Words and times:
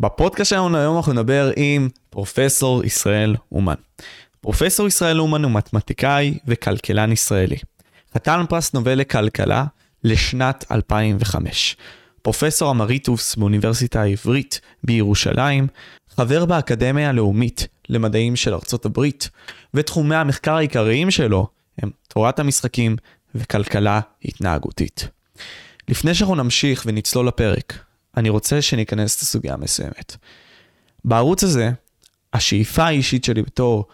בפודקאסט 0.00 0.50
שלנו 0.50 0.78
היום 0.78 0.96
אנחנו 0.96 1.12
נדבר 1.12 1.50
עם 1.56 1.88
פרופסור 2.10 2.84
ישראל 2.84 3.36
אומן. 3.52 3.74
פרופסור 4.40 4.86
ישראל 4.86 5.20
אומן 5.20 5.44
הוא 5.44 5.52
מתמטיקאי 5.52 6.38
וכלכלן 6.46 7.12
ישראלי. 7.12 7.56
חתן 8.14 8.44
פרס 8.48 8.74
נובל 8.74 8.94
לכלכלה 8.94 9.64
לשנת 10.04 10.64
2005. 10.70 11.76
פרופסור 12.22 12.70
אמריטוס 12.70 13.36
באוניברסיטה 13.36 14.02
העברית 14.02 14.60
בירושלים, 14.84 15.66
חבר 16.16 16.44
באקדמיה 16.44 17.08
הלאומית 17.08 17.68
למדעים 17.88 18.36
של 18.36 18.54
ארצות 18.54 18.84
הברית, 18.84 19.30
ותחומי 19.74 20.16
המחקר 20.16 20.54
העיקריים 20.54 21.10
שלו 21.10 21.46
הם 21.78 21.90
תורת 22.08 22.38
המשחקים 22.38 22.96
וכלכלה 23.34 24.00
התנהגותית. 24.24 25.08
לפני 25.88 26.14
שאנחנו 26.14 26.34
נמשיך 26.34 26.82
ונצלול 26.86 27.28
לפרק, 27.28 27.87
אני 28.18 28.28
רוצה 28.28 28.62
שניכנס 28.62 29.22
לסוגיה 29.22 29.56
מסוימת. 29.56 30.16
בערוץ 31.04 31.44
הזה, 31.44 31.70
השאיפה 32.32 32.84
האישית 32.84 33.24
שלי 33.24 33.42
בתור 33.42 33.84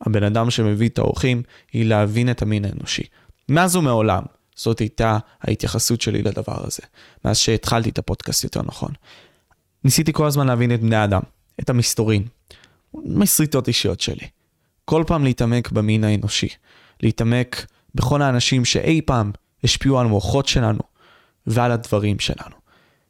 הבן 0.00 0.22
אדם 0.22 0.50
שמביא 0.50 0.88
את 0.88 0.98
האורחים, 0.98 1.42
היא 1.72 1.84
להבין 1.84 2.30
את 2.30 2.42
המין 2.42 2.64
האנושי. 2.64 3.02
מאז 3.48 3.76
ומעולם, 3.76 4.22
זאת 4.56 4.78
הייתה 4.78 5.18
ההתייחסות 5.42 6.00
שלי 6.00 6.22
לדבר 6.22 6.66
הזה, 6.66 6.82
מאז 7.24 7.38
שהתחלתי 7.38 7.90
את 7.90 7.98
הפודקאסט 7.98 8.44
יותר 8.44 8.62
נכון. 8.62 8.90
ניסיתי 9.84 10.12
כל 10.12 10.26
הזמן 10.26 10.46
להבין 10.46 10.74
את 10.74 10.80
בני 10.80 10.96
האדם, 10.96 11.22
את 11.60 11.70
המסתורין, 11.70 12.24
מסריטות 12.94 13.68
אישיות 13.68 14.00
שלי. 14.00 14.26
כל 14.84 15.04
פעם 15.06 15.24
להתעמק 15.24 15.70
במין 15.70 16.04
האנושי, 16.04 16.48
להתעמק 17.02 17.66
בכל 17.94 18.22
האנשים 18.22 18.64
שאי 18.64 19.00
פעם 19.02 19.32
השפיעו 19.64 20.00
על 20.00 20.06
המוחות 20.06 20.48
שלנו 20.48 20.80
ועל 21.46 21.72
הדברים 21.72 22.18
שלנו. 22.18 22.57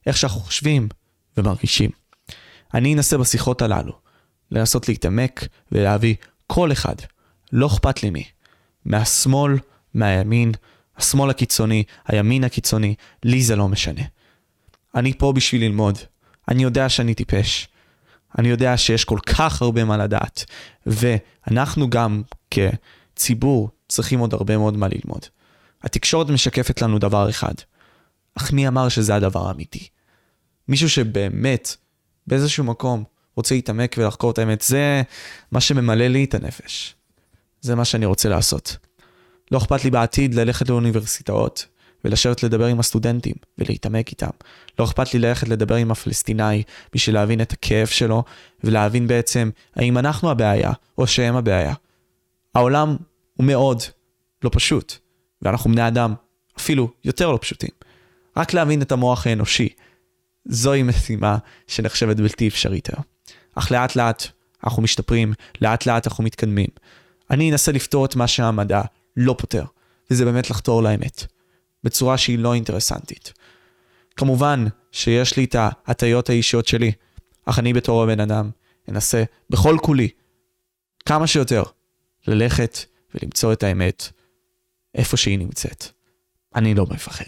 איך 0.08 0.16
שאנחנו 0.16 0.40
חושבים 0.40 0.88
ומרגישים. 1.36 1.90
אני 2.74 2.94
אנסה 2.94 3.18
בשיחות 3.18 3.62
הללו 3.62 3.92
לנסות 4.50 4.88
להתעמק 4.88 5.46
ולהביא 5.72 6.14
כל 6.46 6.72
אחד, 6.72 6.94
לא 7.52 7.66
אכפת 7.66 8.02
לי 8.02 8.10
מי, 8.10 8.24
מהשמאל, 8.84 9.58
מהימין, 9.94 10.52
השמאל 10.96 11.30
הקיצוני, 11.30 11.84
הימין 12.06 12.44
הקיצוני, 12.44 12.94
לי 13.24 13.42
זה 13.42 13.56
לא 13.56 13.68
משנה. 13.68 14.02
אני 14.94 15.12
פה 15.18 15.32
בשביל 15.32 15.62
ללמוד. 15.64 15.98
אני 16.48 16.62
יודע 16.62 16.88
שאני 16.88 17.14
טיפש. 17.14 17.68
אני 18.38 18.48
יודע 18.48 18.76
שיש 18.76 19.04
כל 19.04 19.18
כך 19.26 19.62
הרבה 19.62 19.84
מה 19.84 19.96
לדעת, 19.96 20.44
ואנחנו 20.86 21.90
גם 21.90 22.22
כציבור 22.50 23.70
צריכים 23.88 24.18
עוד 24.18 24.34
הרבה 24.34 24.56
מאוד 24.56 24.76
מה 24.76 24.88
ללמוד. 24.88 25.26
התקשורת 25.82 26.30
משקפת 26.30 26.82
לנו 26.82 26.98
דבר 26.98 27.30
אחד, 27.30 27.54
אך 28.34 28.52
מי 28.52 28.68
אמר 28.68 28.88
שזה 28.88 29.14
הדבר 29.14 29.48
האמיתי? 29.48 29.88
מישהו 30.68 30.90
שבאמת, 30.90 31.76
באיזשהו 32.26 32.64
מקום, 32.64 33.04
רוצה 33.36 33.54
להתעמק 33.54 33.94
ולחקור 33.98 34.30
את 34.30 34.38
האמת, 34.38 34.62
זה 34.62 35.02
מה 35.52 35.60
שממלא 35.60 36.06
לי 36.06 36.24
את 36.24 36.34
הנפש. 36.34 36.94
זה 37.60 37.74
מה 37.74 37.84
שאני 37.84 38.06
רוצה 38.06 38.28
לעשות. 38.28 38.76
לא 39.50 39.58
אכפת 39.58 39.84
לי 39.84 39.90
בעתיד 39.90 40.34
ללכת 40.34 40.68
לאוניברסיטאות 40.68 41.66
ולשבת 42.04 42.42
לדבר 42.42 42.66
עם 42.66 42.80
הסטודנטים 42.80 43.34
ולהתעמק 43.58 44.10
איתם. 44.10 44.30
לא 44.78 44.84
אכפת 44.84 45.14
לי 45.14 45.20
ללכת 45.20 45.48
לדבר 45.48 45.74
עם 45.74 45.90
הפלסטיני 45.90 46.62
בשביל 46.92 47.14
להבין 47.14 47.40
את 47.40 47.52
הכאב 47.52 47.86
שלו 47.86 48.24
ולהבין 48.64 49.06
בעצם 49.06 49.50
האם 49.76 49.98
אנחנו 49.98 50.30
הבעיה 50.30 50.72
או 50.98 51.06
שהם 51.06 51.36
הבעיה. 51.36 51.74
העולם 52.54 52.96
הוא 53.34 53.46
מאוד 53.46 53.82
לא 54.44 54.50
פשוט, 54.52 54.94
ואנחנו 55.42 55.72
בני 55.72 55.88
אדם 55.88 56.14
אפילו 56.58 56.90
יותר 57.04 57.30
לא 57.30 57.38
פשוטים. 57.42 57.70
רק 58.36 58.54
להבין 58.54 58.82
את 58.82 58.92
המוח 58.92 59.26
האנושי, 59.26 59.68
זוהי 60.44 60.82
משימה 60.82 61.38
שנחשבת 61.66 62.16
בלתי 62.16 62.48
אפשרית 62.48 62.88
היום. 62.90 63.04
אך 63.54 63.70
לאט 63.70 63.96
לאט 63.96 64.26
אנחנו 64.64 64.82
משתפרים, 64.82 65.32
לאט 65.60 65.86
לאט 65.86 66.06
אנחנו 66.06 66.24
מתקדמים. 66.24 66.68
אני 67.30 67.52
אנסה 67.52 67.72
לפתור 67.72 68.04
את 68.04 68.16
מה 68.16 68.26
שהמדע 68.26 68.82
לא 69.16 69.34
פותר, 69.38 69.64
וזה 70.10 70.24
באמת 70.24 70.50
לחתור 70.50 70.82
לאמת, 70.82 71.24
בצורה 71.84 72.18
שהיא 72.18 72.38
לא 72.38 72.54
אינטרסנטית. 72.54 73.32
כמובן 74.16 74.66
שיש 74.92 75.36
לי 75.36 75.44
את 75.44 75.56
ההטיות 75.58 76.30
האישיות 76.30 76.66
שלי, 76.66 76.92
אך 77.44 77.58
אני 77.58 77.72
בתור 77.72 78.02
הבן 78.02 78.20
אדם 78.20 78.50
אנסה 78.88 79.24
בכל 79.50 79.76
כולי, 79.82 80.08
כמה 81.04 81.26
שיותר, 81.26 81.62
ללכת 82.26 82.78
ולמצוא 83.14 83.52
את 83.52 83.62
האמת 83.62 84.08
איפה 84.94 85.16
שהיא 85.16 85.38
נמצאת. 85.38 85.84
אני 86.54 86.74
לא 86.74 86.86
מפחד. 86.90 87.24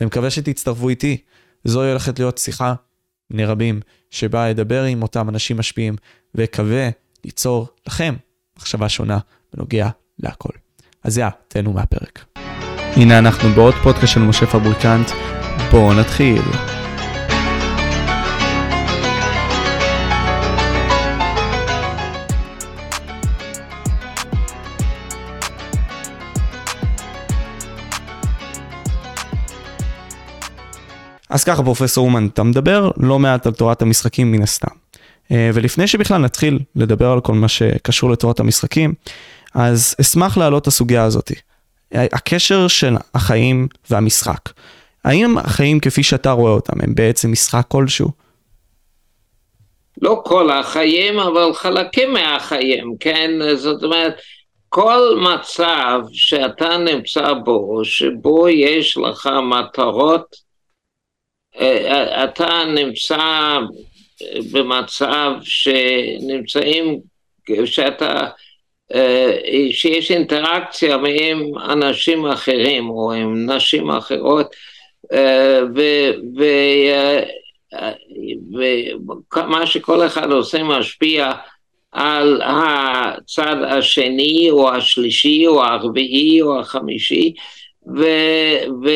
ומקווה 0.00 0.30
שתצטרפו 0.30 0.88
איתי 0.88 1.22
זוהי 1.64 1.90
הולכת 1.90 2.18
להיות 2.18 2.38
שיחה 2.38 2.74
מני 3.30 3.44
רבים, 3.44 3.80
שבה 4.10 4.50
אדבר 4.50 4.82
עם 4.82 5.02
אותם 5.02 5.28
אנשים 5.28 5.56
משפיעים, 5.56 5.96
ואקווה 6.34 6.88
ליצור 7.24 7.68
לכם 7.86 8.14
מחשבה 8.58 8.88
שונה 8.88 9.18
בנוגע 9.54 9.88
להכל. 10.18 10.52
אז 11.04 11.18
יא, 11.18 11.26
תהנו 11.48 11.72
מהפרק. 11.72 12.24
הנה 12.96 13.18
אנחנו 13.18 13.48
בעוד 13.48 13.74
פודקאסט 13.82 14.12
של 14.12 14.20
משה 14.20 14.46
פבריקנט, 14.46 15.10
בואו 15.70 15.94
נתחיל. 15.94 16.42
אז 31.32 31.44
ככה 31.44 31.62
פרופסור 31.62 32.06
אומן, 32.06 32.26
אתה 32.26 32.42
מדבר 32.42 32.90
לא 32.96 33.18
מעט 33.18 33.46
על 33.46 33.52
תורת 33.52 33.82
המשחקים 33.82 34.32
מן 34.32 34.42
הסתם. 34.42 34.74
אה, 35.30 35.50
ולפני 35.54 35.86
שבכלל 35.86 36.18
נתחיל 36.18 36.58
לדבר 36.76 37.10
על 37.10 37.20
כל 37.20 37.32
מה 37.32 37.48
שקשור 37.48 38.10
לתורת 38.10 38.40
המשחקים, 38.40 38.94
אז 39.54 39.94
אשמח 40.00 40.38
להעלות 40.38 40.62
את 40.62 40.66
הסוגיה 40.66 41.04
הזאת. 41.04 41.32
הקשר 41.92 42.68
של 42.68 42.94
החיים 43.14 43.68
והמשחק. 43.90 44.50
האם 45.04 45.38
החיים 45.38 45.80
כפי 45.80 46.02
שאתה 46.02 46.30
רואה 46.30 46.52
אותם 46.52 46.80
הם 46.82 46.94
בעצם 46.94 47.32
משחק 47.32 47.64
כלשהו? 47.68 48.08
לא 50.02 50.22
כל 50.24 50.50
החיים, 50.50 51.18
אבל 51.18 51.54
חלקים 51.54 52.12
מהחיים, 52.12 52.96
כן? 53.00 53.30
זאת 53.56 53.82
אומרת, 53.82 54.14
כל 54.68 55.00
מצב 55.20 56.00
שאתה 56.12 56.76
נמצא 56.76 57.32
בו, 57.44 57.80
שבו 57.84 58.48
יש 58.48 58.96
לך 58.96 59.30
מטרות 59.42 60.41
אתה 62.24 62.64
נמצא 62.74 63.58
במצב 64.52 65.32
שנמצאים, 65.42 67.00
שאתה, 67.64 68.28
אה, 68.94 69.36
שיש 69.70 70.10
אינטראקציה 70.10 70.94
עם 70.94 71.58
אנשים 71.58 72.26
אחרים 72.26 72.90
או 72.90 73.12
עם 73.12 73.50
נשים 73.50 73.90
אחרות 73.90 74.54
אה, 75.12 75.60
ומה 79.36 79.66
שכל 79.66 80.06
אחד 80.06 80.30
עושה 80.30 80.62
משפיע 80.62 81.32
על 81.92 82.42
הצד 82.44 83.56
השני 83.68 84.48
או 84.50 84.72
השלישי 84.72 85.46
או 85.46 85.64
הרביעי 85.64 86.42
או 86.42 86.60
החמישי 86.60 87.34
ו, 87.96 88.04
ו, 88.84 88.88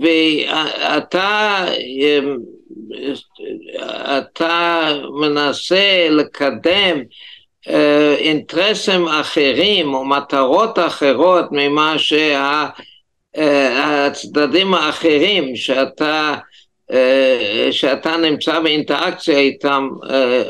ואתה 0.00 1.66
אתה 4.18 4.88
מנסה 5.20 6.08
לקדם 6.10 7.02
אה, 7.68 8.14
אינטרסים 8.18 9.08
אחרים 9.08 9.94
או 9.94 10.04
מטרות 10.04 10.78
אחרות 10.78 11.44
ממה 11.50 11.94
שהצדדים 13.34 14.74
אה, 14.74 14.80
האחרים 14.80 15.56
שאתה, 15.56 16.34
אה, 16.92 17.68
שאתה 17.70 18.16
נמצא 18.16 18.60
באינטראקציה 18.60 19.38
איתם 19.38 19.88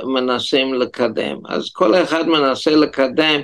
מנסים 0.04 0.74
לקדם. 0.74 1.36
אז 1.48 1.70
כל 1.72 1.94
אחד 1.94 2.28
מנסה 2.28 2.70
לקדם 2.70 3.40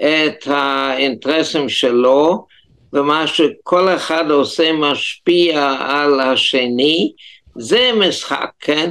את 0.00 0.46
האינטרסים 0.46 1.68
שלו, 1.68 2.46
ומה 2.92 3.26
שכל 3.26 3.88
אחד 3.88 4.30
עושה 4.30 4.72
משפיע 4.72 5.76
על 5.80 6.20
השני, 6.20 7.12
זה 7.56 7.90
משחק, 7.94 8.50
כן? 8.60 8.90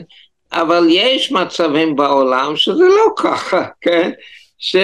אבל 0.51 0.87
יש 0.89 1.31
מצבים 1.31 1.95
בעולם 1.95 2.55
שזה 2.55 2.83
לא 2.83 3.05
ככה, 3.17 3.65
כן? 3.81 4.11
ש... 4.57 4.75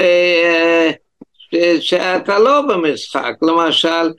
ש... 1.37 1.55
שאתה 1.79 2.39
לא 2.39 2.61
במשחק, 2.61 3.33
למשל, 3.41 4.11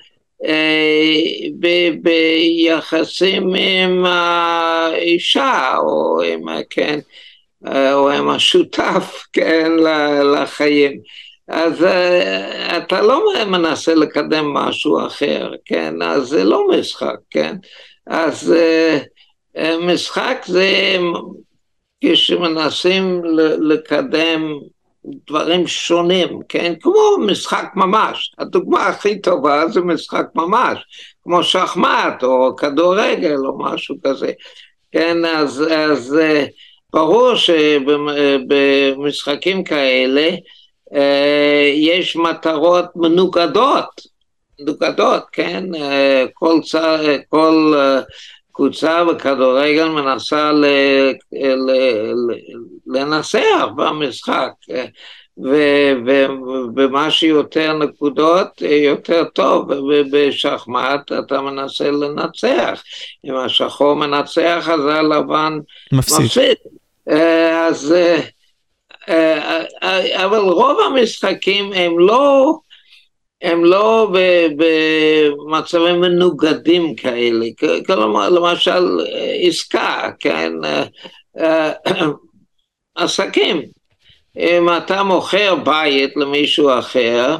אה, 0.45 1.21
ב... 1.61 1.91
ביחסים 2.03 3.55
עם 3.55 4.05
האישה, 4.07 5.75
או 5.79 6.23
עם, 6.23 6.43
כן, 6.71 6.99
או 7.93 8.11
עם 8.11 8.29
השותף, 8.29 9.23
כן, 9.33 9.73
לחיים. 10.35 11.01
אז 11.49 11.83
uh, 11.83 12.77
אתה 12.77 13.03
לא 13.03 13.25
מנסה 13.47 13.95
לקדם 13.95 14.45
משהו 14.55 15.07
אחר, 15.07 15.53
כן? 15.65 16.03
אז 16.03 16.23
זה 16.23 16.45
לא 16.45 16.69
משחק, 16.69 17.17
כן? 17.31 17.57
אז 18.07 18.55
uh, 19.57 19.61
משחק 19.81 20.45
זה 20.47 20.97
כשמנסים 22.05 23.23
לקדם 23.61 24.53
דברים 25.27 25.67
שונים, 25.67 26.41
כן? 26.49 26.75
כמו 26.81 27.17
משחק 27.27 27.67
ממש. 27.75 28.35
הדוגמה 28.39 28.87
הכי 28.87 29.21
טובה 29.21 29.69
זה 29.69 29.81
משחק 29.81 30.27
ממש, 30.35 30.79
כמו 31.25 31.43
שחמט 31.43 32.23
או 32.23 32.57
כדורגל 32.57 33.37
או 33.47 33.59
משהו 33.59 33.97
כזה. 34.05 34.33
כן, 34.93 35.25
אז, 35.25 35.65
אז 35.77 36.19
ברור 36.93 37.35
שבמשחקים 38.97 39.65
כאלה 39.65 40.29
אה, 40.31 40.37
יש 41.75 42.17
מטרות 42.17 42.85
מנוגדות, 42.97 44.17
מנוגדות, 44.61 45.23
כן? 45.33 45.75
אה, 45.75 46.25
כל, 46.35 46.61
כל 47.29 47.75
אה, 47.77 48.01
קבוצה 48.53 49.05
בכדורגל 49.05 49.89
מנסה 49.89 50.53
ל, 50.53 50.65
ל, 51.33 51.71
ל, 51.71 52.35
לנסח 52.87 53.67
במשחק, 53.77 54.51
ומה 56.77 57.11
שיותר 57.11 57.73
נקודות 57.73 58.63
יותר 58.63 59.25
טוב, 59.25 59.71
ובשחמט 59.71 61.13
אתה 61.13 61.41
מנסה 61.41 61.91
לנצח, 61.91 62.83
אם 63.25 63.37
השחור 63.37 63.95
מנצח 63.95 64.69
אז 64.73 64.87
הלבן 64.87 65.59
מפסיד. 65.93 66.25
מפסיד. 66.25 66.57
אז 67.69 67.93
אה, 67.93 68.15
אה, 68.17 68.21
אבל 70.15 70.39
רוב 70.39 70.81
המשחקים 70.81 71.73
הם 71.73 71.99
לא, 71.99 72.55
הם 73.43 73.65
לא 73.65 74.13
במצבים 74.57 76.01
מנוגדים 76.01 76.95
כאלה, 76.95 77.47
כלומר 77.87 78.29
למשל 78.31 79.01
עסקה, 79.43 80.11
כן, 80.21 80.53
אה, 81.39 81.73
עסקים, 82.95 83.63
אם 84.39 84.69
אתה 84.77 85.03
מוכר 85.03 85.55
בית 85.55 86.17
למישהו 86.17 86.79
אחר, 86.79 87.37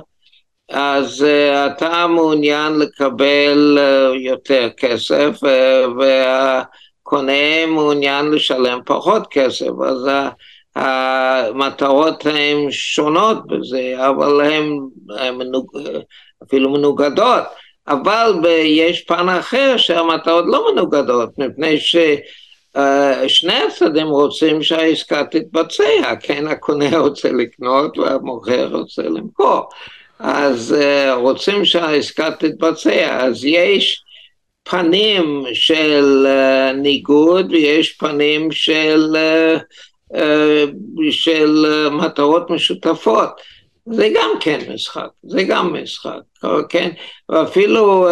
אז 0.69 1.25
uh, 1.25 1.73
אתה 1.73 2.07
מעוניין 2.07 2.79
לקבל 2.79 3.79
uh, 3.79 4.17
יותר 4.17 4.69
כסף 4.77 5.41
uh, 5.43 5.89
והקונה 5.99 7.67
מעוניין 7.67 8.31
לשלם 8.31 8.81
פחות 8.87 9.27
כסף, 9.31 9.71
אז 9.87 10.09
המטרות 10.77 12.27
הן 12.27 12.71
שונות 12.71 13.47
בזה, 13.47 14.09
אבל 14.09 14.41
הן 14.41 14.79
מנוג... 15.33 15.67
אפילו 16.45 16.71
מנוגדות, 16.71 17.43
אבל 17.89 18.35
יש 18.65 19.01
פן 19.01 19.29
אחר 19.29 19.77
שהמטרות 19.77 20.45
לא 20.49 20.73
מנוגדות, 20.73 21.39
מפני 21.39 21.77
ששני 21.81 23.55
הצדדים 23.69 24.07
רוצים 24.07 24.63
שהעסקה 24.63 25.25
תתבצע, 25.25 26.15
כן, 26.21 26.47
הקונה 26.47 26.99
רוצה 26.99 27.33
לקנות 27.33 27.99
והמוכר 27.99 28.69
רוצה 28.73 29.03
למכור, 29.03 29.69
אז 30.19 30.77
רוצים 31.15 31.65
שהעסקה 31.65 32.31
תתבצע, 32.31 33.19
אז 33.21 33.45
יש 33.45 34.03
פנים 34.63 35.45
של 35.53 36.27
ניגוד 36.75 37.53
ויש 37.53 37.93
פנים 37.93 38.53
של 38.53 39.17
אה, 39.17 39.57
של 41.11 41.67
אה, 41.67 41.91
מטרות 41.91 42.51
משותפות. 42.51 43.29
זה 43.87 44.09
גם 44.15 44.31
כן 44.41 44.73
משחק, 44.75 45.09
זה 45.23 45.43
גם 45.43 45.77
משחק, 45.83 46.21
כן? 46.69 46.91
ואפילו 47.29 48.09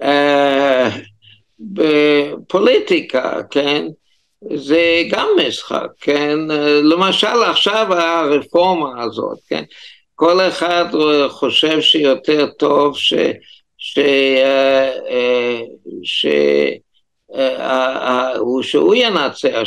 אה, 0.00 0.90
בפוליטיקה, 1.60 3.42
כן? 3.50 3.86
זה 4.54 5.02
גם 5.10 5.28
משחק, 5.46 5.86
כן? 6.00 6.38
למשל 6.82 7.42
עכשיו 7.46 7.86
הרפורמה 7.94 9.02
הזאת, 9.02 9.38
כן? 9.48 9.62
כל 10.14 10.40
אחד 10.40 10.84
חושב 11.28 11.80
שיותר 11.80 12.46
טוב 12.58 12.98
ש... 12.98 13.14
אה, 13.98 15.60
ש... 16.02 16.26
אה, 17.34 18.32
שהוא 18.62 18.94
ינצח, 18.94 19.62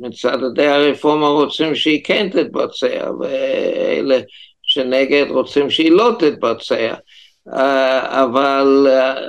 שמצדדי 0.00 0.66
הרפורמה 0.66 1.28
רוצים 1.28 1.74
שהיא 1.74 2.04
כן 2.04 2.28
תתבצע, 2.28 3.10
ואלה 3.20 4.18
שנגד 4.62 5.26
רוצים 5.28 5.70
שהיא 5.70 5.90
לא 5.90 6.12
תתבצע. 6.18 6.94
אה, 7.54 8.24
אבל 8.24 8.86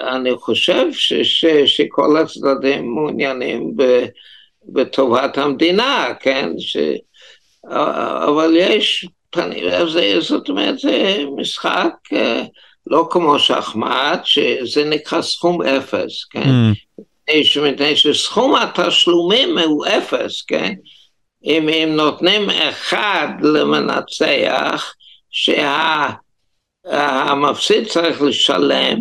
אני 0.08 0.32
חושב 0.36 0.86
ש, 0.92 1.14
ש, 1.14 1.46
שכל 1.46 2.18
הצדדים 2.18 2.96
מעוניינים 2.96 3.74
בטובת 4.66 5.38
המדינה, 5.38 6.14
כן? 6.20 6.50
ש, 6.58 6.78
אבל 8.28 8.56
יש 8.58 9.08
זאת 10.20 10.50
אומרת, 10.50 10.80
זה 10.80 11.24
משחק 11.36 11.94
אה, 12.14 12.44
לא 12.88 13.08
כמו 13.12 13.40
שחמט, 13.40 14.22
שזה 14.24 14.86
נקרא 14.86 15.22
סכום 15.22 15.62
אפס, 15.62 16.24
כן? 16.24 16.50
Mm. 16.50 17.02
מפני 17.62 17.96
שסכום 17.96 18.56
התשלומים 18.56 19.58
הוא 19.58 19.86
אפס, 19.86 20.42
כן? 20.42 20.74
אם, 21.46 21.70
אם 21.70 21.94
נותנים 21.96 22.50
אחד 22.50 23.28
למנצח, 23.42 24.94
שהמפסיד 26.90 27.88
צריך 27.88 28.22
לשלם, 28.22 29.00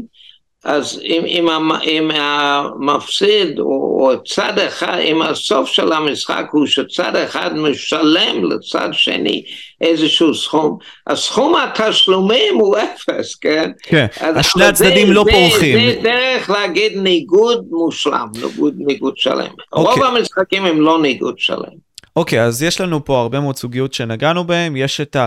אז 0.65 1.01
אם, 1.05 1.23
אם, 1.27 1.49
אם 1.85 2.11
המפסיד 2.15 3.59
או 3.59 4.13
צד 4.27 4.59
אחד, 4.59 4.99
אם 5.05 5.23
הסוף 5.23 5.69
של 5.69 5.93
המשחק 5.93 6.47
הוא 6.53 6.67
שצד 6.67 7.17
אחד 7.17 7.57
משלם 7.57 8.45
לצד 8.51 8.89
שני 8.93 9.43
איזשהו 9.81 10.35
סכום, 10.35 10.79
הסכום 11.07 11.55
התשלומים 11.57 12.55
הוא 12.55 12.77
אפס, 12.79 13.35
כן? 13.35 13.71
כן, 13.83 14.07
השני 14.21 14.65
הצדדים 14.65 15.07
זה, 15.07 15.13
לא 15.13 15.25
זה, 15.25 15.33
פורחים. 15.33 15.79
זה 15.79 16.01
דרך 16.03 16.51
להגיד 16.51 16.93
ניגוד 16.97 17.65
מושלם, 17.71 18.29
ניגוד, 18.43 18.75
ניגוד 18.79 19.17
שלם. 19.17 19.47
Okay. 19.47 19.77
רוב 19.79 19.87
אוקיי. 19.87 20.05
המשחקים 20.05 20.65
הם 20.67 20.81
לא 20.81 21.03
ניגוד 21.03 21.39
שלם. 21.39 21.91
אוקיי, 22.17 22.43
אז 22.43 22.63
יש 22.63 22.81
לנו 22.81 23.05
פה 23.05 23.21
הרבה 23.21 23.41
מאוד 23.41 23.57
סוגיות 23.57 23.95
שנגענו 23.95 24.45
בהן, 24.45 24.77
יש 24.77 25.01
את 25.01 25.17
ה... 25.17 25.27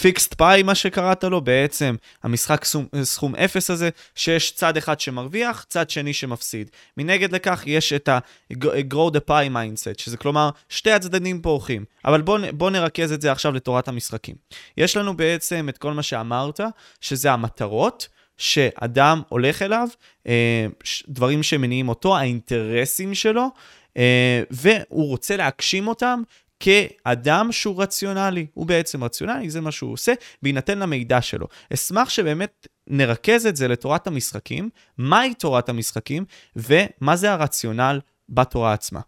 fixed 0.00 0.34
pie, 0.34 0.62
מה 0.62 0.74
שקראת 0.74 1.24
לו, 1.24 1.40
בעצם 1.40 1.94
המשחק 2.22 2.64
סכום, 2.64 2.86
סכום 3.02 3.34
אפס 3.34 3.70
הזה, 3.70 3.90
שיש 4.14 4.52
צד 4.52 4.76
אחד 4.76 5.00
שמרוויח, 5.00 5.66
צד 5.68 5.90
שני 5.90 6.12
שמפסיד. 6.12 6.70
מנגד 6.96 7.32
לכך 7.32 7.62
יש 7.66 7.92
את 7.92 8.08
ה-grow 8.08 9.10
the 9.12 9.20
pie 9.28 9.50
mindset, 9.50 10.02
שזה 10.02 10.16
כלומר, 10.16 10.50
שתי 10.68 10.90
הצדדים 10.90 11.42
פורחים. 11.42 11.84
אבל 12.04 12.20
בואו 12.20 12.42
בוא 12.52 12.70
נרכז 12.70 13.12
את 13.12 13.20
זה 13.20 13.32
עכשיו 13.32 13.52
לתורת 13.52 13.88
המשחקים. 13.88 14.34
יש 14.76 14.96
לנו 14.96 15.16
בעצם 15.16 15.68
את 15.68 15.78
כל 15.78 15.92
מה 15.92 16.02
שאמרת, 16.02 16.60
שזה 17.00 17.32
המטרות. 17.32 18.08
שאדם 18.38 19.22
הולך 19.28 19.62
אליו, 19.62 19.88
אה, 20.26 20.66
דברים 21.08 21.42
שמניעים 21.42 21.88
אותו, 21.88 22.16
האינטרסים 22.16 23.14
שלו, 23.14 23.50
אה, 23.96 24.42
והוא 24.50 25.08
רוצה 25.08 25.36
להגשים 25.36 25.88
אותם 25.88 26.22
כאדם 26.60 27.48
שהוא 27.50 27.82
רציונלי. 27.82 28.46
הוא 28.54 28.66
בעצם 28.66 29.04
רציונלי, 29.04 29.50
זה 29.50 29.60
מה 29.60 29.72
שהוא 29.72 29.92
עושה, 29.92 30.12
בהינתן 30.42 30.78
למידע 30.78 31.20
שלו. 31.20 31.46
אשמח 31.74 32.08
שבאמת 32.08 32.66
נרכז 32.86 33.46
את 33.46 33.56
זה 33.56 33.68
לתורת 33.68 34.06
המשחקים, 34.06 34.70
מהי 34.98 35.34
תורת 35.34 35.68
המשחקים, 35.68 36.24
ומה 36.56 37.16
זה 37.16 37.32
הרציונל 37.32 38.00
בתורה 38.28 38.72
עצמה. 38.72 39.00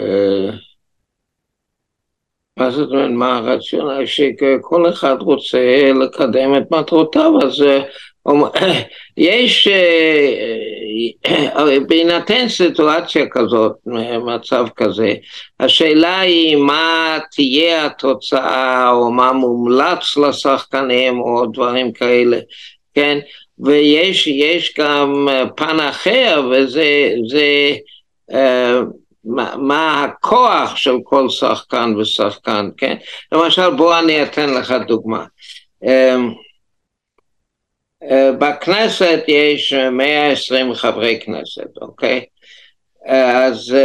אה, 0.00 0.50
מה 2.56 2.70
זאת 2.70 2.90
אומרת, 2.90 3.10
מה 3.10 3.36
הרציונל? 3.36 4.06
שכל 4.06 4.90
אחד 4.90 5.16
רוצה 5.20 5.92
לקדם 6.00 6.54
את 6.56 6.70
מטרותיו, 6.70 7.32
אז 7.42 7.62
אה, 7.62 7.82
יש, 9.16 9.68
אה, 9.68 10.34
אה, 11.26 11.80
בהינתן 11.88 12.48
סיטואציה 12.48 13.26
כזאת, 13.30 13.72
מצב 14.26 14.66
כזה, 14.76 15.14
השאלה 15.60 16.20
היא 16.20 16.56
מה 16.56 17.18
תהיה 17.32 17.86
התוצאה 17.86 18.90
או 18.90 19.12
מה 19.12 19.32
מומלץ 19.32 20.16
לשחקנים 20.16 21.20
או 21.20 21.46
דברים 21.46 21.92
כאלה, 21.92 22.38
כן? 22.94 23.18
ויש 23.58 24.74
גם 24.78 25.28
פן 25.56 25.80
אחר 25.80 26.48
וזה 26.50 27.10
זה, 27.28 27.76
מה, 29.24 29.54
מה 29.56 30.04
הכוח 30.04 30.76
של 30.76 30.94
כל 31.04 31.28
שחקן 31.28 31.94
ושחקן, 31.96 32.68
כן? 32.76 32.96
למשל 33.32 33.70
בוא 33.70 33.98
אני 33.98 34.22
אתן 34.22 34.54
לך 34.54 34.74
דוגמה. 34.86 35.24
Um, 35.84 36.45
בכנסת 38.38 39.24
יש 39.28 39.72
120 39.72 40.74
חברי 40.74 41.20
כנסת, 41.20 41.76
אוקיי? 41.80 42.24
אז 43.06 43.76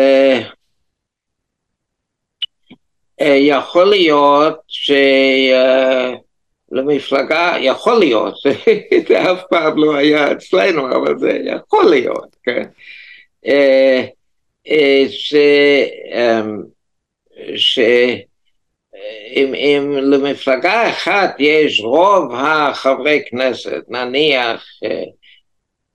יכול 3.19 3.85
להיות 3.85 4.59
שלמפלגה, 6.71 7.55
יכול 7.61 7.99
להיות, 7.99 8.35
זה 9.07 9.31
אף 9.31 9.41
פעם 9.49 9.77
לא 9.77 9.95
היה 9.95 10.31
אצלנו, 10.31 10.95
אבל 10.95 11.19
זה 11.19 11.39
יכול 11.45 11.85
להיות, 11.89 12.35
כן? 12.43 12.63
ש... 15.09 15.35
ש... 17.55 17.79
אם, 19.35 19.53
אם 19.55 19.97
למפלגה 19.97 20.89
אחת 20.89 21.35
יש 21.39 21.79
רוב 21.79 22.33
החברי 22.35 23.21
כנסת, 23.29 23.81
נניח 23.87 24.65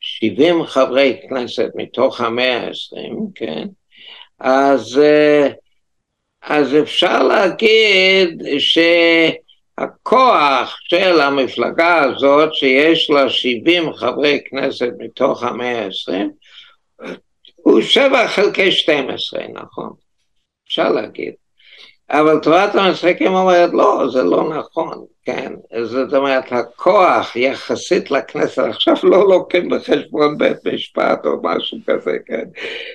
70 0.00 0.60
אה, 0.60 0.66
חברי 0.66 1.20
כנסת 1.28 1.68
מתוך 1.74 2.20
המאה 2.20 2.60
העשרים, 2.60 3.16
כן, 3.34 3.66
אז, 4.40 4.98
אה, 4.98 5.48
אז 6.42 6.76
אפשר 6.82 7.22
להגיד 7.22 8.42
שהכוח 9.78 10.76
של 10.88 11.20
המפלגה 11.20 12.02
הזאת, 12.02 12.54
שיש 12.54 13.10
לה 13.10 13.30
70 13.30 13.92
חברי 13.92 14.40
כנסת 14.50 14.90
מתוך 14.98 15.42
המאה 15.42 15.84
העשרים, 15.84 16.30
הוא 17.54 17.80
7 17.80 18.28
חלקי 18.28 18.72
12, 18.72 19.40
נכון? 19.52 19.92
אפשר 20.66 20.92
להגיד. 20.92 21.45
אבל 22.10 22.38
תורת 22.42 22.74
המשחקים 22.74 23.34
אומרת, 23.34 23.70
לא, 23.72 24.06
זה 24.12 24.22
לא 24.22 24.54
נכון, 24.58 25.04
כן? 25.24 25.52
זאת 25.82 26.14
אומרת, 26.14 26.52
הכוח 26.52 27.36
יחסית 27.36 28.10
לכנסת, 28.10 28.58
עכשיו 28.58 28.94
לא 29.02 29.28
לוקחים 29.28 29.68
בחשבון 29.68 30.38
בית 30.38 30.66
משפט 30.66 31.26
או 31.26 31.30
משהו 31.42 31.78
כזה, 31.86 32.16
כן? 32.26 32.44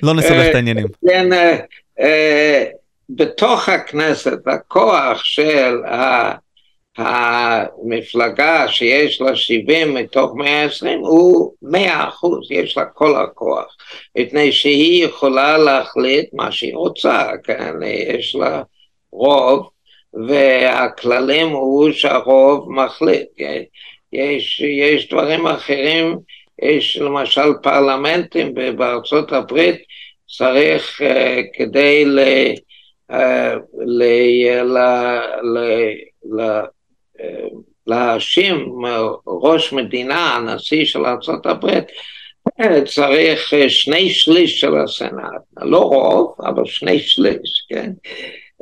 לא 0.04 0.14
נסבך 0.14 0.32
את 0.32 0.38
אה, 0.38 0.56
העניינים. 0.56 0.88
כן, 1.08 1.34
אה, 1.34 1.58
אה, 2.00 2.66
בתוך 3.10 3.70
הכנסת, 3.70 4.40
הכוח 4.48 5.24
של 5.24 5.82
המפלגה 6.98 8.68
שיש 8.68 9.22
לה 9.22 9.36
70 9.36 9.94
מתוך 9.94 10.36
120 10.36 11.00
הוא 11.00 11.54
100 11.62 12.08
אחוז, 12.08 12.52
יש 12.52 12.78
לה 12.78 12.86
כל 12.86 13.16
הכוח, 13.16 13.76
מפני 14.18 14.52
שהיא 14.52 15.06
יכולה 15.06 15.58
להחליט 15.58 16.30
מה 16.34 16.52
שהיא 16.52 16.76
רוצה, 16.76 17.32
כן? 17.44 17.74
יש 17.84 18.36
לה... 18.36 18.62
רוב, 19.12 19.70
והכללים 20.28 21.48
הוא 21.48 21.92
שהרוב 21.92 22.72
מחליט. 22.72 23.28
יש, 24.14 24.60
יש 24.60 25.10
דברים 25.10 25.48
אחרים, 25.48 26.18
יש 26.62 26.98
למשל 26.98 27.54
פרלמנטים 27.62 28.54
בארצות 28.54 29.32
הברית, 29.32 29.82
צריך 30.38 31.02
uh, 31.02 31.06
כדי 31.54 32.06
ל, 32.06 32.20
uh, 33.12 33.16
ל, 33.86 34.04
ל, 34.64 34.78
ל, 35.44 35.58
ל, 36.24 36.62
uh, 37.20 37.24
להאשים 37.88 38.66
ראש 39.28 39.74
מדינה, 39.74 40.36
הנשיא 40.36 40.86
של 40.86 41.06
ארה"ב, 41.06 41.80
צריך 42.86 43.54
שני 43.68 44.10
שליש 44.10 44.60
של 44.60 44.76
הסנאט, 44.76 45.42
לא 45.62 45.80
רוב, 45.80 46.36
אבל 46.46 46.66
שני 46.66 47.00
שליש, 47.00 47.66
כן? 47.70 47.92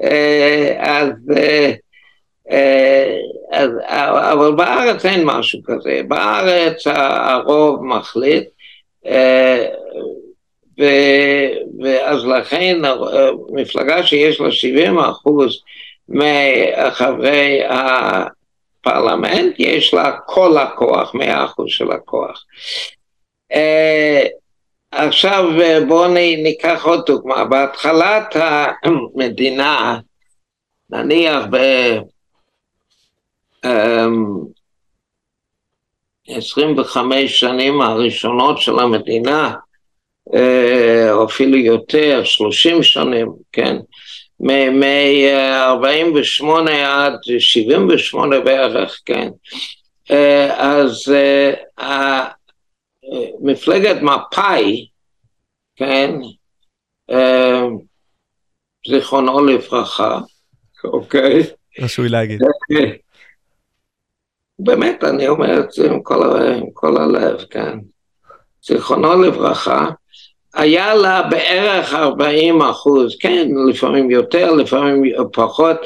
אה, 0.03 0.75
אז, 0.79 1.09
אה, 1.37 1.71
אה, 2.51 3.17
אז, 3.51 3.69
אבל 4.33 4.51
בארץ 4.51 5.05
אין 5.05 5.21
משהו 5.25 5.59
כזה, 5.65 6.01
בארץ 6.07 6.87
הרוב 6.87 7.85
מחליט, 7.85 8.49
ו, 10.79 10.83
ואז 11.79 12.25
לכן 12.25 12.81
מפלגה 13.49 14.03
שיש 14.03 14.41
לה 14.41 14.51
70 14.51 14.99
אחוז 14.99 15.61
מחברי 16.09 17.61
הפרלמנט, 18.85 19.55
יש 19.59 19.93
לה 19.93 20.17
כל 20.25 20.57
הכוח, 20.57 21.13
100 21.13 21.45
אחוז 21.45 21.67
של 21.69 21.91
הכוח. 21.91 22.45
עכשיו 24.91 25.43
בואו 25.87 26.07
ניקח 26.43 26.85
עוד 26.85 27.05
דוגמה, 27.05 27.45
בהתחלת 27.45 28.35
המדינה, 28.83 29.99
נניח 30.89 31.45
ב... 31.51 31.57
25 36.27 37.13
אמ, 37.13 37.27
שנים 37.27 37.81
הראשונות 37.81 38.61
של 38.61 38.79
המדינה, 38.79 39.53
אה, 40.35 41.11
או 41.11 41.25
אפילו 41.25 41.57
יותר, 41.57 42.21
30 42.23 42.83
שנים, 42.83 43.31
כן, 43.51 43.77
מ-48 44.39 46.71
עד 46.71 47.13
78 47.39 48.39
בערך, 48.39 49.01
כן, 49.05 49.29
אה, 50.11 50.71
אז 50.71 51.15
אה, 51.79 52.27
מפלגת 53.41 54.01
מפא"י, 54.01 54.87
כן, 55.75 56.15
אה, 57.11 57.61
זיכרונו 58.87 59.45
לברכה, 59.45 60.19
אוקיי? 60.83 61.43
רשוי 61.79 62.09
להגיד. 62.09 62.41
באמת, 64.59 65.03
אני 65.03 65.27
אומר 65.27 65.59
את 65.59 65.71
זה 65.71 65.91
עם 65.91 66.03
כל, 66.03 66.41
עם 66.41 66.71
כל 66.73 66.97
הלב, 66.97 67.45
כן. 67.49 67.77
זיכרונו 68.63 69.21
לברכה, 69.21 69.89
היה 70.53 70.95
לה 70.95 71.21
בערך 71.21 71.93
40 71.93 72.61
אחוז, 72.61 73.17
כן, 73.19 73.47
לפעמים 73.69 74.11
יותר, 74.11 74.51
לפעמים 74.51 75.03
פחות, 75.33 75.77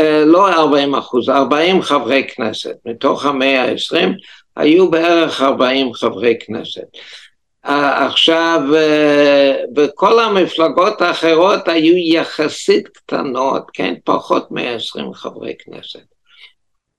אה, 0.00 0.24
לא 0.24 0.52
40 0.52 0.94
אחוז, 0.94 1.28
40 1.28 1.82
חברי 1.82 2.26
כנסת, 2.28 2.76
מתוך 2.86 3.26
המאה 3.26 3.64
ה-20, 3.64 4.08
היו 4.56 4.90
בערך 4.90 5.42
40 5.42 5.94
חברי 5.94 6.34
כנסת. 6.46 6.86
עכשיו, 7.62 8.60
בכל 9.72 10.20
המפלגות 10.20 11.00
האחרות 11.00 11.68
היו 11.68 11.96
יחסית 11.96 12.88
קטנות, 12.88 13.62
כן, 13.72 13.94
פחות 14.04 14.50
מ-20 14.50 15.14
חברי 15.14 15.54
כנסת. 15.58 16.12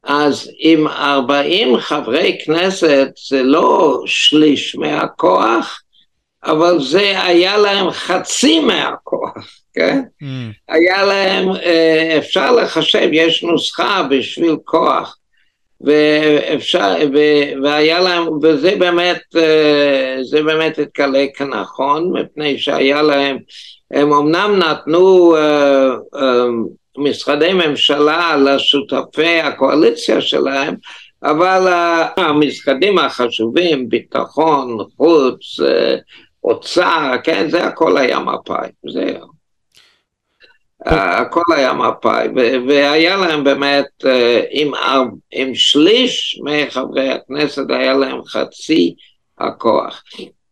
אז 0.04 0.52
עם 0.60 0.88
40 0.88 1.78
חברי 1.78 2.38
כנסת 2.46 3.08
זה 3.30 3.44
לא 3.44 4.02
שליש 4.06 4.76
מהכוח, 4.76 5.82
אבל 6.44 6.82
זה 6.82 7.24
היה 7.24 7.58
להם 7.58 7.92
חצי 7.92 8.60
מהכוח, 8.60 9.34
כן? 9.74 10.02
Mm. 10.22 10.26
היה 10.70 11.04
להם, 11.04 11.50
אה, 11.50 12.16
אפשר 12.18 12.52
לחשב, 12.52 13.10
יש 13.12 13.44
נוסחה 13.44 14.04
בשביל 14.10 14.56
כוח. 14.66 15.18
ואפשר, 15.82 16.96
ו, 17.14 17.18
והיה 17.64 18.00
להם, 18.00 18.28
וזה 18.42 18.76
באמת, 18.80 19.22
אה, 19.36 20.18
זה 20.22 20.44
באמת 20.44 20.80
התגלה 20.80 21.26
כנכון, 21.36 22.12
מפני 22.20 22.58
שהיה 22.58 23.02
להם, 23.02 23.38
הם 23.92 24.14
אמנם 24.14 24.60
נתנו 24.60 25.36
uh, 25.36 26.16
uh, 26.16 26.22
משרדי 26.98 27.54
ממשלה 27.54 28.36
לשותפי 28.36 29.40
הקואליציה 29.40 30.22
שלהם, 30.22 30.76
אבל 31.24 31.74
המשרדים 32.18 33.00
החשובים, 33.00 33.90
ביטחון, 33.90 34.78
חוץ, 34.98 35.60
אוצר, 36.44 37.12
כן, 37.24 37.50
זה 37.50 37.64
הכל 37.64 37.98
היה 37.98 38.20
מפא"י, 38.20 38.92
זהו. 38.92 39.33
הכל 40.86 41.54
היה 41.56 41.74
מפא"י, 41.74 42.28
והיה 42.68 43.18
להם 43.18 43.44
באמת, 43.44 43.86
אה, 44.06 44.42
עם, 44.50 44.72
עם 45.32 45.56
שליש 45.56 46.42
מחברי 46.44 47.10
הכנסת 47.10 47.64
היה 47.70 47.94
להם 47.94 48.24
חצי 48.26 48.96
הכוח. 49.40 50.04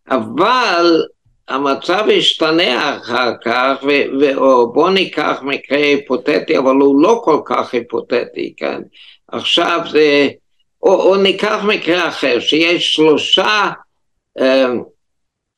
אבל 0.09 1.03
המצב 1.47 2.05
השתנה 2.17 2.97
אחר 2.97 3.31
כך, 3.43 3.83
ובואו 4.19 4.89
ניקח 4.89 5.39
מקרה 5.41 5.77
היפותטי, 5.77 6.57
אבל 6.57 6.75
הוא 6.75 7.01
לא 7.01 7.21
כל 7.23 7.41
כך 7.45 7.73
היפותטי, 7.73 8.53
כן? 8.57 8.81
עכשיו 9.27 9.79
זה, 9.91 10.29
או, 10.83 10.93
או 10.93 11.15
ניקח 11.15 11.63
מקרה 11.67 12.07
אחר, 12.07 12.39
שיש 12.39 12.93
שלושה, 12.93 13.71
אה, 14.39 14.67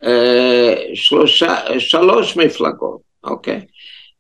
אה, 0.04 0.76
שלושה, 0.94 1.80
שלוש 1.80 2.38
מפלגות, 2.38 3.02
אוקיי? 3.24 3.62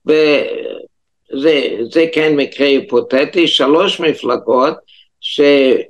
וזה 0.05 2.05
כן 2.13 2.35
מקרה 2.35 2.67
היפותטי, 2.67 3.47
שלוש 3.47 3.99
מפלגות 3.99 4.73
שלאחד 5.21 5.87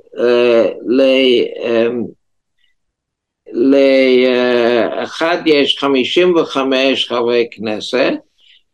אה, 5.48 5.54
יש 5.54 5.78
55 5.80 7.08
חברי 7.08 7.48
כנסת 7.52 8.14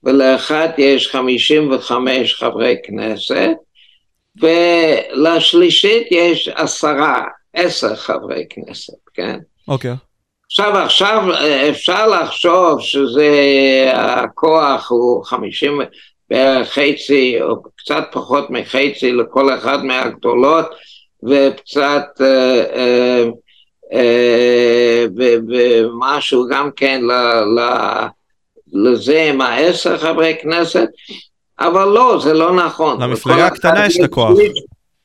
ולאחד 0.03 0.69
יש 0.77 1.07
55 1.07 2.35
חברי 2.35 2.75
כנסת 2.83 3.49
ולשלישית 4.41 6.07
יש 6.11 6.47
עשרה, 6.47 7.23
עשר 7.53 7.95
חברי 7.95 8.45
כנסת, 8.49 8.93
כן? 9.13 9.39
אוקיי. 9.67 9.91
Okay. 9.91 10.08
עכשיו, 10.51 10.77
עכשיו 10.77 11.23
אפשר 11.69 12.07
לחשוב 12.07 12.81
שזה, 12.81 13.31
הכוח 13.93 14.91
הוא 14.91 15.25
חמישים 15.25 15.81
בערך 16.29 16.69
חצי 16.69 17.41
או 17.41 17.63
קצת 17.77 18.03
פחות 18.11 18.49
מחצי 18.49 19.11
לכל 19.11 19.53
אחד 19.53 19.85
מהגדולות 19.85 20.65
וקצת 21.23 22.03
אה, 22.21 22.63
אה, 22.75 23.25
אה, 23.93 25.05
ומשהו 25.49 26.47
גם 26.49 26.69
כן 26.75 27.01
ל, 27.03 27.11
ל, 27.59 27.69
לזה 28.73 29.23
עם 29.29 29.41
העשר 29.41 29.97
חברי 29.97 30.35
כנסת, 30.41 30.87
אבל 31.59 31.85
לא, 31.85 32.19
זה 32.23 32.33
לא 32.33 32.55
נכון. 32.55 33.01
למפלגה 33.01 33.47
הקטנה 33.47 33.85
יש 33.85 33.99
את 33.99 34.03
הכוח. 34.03 34.31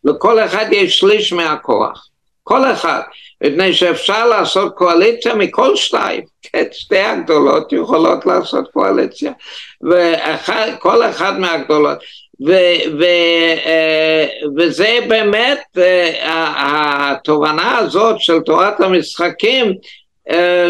לכל 0.05 0.41
אחד 0.41 0.67
יש 0.73 0.99
שליש 0.99 1.33
מהכוח. 1.33 2.09
כל 2.43 2.73
אחד. 2.73 3.01
מפני 3.45 3.73
שאפשר 3.73 4.27
לעשות 4.27 4.75
קואליציה 4.75 5.35
מכל 5.35 5.77
שתיים, 5.77 6.23
כן, 6.43 6.65
שתי 6.73 6.99
הגדולות 6.99 7.73
יכולות 7.73 8.27
לעשות 8.27 8.65
קואליציה, 8.73 9.33
וכל 9.83 11.03
אחד 11.11 11.39
מהגדולות. 11.39 11.99
ו, 12.47 12.53
ו, 12.99 13.05
אה, 13.67 14.27
וזה 14.57 14.99
באמת 15.09 15.63
אה, 15.79 17.11
התובנה 17.11 17.79
הזאת 17.79 18.21
של 18.21 18.41
תורת 18.41 18.81
המשחקים 18.81 19.73
אה, 20.31 20.69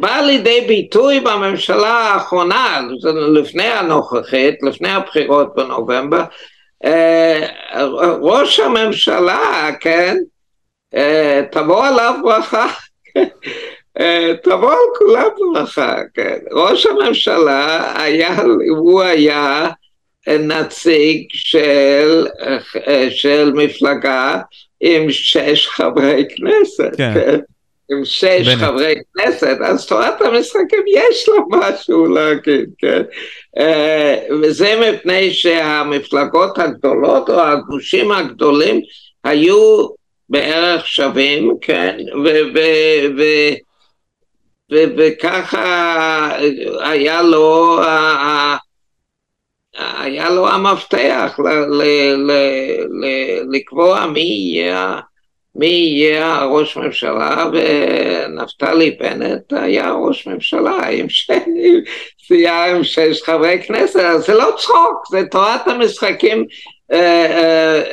באה 0.00 0.22
לידי 0.22 0.60
ביטוי 0.68 1.20
בממשלה 1.20 1.90
האחרונה, 1.90 2.80
לפני 3.32 3.66
הנוכחית, 3.66 4.54
לפני 4.62 4.90
הבחירות 4.90 5.54
בנובמבר, 5.56 6.22
ראש 8.20 8.60
הממשלה, 8.60 9.70
כן, 9.80 10.16
תבוא 11.50 11.86
עליו 11.86 12.14
ברכה, 12.22 12.66
אה, 14.00 14.32
תבוא 14.42 14.72
על 14.72 14.78
כולם 14.98 15.28
ברכה, 15.54 15.96
כן. 16.14 16.38
ראש 16.52 16.86
הממשלה 16.86 17.92
היה, 18.02 18.42
הוא 18.68 19.02
היה 19.02 19.68
נציג 20.28 21.26
של, 21.32 22.26
אה, 22.88 23.10
של 23.10 23.52
מפלגה 23.54 24.40
עם 24.80 25.10
שש 25.10 25.68
חברי 25.68 26.24
כנסת, 26.36 26.96
כן. 26.96 27.14
כן. 27.14 27.38
עם 27.90 28.04
שש 28.04 28.48
בנט. 28.48 28.58
חברי 28.58 28.94
כנסת, 29.14 29.56
אז 29.64 29.86
תורת 29.86 30.22
המשחקים 30.22 30.84
יש 30.88 31.28
לה 31.28 31.58
משהו 31.58 32.06
להגיד, 32.06 32.70
כן? 32.78 33.02
וזה 34.42 34.80
מפני 34.80 35.30
שהמפלגות 35.32 36.58
הגדולות 36.58 37.30
או 37.30 37.40
הגושים 37.40 38.12
הגדולים 38.12 38.80
היו 39.24 39.88
בערך 40.28 40.86
שווים, 40.86 41.54
כן, 41.60 41.96
וככה 44.70 46.30
היה 46.80 47.22
לו, 47.22 47.80
היה 49.78 50.30
לו 50.30 50.48
המפתח 50.48 51.38
לקבוע 53.52 54.06
מי 54.06 54.20
יהיה, 54.20 55.00
מי 55.54 55.66
יהיה 55.66 56.44
ראש 56.44 56.76
ממשלה, 56.76 57.44
ונפתלי 57.52 58.90
בנט 58.90 59.52
היה 59.52 59.92
ראש 59.92 60.26
ממשלה 60.26 60.88
עם 60.88 61.06
שש 62.84 63.22
חברי 63.22 63.62
כנסת, 63.66 64.02
זה 64.18 64.34
לא 64.34 64.50
צחוק, 64.56 65.06
זה 65.10 65.22
תורת 65.30 65.68
המשחקים 65.68 66.46
אה, 66.92 67.26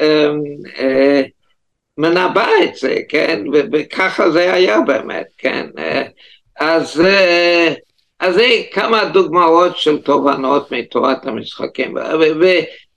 אה, 0.02 0.32
אה, 0.80 1.22
מנבא 1.98 2.48
את 2.64 2.76
זה, 2.76 2.96
כן, 3.10 3.44
וככה 3.74 4.32
זה 4.32 4.54
היה 4.54 4.82
באמת, 4.82 5.26
כן, 5.38 5.66
אז, 6.60 7.02
אז 8.20 8.36
זה 8.36 8.48
כמה 8.72 9.06
דוגמאות 9.06 9.78
של 9.78 9.98
תובנות 9.98 10.72
מתורת 10.72 11.28
המשחקים, 11.28 11.98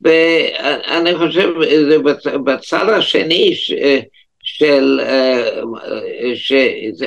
ואני 0.01 1.19
חושב, 1.19 1.49
בצד 2.45 2.89
השני, 2.89 3.55
ש, 3.55 3.73
של, 4.43 5.01
ש, 6.35 6.53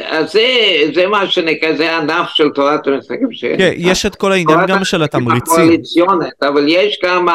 אז 0.04 0.32
זה, 0.32 0.48
זה 0.94 1.08
מה 1.08 1.28
שנקרא, 1.28 1.74
זה 1.74 1.98
ענף 1.98 2.30
של 2.34 2.50
תורת 2.50 2.88
המשחקים. 2.88 3.58
כן, 3.58 3.74
יש 3.78 4.06
את 4.06 4.16
כל 4.16 4.32
העניין 4.32 4.60
גם 4.68 4.84
של 4.84 5.04
התמריצים. 5.04 5.80
אבל 6.42 6.66
יש 6.68 7.00
גם 7.04 7.26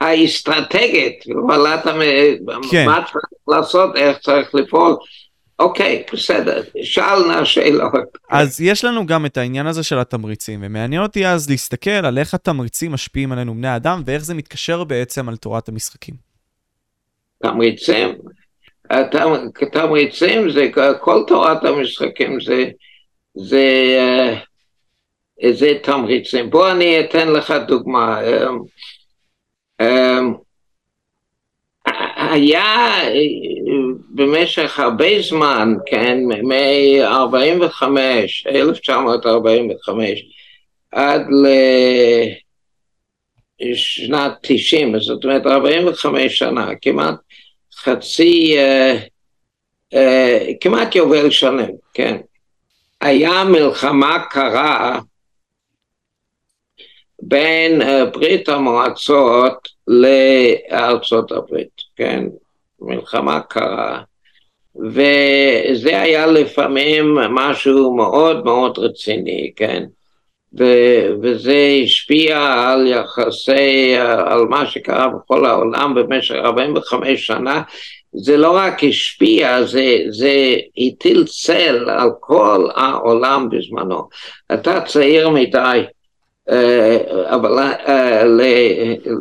האסטרטגית, 0.00 1.24
אתה, 1.74 1.92
כן. 2.70 2.86
מה 2.86 3.04
צריך 3.04 3.24
לעשות, 3.48 3.96
איך 3.96 4.18
צריך 4.18 4.54
לפעול. 4.54 4.96
אוקיי, 5.58 6.02
בסדר, 6.12 6.62
שאלנה 6.82 7.44
שאלות. 7.44 7.92
אז 8.30 8.60
יש 8.60 8.84
לנו 8.84 9.06
גם 9.06 9.26
את 9.26 9.36
העניין 9.36 9.66
הזה 9.66 9.82
של 9.82 9.98
התמריצים, 9.98 10.60
ומעניין 10.62 11.02
אותי 11.02 11.26
אז 11.26 11.50
להסתכל 11.50 11.90
על 11.90 12.18
איך 12.18 12.34
התמריצים 12.34 12.92
משפיעים 12.92 13.32
עלינו 13.32 13.54
בני 13.54 13.76
אדם, 13.76 14.02
ואיך 14.06 14.24
זה 14.24 14.34
מתקשר 14.34 14.84
בעצם 14.84 15.28
על 15.28 15.36
תורת 15.36 15.68
המשחקים. 15.68 16.14
תמריצים? 17.42 18.08
תמריצים 19.72 20.50
זה, 20.50 20.70
כל 21.00 21.22
תורת 21.26 21.64
המשחקים 21.64 22.40
זה, 22.40 22.64
זה, 23.34 23.96
אה, 25.42 25.52
זה 25.52 25.72
תמריצים. 25.82 26.50
בוא 26.50 26.70
אני 26.70 27.00
אתן 27.00 27.28
לך 27.28 27.54
דוגמה. 27.68 28.20
אה, 29.80 30.18
אמ, 30.18 30.34
היה 32.16 32.94
במשך 34.10 34.78
הרבה 34.78 35.22
זמן, 35.22 35.74
כן, 35.86 36.18
מ-45, 36.42 37.82
1945, 38.46 40.24
עד 40.92 41.26
לשנת 43.60 44.32
90, 44.42 45.00
זאת 45.00 45.24
אומרת 45.24 45.46
45 45.46 46.38
שנה, 46.38 46.70
כמעט 46.82 47.14
חצי, 47.74 48.56
uh, 48.58 48.98
uh, 49.94 49.98
כמעט 50.60 50.94
יובל 50.94 51.30
שנים, 51.30 51.70
כן. 51.94 52.16
היה 53.00 53.44
מלחמה 53.44 54.18
קרה 54.30 55.00
בין 57.22 57.82
אה, 57.82 58.04
ברית 58.04 58.48
המועצות 58.48 59.68
לארצות 59.88 61.32
הברית, 61.32 61.80
כן? 61.96 62.24
מלחמה 62.80 63.40
קרה, 63.40 64.00
וזה 64.76 66.00
היה 66.00 66.26
לפעמים 66.26 67.14
משהו 67.14 67.96
מאוד 67.96 68.44
מאוד 68.44 68.78
רציני, 68.78 69.52
כן? 69.56 69.84
ו- 70.58 71.08
וזה 71.22 71.78
השפיע 71.84 72.38
על 72.38 72.86
יחסי, 72.86 73.96
על 74.26 74.40
מה 74.40 74.66
שקרה 74.66 75.08
בכל 75.08 75.46
העולם 75.46 75.94
במשך 75.94 76.34
45 76.34 77.26
שנה, 77.26 77.62
זה 78.12 78.36
לא 78.36 78.56
רק 78.56 78.84
השפיע, 78.84 79.62
זה, 79.62 79.98
זה 80.08 80.56
הטיל 80.76 81.24
צל 81.24 81.90
על 81.90 82.10
כל 82.20 82.68
העולם 82.74 83.48
בזמנו. 83.50 84.08
אתה 84.54 84.80
צעיר 84.80 85.28
מדי, 85.28 85.58
אה, 85.58 85.82
אבל 87.26 87.58
אה, 87.58 88.22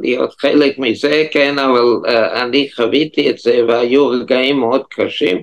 להיות 0.01 0.35
חלק 0.39 0.79
מזה, 0.79 1.25
כן, 1.31 1.59
אבל 1.59 1.85
אה, 2.07 2.43
אני 2.43 2.69
חוויתי 2.75 3.29
את 3.29 3.37
זה 3.37 3.61
והיו 3.67 4.07
רגעים 4.07 4.59
מאוד 4.59 4.83
קשים. 4.89 5.41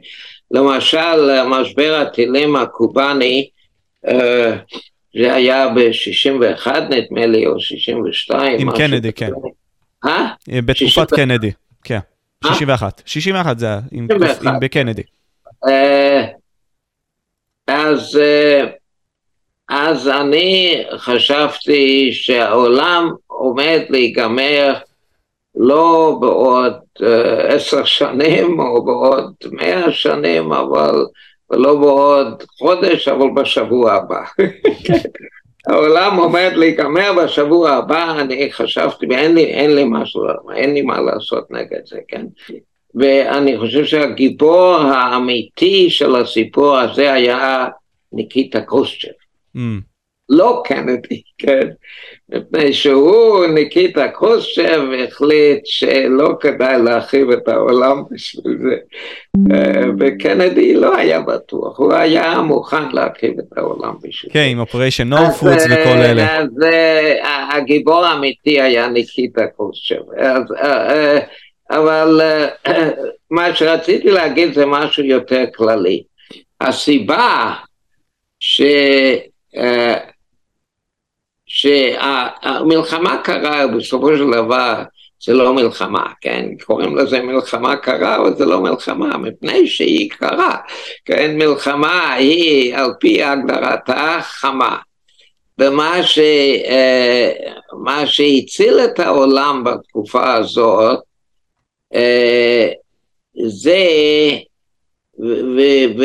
למשל, 0.51 1.45
משבר 1.45 1.95
הטילים 1.95 2.57
הקובאני, 2.57 3.49
זה 5.15 5.35
היה 5.35 5.69
ב-61 5.69 6.71
נדמה 6.71 7.27
לי, 7.27 7.47
או 7.47 7.61
62. 7.61 8.61
עם 8.61 8.77
קנדי, 8.77 9.13
כן. 9.13 9.31
אה? 10.05 10.29
בתקופת 10.49 11.11
קנדי, 11.15 11.51
כן. 11.85 11.99
61. 12.47 13.03
61 13.07 13.59
זה 13.59 13.67
היה, 13.67 13.81
בקנדי. 14.61 15.03
אז... 17.67 18.21
אז 19.69 20.09
אני 20.09 20.85
חשבתי 20.97 22.13
שהעולם 22.13 23.11
עומד 23.27 23.81
להיגמר 23.89 24.75
לא 25.57 26.17
בעוד 26.21 26.73
אה, 27.03 27.55
עשר 27.55 27.83
uh, 27.83 27.87
שנים 27.87 28.61
או 28.61 28.85
בעוד 28.85 29.33
מאה 29.53 29.93
שנים, 29.93 30.53
אבל 30.53 31.07
ולא 31.51 31.77
בעוד 31.77 32.43
חודש, 32.59 33.09
אבל 33.09 33.29
בשבוע 33.35 33.93
הבא. 33.93 34.23
העולם 35.69 36.17
עומד 36.17 36.51
להיגמר 36.55 37.13
בשבוע 37.23 37.71
הבא, 37.71 38.21
אני 38.21 38.53
חשבתי, 38.53 39.07
ואין 39.11 39.35
לי, 39.35 39.45
אין 39.45 39.75
לי 39.75 39.85
משהו, 39.89 40.23
אין 40.55 40.75
לי 40.75 40.83
מה 40.83 41.01
לעשות 41.01 41.51
נגד 41.51 41.81
זה, 41.87 41.99
כן? 42.09 42.27
ואני 42.95 43.59
חושב 43.59 43.85
שהגיבור 43.85 44.77
האמיתי 44.77 45.91
של 45.91 46.17
הסיפור 46.17 46.79
הזה 46.79 47.13
היה 47.13 47.69
ניקיטה 48.13 48.61
קרוסצ'ב. 48.61 49.26
Mm. 49.57 49.97
לא 50.29 50.63
קנדי, 50.65 51.23
כן, 51.39 51.69
מפני 52.29 52.73
שהוא, 52.73 53.47
ניקיטה 53.47 54.09
קרושצ'ב, 54.09 54.81
החליט 55.05 55.61
שלא 55.65 56.31
כדאי 56.41 56.83
להרחיב 56.83 57.31
את 57.31 57.49
העולם 57.49 58.03
בשביל 58.11 58.59
זה, 58.63 58.77
אה, 59.55 59.83
וקנדי 59.99 60.75
לא 60.75 60.97
היה 60.97 61.21
בטוח, 61.21 61.79
הוא 61.79 61.95
היה 61.95 62.43
מוכן 62.43 62.89
להרחיב 62.93 63.39
את 63.39 63.59
העולם 63.59 63.95
בשביל 64.03 64.33
כן, 64.33 64.39
זה. 64.39 64.45
כן, 64.45 64.51
עם 64.53 64.59
operation 64.59 65.09
no 65.09 65.65
וכל 65.65 65.99
אלה. 65.99 66.39
אז 66.39 66.49
הגיבור 67.53 68.05
האמיתי 68.05 68.61
היה 68.61 68.89
ניקיטה 68.89 69.47
חרושצ'וב. 69.47 70.03
אבל 71.71 72.21
מה 73.31 73.55
שרציתי 73.55 74.11
להגיד 74.11 74.55
זה 74.55 74.67
משהו 74.67 75.05
יותר 75.05 75.45
כללי. 75.55 76.03
הסיבה 76.61 77.55
ש... 78.41 78.63
שהמלחמה 81.47 83.23
קרה 83.25 83.67
בסופו 83.67 84.17
של 84.17 84.31
דבר 84.33 84.83
זה 85.25 85.35
לא 85.35 85.55
מלחמה, 85.55 86.07
כן? 86.21 86.49
קוראים 86.65 86.97
לזה 86.97 87.23
מלחמה 87.23 87.77
קרה, 87.77 88.17
אבל 88.17 88.37
זה 88.37 88.45
לא 88.45 88.61
מלחמה, 88.61 89.17
מפני 89.17 89.67
שהיא 89.67 90.11
קרה, 90.11 90.57
כן? 91.05 91.39
מלחמה 91.39 92.13
היא 92.13 92.77
על 92.77 92.91
פי 93.01 93.23
הגדרתה 93.23 94.19
חמה. 94.23 94.77
ומה 95.59 96.03
ש, 96.03 96.19
מה 97.85 98.07
שהציל 98.07 98.79
את 98.85 99.01
העולם 99.01 99.65
בתקופה 99.65 100.35
הזאת 100.35 100.99
זה 103.47 103.87
ו, 105.19 105.85
ו, 105.99 106.05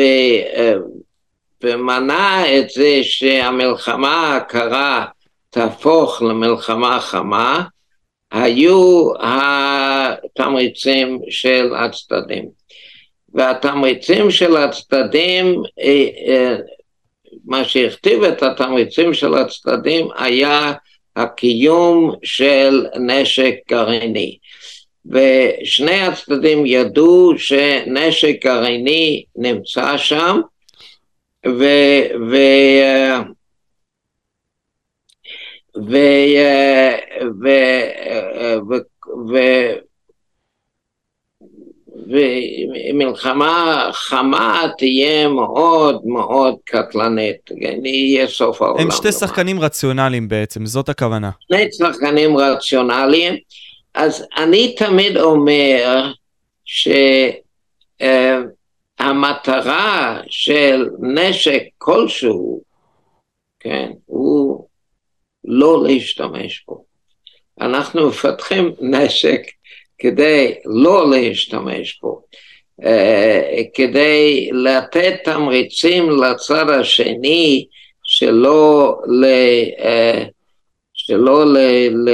ומנע 1.62 2.58
את 2.58 2.70
זה 2.70 2.98
שהמלחמה 3.02 4.36
הקרה 4.36 5.04
תהפוך 5.50 6.22
למלחמה 6.22 7.00
חמה, 7.00 7.62
היו 8.30 9.10
התמריצים 10.24 11.18
של 11.30 11.74
הצדדים. 11.74 12.48
והתמריצים 13.34 14.30
של 14.30 14.56
הצדדים, 14.56 15.62
אה, 15.80 16.08
אה, 16.28 16.56
מה 17.44 17.64
שהכתיב 17.64 18.22
את 18.22 18.42
התמריצים 18.42 19.14
של 19.14 19.34
הצדדים 19.34 20.08
היה 20.16 20.72
הקיום 21.16 22.14
של 22.22 22.86
נשק 23.00 23.54
גרעיני. 23.70 24.36
ושני 25.06 26.00
הצדדים 26.00 26.66
ידעו 26.66 27.32
שנשק 27.36 28.44
גרעיני 28.44 29.24
נמצא 29.36 29.96
שם, 29.96 30.40
ו... 31.46 31.64
ו 32.30 32.36
ו... 35.76 35.96
ו... 37.42 37.48
ו... 39.28 39.32
ו... 39.32 39.38
ומלחמה 42.92 43.90
חמה 43.92 44.66
תהיה 44.78 45.28
מאוד 45.28 46.00
מאוד 46.04 46.54
קטלנית, 46.64 47.50
יהיה 47.84 48.26
סוף 48.26 48.62
העולם. 48.62 48.80
הם 48.80 48.90
שתי 48.90 49.12
שחקנים 49.12 49.60
רציונליים 49.60 50.28
בעצם, 50.28 50.66
זאת 50.66 50.88
הכוונה. 50.88 51.30
שני 51.40 51.68
שחקנים 51.72 52.36
רציונליים, 52.36 53.34
אז 53.94 54.26
אני 54.36 54.74
תמיד 54.74 55.16
אומר 55.16 56.12
שהמטרה 59.02 60.20
של 60.28 60.88
נשק 61.00 61.62
כלשהו, 61.78 62.62
כן, 63.60 63.90
הוא 64.06 64.66
לא 65.44 65.82
להשתמש 65.86 66.64
בו. 66.68 66.84
אנחנו 67.60 68.08
מפתחים 68.08 68.74
נשק 68.80 69.40
כדי 69.98 70.54
לא 70.64 71.10
להשתמש 71.10 72.00
בו, 72.02 72.22
uh, 72.80 72.84
כדי 73.74 74.50
לתת 74.52 75.14
תמריצים 75.24 76.10
לצד 76.10 76.70
השני 76.70 77.66
שלא 78.02 78.98
ל... 79.06 79.24
Uh, 79.78 80.30
שלא 80.94 81.46
ל... 81.46 81.56
ל 81.90 82.08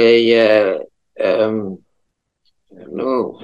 uh, 1.17 1.21
um, 1.21 1.79
נו, 2.91 3.39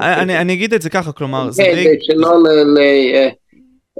אני, 0.00 0.38
אני 0.38 0.52
אגיד 0.52 0.74
את 0.74 0.82
זה 0.82 0.90
ככה, 0.90 1.12
כלומר, 1.12 1.50
זה 1.50 1.62
כן, 1.62 1.74
די... 1.74 1.98
שלא 2.00 2.42
ל... 2.42 2.48
ל 2.48 2.78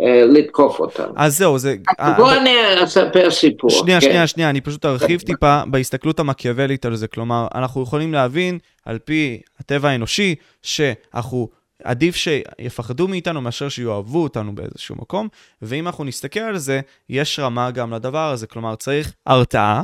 אה, 0.01 0.25
לתקוף 0.27 0.81
אותם. 0.81 1.13
אז 1.17 1.39
זהו, 1.39 1.59
זה... 1.59 1.75
בוא 2.17 2.31
אה, 2.31 2.37
אני 2.37 2.85
אספר 2.85 3.31
סיפור. 3.31 3.71
שנייה, 3.71 4.01
כן. 4.01 4.07
שנייה, 4.07 4.27
שנייה, 4.27 4.51
אני 4.51 4.61
פשוט 4.61 4.85
ארחיב 4.85 5.21
טיפה 5.21 5.63
בהסתכלות 5.67 6.21
המקיאוולית 6.21 6.85
על 6.85 6.97
זה. 6.97 7.09
כלומר, 7.09 7.47
אנחנו 7.55 7.83
יכולים 7.83 8.13
להבין, 8.13 8.59
על 8.85 8.99
פי 8.99 9.41
הטבע 9.61 9.89
האנושי, 9.89 10.35
שאנחנו... 10.63 11.49
עדיף 11.85 12.17
שיפחדו 12.17 13.09
מאיתנו 13.09 13.41
מאשר 13.41 13.69
שיאהבו 13.69 14.23
אותנו 14.23 14.55
באיזשהו 14.55 14.97
מקום, 14.99 15.29
ואם 15.63 15.87
אנחנו 15.87 16.05
נסתכל 16.05 16.41
על 16.41 16.59
זה, 16.59 16.81
יש 17.09 17.39
רמה 17.39 17.71
גם 17.71 17.95
לדבר 17.95 18.31
הזה, 18.31 18.47
כלומר 18.47 18.75
צריך 18.75 19.13
הרתעה, 19.27 19.83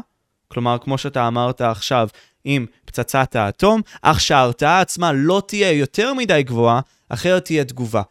כלומר 0.49 0.77
כמו 0.79 0.99
שאתה 0.99 1.29
אמרת 1.29 1.61
עכשיו 1.61 2.09
עם 2.45 2.67
פצצת 2.85 3.37
האטום, 3.37 3.81
אך 4.03 4.21
שההרתעה 4.21 4.81
עצמה 4.81 5.13
לא 5.15 5.43
תהיה 5.47 5.73
יותר 5.73 6.15
מדי 6.15 6.43
גבוהה, 6.43 6.81
אחרת 7.09 7.45
תהיה 7.45 7.65
תגובה. 7.65 8.03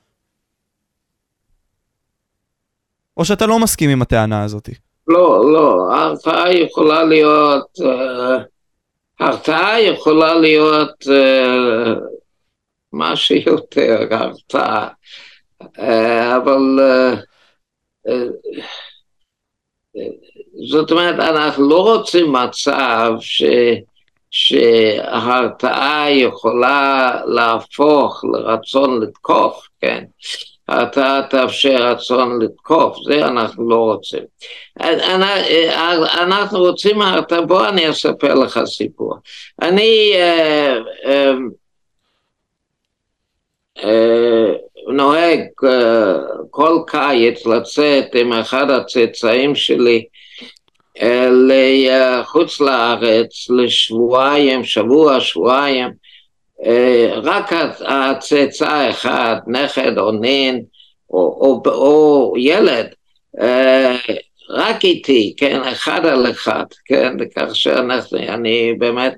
או 3.17 3.25
שאתה 3.25 3.45
לא 3.45 3.59
מסכים 3.59 3.89
עם 3.89 4.01
הטענה 4.01 4.43
הזאת? 4.43 4.69
לא, 5.07 5.53
לא, 5.53 5.91
ההרתעה 5.91 6.53
יכולה 6.53 7.03
להיות, 7.03 7.67
uh, 7.79 8.43
הרתעה 9.19 9.81
יכולה 9.81 10.33
להיות 10.33 11.03
uh, 11.03 11.99
מה 12.93 13.15
שיותר 13.15 14.07
הרתעה, 14.11 14.87
uh, 15.63 15.81
אבל 16.37 16.79
זאת 20.69 20.91
אומרת, 20.91 21.15
אנחנו 21.19 21.69
לא 21.69 21.95
רוצים 21.95 22.33
מצב 22.33 23.11
ש, 23.19 23.43
שההרתעה 24.39 26.11
יכולה 26.11 27.11
להפוך 27.25 28.23
לרצון 28.33 29.01
לתקוף, 29.01 29.67
כן? 29.81 30.03
אתה 30.71 31.21
תאפשר 31.29 31.75
רצון 31.75 32.41
לתקוף, 32.41 32.97
זה 33.05 33.25
אנחנו 33.25 33.69
לא 33.69 33.75
רוצים. 33.75 34.23
אנחנו 36.19 36.59
רוצים, 36.59 36.99
בוא 37.47 37.67
אני 37.67 37.89
אספר 37.89 38.33
לך 38.33 38.59
סיפור. 38.65 39.15
אני 39.61 40.11
אה, 40.15 40.77
אה, 41.05 41.33
אה, 43.83 44.53
נוהג 44.87 45.39
כל 46.49 46.79
קיץ 46.87 47.45
לצאת 47.45 48.05
עם 48.15 48.33
אחד 48.33 48.69
הצאצאים 48.69 49.55
שלי 49.55 50.05
לחוץ 51.47 52.61
לארץ 52.61 53.49
לשבועיים, 53.49 54.63
שבוע, 54.63 55.19
שבועיים, 55.19 55.89
אה, 56.65 57.11
רק 57.23 57.53
הצאצא 57.87 58.69
האחד, 58.69 59.35
נכד 59.47 59.97
או 59.97 60.11
נין 60.11 60.63
או, 61.09 61.19
או, 61.19 61.71
או 61.71 62.33
ילד, 62.37 62.87
אה, 63.41 63.95
רק 64.49 64.85
איתי, 64.85 65.33
כן, 65.37 65.61
אחד 65.61 66.05
על 66.05 66.31
אחד, 66.31 66.65
כן, 66.85 67.13
כך 67.35 67.55
שאני 67.55 68.73
באמת 68.73 69.13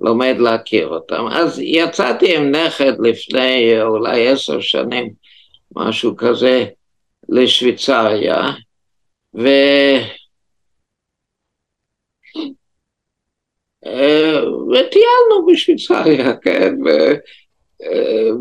לומד 0.00 0.36
להכיר 0.38 0.88
אותם. 0.88 1.26
אז 1.32 1.60
יצאתי 1.64 2.36
עם 2.36 2.50
נכד 2.50 2.92
לפני 2.98 3.82
אולי 3.82 4.28
עשר 4.28 4.60
שנים, 4.60 5.10
משהו 5.76 6.16
כזה, 6.16 6.66
לשוויצריה, 7.28 8.42
ו... 9.38 9.48
וטיילנו 14.70 15.46
בשוויצריה, 15.46 16.36
כן, 16.36 16.74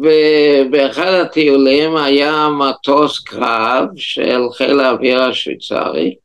ובאחד 0.01 1.13
הטיולים 1.13 1.95
היה 1.95 2.47
מטוס 2.49 3.19
קרב 3.19 3.86
של 3.95 4.41
חיל 4.53 4.79
האוויר 4.79 5.23
השוויצרי, 5.23 6.15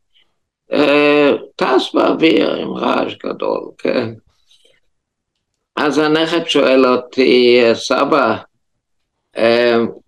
טס 1.56 1.94
באוויר 1.94 2.54
עם 2.54 2.72
רעש 2.72 3.14
גדול, 3.26 3.70
כן. 3.78 4.10
אז 5.76 5.98
הנכד 5.98 6.46
שואל 6.46 6.86
אותי, 6.86 7.60
סבא, 7.74 8.36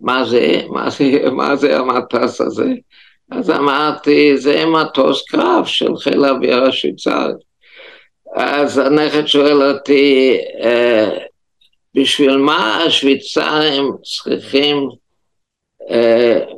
מה 0.01 0.25
זה, 0.25 0.63
מה 0.69 0.91
זה, 0.91 1.31
מה 1.31 1.57
זה 1.57 1.79
המטוס 1.79 2.41
הזה? 2.41 2.73
אז 3.31 3.51
אמרתי, 3.51 4.37
זה 4.37 4.67
מטוס 4.67 5.25
קרב 5.29 5.65
של 5.65 5.97
חיל 5.97 6.25
האוויר 6.25 6.65
השוויצרי. 6.65 7.33
אז 8.35 8.79
הנכד 8.79 9.27
שואל 9.27 9.63
אותי, 9.71 10.37
אה, 10.63 11.11
בשביל 11.95 12.37
מה 12.37 12.77
השוויצרים 12.77 13.91
צריכים 14.03 14.89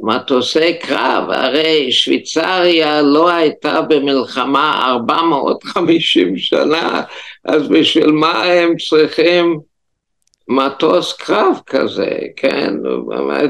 מטוסי 0.03 0.79
קרב, 0.79 1.31
הרי 1.31 1.93
שוויצריה 1.93 3.03
לא 3.03 3.31
הייתה 3.31 3.83
במלחמה 3.83 4.83
450 4.87 6.39
שנה, 6.39 7.03
אז 7.45 7.69
בשביל 7.69 8.11
מה 8.11 8.43
הם 8.43 8.77
צריכים 8.89 9.59
מטוס 10.49 11.13
קרב 11.13 11.61
כזה, 11.67 12.19
כן? 12.37 12.75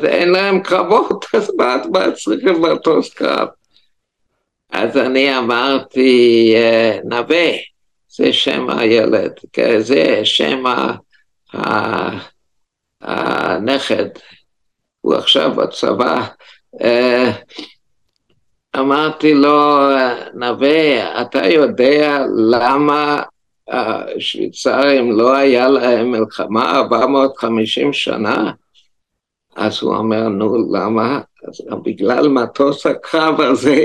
אין 0.04 0.28
להם 0.28 0.60
קרבות, 0.60 1.24
אז 1.34 1.52
מה, 1.56 1.76
מה 1.92 2.10
צריכים 2.12 2.62
מטוס 2.62 3.14
קרב? 3.14 3.48
אז 4.70 4.96
אני 4.96 5.38
אמרתי, 5.38 6.52
אה, 6.56 6.98
נווה, 7.04 7.50
זה 8.16 8.32
שם 8.32 8.70
הילד, 8.70 9.32
כן? 9.52 9.80
זה 9.80 10.20
שם 10.24 10.64
הנכד, 13.00 14.08
הוא 15.00 15.14
עכשיו 15.14 15.54
בצבא. 15.54 16.26
אה, 16.82 17.30
אמרתי 18.76 19.34
לו, 19.34 19.88
נווה, 20.34 21.22
אתה 21.22 21.46
יודע 21.46 22.24
למה 22.50 23.22
השוויצרים 23.68 25.12
לא 25.12 25.36
היה 25.36 25.68
להם 25.68 26.10
מלחמה 26.10 26.78
450 26.78 27.92
שנה? 27.92 28.52
אז 29.56 29.82
הוא 29.82 29.96
אומר, 29.96 30.28
נו, 30.28 30.72
למה? 30.72 31.20
אז 31.48 31.80
בגלל 31.84 32.28
מטוס 32.28 32.86
הקרב 32.86 33.40
הזה, 33.40 33.84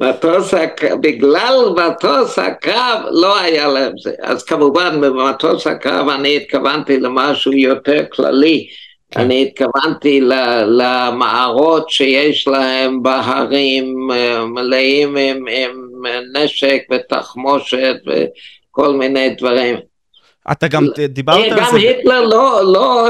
מטוס 0.00 0.54
בגלל 1.00 1.54
מטוס 1.76 2.38
הקרב 2.38 2.98
לא 3.10 3.40
היה 3.40 3.68
להם 3.68 3.92
זה. 4.02 4.12
אז 4.22 4.44
כמובן 4.44 5.00
במטוס 5.00 5.66
הקרב 5.66 6.08
אני 6.08 6.36
התכוונתי 6.36 7.00
למשהו 7.00 7.52
יותר 7.52 8.04
כללי. 8.12 8.66
כן. 9.10 9.20
אני 9.20 9.42
התכוונתי 9.42 10.20
למערות 10.66 11.90
שיש 11.90 12.48
להם 12.48 13.02
בהרים 13.02 14.08
אה, 14.12 14.44
מלאים 14.44 15.16
עם, 15.16 15.44
עם 15.48 15.72
נשק 16.36 16.82
ותחמושת 16.90 17.96
כל 18.70 18.92
מיני 18.92 19.30
דברים. 19.38 19.76
אתה 20.52 20.68
גם 20.68 20.86
דיברת 21.08 21.52
על 21.52 21.58
זה. 21.64 21.70
גם 21.70 21.76
היטלר 21.76 22.20
לא, 22.26 22.72
לא, 22.72 23.08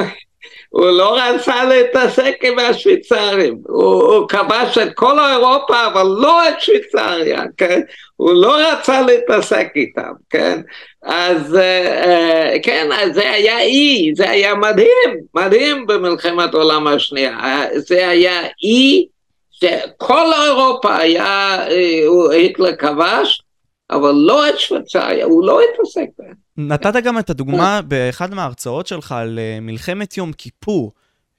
הוא 0.71 0.91
לא 0.91 1.19
רצה 1.19 1.65
להתעסק 1.65 2.37
עם 2.43 2.59
השוויצרים, 2.59 3.59
הוא, 3.67 4.03
הוא 4.03 4.29
כבש 4.29 4.79
את 4.79 4.95
כל 4.95 5.19
אירופה 5.21 5.87
אבל 5.87 6.03
לא 6.03 6.49
את 6.49 6.61
שוויצריה, 6.61 7.43
כן? 7.57 7.81
הוא 8.17 8.33
לא 8.33 8.57
רצה 8.57 9.03
להתעסק 9.03 9.69
איתם, 9.77 10.13
כן? 10.31 10.61
אז 11.03 11.55
uh, 11.55 12.59
כן, 12.63 12.89
אז 12.93 13.15
זה 13.15 13.31
היה 13.31 13.61
אי, 13.61 14.13
זה 14.15 14.31
היה 14.31 14.55
מדהים, 14.55 15.21
מדהים 15.35 15.87
במלחמת 15.87 16.55
העולם 16.55 16.87
השנייה, 16.87 17.65
זה 17.77 18.09
היה 18.09 18.43
אי 18.63 19.07
שכל 19.51 20.33
אירופה 20.45 20.97
היה, 20.97 21.59
uh, 21.67 22.33
היטלר 22.33 22.77
כבש, 22.77 23.43
אבל 23.91 24.13
לא 24.15 24.49
את 24.49 24.59
שוויצריה, 24.59 25.25
הוא 25.25 25.47
לא 25.47 25.61
התעסק 25.61 26.07
בהם. 26.19 26.50
נתת 26.69 27.03
גם 27.05 27.19
את 27.19 27.31
הדוגמה 27.31 27.81
באחד 27.83 28.35
מההרצאות 28.35 28.87
שלך 28.87 29.13
על 29.13 29.39
אה, 29.39 29.61
מלחמת 29.61 30.17
יום 30.17 30.33
כיפור 30.33 30.93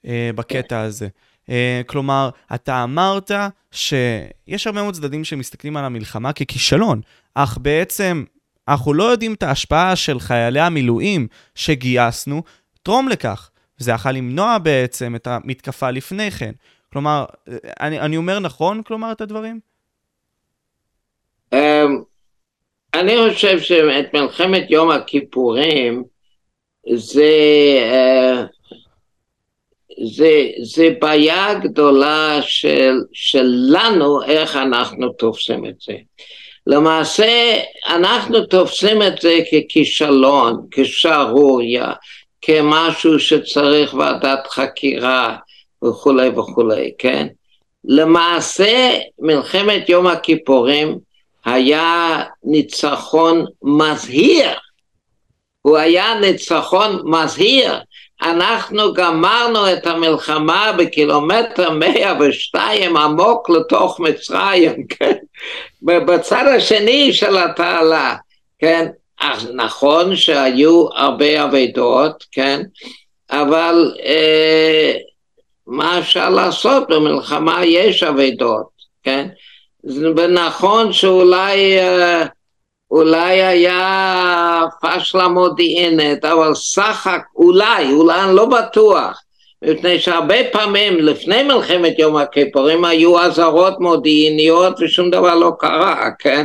אה, 0.06 0.30
בקטע 0.34 0.80
הזה. 0.80 1.08
אה, 1.50 1.82
כלומר, 1.86 2.30
אתה 2.54 2.84
אמרת 2.84 3.30
שיש 3.70 4.66
הרבה 4.66 4.82
מאוד 4.82 4.94
צדדים 4.94 5.24
שמסתכלים 5.24 5.76
על 5.76 5.84
המלחמה 5.84 6.32
ככישלון, 6.32 7.00
אך 7.34 7.58
בעצם 7.62 8.24
אנחנו 8.68 8.94
לא 8.94 9.04
יודעים 9.04 9.34
את 9.34 9.42
ההשפעה 9.42 9.96
של 9.96 10.20
חיילי 10.20 10.60
המילואים 10.60 11.26
שגייסנו, 11.54 12.42
תרום 12.82 13.08
לכך. 13.08 13.50
וזה 13.80 13.92
יכול 13.92 14.12
למנוע 14.12 14.58
בעצם 14.58 15.16
את 15.16 15.26
המתקפה 15.26 15.90
לפני 15.90 16.30
כן. 16.30 16.52
כלומר, 16.92 17.24
אני, 17.80 18.00
אני 18.00 18.16
אומר 18.16 18.38
נכון, 18.38 18.82
כלומר, 18.82 19.12
את 19.12 19.20
הדברים? 19.20 19.60
אמ, 21.52 21.58
אני 22.94 23.16
חושב 23.16 23.60
שאת 23.60 24.14
מלחמת 24.14 24.70
יום 24.70 24.90
הכיפורים 24.90 26.04
זה, 26.94 27.34
אה, 27.80 28.44
זה, 30.04 30.46
זה 30.62 30.88
בעיה 31.00 31.54
גדולה 31.54 32.38
של, 32.42 32.94
שלנו 33.12 34.22
איך 34.22 34.56
אנחנו 34.56 35.08
תופסים 35.08 35.66
את 35.66 35.74
זה. 35.80 35.96
למעשה 36.66 37.60
אנחנו 37.86 38.46
תופסים 38.46 39.02
את 39.02 39.20
זה 39.20 39.38
ככישלון, 39.52 40.66
כשערוריה, 40.70 41.92
כמשהו 42.42 43.18
שצריך 43.18 43.94
ועדת 43.94 44.46
חקירה 44.46 45.36
וכולי 45.84 46.28
וכולי, 46.28 46.92
כן? 46.98 47.26
למעשה 47.84 48.98
מלחמת 49.18 49.88
יום 49.88 50.06
הכיפורים 50.06 50.98
היה 51.44 52.22
ניצחון 52.44 53.44
מזהיר, 53.62 54.50
הוא 55.62 55.76
היה 55.76 56.14
ניצחון 56.14 57.02
מזהיר. 57.04 57.78
אנחנו 58.22 58.92
גמרנו 58.92 59.72
את 59.72 59.86
המלחמה 59.86 60.72
בקילומטר 60.78 61.70
102 61.70 62.96
עמוק 62.96 63.50
לתוך 63.50 64.00
מצרים, 64.00 64.86
כן? 64.98 65.12
בצד 65.82 66.44
השני 66.56 67.12
של 67.12 67.36
התעלה, 67.36 68.16
כן? 68.58 68.88
אז 69.20 69.50
נכון 69.54 70.16
שהיו 70.16 70.88
הרבה 70.94 71.44
אבדות, 71.44 72.24
כן? 72.32 72.62
אבל 73.30 73.94
אה, 74.04 74.92
מה 75.66 75.98
אפשר 75.98 76.30
לעשות? 76.30 76.88
במלחמה 76.88 77.64
יש 77.64 78.02
אבדות, 78.02 78.68
כן? 79.02 79.28
ונכון 79.84 80.92
שאולי 80.92 81.78
אה, 81.78 82.26
אולי 82.90 83.42
היה 83.42 84.64
פשלה 84.82 85.28
מודיעינית, 85.28 86.24
אבל 86.24 86.54
סך 86.54 87.08
אולי, 87.36 87.92
אולי 87.92 88.20
אני 88.20 88.36
לא 88.36 88.46
בטוח, 88.46 89.22
מפני 89.64 90.00
שהרבה 90.00 90.34
פעמים 90.52 90.98
לפני 90.98 91.42
מלחמת 91.42 91.98
יום 91.98 92.16
הכיפורים 92.16 92.84
היו 92.84 93.20
אזהרות 93.20 93.80
מודיעיניות 93.80 94.74
ושום 94.80 95.10
דבר 95.10 95.34
לא 95.34 95.52
קרה, 95.58 96.10
כן? 96.18 96.44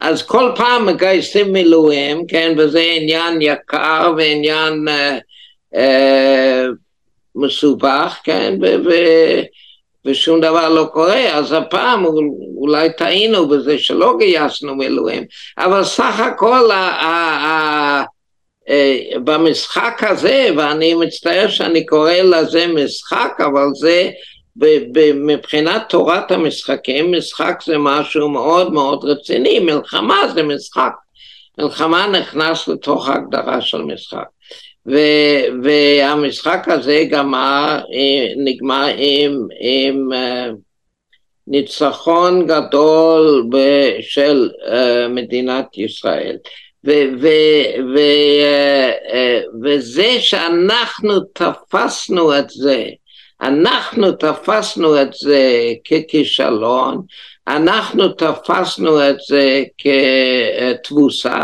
אז 0.00 0.22
כל 0.22 0.52
פעם 0.56 0.86
מגייסים 0.86 1.52
מילואים, 1.52 2.26
כן? 2.26 2.54
וזה 2.58 2.80
עניין 2.80 3.42
יקר 3.42 4.12
ועניין 4.16 4.88
אה, 4.88 5.18
אה, 5.74 6.66
מסובך, 7.34 8.18
כן? 8.24 8.54
ו- 8.62 8.84
ו- 8.84 9.42
ושום 10.06 10.40
דבר 10.40 10.68
לא 10.68 10.88
קורה, 10.92 11.38
אז 11.38 11.52
הפעם 11.52 12.04
אולי 12.56 12.92
טעינו 12.92 13.48
בזה 13.48 13.78
שלא 13.78 14.14
גייסנו 14.18 14.74
מילואים, 14.74 15.24
אבל 15.58 15.84
סך 15.84 16.20
הכל 16.20 16.70
ה- 16.70 16.74
ה- 16.74 17.46
ה- 17.46 18.04
אה, 18.68 18.98
במשחק 19.24 20.02
הזה, 20.08 20.48
ואני 20.56 20.94
מצטער 20.94 21.48
שאני 21.48 21.86
קורא 21.86 22.12
לזה 22.12 22.66
משחק, 22.66 23.32
אבל 23.40 23.66
זה 23.74 24.10
מבחינת 25.14 25.82
תורת 25.88 26.30
המשחקים, 26.32 27.12
משחק 27.12 27.62
זה 27.66 27.78
משהו 27.78 28.28
מאוד 28.28 28.72
מאוד 28.72 29.04
רציני, 29.04 29.58
מלחמה 29.58 30.28
זה 30.34 30.42
משחק. 30.42 30.92
מלחמה 31.58 32.06
נכנס 32.06 32.68
לתוך 32.68 33.08
ההגדרה 33.08 33.60
של 33.60 33.82
משחק. 33.82 34.24
והמשחק 35.62 36.64
הזה 36.66 37.04
גמר, 37.10 37.80
אה, 37.92 38.26
נגמר 38.36 38.86
עם, 38.96 39.46
עם 39.60 40.12
uh, 40.12 40.56
ניצחון 41.46 42.46
גדול 42.46 43.50
של 44.00 44.50
uh, 44.66 45.08
מדינת 45.08 45.66
ישראל. 45.78 46.36
ו- 46.84 47.08
ו- 47.20 47.94
ו- 47.94 48.92
וזה 49.62 50.20
שאנחנו 50.20 51.20
תפסנו 51.20 52.38
את 52.38 52.50
זה, 52.50 52.84
אנחנו 53.40 54.12
תפסנו 54.12 55.02
את 55.02 55.12
זה 55.12 55.72
ככישלון, 55.84 57.02
אנחנו 57.48 58.08
תפסנו 58.08 59.08
את 59.10 59.16
זה 59.28 59.62
כתבוסה, 59.78 61.38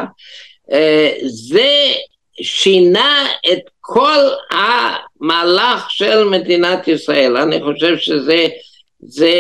זה 1.25 1.93
שינה 2.41 3.27
את 3.53 3.71
כל 3.81 4.29
המהלך 4.51 5.91
של 5.91 6.25
מדינת 6.25 6.89
ישראל. 6.89 7.37
אני 7.37 7.63
חושב 7.63 7.97
שזה 7.99 8.47
זה, 9.01 9.33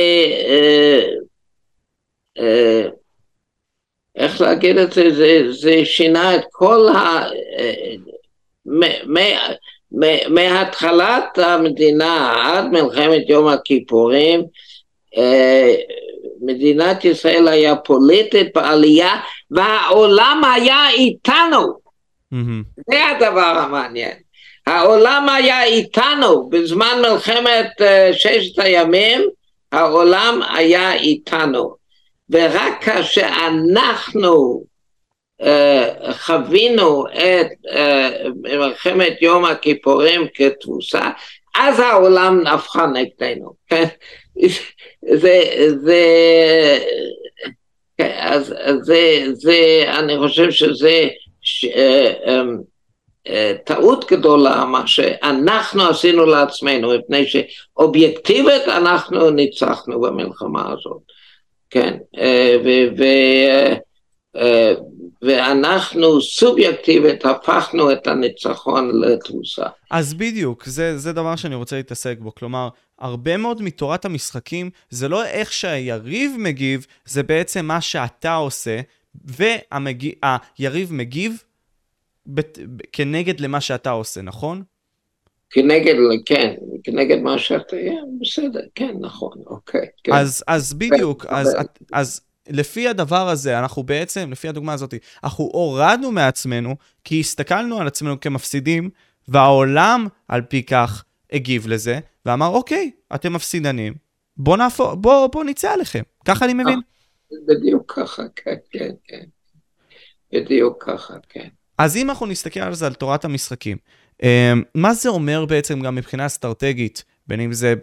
אה, 0.48 1.05
אה, 2.38 2.88
איך 4.16 4.40
להגיד 4.40 4.78
את 4.78 4.92
זה? 4.92 5.11
זה, 5.11 5.52
זה 5.52 5.85
שינה 5.85 6.35
את 6.35 6.44
כל 6.50 6.88
ה... 6.88 7.28
אה, 7.59 7.94
מהתחלת 10.28 11.38
המדינה 11.38 12.35
עד 12.44 12.64
מלחמת 12.64 13.22
יום 13.28 13.48
הכיפורים, 13.48 14.44
אה, 15.16 15.74
מדינת 16.40 17.05
ישראל 17.05 17.48
היה 17.48 17.76
פוליטית 17.76 18.46
בעלייה 18.55 19.20
והעולם 19.50 20.42
היה 20.55 20.90
איתנו. 20.90 21.82
Mm-hmm. 22.33 22.83
זה 22.90 23.07
הדבר 23.09 23.59
המעניין. 23.59 24.16
העולם 24.66 25.29
היה 25.29 25.64
איתנו 25.64 26.49
בזמן 26.51 27.03
מלחמת 27.03 27.71
ששת 28.12 28.59
הימים, 28.59 29.21
העולם 29.73 30.40
היה 30.55 30.95
איתנו. 30.95 31.83
ורק 32.31 32.85
כאשר 32.85 33.29
אנחנו 33.47 34.64
uh, 35.42 36.12
חווינו 36.12 37.05
את 37.07 37.53
uh, 37.66 38.29
מלחמת 38.42 39.23
יום 39.23 39.45
הכיפורים 39.45 40.27
כתבוסה, 40.35 41.11
אז 41.59 41.81
העולם 41.81 42.40
נפחה 42.40 42.87
נגדנו, 42.87 43.53
כן? 43.68 43.85
זה, 45.23 45.42
זה, 45.85 46.05
כן, 47.99 48.16
אז 48.18 48.55
זה, 48.81 49.25
זה, 49.33 49.85
אני 49.88 50.18
חושב 50.18 50.51
שזה 50.51 51.09
ש, 51.42 51.64
uh, 51.64 53.31
טעות 53.64 54.11
גדולה 54.11 54.64
מה 54.64 54.87
שאנחנו 54.87 55.83
עשינו 55.88 56.26
לעצמנו, 56.26 56.98
מפני 56.98 57.24
שאובייקטיבית 57.26 58.68
אנחנו 58.68 59.31
ניצחנו 59.31 60.00
במלחמה 60.00 60.72
הזאת, 60.72 61.02
כן, 61.70 61.96
uh, 62.16 62.20
ו, 62.64 62.68
ו, 62.98 63.05
uh, 64.37 64.81
ואנחנו 65.22 66.22
סובייקטיבית 66.22 67.24
הפכנו 67.24 67.92
את 67.92 68.07
הניצחון 68.07 69.00
לתבוסה. 69.00 69.66
אז 69.90 70.14
בדיוק, 70.14 70.64
זה, 70.64 70.98
זה 70.98 71.12
דבר 71.12 71.37
שאני 71.37 71.55
רוצה 71.55 71.76
להתעסק 71.76 72.16
בו. 72.18 72.35
כלומר, 72.35 72.68
הרבה 72.98 73.37
מאוד 73.37 73.62
מתורת 73.62 74.05
המשחקים 74.05 74.70
זה 74.90 75.09
לא 75.09 75.24
איך 75.24 75.52
שהיריב 75.52 76.37
מגיב, 76.38 76.87
זה 77.05 77.22
בעצם 77.22 77.66
מה 77.66 77.81
שאתה 77.81 78.35
עושה, 78.35 78.81
והיריב 79.25 80.92
מגיב 80.92 81.42
בת, 82.27 82.59
כנגד 82.92 83.40
למה 83.40 83.61
שאתה 83.61 83.90
עושה, 83.90 84.22
נכון? 84.22 84.62
כנגד, 85.51 85.94
כן, 86.27 86.55
כנגד 86.85 87.20
מה 87.20 87.38
שאתה, 87.38 87.77
בסדר, 88.20 88.61
כן, 88.75 88.94
נכון, 89.01 89.38
אוקיי. 89.46 89.87
כן. 90.05 90.12
אז, 90.12 90.44
אז 90.46 90.75
בדיוק, 90.75 91.27
אז, 91.27 91.57
אז 91.92 92.20
לפי 92.48 92.88
הדבר 92.88 93.29
הזה, 93.29 93.59
אנחנו 93.59 93.83
בעצם, 93.83 94.31
לפי 94.31 94.48
הדוגמה 94.48 94.72
הזאת, 94.72 94.94
אנחנו 95.25 95.44
הורדנו 95.44 96.12
מעצמנו, 96.12 96.77
כי 97.05 97.20
הסתכלנו 97.20 97.81
על 97.81 97.87
עצמנו 97.87 98.20
כמפסידים, 98.20 98.90
והעולם 99.29 100.07
על 100.29 100.42
פי 100.42 100.62
כך 100.62 101.05
הגיב 101.33 101.66
לזה, 101.66 101.98
ואמר, 102.27 102.46
אוקיי, 102.46 102.90
אתם 103.14 103.33
מפסידנים, 103.33 103.94
בוא 104.37 104.57
נהפוך, 104.57 104.94
בוא, 104.94 105.27
בוא 105.27 105.44
נצא 105.44 105.72
עליכם. 105.72 106.03
ככה 106.25 106.44
אני 106.44 106.55
מבין. 106.55 106.81
בדיוק 107.47 107.92
ככה, 107.97 108.23
כן, 108.37 108.57
כן, 108.71 108.90
כן. 109.05 109.25
בדיוק 110.33 110.85
ככה, 110.87 111.14
כן. 111.29 111.49
אז 111.79 111.97
אם 111.97 112.11
אנחנו 112.11 112.27
נסתכל 112.27 112.61
על 112.61 112.75
זה, 112.75 112.87
על 112.87 112.95
תורת 112.95 113.25
המשחקים, 113.25 113.77
אמ, 114.23 114.62
מה 114.75 114.95
זה 114.95 115.09
אומר 115.09 115.45
בעצם 115.45 115.81
גם 115.81 115.95
מבחינה 115.95 116.27
אסטרטגית, 116.27 117.05
בין 117.27 117.40
אם 117.40 117.53
זה 117.53 117.75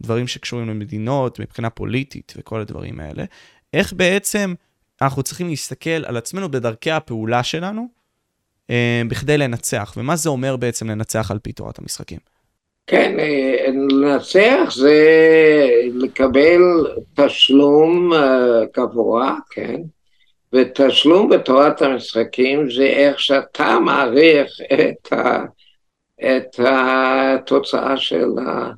בדברים 0.00 0.26
שקשורים 0.26 0.68
למדינות, 0.68 1.40
מבחינה 1.40 1.70
פוליטית 1.70 2.32
וכל 2.36 2.60
הדברים 2.60 3.00
האלה, 3.00 3.24
איך 3.72 3.92
בעצם 3.92 4.54
אנחנו 5.02 5.22
צריכים 5.22 5.48
להסתכל 5.48 6.04
על 6.04 6.16
עצמנו 6.16 6.50
בדרכי 6.50 6.90
הפעולה 6.90 7.42
שלנו 7.42 7.88
אה, 8.70 9.02
בכדי 9.08 9.38
לנצח, 9.38 9.94
ומה 9.96 10.16
זה 10.16 10.28
אומר 10.28 10.56
בעצם 10.56 10.90
לנצח 10.90 11.30
על 11.30 11.38
פי 11.38 11.52
תורת 11.52 11.78
המשחקים. 11.78 12.18
כן, 12.86 13.20
אה, 13.20 13.66
לנצח 13.90 14.72
זה 14.74 15.00
לקבל 15.94 16.60
תשלום 17.14 18.12
אה, 18.12 18.60
גבוה, 18.76 19.36
כן, 19.50 19.80
ותשלום 20.52 21.28
בתורת 21.28 21.82
המשחקים 21.82 22.70
זה 22.70 22.84
איך 22.84 23.20
שאתה 23.20 23.78
מעריך 23.78 24.50
את, 24.72 25.12
ה, 25.12 25.44
את 26.20 26.60
התוצאה 26.60 27.96
של, 27.96 28.30
ה, 28.46 28.70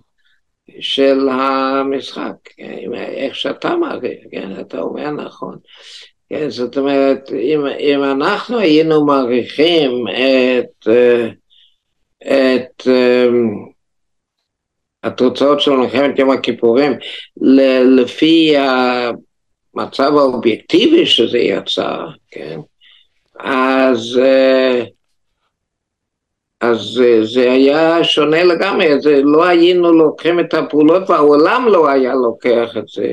של 0.80 1.28
המשחק, 1.28 2.34
איך 2.92 3.34
שאתה 3.34 3.76
מעריך, 3.76 4.18
כן, 4.30 4.60
אתה 4.60 4.80
אומר 4.80 5.10
נכון. 5.10 5.58
כן, 6.28 6.50
זאת 6.50 6.78
אומרת, 6.78 7.30
אם, 7.32 7.60
אם 7.78 8.04
אנחנו 8.04 8.58
היינו 8.58 9.06
מעריכים 9.06 10.04
את, 10.08 10.88
את 12.22 12.88
התוצאות 15.04 15.60
של 15.60 15.70
מלחמת 15.70 16.18
יום 16.18 16.30
הכיפורים 16.30 16.92
לפי 17.96 18.54
המצב 18.56 20.16
האובייקטיבי 20.16 21.06
שזה 21.06 21.38
יצא, 21.38 21.96
כן, 22.30 22.60
אז 23.38 24.20
אז 26.60 26.78
זה, 26.78 27.24
זה 27.24 27.52
היה 27.52 28.04
שונה 28.04 28.44
לגמרי, 28.44 29.00
זה 29.00 29.20
לא 29.24 29.44
היינו 29.44 29.92
לוקחים 29.92 30.40
את 30.40 30.54
הפעולות 30.54 31.10
והעולם 31.10 31.68
לא 31.68 31.88
היה 31.88 32.14
לוקח 32.14 32.76
את 32.78 32.88
זה. 32.88 33.12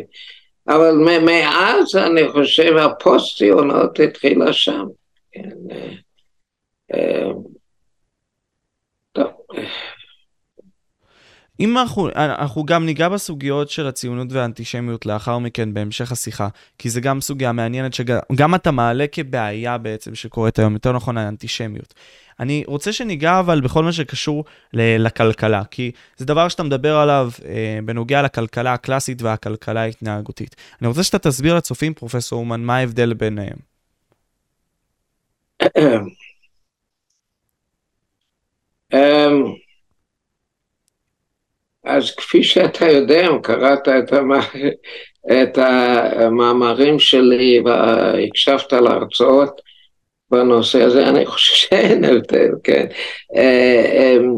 אבל 0.67 0.91
מאז 1.25 1.95
אני 1.95 2.29
חושב 2.31 2.77
הפוסט-ציונות 2.77 3.99
התחילה 3.99 4.53
שם. 4.53 4.85
כן, 5.31 5.49
אה, 5.71 5.93
אה, 6.93 7.31
טוב. 9.11 9.27
אם 11.61 11.77
אנחנו, 11.77 12.09
אנחנו 12.15 12.65
גם 12.65 12.85
ניגע 12.85 13.09
בסוגיות 13.09 13.69
של 13.69 13.87
הציונות 13.87 14.27
והאנטישמיות 14.31 15.05
לאחר 15.05 15.37
מכן 15.37 15.73
בהמשך 15.73 16.11
השיחה, 16.11 16.47
כי 16.77 16.89
זה 16.89 17.01
גם 17.01 17.21
סוגיה 17.21 17.51
מעניינת 17.51 17.93
שגם 17.93 18.55
אתה 18.55 18.71
מעלה 18.71 19.05
כבעיה 19.11 19.77
בעצם 19.77 20.15
שקורית 20.15 20.59
היום, 20.59 20.73
יותר 20.73 20.91
נכון 20.91 21.17
האנטישמיות. 21.17 21.93
אני 22.39 22.63
רוצה 22.67 22.93
שניגע 22.93 23.39
אבל 23.39 23.61
בכל 23.61 23.83
מה 23.83 23.91
שקשור 23.91 24.45
לכלכלה, 24.73 25.63
כי 25.71 25.91
זה 26.17 26.25
דבר 26.25 26.49
שאתה 26.49 26.63
מדבר 26.63 26.95
עליו 26.95 27.29
אה, 27.45 27.79
בנוגע 27.85 28.21
לכלכלה 28.21 28.73
הקלאסית 28.73 29.21
והכלכלה 29.21 29.81
ההתנהגותית. 29.81 30.55
אני 30.81 30.87
רוצה 30.87 31.03
שאתה 31.03 31.19
תסביר 31.19 31.55
לצופים, 31.55 31.93
פרופסור 31.93 32.39
אומן, 32.39 32.61
מה 32.61 32.77
ההבדל 32.77 33.13
ביניהם. 33.13 33.57
אמ, 38.93 39.60
אז 41.83 42.15
כפי 42.15 42.43
שאתה 42.43 42.85
יודע, 42.85 43.27
אם 43.27 43.41
קראת 43.41 43.87
את, 43.87 44.13
המ... 44.13 44.31
את 45.43 45.57
המאמרים 45.57 46.99
שלי 46.99 47.59
והקשבת 47.65 48.73
להרצאות, 48.73 49.61
בנושא 50.31 50.83
הזה, 50.83 51.07
אני 51.09 51.25
חושב 51.25 51.55
שאין 51.55 52.03
הבדל, 52.03 52.51
כן. 52.63 52.87
אה, 53.35 54.15
אמ, 54.15 54.35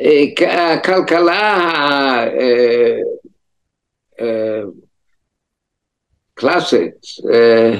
אה, 0.00 0.72
הכלכלה 0.72 2.26
הקלאסית, 6.34 6.94
אה, 7.32 7.72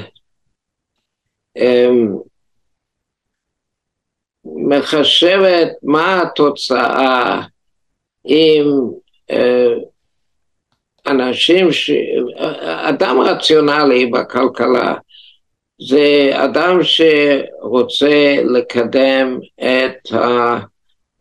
אמ, 1.57 2.15
מחשבת 4.45 5.71
מה 5.83 6.21
התוצאה 6.21 7.41
אם 8.27 8.65
אנשים, 11.07 11.71
ש... 11.71 11.91
אדם 12.59 13.21
רציונלי 13.21 14.05
בכלכלה 14.05 14.95
זה 15.89 16.31
אדם 16.33 16.79
שרוצה 16.83 18.35
לקדם 18.43 19.39
את 19.55 20.11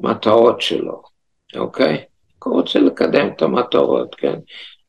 המטרות 0.00 0.60
שלו, 0.60 1.02
אוקיי? 1.56 2.04
הוא 2.44 2.54
רוצה 2.54 2.78
לקדם 2.78 3.28
את 3.36 3.42
המטרות, 3.42 4.14
כן? 4.14 4.34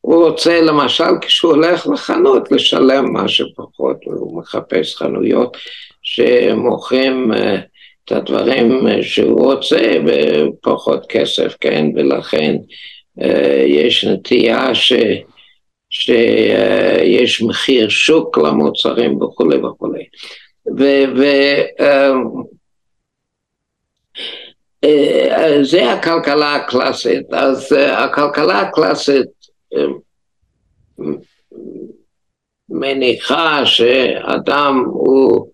הוא 0.00 0.26
רוצה 0.26 0.60
למשל 0.60 1.18
כשהוא 1.20 1.52
הולך 1.52 1.86
לחנות 1.86 2.52
לשלם 2.52 3.12
מה 3.12 3.28
שפחות, 3.28 3.96
הוא 4.04 4.40
מחפש 4.40 4.96
חנויות 4.96 5.56
שמוכרים 6.02 7.32
uh, 7.32 7.36
את 8.06 8.12
הדברים 8.12 8.86
שהוא 9.02 9.52
רוצה 9.52 9.96
בפחות 10.04 11.06
כסף, 11.08 11.56
כן? 11.60 11.86
ולכן 11.94 12.56
uh, 13.20 13.26
יש 13.66 14.04
נטייה 14.04 14.74
ש... 14.74 14.92
שיש 15.90 17.42
מחיר 17.42 17.88
שוק 17.88 18.38
למוצרים 18.38 19.22
וכולי 19.22 19.56
וכולי. 19.56 20.04
וזה 20.76 21.64
אה, 24.84 25.92
הכלכלה 25.92 26.54
הקלאסית. 26.54 27.32
אז 27.32 27.72
אה, 27.72 28.04
הכלכלה 28.04 28.60
הקלאסית 28.60 29.26
אה, 29.74 29.84
מניחה 32.68 33.66
שאדם 33.66 34.84
הוא 34.86 35.46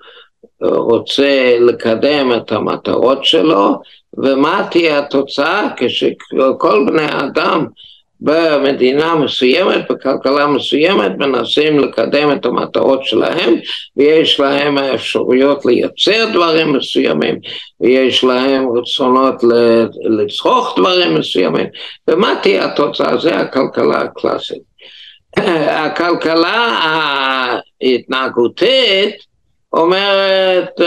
רוצה 0.62 1.56
לקדם 1.60 2.32
את 2.36 2.52
המטרות 2.52 3.24
שלו, 3.24 3.80
ומה 4.18 4.66
תהיה 4.70 4.98
התוצאה 4.98 5.68
כשכל 5.76 6.86
בני 6.86 7.02
האדם 7.02 7.66
במדינה 8.24 9.14
מסוימת, 9.14 9.90
בכלכלה 9.90 10.46
מסוימת, 10.46 11.12
מנסים 11.18 11.78
לקדם 11.78 12.32
את 12.32 12.46
המטרות 12.46 13.04
שלהם, 13.04 13.54
ויש 13.96 14.40
להם 14.40 14.78
האפשרויות 14.78 15.66
לייצר 15.66 16.30
דברים 16.32 16.72
מסוימים, 16.72 17.38
ויש 17.80 18.24
להם 18.24 18.68
רצונות 18.76 19.34
לצרוך 20.04 20.74
דברים 20.78 21.14
מסוימים, 21.14 21.66
ומה 22.08 22.34
תהיה 22.42 22.64
התוצאה? 22.64 23.18
זה 23.18 23.36
הכלכלה 23.36 24.00
הקלאסית. 24.00 24.62
הכלכלה 25.86 26.78
ההתנהגותית 27.82 29.31
אומרת 29.72 30.80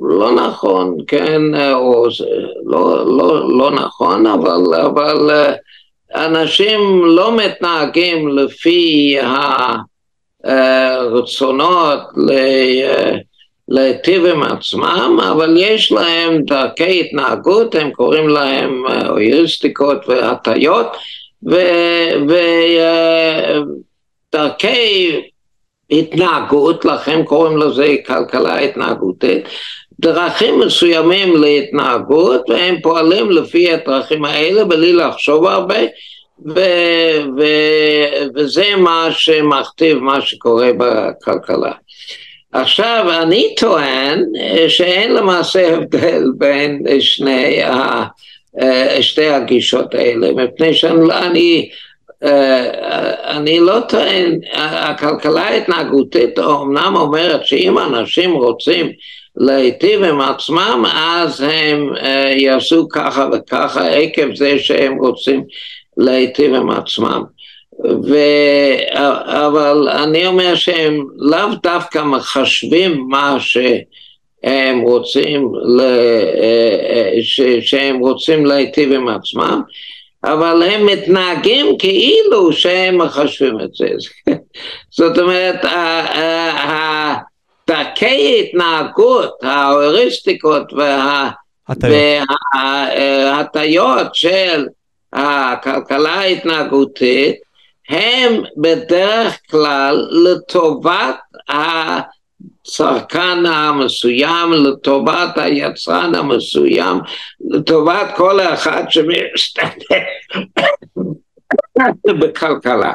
לא 0.00 0.32
נכון, 0.32 0.96
כן, 1.06 1.42
או 1.72 2.06
לא, 2.64 3.06
לא, 3.16 3.58
לא 3.58 3.70
נכון, 3.70 4.26
אבל, 4.26 4.74
אבל 4.74 5.30
אנשים 6.14 7.04
לא 7.04 7.36
מתנהגים 7.36 8.28
לפי 8.28 9.16
הרצונות 10.44 12.00
להיטיב 13.68 14.26
עם 14.26 14.42
עצמם, 14.42 15.18
אבל 15.32 15.56
יש 15.58 15.92
להם 15.92 16.42
דרכי 16.42 17.00
התנהגות, 17.00 17.74
הם 17.74 17.90
קוראים 17.90 18.28
להם 18.28 18.84
אויריסטיקות 19.08 20.08
והטיות, 20.08 20.86
ודרכי 24.32 25.20
התנהגות, 25.90 26.84
לכן 26.84 27.24
קוראים 27.24 27.56
לזה 27.56 27.94
כלכלה 28.06 28.58
התנהגותית, 28.58 29.48
דרכים 30.00 30.60
מסוימים 30.60 31.36
להתנהגות 31.36 32.50
והם 32.50 32.80
פועלים 32.82 33.30
לפי 33.30 33.72
הדרכים 33.72 34.24
האלה 34.24 34.64
בלי 34.64 34.92
לחשוב 34.92 35.46
הרבה 35.46 35.78
ו, 36.46 36.60
ו, 37.38 37.44
וזה 38.34 38.76
מה 38.76 39.08
שמכתיב 39.10 39.98
מה 39.98 40.20
שקורה 40.20 40.70
בכלכלה. 40.78 41.72
עכשיו 42.52 43.06
אני 43.22 43.54
טוען 43.58 44.24
שאין 44.68 45.14
למעשה 45.14 45.74
הבדל 45.74 46.24
בין 46.38 46.82
שני 47.00 47.62
ה, 47.62 48.04
שתי 49.00 49.26
הגישות 49.26 49.94
האלה 49.94 50.32
מפני 50.32 50.74
שאני 50.74 51.68
אני 53.24 53.60
לא 53.60 53.80
טוען, 53.88 54.40
הכלכלה 54.52 55.42
ההתנהגותית 55.42 56.38
אומנם 56.38 56.96
אומרת 56.96 57.46
שאם 57.46 57.78
אנשים 57.78 58.32
רוצים 58.32 58.92
להיטיב 59.36 60.02
עם 60.02 60.20
עצמם, 60.20 60.84
אז 60.94 61.40
הם 61.40 61.92
uh, 61.94 62.06
יעשו 62.36 62.88
ככה 62.88 63.28
וככה 63.32 63.88
עקב 63.88 64.34
זה 64.34 64.58
שהם 64.58 64.98
רוצים 64.98 65.44
להיטיב 65.96 66.54
עם 66.54 66.70
עצמם. 66.70 67.22
ו... 67.84 68.16
אבל 69.24 69.88
אני 69.88 70.26
אומר 70.26 70.54
שהם 70.54 71.04
לאו 71.16 71.54
דווקא 71.62 72.02
מחשבים 72.02 73.04
מה 73.08 73.36
שהם 73.40 74.80
רוצים, 74.80 75.52
ל... 75.54 75.80
אה, 75.80 77.12
ש... 77.22 77.40
שהם 77.60 77.98
רוצים 77.98 78.46
להיטיב 78.46 78.92
עם 78.92 79.08
עצמם, 79.08 79.62
אבל 80.32 80.62
הם 80.62 80.86
מתנהגים 80.86 81.78
כאילו 81.78 82.52
שהם 82.52 82.98
מחשבים 82.98 83.60
את 83.60 83.74
זה. 83.74 83.88
זאת 84.98 85.18
אומרת, 85.18 85.64
דרכי 87.68 88.40
התנהגות, 88.40 89.34
ההוריסטיקות 89.42 90.72
וההטיות 92.54 94.14
של 94.14 94.66
הכלכלה 95.12 96.14
ההתנהגותית 96.14 97.36
הם 97.88 98.42
בדרך 98.56 99.38
כלל 99.50 100.08
לטובת 100.10 101.16
הצרכן 102.66 103.46
המסוים, 103.46 104.52
לטובת 104.52 105.38
היצרן 105.38 106.14
המסוים, 106.14 106.98
לטובת 107.50 108.06
כל 108.16 108.40
אחד 108.40 108.84
שמשתתף 108.88 110.04
בכלכלה. 112.20 112.92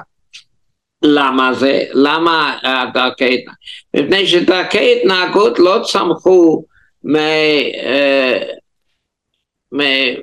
למה 1.03 1.53
זה? 1.53 1.83
למה 1.93 2.57
דרכי 2.93 3.25
התנהגות? 3.25 3.55
מפני 3.95 4.27
שדרכי 4.27 4.95
התנהגות 4.97 5.59
לא 5.59 5.79
צמחו 5.83 6.63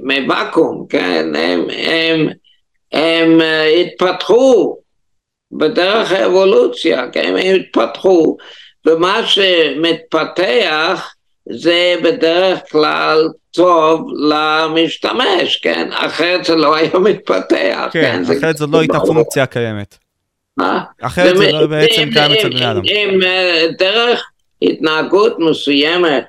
מוואקום, 0.01 0.87
כן? 0.89 1.27
הם, 1.37 1.67
הם, 1.71 2.29
הם 2.93 3.41
התפתחו 3.81 4.77
בדרך 5.53 6.13
האבולוציה, 6.13 7.11
כן? 7.13 7.37
הם 7.39 7.61
התפתחו, 7.61 8.37
ומה 8.87 9.27
שמתפתח 9.27 11.15
זה 11.51 11.97
בדרך 12.05 12.59
כלל 12.71 13.29
טוב 13.51 14.09
למשתמש, 14.19 15.57
כן? 15.57 15.89
אחרת 15.93 16.45
זה 16.45 16.57
לא 16.57 16.75
היה 16.75 16.99
מתפתח. 16.99 17.89
כן, 17.93 18.23
כן? 18.27 18.39
אחרת 18.39 18.57
זאת 18.57 18.71
לא 18.73 18.79
הייתה 18.79 19.01
פונקציה 19.01 19.47
קיימת. 19.47 19.99
אחרת 21.03 21.37
זה 21.37 21.53
לא 21.53 21.67
בעצם 21.67 22.09
קיים 22.13 22.33
אצל 22.33 22.49
בני 22.49 22.71
אדם. 22.71 22.83
אם 22.85 23.23
אה, 23.23 23.67
דרך 23.79 24.23
התנהגות 24.63 25.39
מסוימת 25.39 26.25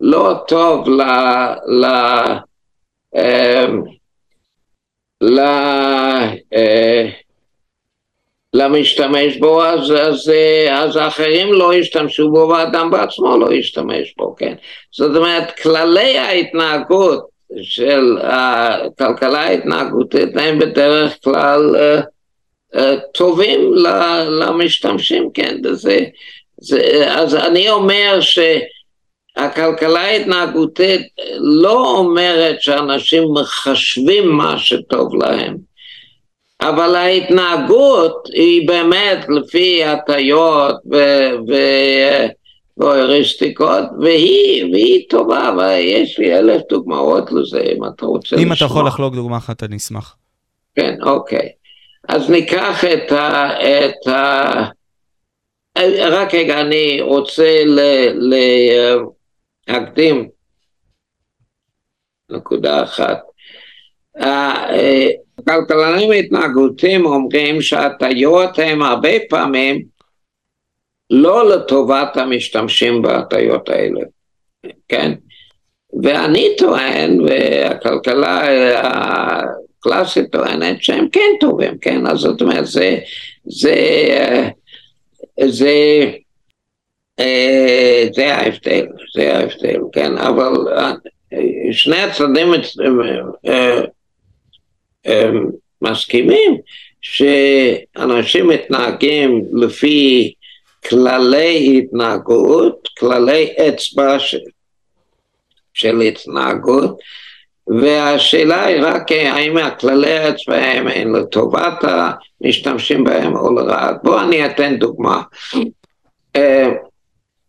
לא 0.00 0.44
טוב 0.48 0.88
ל... 0.88 1.02
ל... 1.66 1.86
אמ, 3.16 3.82
ל... 5.20 5.40
אה, 8.54 8.68
למשתמש 8.68 9.36
בו, 9.36 9.64
אז, 9.64 9.92
אז, 9.92 10.30
אה, 10.30 10.82
אז 10.82 10.96
האחרים 10.96 11.52
לא 11.52 11.74
ישתמשו 11.74 12.30
בו 12.30 12.48
והאדם 12.48 12.90
בעצמו 12.90 13.38
לא 13.38 13.52
ישתמש 13.52 14.14
בו, 14.16 14.36
כן? 14.36 14.54
זאת 14.92 15.16
אומרת, 15.16 15.60
כללי 15.60 16.18
ההתנהגות 16.18 17.34
של 17.62 18.18
הכלכלה 18.22 19.40
ההתנהגותית 19.40 20.28
הם 20.36 20.58
בדרך 20.58 21.16
כלל 21.24 21.76
uh, 21.76 22.80
טובים 23.14 23.74
למשתמשים, 24.28 25.30
כן, 25.34 25.56
זה, 25.72 25.98
זה, 26.60 27.04
אז 27.10 27.34
אני 27.34 27.70
אומר 27.70 28.18
שהכלכלה 29.36 30.00
ההתנהגותית 30.00 31.06
לא 31.38 31.96
אומרת 31.98 32.62
שאנשים 32.62 33.24
מחשבים 33.34 34.28
מה 34.28 34.58
שטוב 34.58 35.14
להם, 35.14 35.56
אבל 36.68 36.94
ההתנהגות 36.94 38.28
היא 38.32 38.68
באמת 38.68 39.26
לפי 39.28 39.84
הטיות 39.84 40.76
והוריסטיקות, 42.76 43.84
והיא, 44.00 44.64
והיא 44.72 45.04
טובה, 45.08 45.54
ויש 45.58 46.18
לי 46.18 46.38
אלף 46.38 46.62
דוגמאות 46.70 47.32
לזה, 47.32 47.60
אם 47.60 47.84
אתה 47.84 48.06
רוצה 48.06 48.36
לשמוע. 48.36 48.42
אם 48.42 48.52
אתה 48.52 48.64
יכול 48.64 48.86
לחלוק 48.86 49.14
דוגמה 49.14 49.36
אחת, 49.36 49.62
אני 49.62 49.76
אשמח. 49.76 50.16
כן, 50.74 50.94
אוקיי. 51.02 51.48
אז 52.08 52.30
ניקח 52.30 52.84
את 52.84 53.12
ה... 53.12 53.50
את 53.60 54.06
ה... 54.06 54.64
רק 56.10 56.34
רגע, 56.34 56.60
אני 56.60 57.00
רוצה 57.00 57.62
להקדים 59.68 60.28
נקודה 62.30 62.82
אחת. 62.82 63.20
הכלכלנים 65.38 66.12
התנהגותיים 66.12 67.06
אומרים 67.06 67.62
שהטיות 67.62 68.58
הם 68.58 68.82
הרבה 68.82 69.10
פעמים 69.28 69.82
לא 71.10 71.48
לטובת 71.48 72.16
המשתמשים 72.16 73.02
בהטיות 73.02 73.68
האלה, 73.68 74.00
כן? 74.88 75.12
ואני 76.02 76.48
טוען, 76.58 77.20
והכלכלה 77.20 78.42
קלאסית 79.80 80.32
טוענת 80.32 80.82
שהם 80.82 81.08
כן 81.08 81.30
טובים, 81.40 81.78
כן? 81.78 82.06
אז 82.06 82.18
זאת 82.18 82.42
אומרת, 82.42 82.66
זה, 82.66 82.98
זה, 83.44 83.74
זה, 85.46 86.04
אה, 87.20 88.06
זה 88.14 88.34
ההבדל, 88.34 88.86
זה 89.14 89.36
ההבדל, 89.36 89.80
כן? 89.92 90.16
אבל 90.16 90.52
אה, 90.76 90.92
שני 91.72 91.96
הצדדים 91.96 92.52
אה, 93.46 93.80
מסכימים 95.82 96.56
שאנשים 97.00 98.48
מתנהגים 98.48 99.44
לפי 99.52 100.32
כללי 100.88 101.78
התנהגות, 101.78 102.88
כללי 102.98 103.54
אצבע 103.68 104.18
של, 104.18 104.38
של 105.74 106.00
התנהגות, 106.00 106.98
והשאלה 107.66 108.64
היא 108.64 108.82
רק 108.82 109.12
האם 109.12 109.56
הכללי 109.56 110.18
הצבאיים 110.18 110.88
הם 110.88 111.16
לטובת 111.16 111.84
המשתמשים 112.40 113.04
בהם 113.04 113.36
או 113.36 113.54
לרעת. 113.54 113.96
בואו 114.02 114.20
אני 114.20 114.46
אתן 114.46 114.76
דוגמה. 114.76 115.22
אה, 116.36 116.68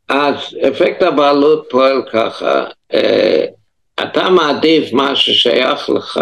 אז 0.10 0.36
אפקט 0.68 1.01
הבעלות 1.01 1.68
פועל 1.70 2.01
ככה, 2.14 2.64
אה, 2.93 3.45
אתה 4.03 4.30
מעדיף 4.30 4.93
מה 4.93 5.16
ששייך 5.16 5.89
לך 5.89 6.22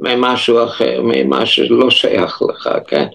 ממשהו 0.00 0.64
אחר, 0.64 1.00
ממה 1.02 1.46
שלא 1.46 1.90
שייך 1.90 2.42
לך, 2.42 2.70
כן? 2.86 3.06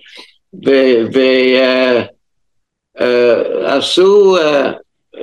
ועשו 3.63 4.35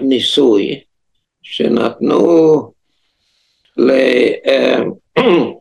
ניסוי 0.01 0.81
שנתנו 1.43 2.73
ל... 3.77 3.91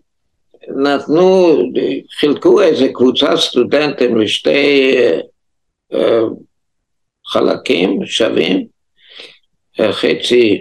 נתנו, 0.83 1.57
חילקו 2.19 2.61
איזה 2.61 2.87
קבוצת 2.93 3.35
סטודנטים 3.35 4.17
לשתי 4.17 4.95
חלקים 7.25 8.05
שווים, 8.05 8.67
חצי, 9.91 10.59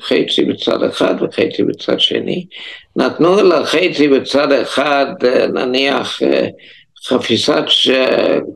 חצי 0.00 0.44
בצד 0.44 0.82
אחד 0.82 1.14
וחצי 1.22 1.62
בצד 1.62 2.00
שני. 2.00 2.46
נתנו 2.96 3.36
לחצי 3.42 4.08
בצד 4.08 4.52
אחד 4.52 5.06
נניח 5.52 6.20
חפיסת 7.06 7.64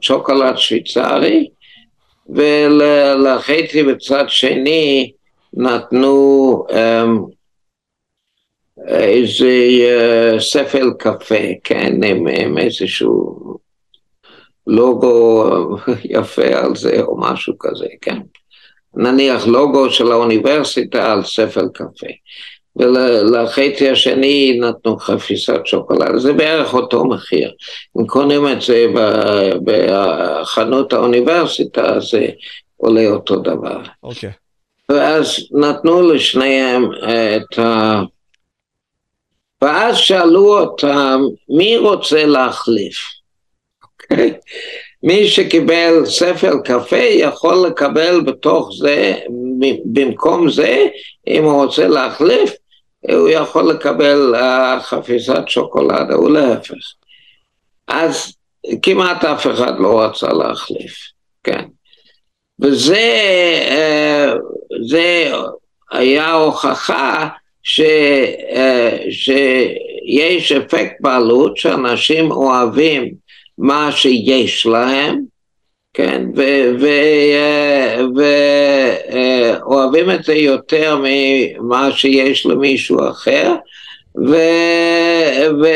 שוקולד 0.00 0.56
שוויצרי, 0.56 1.48
ולחצי 2.28 3.82
בצד 3.82 4.24
שני 4.28 5.12
נתנו 5.54 6.64
איזה 8.88 9.48
ספל 10.38 10.90
קפה, 10.98 11.44
כן, 11.64 12.04
עם, 12.04 12.26
עם 12.26 12.58
איזשהו 12.58 13.38
לוגו 14.66 15.44
יפה 16.04 16.46
על 16.46 16.76
זה 16.76 17.02
או 17.02 17.20
משהו 17.20 17.54
כזה, 17.58 17.86
כן. 18.00 18.18
נניח 18.94 19.46
לוגו 19.46 19.90
של 19.90 20.12
האוניברסיטה 20.12 21.12
על 21.12 21.24
ספל 21.24 21.68
קפה. 21.74 22.06
ולחצי 22.76 23.90
השני 23.90 24.58
נתנו 24.60 24.98
חפיסת 24.98 25.60
שוקולד, 25.64 26.18
זה 26.18 26.32
בערך 26.32 26.74
אותו 26.74 27.04
מחיר. 27.04 27.52
אם 27.98 28.06
קונים 28.06 28.48
את 28.48 28.62
זה 28.62 28.86
בחנות 29.64 30.92
האוניברסיטה, 30.92 32.00
זה 32.00 32.26
עולה 32.76 33.06
אותו 33.06 33.36
דבר. 33.36 33.82
אוקיי. 34.02 34.30
Okay. 34.30 34.32
ואז 34.88 35.36
נתנו 35.52 36.02
לשניהם 36.02 36.90
את 36.92 37.58
ה... 37.58 38.00
ואז 39.62 39.96
שאלו 39.96 40.58
אותם, 40.60 41.20
מי 41.48 41.76
רוצה 41.76 42.26
להחליף? 42.26 42.96
אוקיי? 43.84 44.34
מי 45.02 45.28
שקיבל 45.28 46.06
ספר 46.06 46.52
קפה 46.64 46.96
יכול 46.96 47.66
לקבל 47.66 48.20
בתוך 48.20 48.70
זה, 48.78 49.14
במקום 49.84 50.50
זה, 50.50 50.86
אם 51.26 51.44
הוא 51.44 51.64
רוצה 51.64 51.88
להחליף, 51.88 52.50
הוא 53.10 53.28
יכול 53.28 53.70
לקבל 53.70 54.34
uh, 54.34 54.80
חפיסת 54.80 55.42
שוקולדה, 55.46 56.14
או 56.14 56.28
להפך. 56.28 56.74
אז 57.88 58.36
כמעט 58.82 59.24
אף 59.24 59.46
אחד 59.46 59.72
לא 59.78 60.00
רצה 60.00 60.32
להחליף, 60.32 60.94
כן. 61.44 61.64
וזה 62.60 63.20
uh, 63.68 64.38
זה 64.88 65.32
היה 65.90 66.32
הוכחה 66.32 67.28
ש, 67.62 67.80
uh, 67.80 69.10
שיש 69.10 70.52
אפקט 70.52 70.96
בעלות 71.00 71.56
שאנשים 71.56 72.30
אוהבים 72.30 73.21
מה 73.58 73.92
שיש 73.92 74.66
להם, 74.66 75.20
כן, 75.94 76.26
ואוהבים 79.64 80.10
את 80.10 80.24
זה 80.24 80.34
יותר 80.34 80.98
ממה 81.02 81.92
שיש 81.92 82.46
למישהו 82.46 83.08
אחר, 83.10 83.54
ו, 84.26 84.36
ו, 85.62 85.66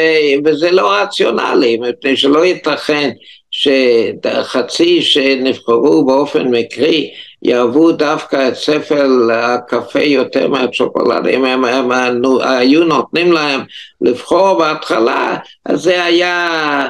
וזה 0.44 0.70
לא 0.70 0.92
רציונלי, 0.92 1.76
מפני 1.76 2.16
שלא 2.16 2.44
ייתכן 2.44 3.10
שחצי 3.50 5.02
שנבחרו 5.02 6.06
באופן 6.06 6.48
מקרי 6.48 7.10
יאהבו 7.42 7.92
דווקא 7.92 8.48
את 8.48 8.54
ספל 8.54 9.30
הקפה 9.32 10.02
יותר 10.02 10.48
מהשוקולד, 10.48 11.26
אם 11.26 11.44
הם, 11.44 11.64
הם, 11.64 11.92
הם 11.92 12.22
היו 12.40 12.84
נותנים 12.84 13.32
להם 13.32 13.60
לבחור 14.00 14.58
בהתחלה, 14.58 15.36
אז 15.64 15.82
זה 15.82 16.04
היה 16.04 16.88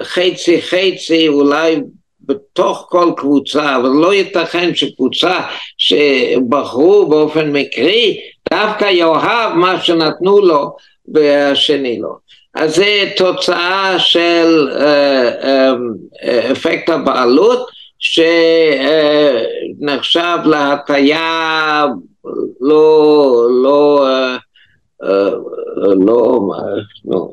חצי 0.00 0.62
חצי 0.62 1.28
אולי 1.28 1.80
בתוך 2.20 2.86
כל 2.88 3.12
קבוצה, 3.16 3.76
אבל 3.76 3.88
לא 3.88 4.14
ייתכן 4.14 4.74
שקבוצה 4.74 5.40
שבחרו 5.78 7.06
באופן 7.08 7.52
מקרי 7.52 8.20
דווקא 8.52 8.84
יאהב 8.84 9.52
מה 9.54 9.80
שנתנו 9.80 10.40
לו 10.40 10.76
והשני 11.14 12.00
לא. 12.00 12.16
אז 12.54 12.76
זה 12.76 13.12
תוצאה 13.16 13.98
של 13.98 14.68
uh, 14.70 14.82
uh, 15.44 16.26
אפקט 16.52 16.88
הבעלות 16.88 17.68
שנחשב 19.78 20.38
להטייה 20.44 21.86
לא, 22.60 23.46
לא, 23.62 24.08
uh, 24.08 24.38
uh, 25.04 25.06
לא, 26.06 26.40
לא, 27.04 27.28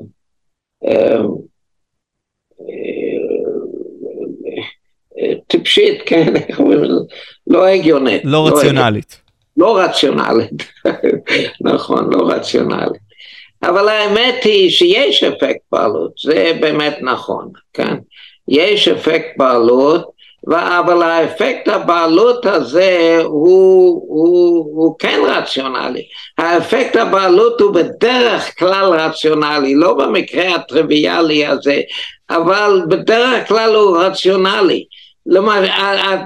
טיפשית, 5.47 6.01
כן, 6.05 6.35
איך 6.35 6.59
אומרים? 6.59 6.81
לא 7.47 7.65
הגיונית. 7.65 8.21
לא 8.25 8.47
רציונלית. 8.47 9.21
לא 9.57 9.79
רציונלית, 9.79 10.71
נכון, 11.73 12.13
לא 12.13 12.29
רציונלית. 12.29 13.01
אבל 13.63 13.87
האמת 13.89 14.35
היא 14.43 14.69
שיש 14.69 15.23
אפקט 15.23 15.61
בעלות, 15.71 16.11
זה 16.23 16.57
באמת 16.61 16.97
נכון, 17.01 17.51
כן? 17.73 17.95
יש 18.47 18.87
אפקט 18.87 19.37
בעלות, 19.37 20.11
אבל 20.47 21.03
האפקט 21.03 21.67
הבעלות 21.67 22.45
הזה 22.45 23.21
הוא, 23.23 24.01
הוא, 24.07 24.65
הוא 24.75 24.95
כן 24.99 25.19
רציונלי. 25.27 26.03
האפקט 26.37 26.95
הבעלות 26.95 27.61
הוא 27.61 27.73
בדרך 27.73 28.59
כלל 28.59 28.85
רציונלי, 28.85 29.75
לא 29.75 29.93
במקרה 29.93 30.55
הטריוויאלי 30.55 31.45
הזה, 31.45 31.81
אבל 32.29 32.81
בדרך 32.89 33.47
כלל 33.47 33.75
הוא 33.75 33.97
רציונלי. 33.97 34.85
לומר, 35.25 35.65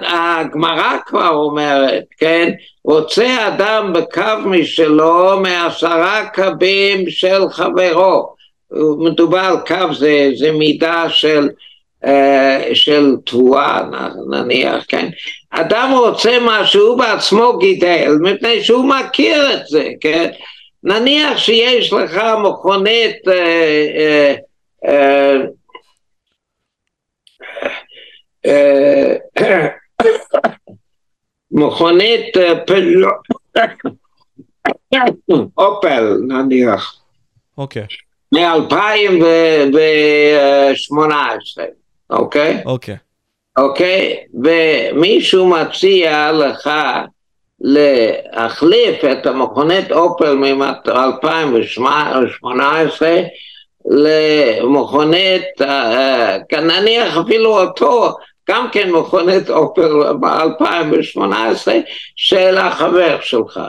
הגמרא 0.08 0.98
כבר 1.06 1.30
אומרת, 1.30 2.04
כן, 2.18 2.52
רוצה 2.86 3.48
אדם 3.48 3.94
בקו 3.94 4.22
משלו 4.46 5.40
מעשרה 5.40 6.26
קבים 6.34 7.10
של 7.10 7.50
חברו. 7.50 8.34
מדובר 8.98 9.40
על 9.40 9.58
קו, 9.68 9.94
זה, 9.94 10.30
זה 10.36 10.52
מידה 10.52 11.10
של, 11.10 11.50
של 12.74 13.16
תבואה 13.26 13.82
נניח, 14.30 14.86
כן. 14.88 15.10
אדם 15.50 15.92
רוצה 15.94 16.40
מה 16.40 16.68
שהוא 16.68 16.98
בעצמו 16.98 17.58
גידל, 17.58 18.12
מפני 18.22 18.64
שהוא 18.64 18.86
מכיר 18.86 19.54
את 19.54 19.68
זה, 19.68 19.88
כן. 20.02 20.32
נניח 20.84 21.38
שיש 21.38 21.94
לך 21.94 22.22
מכונית 22.44 23.16
uh, 23.28 24.38
uh, 24.86 25.44
מכונית 31.52 32.38
פלו... 32.68 33.10
אופל 35.58 36.18
נניח. 36.28 37.02
אוקיי. 37.58 37.86
מ-2018, 38.32 38.38
אוקיי? 42.14 42.62
אוקיי. 42.66 42.96
אוקיי? 43.58 44.18
ומישהו 44.44 45.50
מציע 45.50 46.32
לך 46.32 46.70
להחליף 47.60 49.06
את 49.12 49.26
המכונית 49.26 49.92
אופל 49.92 50.36
מ-2018 50.36 53.02
למכונית, 53.86 55.62
נניח 56.52 57.18
אפילו 57.18 57.60
אותו, 57.60 58.16
גם 58.50 58.68
כן 58.72 58.92
מכונית 58.92 59.50
אופל 59.50 59.92
ב-2018 60.20 61.72
של 62.16 62.58
החבר 62.58 63.18
שלך. 63.22 63.60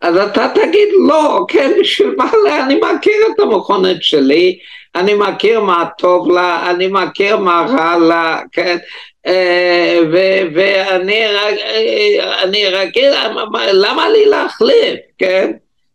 אז 0.00 0.16
אתה 0.16 0.48
תגיד 0.54 0.88
לא, 1.08 1.44
כן, 1.48 1.72
בשביל 1.80 2.14
מה, 2.16 2.30
אני 2.64 2.74
מכיר 2.74 3.22
את 3.34 3.40
המכונית 3.40 4.02
שלי, 4.02 4.58
אני 4.94 5.14
מכיר 5.14 5.60
מה 5.60 5.84
טוב 5.98 6.30
לה, 6.30 6.70
אני 6.70 6.88
מכיר 6.88 7.36
מה 7.36 7.66
רע 7.68 7.98
לה, 7.98 8.40
כן, 8.52 8.76
ואני 10.54 11.26
רגיל, 12.66 13.12
למה 13.72 14.08
לי 14.08 14.26
להחליף, 14.26 15.00
כן? 15.18 15.52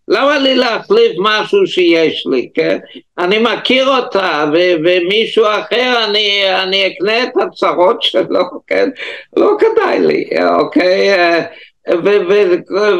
למה 0.08 0.38
לי 0.38 0.56
להחליף 0.56 1.12
משהו 1.20 1.68
שיש 1.68 2.24
לי, 2.32 2.50
כן? 2.54 2.78
אני 3.18 3.38
מכיר 3.38 3.90
אותה, 3.90 4.46
ו- 4.54 4.76
ומישהו 4.86 5.46
אחר, 5.46 6.06
אני, 6.06 6.44
אני 6.64 6.88
אקנה 6.88 7.24
את 7.24 7.32
הצרות 7.42 8.02
שלו, 8.02 8.44
כן? 8.68 8.90
לא 9.38 9.52
כדאי 9.60 10.00
לי, 10.00 10.30
אוקיי? 10.60 11.10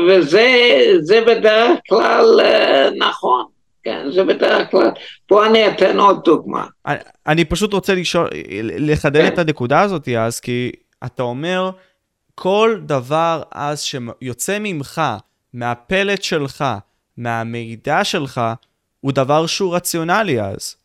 וזה 0.08 1.22
בדרך 1.28 1.80
כלל 1.90 2.42
אה, 2.42 2.90
נכון. 2.98 3.55
כן, 3.86 4.12
זה 4.12 4.24
בדרך 4.24 4.72
כלל. 4.72 4.92
פה 5.28 5.46
אני 5.46 5.68
אתן 5.68 6.00
עוד 6.00 6.22
דוגמה. 6.24 6.66
אני, 6.86 6.98
אני 7.28 7.46
פשוט 7.46 7.74
רוצה 7.74 7.96
לשאול, 7.96 8.30
לחדד 8.62 9.22
כן. 9.22 9.28
את 9.28 9.40
הנקודה 9.40 9.82
הזאת 9.82 10.10
אז, 10.10 10.40
כי 10.40 10.72
אתה 11.06 11.24
אומר, 11.24 11.70
כל 12.36 12.80
דבר 12.86 13.44
אז 13.52 13.82
שיוצא 13.82 14.58
ממך, 14.60 15.02
מהפלט 15.54 16.24
שלך, 16.24 16.66
מהמידע 17.18 18.04
שלך, 18.04 18.42
הוא 19.02 19.12
דבר 19.12 19.46
שהוא 19.46 19.76
רציונלי 19.76 20.42
אז. 20.42 20.76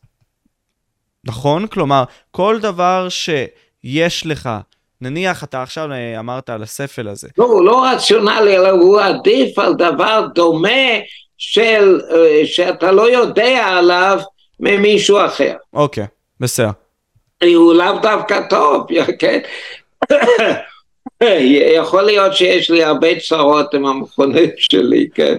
נכון? 1.23 1.67
כלומר, 1.67 2.03
כל 2.31 2.59
דבר 2.61 3.07
שיש 3.09 4.25
לך, 4.25 4.49
נניח 5.01 5.43
אתה 5.43 5.61
עכשיו 5.63 5.91
אה, 5.91 6.19
אמרת 6.19 6.49
על 6.49 6.63
הספל 6.63 7.07
הזה. 7.07 7.27
לא, 7.37 7.45
הוא 7.45 7.65
לא 7.65 7.85
רציונלי, 7.85 8.57
אלא 8.57 8.69
הוא 8.69 9.01
עדיף 9.01 9.59
על 9.59 9.73
דבר 9.73 10.27
דומה 10.35 10.69
של, 11.43 12.01
אה, 12.11 12.41
שאתה 12.45 12.91
לא 12.91 13.11
יודע 13.11 13.67
עליו 13.67 14.19
ממישהו 14.59 15.25
אחר. 15.25 15.53
אוקיי, 15.73 16.05
בסדר. 16.39 16.69
הוא 17.43 17.73
לאו 17.73 17.99
דווקא 18.01 18.41
טוב, 18.49 18.87
כן? 19.19 19.39
יכול 21.75 22.01
להיות 22.01 22.35
שיש 22.35 22.69
לי 22.69 22.83
הרבה 22.83 23.19
צרות 23.19 23.73
עם 23.73 23.85
המכונית 23.85 24.53
שלי, 24.57 25.09
כן? 25.15 25.35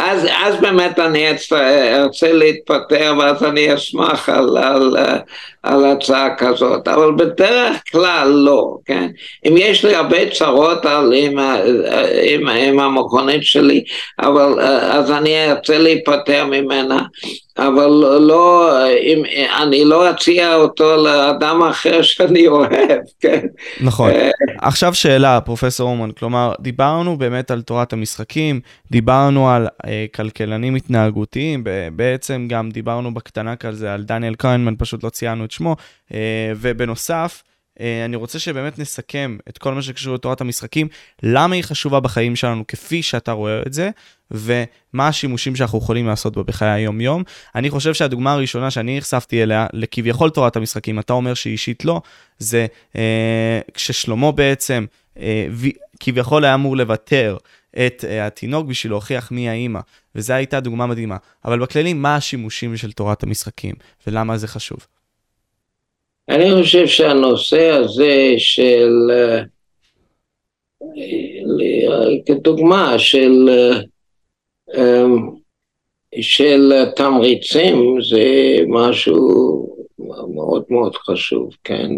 אז, 0.00 0.26
אז 0.44 0.60
באמת 0.60 0.98
אני 0.98 1.30
ארצה 1.30 2.32
להתפטר 2.32 3.14
ואז 3.18 3.44
אני 3.44 3.74
אשמח 3.74 4.28
על, 4.28 4.56
על, 4.56 4.96
על 5.62 5.84
הצעה 5.84 6.36
כזאת, 6.36 6.88
אבל 6.88 7.12
בדרך 7.18 7.76
כלל 7.92 8.28
לא, 8.28 8.76
כן? 8.84 9.08
אם 9.48 9.54
יש 9.56 9.84
לי 9.84 9.94
הרבה 9.94 10.30
צרות 10.30 10.86
על, 10.86 11.12
עם, 11.16 11.38
עם, 12.22 12.48
עם 12.48 12.80
המכונית 12.80 13.44
שלי, 13.44 13.84
אבל 14.18 14.60
אז 14.82 15.10
אני 15.10 15.50
ארצה 15.50 15.78
להיפטר 15.78 16.44
ממנה, 16.44 16.98
אבל 17.58 17.86
לא, 18.20 18.72
אם, 18.96 19.22
אני 19.62 19.84
לא 19.84 20.10
אציע 20.10 20.54
אותו 20.54 20.96
לאדם 20.96 21.62
אחר 21.62 22.02
שאני 22.02 22.48
אוהב, 22.48 23.00
כן? 23.20 23.46
נכון. 23.80 24.10
אה, 24.10 24.30
עכשיו 24.60 24.94
שאלה, 24.94 25.40
פרופסור 25.40 25.90
אומן, 25.90 26.10
כלומר, 26.10 26.52
דיברנו 26.60 27.18
באמת 27.18 27.50
על 27.50 27.62
תורת 27.62 27.92
המשחקים, 27.92 28.60
דיברנו 28.90 29.50
על 29.50 29.66
אה, 29.86 30.06
כלכלנים 30.14 30.74
התנהגותיים, 30.74 31.64
בעצם 31.92 32.46
גם 32.48 32.70
דיברנו 32.70 33.14
בקטנה 33.14 33.56
כזה 33.56 33.94
על 33.94 34.02
דניאל 34.02 34.34
קיינמן, 34.34 34.74
פשוט 34.78 35.04
לא 35.04 35.08
ציינו 35.08 35.44
את 35.44 35.50
שמו, 35.50 35.76
אה, 36.14 36.52
ובנוסף, 36.56 37.42
אני 38.04 38.16
רוצה 38.16 38.38
שבאמת 38.38 38.78
נסכם 38.78 39.36
את 39.48 39.58
כל 39.58 39.74
מה 39.74 39.82
שקשור 39.82 40.14
לתורת 40.14 40.40
המשחקים, 40.40 40.88
למה 41.22 41.54
היא 41.54 41.64
חשובה 41.64 42.00
בחיים 42.00 42.36
שלנו 42.36 42.66
כפי 42.66 43.02
שאתה 43.02 43.32
רואה 43.32 43.62
את 43.66 43.72
זה, 43.72 43.90
ומה 44.30 45.08
השימושים 45.08 45.56
שאנחנו 45.56 45.78
יכולים 45.78 46.06
לעשות 46.06 46.36
בה 46.36 46.42
בחיי 46.42 46.68
היום-יום. 46.68 47.22
אני 47.54 47.70
חושב 47.70 47.94
שהדוגמה 47.94 48.32
הראשונה 48.32 48.70
שאני 48.70 48.98
נחשפתי 48.98 49.42
אליה, 49.42 49.66
לכביכול 49.72 50.30
תורת 50.30 50.56
המשחקים, 50.56 50.98
אתה 50.98 51.12
אומר 51.12 51.34
שהיא 51.34 51.52
אישית 51.52 51.84
לא, 51.84 52.00
זה 52.38 52.66
אה, 52.96 53.60
כששלמה 53.74 54.32
בעצם 54.32 54.84
אה, 55.18 55.46
כביכול 56.00 56.44
היה 56.44 56.54
אמור 56.54 56.76
לוותר 56.76 57.36
את 57.86 58.04
אה, 58.08 58.26
התינוק 58.26 58.66
בשביל 58.66 58.92
להוכיח 58.92 59.30
מי 59.30 59.48
האימא, 59.48 59.80
וזו 60.14 60.32
הייתה 60.32 60.60
דוגמה 60.60 60.86
מדהימה. 60.86 61.16
אבל 61.44 61.58
בכללי, 61.58 61.92
מה 61.92 62.16
השימושים 62.16 62.76
של 62.76 62.92
תורת 62.92 63.22
המשחקים, 63.22 63.74
ולמה 64.06 64.36
זה 64.36 64.48
חשוב? 64.48 64.78
אני 66.28 66.62
חושב 66.62 66.86
שהנושא 66.86 67.70
הזה 67.70 68.34
של, 68.38 69.10
אה, 69.10 69.42
כדוגמה 72.26 72.98
של, 72.98 73.48
אה, 74.74 75.04
של 76.20 76.72
תמריצים, 76.96 77.98
זה 78.10 78.56
משהו 78.68 79.68
מאוד 80.34 80.64
מאוד 80.70 80.96
חשוב, 80.96 81.56
כן? 81.64 81.90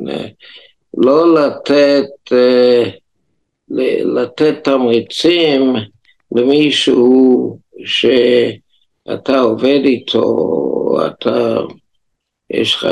לא 0.96 1.34
לתת, 1.34 2.36
לתת 4.04 4.64
תמריצים 4.64 5.74
למישהו 6.32 7.58
שאתה 7.84 9.40
עובד 9.40 9.80
איתו, 9.84 10.26
אתה, 11.06 11.56
יש 12.50 12.74
לך 12.74 12.86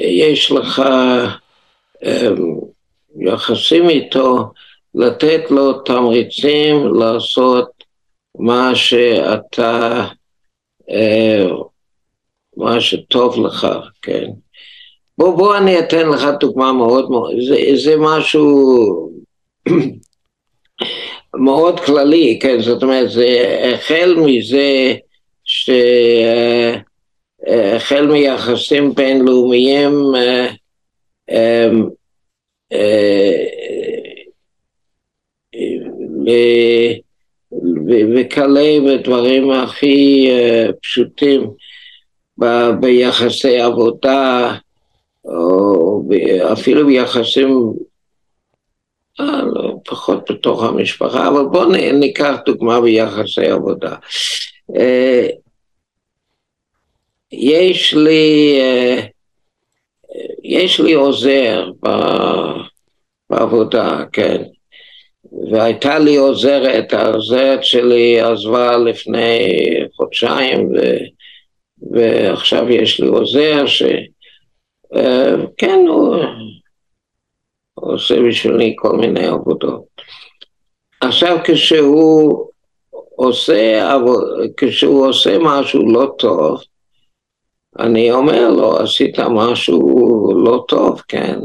יש 0.00 0.52
לך 0.52 0.82
אמ, 2.04 2.58
יחסים 3.20 3.88
איתו, 3.88 4.52
לתת 4.94 5.50
לו 5.50 5.72
תמריצים 5.72 6.94
לעשות 6.94 7.84
מה 8.38 8.70
שאתה, 8.74 10.04
אה, 10.90 11.46
מה 12.56 12.80
שטוב 12.80 13.46
לך, 13.46 13.66
כן. 14.02 14.30
בוא, 15.18 15.36
בוא 15.36 15.56
אני 15.56 15.78
אתן 15.78 16.08
לך 16.08 16.24
דוגמה 16.40 16.72
מאוד, 16.72 17.08
זה, 17.48 17.56
זה 17.74 17.94
משהו 17.98 19.12
מאוד 21.44 21.80
כללי, 21.80 22.38
כן, 22.42 22.60
זאת 22.60 22.82
אומרת, 22.82 23.10
זה 23.10 23.60
החל 23.74 24.14
מזה 24.18 24.94
ש... 25.44 25.70
Uh, 25.70 26.81
החל 27.52 28.06
מיחסים 28.06 28.94
בינלאומיים 28.94 29.92
אה, 30.16 30.48
אמ, 31.30 31.88
אה, 32.72 33.42
וכלה 38.16 38.70
בדברים 38.86 39.50
הכי 39.50 40.28
אה, 40.30 40.66
פשוטים 40.82 41.50
ביחסי 42.80 43.60
עבודה, 43.60 44.54
או 45.24 46.02
אפילו 46.52 46.86
ביחסים 46.86 47.72
לא, 49.18 49.74
פחות 49.84 50.30
בתוך 50.30 50.62
המשפחה, 50.62 51.28
אבל 51.28 51.44
בואו 51.44 51.72
ניקח 51.92 52.36
דוגמה 52.46 52.80
ביחסי 52.80 53.46
עבודה. 53.46 53.94
יש 57.32 57.94
לי, 57.94 58.58
אה, 58.60 59.00
יש 60.44 60.80
לי 60.80 60.92
עוזר 60.92 61.70
בעבודה, 63.30 64.04
כן, 64.12 64.42
והייתה 65.50 65.98
לי 65.98 66.16
עוזרת, 66.16 66.92
העוזרת 66.92 67.64
שלי 67.64 68.20
עזבה 68.20 68.76
לפני 68.76 69.48
חודשיים, 69.96 70.68
ו, 70.68 70.78
ועכשיו 71.92 72.70
יש 72.70 73.00
לי 73.00 73.06
עוזר 73.06 73.66
שכן, 73.66 73.90
אה, 75.60 75.88
הוא, 75.88 76.16
הוא 77.74 77.92
עושה 77.92 78.22
בשבילי 78.28 78.74
כל 78.78 78.96
מיני 78.96 79.26
עבודות. 79.26 79.84
עכשיו 81.00 81.38
כשהוא 81.44 82.46
עושה, 83.16 83.96
כשהוא 84.56 85.06
עושה 85.06 85.38
משהו 85.38 85.92
לא 85.92 86.14
טוב, 86.18 86.62
אני 87.78 88.12
אומר 88.12 88.50
לו, 88.50 88.78
עשית 88.78 89.18
משהו 89.18 90.32
לא 90.44 90.64
טוב, 90.68 91.02
כן? 91.08 91.38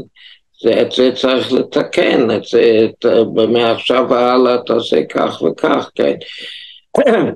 זה, 0.62 0.82
את 0.82 0.92
זה 0.92 1.12
צריך 1.14 1.52
לתקן, 1.52 2.30
את 2.30 2.44
זה, 2.44 2.86
את, 2.90 3.06
מעכשיו 3.48 4.06
והלאה 4.10 4.58
תעשה 4.66 5.04
כך 5.04 5.42
וכך, 5.42 5.90
כן? 5.94 7.32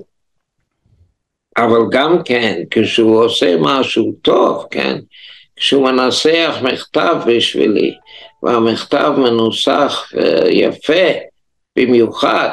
אבל 1.57 1.79
גם 1.91 2.23
כן, 2.25 2.61
כשהוא 2.71 3.23
עושה 3.23 3.55
משהו 3.59 4.13
טוב, 4.21 4.65
כן? 4.71 4.99
כשהוא 5.55 5.83
מנסח 5.83 6.55
מכתב 6.61 7.15
בשבילי, 7.27 7.93
והמכתב 8.43 9.13
מנוסח 9.17 10.11
אה, 10.17 10.49
יפה 10.49 11.09
במיוחד, 11.75 12.49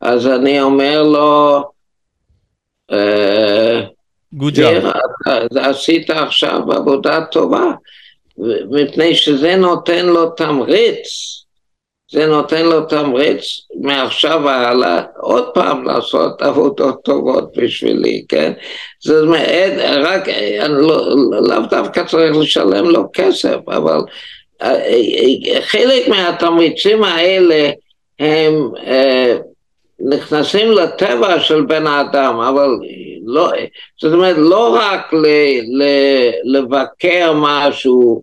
אז 0.00 0.26
אני 0.26 0.60
אומר 0.60 1.02
לו, 1.02 1.62
uh, 2.92 3.95
Good 4.34 4.56
job. 4.56 4.86
עשית 5.56 6.10
עכשיו 6.10 6.72
עבודה 6.72 7.24
טובה, 7.24 7.72
מפני 8.70 9.14
שזה 9.14 9.56
נותן 9.56 10.06
לו 10.06 10.30
תמריץ, 10.30 11.06
זה 12.12 12.26
נותן 12.26 12.64
לו 12.64 12.86
תמריץ 12.86 13.60
מעכשיו 13.80 14.40
והלאה 14.44 15.02
עוד 15.16 15.48
פעם 15.54 15.84
לעשות 15.84 16.42
עבודות 16.42 17.04
טובות 17.04 17.52
בשבילי, 17.56 18.24
כן? 18.28 18.52
זאת 19.00 19.24
אומרת, 19.26 19.72
רק, 20.04 20.28
לא, 20.68 21.16
לאו 21.48 21.66
דווקא 21.70 22.04
צריך 22.04 22.36
לשלם 22.36 22.90
לו 22.90 23.04
כסף, 23.12 23.56
אבל 23.68 23.98
אה, 24.62 24.70
אה, 24.70 25.62
חלק 25.62 26.08
מהתמריצים 26.08 27.04
האלה 27.04 27.70
הם 28.18 28.70
אה, 28.86 29.36
נכנסים 30.00 30.70
לטבע 30.70 31.40
של 31.40 31.60
בן 31.60 31.86
האדם, 31.86 32.40
אבל 32.40 32.78
לא, 33.26 33.50
זאת 34.00 34.12
אומרת, 34.12 34.36
לא 34.38 34.78
רק 34.80 35.12
ל, 35.12 35.26
ל, 35.82 35.84
לבקר 36.44 37.32
משהו 37.36 38.22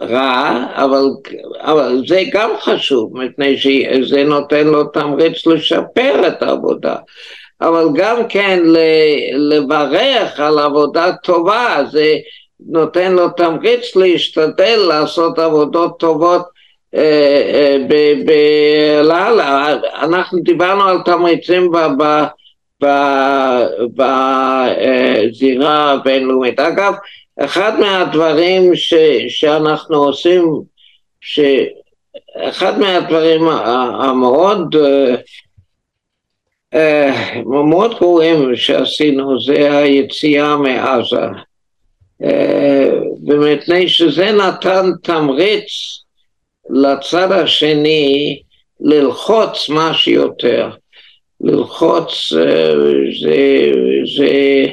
רע, 0.00 0.66
אבל, 0.74 1.04
אבל 1.60 2.02
זה 2.06 2.22
גם 2.32 2.50
חשוב, 2.60 3.18
מפני 3.18 3.58
שזה 3.58 4.24
נותן 4.24 4.66
לו 4.66 4.84
תמריץ 4.84 5.46
לשפר 5.46 6.28
את 6.28 6.42
העבודה. 6.42 6.96
אבל 7.60 7.88
גם 7.94 8.28
כן 8.28 8.62
לברך 9.32 10.40
על 10.40 10.58
עבודה 10.58 11.12
טובה, 11.22 11.84
זה 11.90 12.14
נותן 12.68 13.12
לו 13.12 13.28
תמריץ 13.28 13.96
להשתדל 13.96 14.76
לעשות 14.88 15.38
עבודות 15.38 15.98
טובות 15.98 16.53
לאללה. 19.02 19.76
אנחנו 20.02 20.38
דיברנו 20.42 20.84
על 20.84 20.98
תמריצים 21.04 21.70
בזירה 25.20 25.92
הבינלאומית. 25.92 26.60
אגב, 26.60 26.94
אחד 27.40 27.80
מהדברים 27.80 28.76
ש, 28.76 28.94
שאנחנו 29.28 29.96
עושים, 29.96 30.60
שאחד 31.20 32.78
מהדברים 32.78 33.48
המאוד 34.00 34.76
אה, 36.74 37.40
מאוד 37.44 37.98
גרועים 37.98 38.56
שעשינו 38.56 39.40
זה 39.40 39.78
היציאה 39.78 40.56
מעזה. 40.56 41.26
ומפני 43.26 43.88
שזה 43.88 44.32
נתן 44.32 44.90
תמריץ 45.02 46.03
לצד 46.70 47.32
השני 47.32 48.42
ללחוץ 48.80 49.68
מה 49.68 49.94
שיותר. 49.94 50.70
ללחוץ 51.40 52.32
אה, 52.36 52.72
זה, 53.22 53.72
זה, 54.16 54.64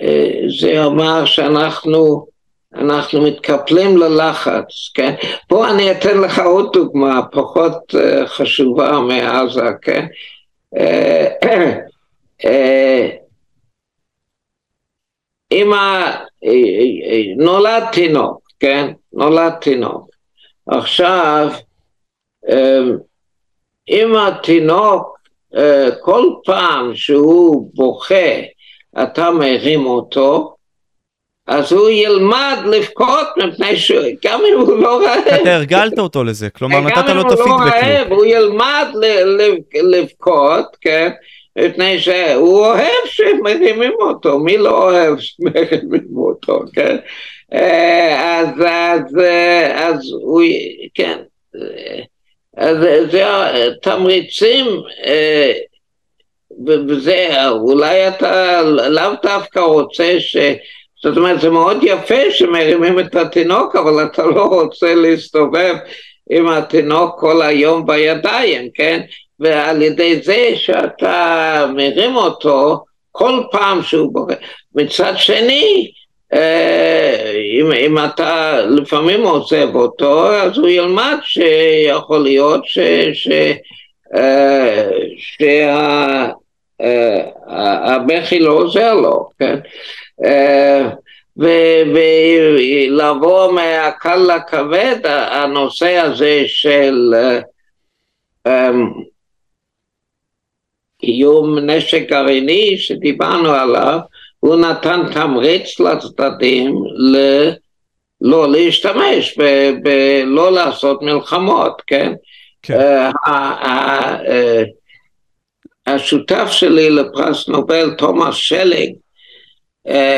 אה, 0.00 0.40
זה 0.60 0.84
אומר 0.84 1.24
שאנחנו 1.24 2.26
אנחנו 2.74 3.22
מתקפלים 3.22 3.96
ללחץ, 3.96 4.90
כן? 4.94 5.14
פה 5.48 5.70
אני 5.70 5.90
אתן 5.90 6.20
לך 6.20 6.38
עוד 6.38 6.72
דוגמה 6.72 7.20
פחות 7.32 7.94
אה, 7.94 8.26
חשובה 8.26 9.00
מעזה, 9.00 9.70
כן? 9.82 10.06
אם 15.52 15.72
נולד 17.36 17.82
תינוק, 17.92 18.38
כן? 18.60 18.92
נולד 19.12 19.52
תינוק. 19.60 20.13
עכשיו, 20.66 21.48
אם 23.88 24.16
התינוק 24.16 25.18
אה, 25.56 25.88
כל 26.00 26.24
פעם 26.44 26.94
שהוא 26.94 27.70
בוכה 27.74 28.40
אתה 29.02 29.30
מרים 29.30 29.86
אותו, 29.86 30.54
אז 31.46 31.72
הוא 31.72 31.90
ילמד 31.90 32.56
לבכות 32.66 33.26
מפני 33.36 33.76
שגם 33.76 34.40
אם 34.48 34.58
הוא 34.60 34.76
לא 34.76 35.00
רעב. 35.06 35.40
אתה 35.42 35.54
הרגלת 35.54 35.98
אותו 35.98 36.24
לזה, 36.24 36.50
כלומר 36.50 36.80
נתת 36.80 37.08
לו 37.08 37.20
את 37.20 37.26
הפידבק. 37.26 37.48
גם 37.48 37.50
אם 37.50 37.50
הוא 37.50 37.64
לא 37.64 37.70
רעב, 37.70 38.12
הוא 38.12 38.24
ילמד 38.24 38.86
לבכות, 39.82 40.76
כן? 40.80 41.10
מפני 41.56 41.98
שהוא 41.98 42.66
אוהב 42.66 43.06
שמרימים 43.06 43.92
אותו, 44.00 44.38
מי 44.38 44.58
לא 44.58 44.82
אוהב 44.82 45.18
שמרימים 45.18 46.16
אותו, 46.16 46.60
כן? 46.72 46.96
אה, 47.52 48.40
אז, 48.40 48.48
אז, 48.60 49.18
אה, 49.18 49.88
אז 49.88 50.12
הוא, 50.22 50.42
כן. 50.94 51.18
אז 52.56 52.76
זה 53.10 53.24
התמריצים, 53.66 54.66
אה, 55.06 55.52
וזה, 56.66 57.50
אולי 57.50 58.08
אתה 58.08 58.62
לאו 58.62 59.12
דווקא 59.22 59.58
רוצה 59.58 60.14
ש... 60.18 60.36
זאת 61.02 61.16
אומרת, 61.16 61.40
זה 61.40 61.50
מאוד 61.50 61.78
יפה 61.82 62.30
שמרימים 62.30 63.00
את 63.00 63.14
התינוק, 63.14 63.76
אבל 63.76 64.04
אתה 64.04 64.26
לא 64.26 64.44
רוצה 64.44 64.94
להסתובב 64.94 65.74
עם 66.30 66.48
התינוק 66.48 67.20
כל 67.20 67.42
היום 67.42 67.86
בידיים, 67.86 68.68
כן? 68.74 69.00
ועל 69.44 69.82
ידי 69.82 70.20
זה 70.22 70.52
שאתה 70.56 71.66
מרים 71.76 72.16
אותו 72.16 72.84
כל 73.12 73.42
פעם 73.50 73.82
שהוא 73.82 74.12
בורא. 74.12 74.34
מצד 74.74 75.12
שני, 75.16 75.90
אה, 76.32 77.32
אם, 77.60 77.72
אם 77.72 77.98
אתה 77.98 78.60
לפעמים 78.60 79.22
עוזב 79.22 79.68
אותו, 79.74 80.32
אז 80.32 80.58
הוא 80.58 80.68
ילמד 80.68 81.16
שיכול 81.22 82.18
להיות 82.18 82.64
ש, 82.64 82.78
ש, 83.12 83.28
אה, 84.16 84.90
שהבכי 87.46 88.40
לא 88.40 88.52
עוזר 88.52 88.94
לו, 88.94 89.28
כן? 89.38 89.58
אה, 90.24 90.88
ולבוא 92.16 93.52
מהקל 93.52 94.16
לכבד, 94.16 94.96
הנושא 95.04 95.96
הזה 95.96 96.42
של 96.46 97.14
קיום 101.04 101.58
נשק 101.58 102.08
גרעיני 102.08 102.78
שדיברנו 102.78 103.50
עליו, 103.50 103.98
הוא 104.40 104.56
נתן 104.56 105.00
תמריץ 105.12 105.80
לצדדים 105.80 106.74
ל... 106.96 107.16
לא 108.20 108.52
להשתמש, 108.52 109.38
ב... 109.38 109.42
ב... 109.82 109.88
לא 110.26 110.52
לעשות 110.52 111.02
מלחמות, 111.02 111.82
כן? 111.86 112.12
כן. 112.62 112.74
Uh, 113.26 113.28
uh, 113.28 113.30
השותף 115.86 116.48
שלי 116.50 116.90
לפרס 116.90 117.48
נובל, 117.48 117.94
תומאס 117.98 118.34
שלינג, 118.34 118.94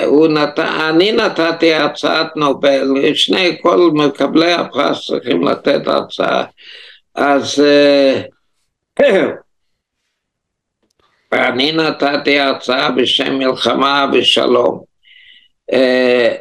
הוא 0.06 0.28
נת... 0.28 0.58
אני 0.58 1.12
נתתי 1.12 1.74
הצעת 1.74 2.36
נובל, 2.36 3.14
שני, 3.14 3.56
כל 3.62 3.90
מקבלי 3.94 4.52
הפרס 4.52 5.06
צריכים 5.06 5.42
לתת 5.42 5.80
הצעה, 5.86 6.44
אז 7.14 7.64
ואני 11.32 11.72
נתתי 11.72 12.38
הרצאה 12.38 12.90
בשם 12.90 13.38
מלחמה 13.38 14.06
ושלום. 14.12 14.82
אה, 15.72 16.34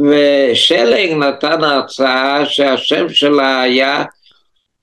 ושלינג 0.00 1.24
נתן 1.24 1.64
הרצאה 1.64 2.46
שהשם 2.46 3.08
שלה 3.08 3.60
היה 3.60 4.04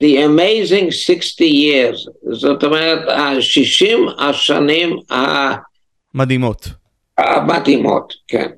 The 0.04 0.06
Amazing 0.06 0.90
60 0.90 1.52
Years, 1.52 2.10
זאת 2.32 2.64
אומרת, 2.64 3.08
ה-60 3.08 4.22
השנים 4.22 4.96
המדהימות. 6.14 6.68
המדהימות, 7.18 8.14
כן. 8.28 8.48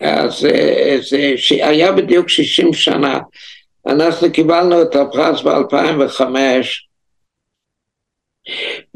אז 0.00 0.44
אה, 0.46 0.96
זה 1.10 1.34
היה 1.48 1.92
בדיוק 1.92 2.28
60 2.28 2.72
שנה. 2.72 3.18
אנחנו 3.86 4.32
קיבלנו 4.32 4.82
את 4.82 4.96
הפרס 4.96 5.42
ב-2005, 5.42 6.22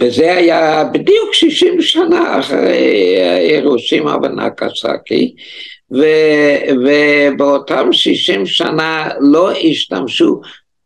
וזה 0.00 0.36
היה 0.36 0.84
בדיוק 0.84 1.34
60 1.34 1.80
שנה 1.80 2.38
אחרי 2.40 3.16
הירושימה 3.22 4.16
ונקסקי, 4.22 5.34
ובאותם 6.70 7.92
60 7.92 8.46
שנה 8.46 9.08
לא 9.20 9.50
השתמשו 9.52 10.40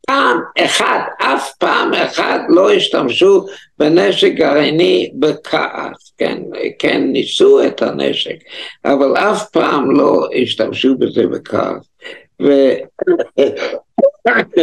פעם 0.07 0.41
אחת, 0.59 1.01
אף 1.19 1.53
פעם 1.59 1.95
אחת 1.95 2.41
לא 2.49 2.73
השתמשו 2.73 3.47
בנשק 3.79 4.33
גרעיני 4.33 5.11
בכעס, 5.19 6.13
כן, 6.19 6.43
כן 6.79 7.03
ניסו 7.13 7.67
את 7.67 7.83
הנשק, 7.83 8.37
אבל 8.85 9.17
אף 9.17 9.51
פעם 9.51 9.91
לא 9.91 10.27
השתמשו 10.43 10.95
בזה 10.99 11.27
בכעס. 11.27 11.91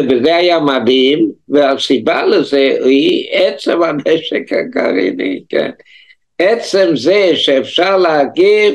וזה 0.10 0.36
היה 0.36 0.60
מדהים, 0.60 1.32
והסיבה 1.50 2.26
לזה 2.26 2.78
היא 2.84 3.28
עצם 3.32 3.84
הנשק 3.84 4.54
הגרעיני, 4.54 5.44
כן? 5.50 5.72
עצם 6.40 6.90
זה 6.96 7.32
שאפשר 7.36 7.98
להגיב, 7.98 8.74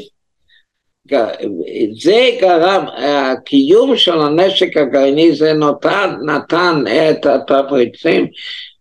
זה 2.02 2.30
גרם, 2.40 2.84
הקיום 2.96 3.96
של 3.96 4.20
הנשק 4.20 4.76
הגרעיני 4.76 5.34
זה 5.34 5.52
נתן, 5.52 6.14
נתן 6.26 6.84
את 6.86 7.26
התמריצים 7.26 8.26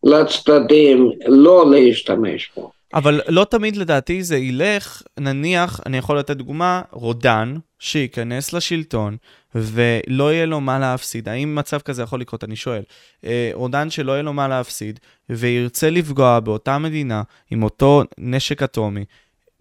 לצדדים 0.03 1.11
לא 1.27 1.71
להשתמש 1.71 2.51
בו. 2.55 2.80
אבל 2.93 3.21
לא 3.27 3.45
תמיד 3.49 3.75
לדעתי 3.75 4.23
זה 4.23 4.37
ילך, 4.37 5.01
נניח, 5.19 5.79
אני 5.85 5.97
יכול 5.97 6.19
לתת 6.19 6.37
דוגמה, 6.37 6.81
רודן, 6.91 7.55
שייכנס 7.79 8.53
לשלטון 8.53 9.17
ולא 9.55 10.33
יהיה 10.33 10.45
לו 10.45 10.61
מה 10.61 10.79
להפסיד. 10.79 11.29
האם 11.29 11.55
מצב 11.55 11.79
כזה 11.79 12.03
יכול 12.03 12.21
לקרות? 12.21 12.43
אני 12.43 12.55
שואל. 12.55 12.83
אה, 13.25 13.51
רודן 13.53 13.89
שלא 13.89 14.11
יהיה 14.11 14.21
לו 14.21 14.33
מה 14.33 14.47
להפסיד 14.47 14.99
וירצה 15.29 15.89
לפגוע 15.89 16.39
באותה 16.39 16.77
מדינה 16.77 17.23
עם 17.51 17.63
אותו 17.63 18.03
נשק 18.17 18.63
אטומי, 18.63 19.05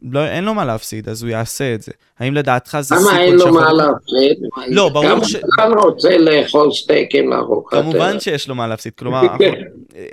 לא, 0.03 0.27
אין 0.27 0.45
לו 0.45 0.55
מה 0.55 0.65
להפסיד, 0.65 1.09
אז 1.09 1.23
הוא 1.23 1.31
יעשה 1.31 1.75
את 1.75 1.83
זה. 1.83 1.93
האם 2.19 2.35
לדעתך 2.35 2.79
זה 2.81 2.95
סיכון 2.97 3.05
שיכול... 3.05 3.19
למה 3.19 3.25
אין 3.25 3.35
לו 3.35 3.55
מה 3.55 3.73
להפסיד? 3.73 4.39
לא, 4.69 4.89
ברור 4.89 5.25
ש... 5.25 5.37
גם 5.59 5.79
רוצה 5.79 6.19
לאכול 6.19 6.73
סטייקים 6.73 7.31
לארוחת 7.31 7.77
כמובן 7.77 8.21
שיש 8.21 8.49
לו 8.49 8.55
מה 8.55 8.67
להפסיד, 8.67 8.95
כלומר, 8.95 9.23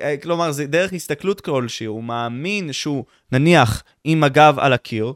אה, 0.01 0.15
כלומר, 0.23 0.51
זה 0.51 0.65
דרך 0.65 0.93
הסתכלות 0.93 1.41
כלשהי, 1.41 1.85
הוא 1.85 2.03
מאמין 2.03 2.73
שהוא, 2.73 3.03
נניח, 3.31 3.83
עם 4.03 4.23
הגב 4.23 4.55
על 4.59 4.73
הקיר, 4.73 5.13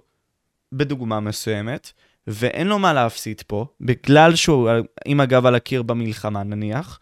בדוגמה 0.73 1.19
מסוימת, 1.19 1.91
ואין 2.27 2.67
לו 2.67 2.79
מה 2.79 2.93
להפסיד 2.93 3.41
פה, 3.47 3.65
בגלל 3.81 4.35
שהוא 4.35 4.69
עם 5.05 5.19
הגב 5.19 5.45
על 5.45 5.55
הקיר 5.55 5.81
במלחמה 5.81 6.43
נניח, 6.43 6.99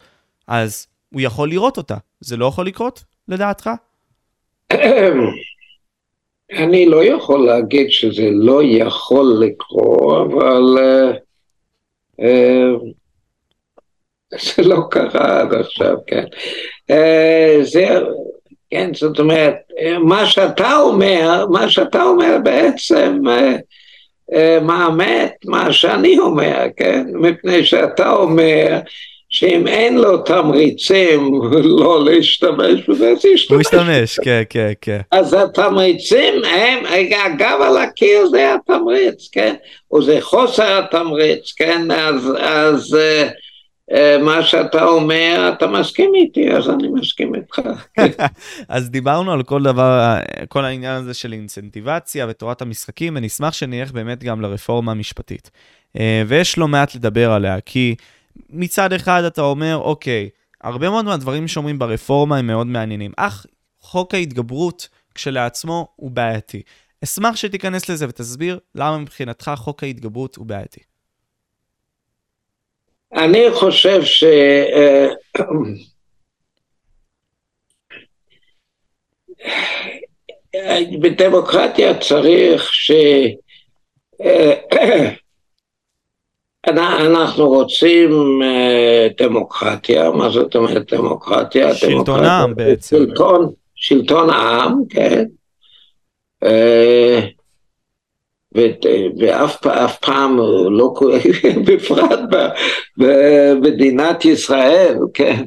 אז 0.48 0.86
הוא 1.12 1.20
יכול 1.20 1.48
לראות 1.48 1.76
אותה. 1.76 1.96
זה 2.20 2.36
לא 2.36 2.46
יכול 2.46 2.66
לקרות, 2.66 3.04
לדעתך? 3.28 3.70
אני 6.52 6.86
לא 6.86 7.04
יכול 7.04 7.46
להגיד 7.46 7.86
שזה 7.90 8.28
לא 8.32 8.60
יכול 8.64 9.42
לקרות, 9.46 10.32
אבל 10.32 10.78
uh, 12.20 12.24
זה 14.56 14.62
לא 14.62 14.80
קרה 14.90 15.40
עד 15.40 15.54
עכשיו, 15.54 15.96
כן. 16.06 16.24
Uh, 16.92 17.62
זה, 17.62 17.88
כן, 18.70 18.90
זאת 18.94 19.18
אומרת, 19.18 19.54
מה 20.00 20.26
שאתה 20.26 20.76
אומר, 20.76 21.46
מה 21.50 21.70
שאתה 21.70 22.02
אומר 22.02 22.36
בעצם 22.44 23.18
מאמת 24.62 25.34
מה 25.44 25.72
שאני 25.72 26.18
אומר, 26.18 26.66
כן? 26.76 27.06
מפני 27.14 27.64
שאתה 27.64 28.12
אומר 28.12 28.80
שאם 29.30 29.66
אין 29.66 29.98
לו 29.98 30.18
תמריצים 30.18 31.30
לא 31.62 32.04
להשתמש 32.04 32.88
בזה, 32.88 33.10
אז 33.10 33.24
ישתמש. 33.24 33.50
הוא 33.50 33.60
ישתמש, 33.60 34.20
כן, 34.24 34.42
כן, 34.50 34.72
כן. 34.80 35.00
אז 35.10 35.34
התמריצים 35.34 36.34
הם, 36.44 36.78
הגב 36.86 37.58
על 37.62 37.76
הקיר 37.76 38.26
זה 38.26 38.54
התמריץ, 38.54 39.28
כן? 39.32 39.54
או 39.90 40.02
זה 40.02 40.18
חוסר 40.20 40.78
התמריץ, 40.78 41.52
כן? 41.56 41.90
אז, 41.90 42.32
אז 42.40 42.96
uh, 42.96 43.30
uh, 43.92 44.22
מה 44.22 44.42
שאתה 44.42 44.84
אומר, 44.84 45.50
אתה 45.52 45.66
מסכים 45.66 46.12
איתי, 46.14 46.52
אז 46.52 46.70
אני 46.70 46.88
מסכים 46.88 47.34
איתך. 47.34 47.60
אז 48.68 48.90
דיברנו 48.90 49.32
על 49.32 49.42
כל 49.42 49.62
דבר, 49.62 50.16
כל 50.48 50.64
העניין 50.64 50.96
הזה 50.96 51.14
של 51.14 51.32
אינצנטיבציה 51.32 52.26
ותורת 52.28 52.62
המשחקים, 52.62 53.16
ונשמח 53.16 53.52
שנלך 53.52 53.92
באמת 53.92 54.24
גם 54.24 54.40
לרפורמה 54.40 54.92
המשפטית. 54.92 55.50
Uh, 55.96 56.00
ויש 56.26 56.58
לא 56.58 56.68
מעט 56.68 56.94
לדבר 56.94 57.32
עליה, 57.32 57.56
כי... 57.66 57.94
מצד 58.50 58.92
אחד 58.92 59.22
אתה 59.24 59.42
אומר, 59.42 59.76
אוקיי, 59.76 60.28
הרבה 60.60 60.90
מאוד 60.90 61.04
מהדברים 61.04 61.48
שאומרים 61.48 61.78
ברפורמה 61.78 62.38
הם 62.38 62.46
מאוד 62.46 62.66
מעניינים, 62.66 63.12
אך 63.16 63.46
חוק 63.80 64.14
ההתגברות 64.14 64.88
כשלעצמו 65.14 65.88
הוא 65.96 66.10
בעייתי. 66.10 66.62
אשמח 67.04 67.36
שתיכנס 67.36 67.88
לזה 67.88 68.06
ותסביר 68.08 68.58
למה 68.74 68.98
מבחינתך 68.98 69.50
חוק 69.56 69.82
ההתגברות 69.82 70.36
הוא 70.36 70.46
בעייתי. 70.46 70.80
אני 73.12 73.44
חושב 73.54 74.04
ש... 74.04 74.24
בדמוקרטיה 81.00 81.98
צריך 81.98 82.74
ש... 82.74 82.90
אנחנו 86.68 87.48
רוצים 87.48 88.40
אה, 88.42 89.08
דמוקרטיה, 89.18 90.10
מה 90.10 90.30
זאת 90.30 90.56
אומרת 90.56 90.92
דמוקרטיה? 90.92 91.74
שלטון 91.74 92.24
העם 92.24 92.54
בעצם. 92.54 92.96
שלטון, 92.96 93.52
שלטון 93.74 94.30
העם, 94.30 94.82
כן. 94.90 95.24
אה, 96.44 97.20
ואף 99.62 99.98
פעם 100.00 100.38
לא 100.70 100.92
קורה, 100.96 101.18
בפרט 101.66 102.20
במדינת 102.96 104.24
ישראל, 104.24 104.98
כן, 105.14 105.44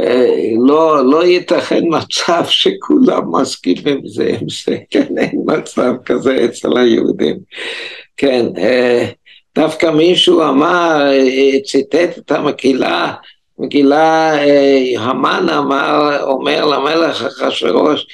אה, 0.00 0.50
לא, 0.66 1.10
לא 1.10 1.26
ייתכן 1.26 1.82
מצב 1.90 2.44
שכולם 2.48 3.40
מסכימים 3.40 4.00
זה 4.06 4.36
עם 4.40 4.48
זה, 4.48 4.76
כן, 4.90 5.18
אין 5.18 5.42
מצב 5.46 5.92
כזה 6.04 6.44
אצל 6.44 6.78
היהודים, 6.78 7.36
כן, 8.16 8.46
דווקא 9.56 9.86
מישהו 9.86 10.42
אמר, 10.42 11.02
אה, 11.12 11.60
ציטט 11.64 12.18
את 12.18 12.30
המגילה, 12.30 13.14
מגילה, 13.58 14.38
אה, 14.38 14.84
המן 14.98 15.46
אמר, 15.58 16.22
אומר 16.22 16.64
למלך 16.64 17.22
אחשורוש, 17.22 18.06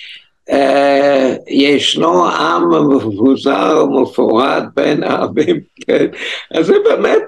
אה, 0.50 1.34
ישנו 1.48 2.26
עם 2.26 2.68
מבוזר 2.70 3.84
ומפורד 3.84 4.62
בין 4.74 5.02
העמים, 5.02 5.60
כן? 5.86 6.06
אז 6.54 6.66
זה 6.66 6.74
באמת 6.84 7.22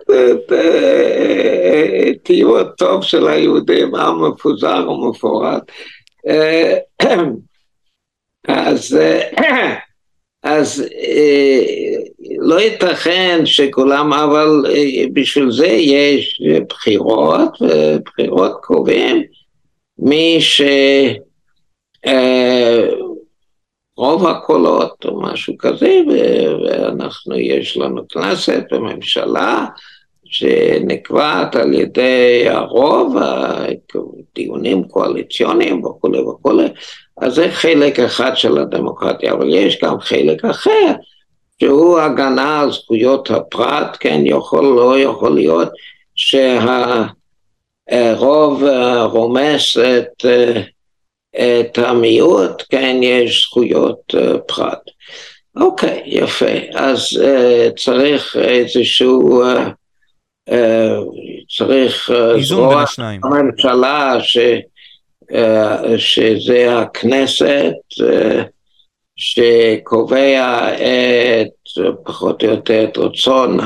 תיאור 2.23 2.63
טוב 2.63 3.03
של 3.03 3.29
היהודים, 3.29 3.95
עם 3.95 4.25
מפוזר 4.29 4.91
ומפורד. 4.91 5.61
אז 8.49 8.99
אז 10.45 10.85
אה, 10.99 11.63
לא 12.39 12.61
ייתכן 12.61 13.41
שכולם, 13.45 14.13
אבל 14.13 14.65
אה, 14.69 15.05
בשביל 15.13 15.51
זה 15.51 15.67
יש 15.67 16.43
בחירות, 16.69 17.63
ובחירות 17.63 18.53
קובעים 18.61 19.23
מי 19.99 20.39
שרוב 20.41 20.67
אה, 24.27 24.31
הקולות 24.31 25.05
או 25.05 25.23
משהו 25.23 25.55
כזה, 25.59 26.01
ואנחנו, 26.09 27.37
יש 27.37 27.77
לנו 27.77 28.09
כנסת 28.09 28.65
וממשלה 28.73 29.67
שנקבעת 30.25 31.57
על 31.57 31.75
ידי 31.75 32.45
הרוב, 32.49 33.17
דיונים 34.35 34.85
קואליציוניים 34.85 35.85
וכולי 35.85 36.21
וכולי, 36.21 36.67
אז 37.21 37.35
זה 37.35 37.51
חלק 37.51 38.01
אחד 38.01 38.37
של 38.37 38.59
הדמוקרטיה, 38.59 39.33
אבל 39.33 39.55
יש 39.55 39.79
גם 39.83 40.01
חלק 40.01 40.45
אחר, 40.45 40.93
שהוא 41.61 42.01
הגנה 42.01 42.61
על 42.61 42.73
זכויות 42.73 43.31
הפרט, 43.31 43.97
כן, 44.01 44.21
יכול, 44.25 44.65
לא 44.65 44.99
יכול 44.99 45.35
להיות 45.35 45.69
שהרוב 46.15 47.13
רומס 49.05 49.77
את, 49.79 50.25
את 51.37 51.79
המיעוט, 51.79 52.63
כן, 52.71 52.97
יש 53.03 53.43
זכויות 53.43 54.15
פרט. 54.47 54.91
אוקיי, 55.57 56.03
יפה, 56.07 56.55
אז 56.75 57.23
צריך 57.77 58.37
איזשהו, 58.37 59.43
צריך 61.57 62.11
זרוע 62.41 62.85
הממשלה 63.25 64.17
ש... 64.21 64.39
אה, 65.33 65.99
שזה 65.99 66.79
הכנסת 66.79 67.73
אה, 68.03 68.43
שקובע 69.17 70.69
את, 70.75 71.49
פחות 72.05 72.45
או 72.45 72.49
יותר 72.49 72.85
את 72.85 72.99
רצון 72.99 73.59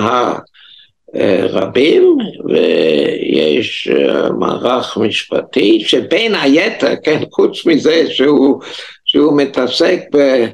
הרבים, 1.14 2.16
ויש 2.44 3.88
אה, 3.88 4.30
מערך 4.32 4.96
משפטי 4.96 5.80
שבין 5.80 6.34
היתר, 6.34 6.94
כן, 7.04 7.22
חוץ 7.32 7.66
מזה 7.66 8.10
שהוא, 8.10 8.60
שהוא 9.04 9.36
מתעסק 9.36 10.00
ב, 10.12 10.44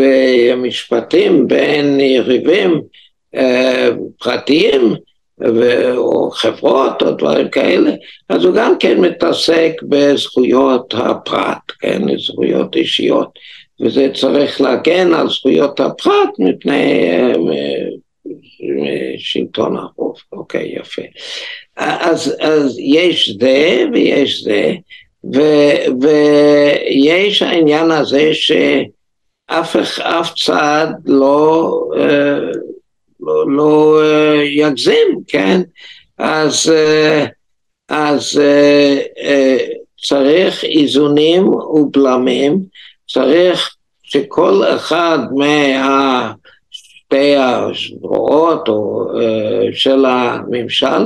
במשפטים 0.00 1.48
בין 1.48 2.00
יריבים 2.00 2.80
פרטיים, 4.18 4.94
או 5.96 6.30
חברות 6.30 7.02
או 7.02 7.10
דברים 7.10 7.48
כאלה, 7.48 7.90
אז 8.28 8.44
הוא 8.44 8.54
גם 8.54 8.78
כן 8.78 9.00
מתעסק 9.00 9.72
בזכויות 9.82 10.94
הפרט, 10.96 11.72
כן, 11.80 12.18
זכויות 12.18 12.76
אישיות, 12.76 13.28
וזה 13.80 14.08
צריך 14.14 14.60
להגן 14.60 15.14
על 15.14 15.28
זכויות 15.28 15.80
הפרט 15.80 16.30
מפני 16.38 17.10
אה, 18.62 19.14
שלטון 19.18 19.76
הרוב, 19.76 20.16
אוקיי, 20.32 20.74
יפה. 20.76 21.02
אז, 21.76 22.36
אז 22.40 22.78
יש 22.78 23.36
זה 23.40 23.84
ויש 23.92 24.42
זה, 24.42 24.72
ו, 25.34 25.40
ויש 26.00 27.42
העניין 27.42 27.90
הזה 27.90 28.30
שאף 28.32 29.76
אף 30.00 30.34
צד 30.34 30.86
לא 31.06 31.70
אה, 31.96 32.38
לא, 33.26 33.50
לא 33.50 34.00
אה, 34.02 34.42
יגזים, 34.44 35.20
כן? 35.28 35.60
אז, 36.18 36.72
אה, 36.74 37.26
אז 37.88 38.40
אה, 38.42 39.56
צריך 40.06 40.64
איזונים 40.64 41.48
ובלמים, 41.48 42.58
צריך 43.08 43.76
שכל 44.02 44.62
אחד 44.76 45.18
מהשתי 45.36 46.36
הזרועות 47.36 48.68
של 49.72 50.04
הממשל 50.04 51.04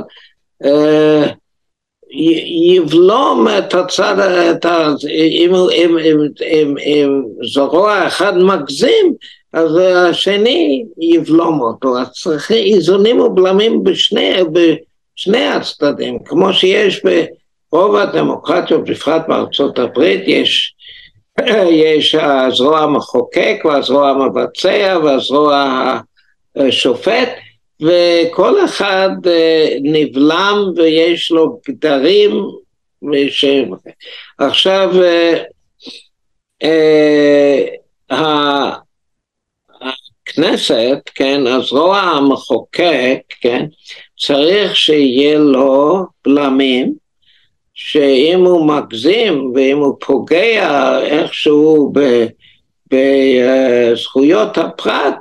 יבלום 2.77 3.47
את 3.59 3.75
הצד, 3.75 4.19
את 4.51 4.64
ה, 4.64 4.89
אם, 5.11 5.55
אם, 5.55 5.99
אם, 5.99 6.19
אם, 6.43 6.75
אם 6.79 7.23
זרוע 7.53 8.07
אחד 8.07 8.39
מגזים, 8.39 9.14
אז 9.53 9.77
השני 9.77 10.85
יבלום 11.01 11.61
אותו. 11.61 11.99
אז 11.99 12.11
צריך 12.11 12.53
איזונים 12.53 13.21
ובלמים 13.21 13.85
בשני, 13.85 14.33
בשני 14.53 15.47
הצדדים, 15.47 16.19
כמו 16.25 16.53
שיש 16.53 17.03
ברוב 17.73 17.97
הדמוקרטיות, 17.97 18.85
בפרט 18.85 19.23
בארצות 19.29 19.79
הברית, 19.79 20.23
יש, 20.27 20.75
יש 21.85 22.15
הזרוע 22.15 22.81
המחוקק 22.81 23.63
והזרוע 23.65 24.11
המבצע 24.11 24.99
והזרוע 25.05 26.01
השופט, 26.57 27.29
וכל 27.81 28.65
אחד 28.65 29.11
נבלם 29.83 30.73
ויש 30.77 31.31
לו 31.31 31.61
גדרים 31.69 32.45
וש... 33.13 33.45
עכשיו 34.39 34.91
הכנסת, 40.39 41.11
כן, 41.14 41.47
הזרוע 41.47 41.99
המחוקק, 41.99 43.18
כן, 43.41 43.66
צריך 44.18 44.76
שיהיה 44.76 45.39
לו 45.39 46.05
בלמים, 46.26 46.93
שאם 47.74 48.45
הוא 48.45 48.66
מגזים 48.66 49.53
ואם 49.55 49.78
הוא 49.78 49.97
פוגע 50.01 50.99
איכשהו 51.03 51.93
בזכויות 52.91 54.59
הפרט, 54.59 55.16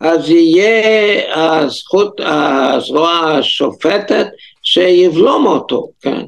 אז 0.00 0.30
יהיה 0.30 1.20
הזכות, 1.34 2.20
הזרוע 2.24 3.10
השופטת 3.10 4.26
שיבלום 4.62 5.46
אותו, 5.46 5.88
כן. 6.02 6.22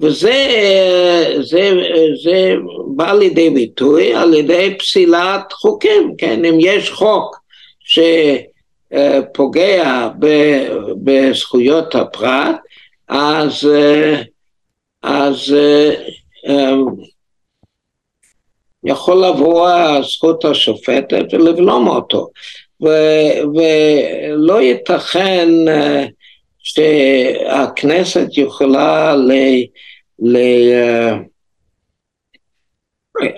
וזה 0.00 0.48
זה, 1.40 1.70
זה 2.24 2.54
בא 2.96 3.12
לידי 3.12 3.50
ביטוי 3.50 4.14
על 4.14 4.34
ידי 4.34 4.74
פסילת 4.78 5.52
חוקים, 5.52 6.14
כן, 6.18 6.44
אם 6.44 6.56
יש 6.60 6.90
חוק 6.90 7.39
שפוגע 8.92 10.08
בזכויות 11.04 11.94
הפרט, 11.94 12.56
אז, 13.08 13.68
אז 15.02 15.54
אמ, 16.48 16.86
יכול 18.84 19.24
לבוא 19.24 19.68
הזכות 19.68 20.44
השופטת 20.44 21.24
ולבלום 21.32 21.88
אותו. 21.88 22.30
ו, 22.82 22.88
ולא 23.54 24.60
ייתכן 24.60 25.48
אה, 25.68 26.06
שהכנסת 26.58 28.26
יכולה 28.32 29.16
ל... 29.16 29.32
ל 30.18 30.38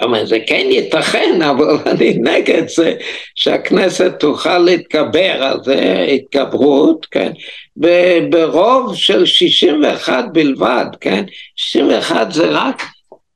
אומר, 0.03 0.27
זה 0.27 0.39
כן 0.47 0.67
ייתכן, 0.71 1.43
אבל 1.43 1.79
אני 1.93 2.19
נגד 2.21 2.69
זה 2.69 2.95
שהכנסת 3.35 4.13
תוכל 4.21 4.59
להתגבר 4.59 5.43
על 5.43 5.59
זה, 5.65 6.07
התגברות, 6.15 7.07
כן, 7.11 7.33
ברוב 8.31 8.97
של 8.97 9.27
61 9.27 10.25
בלבד, 10.33 10.87
כן, 11.01 11.25
61 11.57 12.33
זה 12.33 12.49
רק 12.51 12.83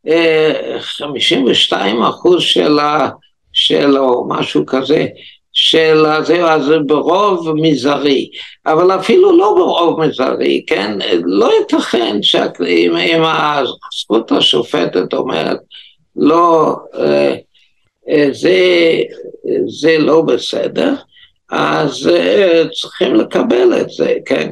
אה, 0.08 0.76
52 0.80 2.02
אחוז 2.02 2.42
של, 2.42 2.78
ה, 2.78 3.08
של 3.52 3.98
או 3.98 4.28
משהו 4.28 4.66
כזה, 4.66 5.06
של 5.52 6.04
זה, 6.22 6.44
אז 6.44 6.72
ברוב 6.86 7.52
מזערי, 7.54 8.30
אבל 8.66 8.98
אפילו 8.98 9.38
לא 9.38 9.54
ברוב 9.56 10.00
מזערי, 10.00 10.64
כן, 10.66 10.98
לא 11.24 11.50
ייתכן 11.60 12.22
שאם 12.22 13.22
הזכות 13.24 14.32
השופטת 14.32 15.14
אומרת 15.14 15.58
לא, 16.16 16.76
אה, 16.94 17.34
אה, 18.08 18.28
זה, 18.32 18.58
זה 19.80 19.98
לא 19.98 20.22
בסדר, 20.22 20.94
אז 21.50 22.08
אה, 22.08 22.62
צריכים 22.80 23.14
לקבל 23.14 23.80
את 23.80 23.90
זה, 23.90 24.14
כן. 24.26 24.50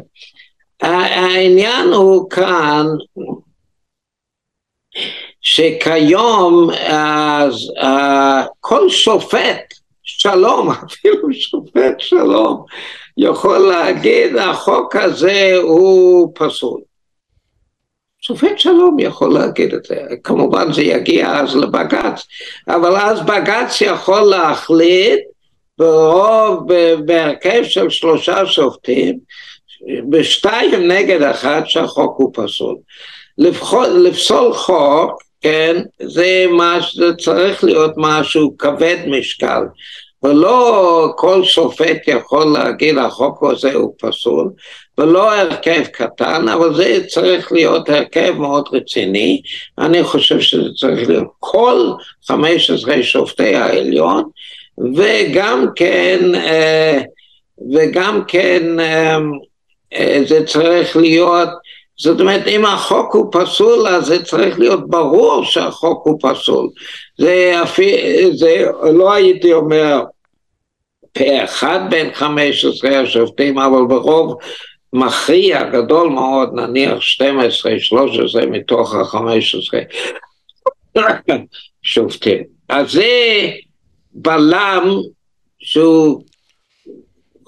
העניין 0.80 1.88
הוא 1.92 2.30
כאן 2.30 2.86
שכיום 5.40 6.70
אז 6.86 7.54
כל 8.60 8.88
שופט 8.88 9.74
שלום, 10.02 10.70
אפילו 10.86 11.32
שופט 11.32 12.00
שלום 12.00 12.64
יכול 13.16 13.58
להגיד 13.58 14.36
החוק 14.36 14.96
הזה 14.96 15.52
הוא 15.62 16.32
פסול. 16.34 16.80
שופט 18.26 18.58
שלום 18.58 18.96
יכול 18.98 19.34
להגיד 19.34 19.74
את 19.74 19.84
זה, 19.84 19.96
כמובן 20.24 20.72
זה 20.72 20.82
יגיע 20.82 21.40
אז 21.40 21.56
לבג"ץ, 21.56 22.26
אבל 22.68 22.96
אז 22.96 23.20
בג"ץ 23.20 23.80
יכול 23.80 24.20
להחליט 24.20 25.20
ברוב, 25.78 26.68
בהרכב 27.04 27.62
של 27.64 27.90
שלושה 27.90 28.46
שופטים, 28.46 29.18
בשתיים 30.08 30.88
נגד 30.88 31.22
אחד 31.22 31.62
שהחוק 31.64 32.14
הוא 32.18 32.30
פסול. 32.34 32.76
לפסול 33.38 34.54
חוק, 34.54 35.22
כן, 35.40 35.82
זה, 36.02 36.46
מש, 36.50 36.96
זה 36.96 37.14
צריך 37.14 37.64
להיות 37.64 37.92
משהו 37.96 38.58
כבד 38.58 38.96
משקל, 39.06 39.62
ולא 40.22 41.12
כל 41.16 41.44
שופט 41.44 42.08
יכול 42.08 42.46
להגיד 42.46 42.98
החוק 42.98 43.42
הזה 43.42 43.74
הוא 43.74 43.94
פסול, 44.00 44.50
ולא 44.98 45.34
הרכב 45.34 45.84
קטן, 45.92 46.48
אבל 46.48 46.74
זה 46.74 47.04
צריך 47.08 47.52
להיות 47.52 47.88
הרכב 47.88 48.34
מאוד 48.38 48.68
רציני. 48.72 49.42
אני 49.78 50.04
חושב 50.04 50.40
שזה 50.40 50.68
צריך 50.76 51.08
להיות 51.08 51.28
כל 51.38 51.90
15 52.26 53.02
שופטי 53.02 53.54
העליון, 53.54 54.24
וגם 54.96 55.66
כן, 55.76 56.34
אה, 56.34 57.02
וגם 57.74 58.22
כן 58.28 58.80
אה, 58.80 59.18
אה, 59.94 60.20
זה 60.26 60.46
צריך 60.46 60.96
להיות, 60.96 61.48
זאת 61.96 62.20
אומרת, 62.20 62.46
אם 62.46 62.64
החוק 62.64 63.14
הוא 63.14 63.32
פסול, 63.32 63.88
אז 63.88 64.06
זה 64.06 64.24
צריך 64.24 64.58
להיות 64.58 64.90
ברור 64.90 65.44
שהחוק 65.44 66.06
הוא 66.06 66.18
פסול. 66.22 66.68
זה, 67.18 67.60
אפילו, 67.62 68.36
זה 68.36 68.64
לא 68.92 69.12
הייתי 69.12 69.52
אומר 69.52 70.02
פה 71.12 71.44
אחד 71.44 71.80
בין 71.90 72.14
15 72.14 72.98
השופטים, 72.98 73.58
אבל 73.58 73.84
ברוב 73.88 74.36
מכריע 74.94 75.62
גדול 75.70 76.08
מאוד, 76.08 76.54
נניח 76.54 77.00
12, 77.00 77.78
13 77.78 78.46
מתוך 78.46 78.94
ה-15 78.94 79.76
שופטים. 81.82 82.42
אז 82.68 82.92
זה 82.92 83.50
בלם 84.12 84.88
שהוא 85.58 86.22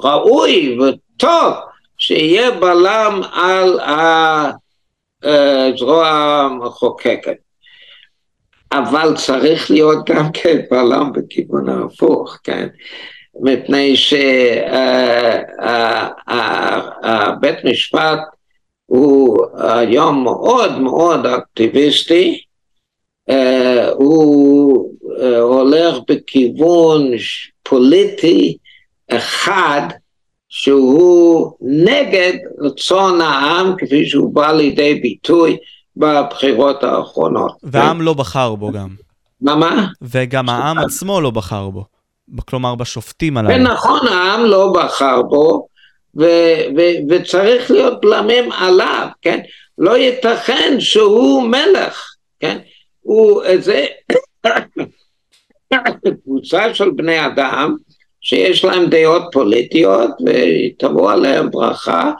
ראוי 0.01 0.78
וטוב 0.78 1.55
שיהיה 1.99 2.51
בלם 2.51 3.20
על 3.32 3.80
הזרוע 5.22 6.09
המחוקקת. 6.09 7.36
אבל 8.72 9.16
צריך 9.16 9.70
להיות 9.70 10.11
גם 10.11 10.32
כן 10.32 10.61
בלם 10.70 11.12
בכיוון 11.12 11.68
ההפוך, 11.68 12.38
כן? 12.44 12.68
מפני 13.41 13.97
שבית 13.97 14.24
משפט 17.64 18.18
הוא 18.87 19.39
היום 19.59 20.24
מאוד 20.24 20.78
מאוד 20.78 21.26
אקטיביסטי, 21.26 22.41
הוא 23.95 24.93
הולך 25.41 25.97
בכיוון 26.09 27.11
פוליטי 27.62 28.57
אחד 29.11 29.82
שהוא 30.49 31.53
נגד 31.61 32.32
רצון 32.59 33.20
העם 33.20 33.74
כפי 33.78 34.07
שהוא 34.07 34.34
בא 34.34 34.53
לידי 34.53 34.95
ביטוי 34.95 35.57
בבחירות 35.97 36.84
האחרונות. 36.84 37.53
והעם 37.62 38.03
לא 38.03 38.14
בחר 38.14 38.55
בו 38.55 38.72
גם. 38.72 38.89
מה 39.41 39.55
מה? 39.55 39.87
וגם 40.03 40.49
העם 40.49 40.78
עצמו 40.78 41.20
לא 41.20 41.30
בחר 41.30 41.70
בו. 41.70 41.84
כלומר 42.45 42.74
בשופטים 42.74 43.37
הללו. 43.37 43.55
ונכון, 43.55 44.09
העם 44.09 44.45
לא 44.45 44.72
בחר 44.74 45.22
בו, 45.22 45.68
ו- 46.16 46.61
ו- 46.77 46.97
וצריך 47.09 47.70
להיות 47.70 48.01
בלמים 48.01 48.53
עליו, 48.53 49.09
כן? 49.22 49.41
לא 49.79 49.97
ייתכן 49.97 50.77
שהוא 50.79 51.43
מלך, 51.43 52.14
כן? 52.41 52.59
הוא 53.01 53.43
איזה 53.43 53.87
קבוצה 56.24 56.74
של 56.74 56.91
בני 56.91 57.27
אדם 57.27 57.77
שיש 58.20 58.64
להם 58.64 58.87
דעות 58.87 59.22
פוליטיות 59.33 60.11
ויתבעו 60.27 61.11
עליהם 61.11 61.51
ברכה, 61.51 62.12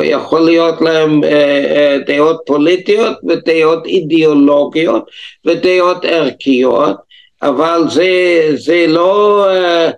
יכול 0.00 0.40
להיות 0.40 0.80
להם 0.80 1.24
אה, 1.24 1.30
אה, 1.30 1.98
דעות 2.06 2.40
פוליטיות 2.46 3.16
ודעות 3.28 3.86
אידיאולוגיות 3.86 5.04
ודעות 5.46 6.04
ערכיות, 6.04 6.96
אבל 7.42 7.82
זה, 7.88 8.50
זה 8.54 8.86
לא... 8.88 9.46
אה, 9.48 9.90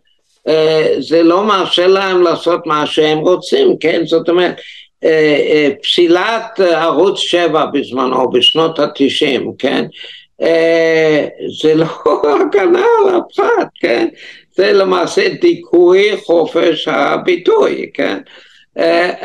אה, 0.49 0.95
זה 0.99 1.23
לא 1.23 1.45
מרשה 1.45 1.87
להם 1.87 2.23
לעשות 2.23 2.67
מה 2.67 2.87
שהם 2.87 3.19
רוצים, 3.19 3.77
כן? 3.81 4.03
זאת 4.07 4.29
אומרת, 4.29 4.61
אה, 5.05 5.69
פסילת 5.83 6.61
ערוץ 6.61 7.19
7 7.19 7.67
בזמנו, 7.67 8.31
בשנות 8.31 8.79
התשעים, 8.79 9.53
כן? 9.59 9.85
זה 11.63 11.75
לא 11.75 11.87
הגנה 12.41 12.85
על 12.99 13.15
הפרט, 13.15 13.69
כן? 13.81 14.09
זה 14.57 14.73
למעשה 14.73 15.29
דיכוי 15.41 16.17
חופש 16.17 16.89
הביטוי, 16.89 17.91
כן? 17.95 18.19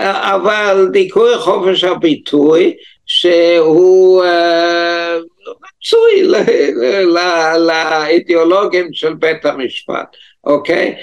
אבל 0.06 0.88
דיכוי 0.92 1.38
חופש 1.38 1.84
הביטוי 1.84 2.74
שהוא 3.06 4.24
רצוי 5.82 6.28
לאידיאולוגים 7.58 8.94
של 8.94 9.14
בית 9.14 9.46
המשפט, 9.46 10.16
אוקיי? 10.44 10.96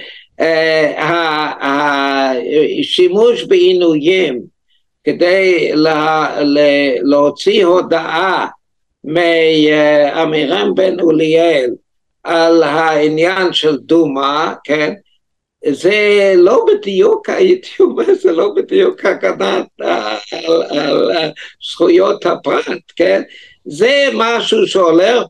השימוש 2.81 3.45
בעינויים 3.45 4.41
כדי 5.05 5.73
להוציא 7.03 7.65
הודעה 7.65 8.47
מעמירם 9.05 10.75
בן 10.75 11.01
אוליאל 11.01 11.71
על 12.25 12.63
העניין 12.63 13.53
של 13.53 13.77
דומא, 13.77 14.53
כן? 14.65 14.93
זה 15.71 16.33
לא 16.37 16.65
בדיוק, 16.69 17.31
הייתי 17.31 17.71
אומר, 17.81 18.15
זה 18.15 18.33
לא 18.33 18.53
בדיוק 18.57 19.05
הגנה 19.05 19.63
על, 19.81 20.63
על, 20.71 21.13
על 21.13 21.31
זכויות 21.71 22.27
הפרט, 22.27 22.93
כן? 22.97 23.23
זה 23.67 24.09
משהו 24.15 24.67
שהולך 24.67 25.23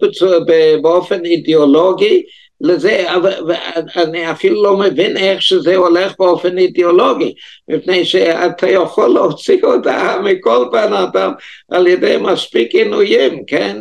באופן 0.82 1.24
אידיאולוגי 1.24 2.22
לזה, 2.60 3.04
ואני 3.46 4.30
אפילו 4.30 4.62
לא 4.62 4.76
מבין 4.76 5.16
איך 5.16 5.42
שזה 5.42 5.76
הולך 5.76 6.12
באופן 6.18 6.58
אידיאולוגי, 6.58 7.34
מפני 7.68 8.04
שאתה 8.04 8.70
יכול 8.70 9.08
להוציא 9.08 9.58
הודעה 9.62 10.20
מכל 10.20 10.64
בן 10.72 10.92
אדם 10.92 11.32
על 11.70 11.86
ידי 11.86 12.16
מספיק 12.20 12.74
עינויים, 12.74 13.44
כן? 13.46 13.76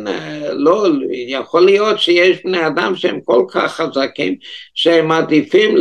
לא, 0.52 0.86
יכול 1.28 1.64
להיות 1.64 1.98
שיש 1.98 2.36
בני 2.44 2.66
אדם 2.66 2.96
שהם 2.96 3.20
כל 3.24 3.44
כך 3.48 3.72
חזקים, 3.72 4.34
שהם 4.74 5.08
מעדיפים 5.08 5.76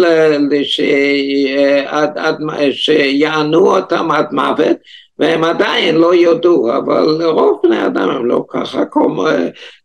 שיענו 2.72 3.76
אותם 3.76 4.12
עד 4.12 4.28
מוות, 4.32 4.78
והם 5.20 5.44
עדיין 5.44 5.96
לא 5.96 6.16
יודו, 6.16 6.78
אבל 6.78 7.26
רוב 7.26 7.60
בני 7.64 7.86
אדם 7.86 8.10
הם 8.10 8.26
לא 8.26 8.46
ככה, 8.50 8.84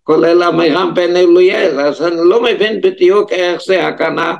כולל 0.02 0.42
עמירם 0.42 0.90
בן 0.94 1.16
אליאל, 1.16 1.80
אז 1.80 2.02
אני 2.02 2.16
לא 2.16 2.42
מבין 2.42 2.80
בדיוק 2.80 3.32
איך 3.32 3.62
זה 3.62 3.86
הגנה 3.86 4.34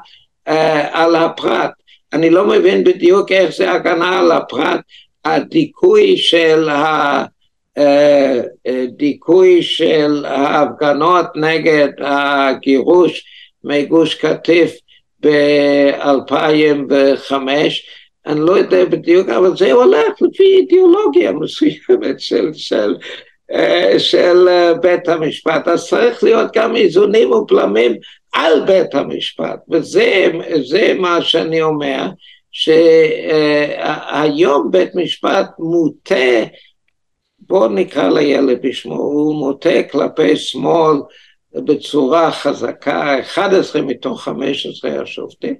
אה, 0.49 1.03
על 1.03 1.17
הפרט. 1.17 1.71
אני 2.13 2.31
לא 2.31 2.47
מבין 2.47 2.85
בדיוק 2.85 3.33
איך 3.33 3.57
זה 3.57 3.73
הגנה 3.73 4.19
על 4.19 4.33
הפרט, 4.33 4.81
הדיכוי 5.25 6.17
של 6.17 6.69
ה... 6.69 7.25
אה, 7.79 8.41
אה, 8.67 8.85
דיכוי 8.97 9.63
של 9.63 10.25
ההפגנות 10.29 11.27
נגד 11.37 11.89
הגירוש 12.01 13.25
מגוש 13.65 14.15
קטיף 14.15 14.77
ב-2005, 15.21 17.33
אני 18.27 18.41
לא 18.41 18.59
יודע 18.59 18.85
בדיוק, 18.85 19.29
אבל 19.29 19.57
זה 19.57 19.73
הולך 19.73 20.13
לפי 20.21 20.43
אידיאולוגיה 20.43 21.33
מסוימת 21.33 22.21
של, 22.21 22.51
של 22.53 22.95
אה, 23.53 23.99
של 23.99 24.49
אה, 24.49 24.75
בית 24.75 25.09
המשפט, 25.09 25.69
אז 25.69 25.89
צריך 25.89 26.25
להיות 26.25 26.51
גם 26.55 26.77
איזונים 26.77 27.33
ובלמים 27.33 27.97
על 28.33 28.65
בית 28.67 28.95
המשפט, 28.95 29.59
וזה 29.71 30.95
מה 30.99 31.23
שאני 31.23 31.63
אומר, 31.63 32.09
שהיום 32.53 34.71
בית 34.71 34.95
משפט 34.95 35.47
מוטה, 35.59 36.45
בואו 37.39 37.69
נקרא 37.69 38.09
לילד 38.09 38.59
בשמו, 38.63 38.95
הוא 38.95 39.35
מוטה 39.35 39.83
כלפי 39.91 40.37
שמאל 40.37 40.97
בצורה 41.55 42.33
חזקה, 42.33 43.21
11 43.21 43.83
מתוך 43.83 44.23
15 44.23 45.03
השופטים, 45.03 45.55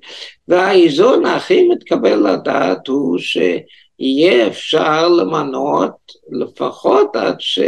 והאיזון 0.49 1.27
הכי 1.27 1.69
מתקבל 1.69 2.33
לדעת 2.33 2.89
הוא 2.89 3.19
ש... 3.19 3.39
יהיה 4.01 4.47
אפשר 4.47 5.09
למנות 5.09 5.97
לפחות 6.31 7.17
עד, 7.17 7.37
ש, 7.39 7.59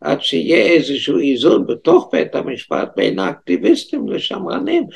עד 0.00 0.22
שיהיה 0.22 0.66
איזשהו 0.66 1.18
איזון 1.18 1.66
בתוך 1.66 2.08
בית 2.12 2.34
המשפט 2.34 2.88
בין 2.96 3.18
האקטיביסטים 3.18 4.08
לשמרנים, 4.08 4.86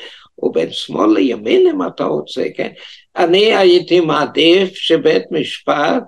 או 0.43 0.51
בין 0.51 0.71
שמאל 0.71 1.13
לימין 1.13 1.67
אם 1.67 1.87
אתה 1.87 2.03
רוצה, 2.03 2.43
כן? 2.55 2.69
אני 3.15 3.55
הייתי 3.55 3.99
מעדיף 3.99 4.75
שבית 4.75 5.23
משפט 5.31 6.03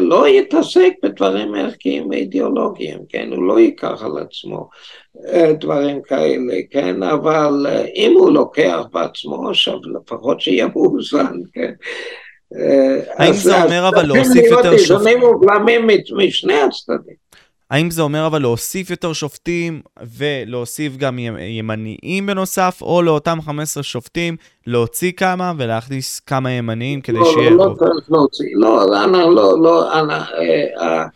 לא 0.00 0.28
יתעסק 0.28 0.92
בדברים 1.02 1.54
ערכיים 1.54 2.08
ואידיאולוגיים, 2.10 2.98
כן? 3.08 3.32
הוא 3.32 3.48
לא 3.48 3.60
ייקח 3.60 4.02
על 4.02 4.18
עצמו 4.18 4.68
אה, 5.28 5.52
דברים 5.52 6.02
כאלה, 6.02 6.54
כן? 6.70 7.02
אבל 7.02 7.66
אה, 7.68 7.84
אם 7.94 8.14
הוא 8.18 8.30
לוקח 8.30 8.80
בעצמו, 8.92 9.50
עכשיו 9.50 9.74
לפחות 9.94 10.40
שיהיה 10.40 10.66
מאוזן, 10.66 11.36
כן? 11.52 11.72
האם 13.16 13.32
זה 13.32 13.62
אומר 13.62 13.88
אבל 13.88 14.06
להוסיף 14.06 14.44
יותר 14.50 14.78
שופטים? 14.78 15.18
משני 16.16 16.60
הצדדים. 16.60 17.23
האם 17.74 17.90
זה 17.90 18.02
אומר 18.02 18.26
אבל 18.26 18.42
להוסיף 18.42 18.90
יותר 18.90 19.12
שופטים 19.12 19.80
ולהוסיף 20.18 20.96
גם 20.96 21.18
ימניים 21.40 22.26
בנוסף, 22.26 22.78
או 22.82 23.02
לאותם 23.02 23.38
15 23.42 23.82
שופטים 23.82 24.36
להוציא 24.66 25.12
כמה 25.12 25.52
ולהכניס 25.58 26.20
כמה 26.20 26.50
ימניים 26.50 27.00
כדי 27.00 27.16
לא, 27.16 27.24
שיהיה... 27.24 27.50
לא, 27.50 27.56
לא 27.56 27.74
צריך 27.78 28.10
להוציא, 28.10 28.46
לא, 28.54 29.04
אני 29.04 29.34
לא, 29.34 29.62
לא, 29.62 30.00
אני, 30.00 30.14
אה, 30.14 31.06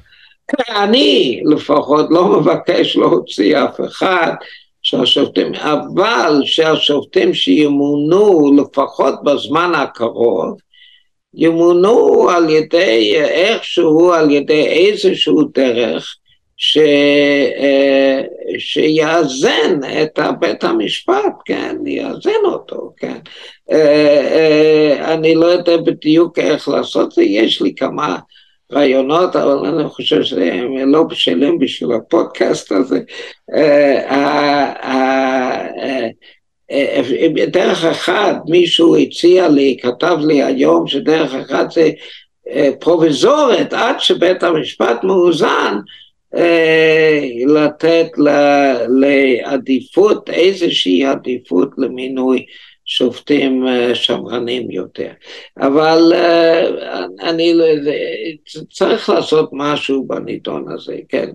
אה, 0.70 0.84
אני 0.84 1.40
לפחות 1.44 2.06
לא 2.10 2.28
מבקש 2.28 2.96
להוציא 2.96 3.58
אף 3.64 3.80
אחד. 3.80 4.32
שהשופטים, 4.82 5.54
אבל 5.54 6.40
שהשופטים 6.44 7.34
שימונו 7.34 8.52
לפחות 8.56 9.14
בזמן 9.24 9.72
הקרוב, 9.74 10.56
ימונו 11.34 12.28
על 12.30 12.50
ידי 12.50 13.16
איכשהו, 13.16 14.12
על 14.12 14.30
ידי 14.30 14.66
איזשהו 14.66 15.42
דרך 15.54 16.16
ש, 16.60 16.78
אה, 17.58 18.20
שיאזן 18.58 19.80
את 20.02 20.18
בית 20.38 20.64
המשפט, 20.64 21.34
כן, 21.44 21.76
יאזן 21.86 22.44
אותו, 22.44 22.92
כן. 22.96 23.18
אה, 23.70 23.76
אה, 24.32 25.14
אני 25.14 25.34
לא 25.34 25.46
יודע 25.46 25.76
בדיוק 25.76 26.38
איך 26.38 26.68
לעשות 26.68 27.12
זה, 27.12 27.22
יש 27.22 27.62
לי 27.62 27.74
כמה 27.74 28.18
רעיונות, 28.72 29.36
אבל 29.36 29.66
אני 29.66 29.88
חושב 29.88 30.22
שהם 30.22 30.92
לא 30.92 31.02
בשלים 31.02 31.58
בשביל 31.58 31.92
הפודקאסט 31.92 32.72
הזה. 32.72 33.00
דרך 37.46 37.84
אחת 37.84 38.36
מישהו 38.48 38.96
הציע 38.96 39.48
לי, 39.48 39.76
כתב 39.82 40.16
לי 40.20 40.42
היום 40.42 40.86
שדרך 40.86 41.34
אחת 41.34 41.70
זה 41.70 41.90
פרוביזורית 42.80 43.72
עד 43.72 44.00
שבית 44.00 44.42
המשפט 44.42 45.04
מאוזן 45.04 45.78
לתת 47.46 48.06
לעדיפות, 48.88 50.30
איזושהי 50.30 51.04
עדיפות 51.04 51.70
למינוי 51.78 52.44
שופטים 52.84 53.66
אה, 53.66 53.94
שמרנים 53.94 54.70
יותר. 54.70 55.10
אבל 55.58 56.12
אני 57.20 57.54
לא, 57.54 57.64
צריך 58.70 59.08
לעשות 59.08 59.50
משהו 59.52 60.06
בנידון 60.06 60.72
הזה, 60.72 60.96
כן. 61.08 61.30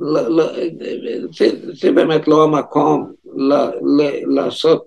לא, 0.00 0.28
לא, 0.28 0.44
זה, 1.38 1.48
זה 1.72 1.92
באמת 1.92 2.28
לא 2.28 2.44
המקום 2.44 3.12
לעשות, 4.36 4.86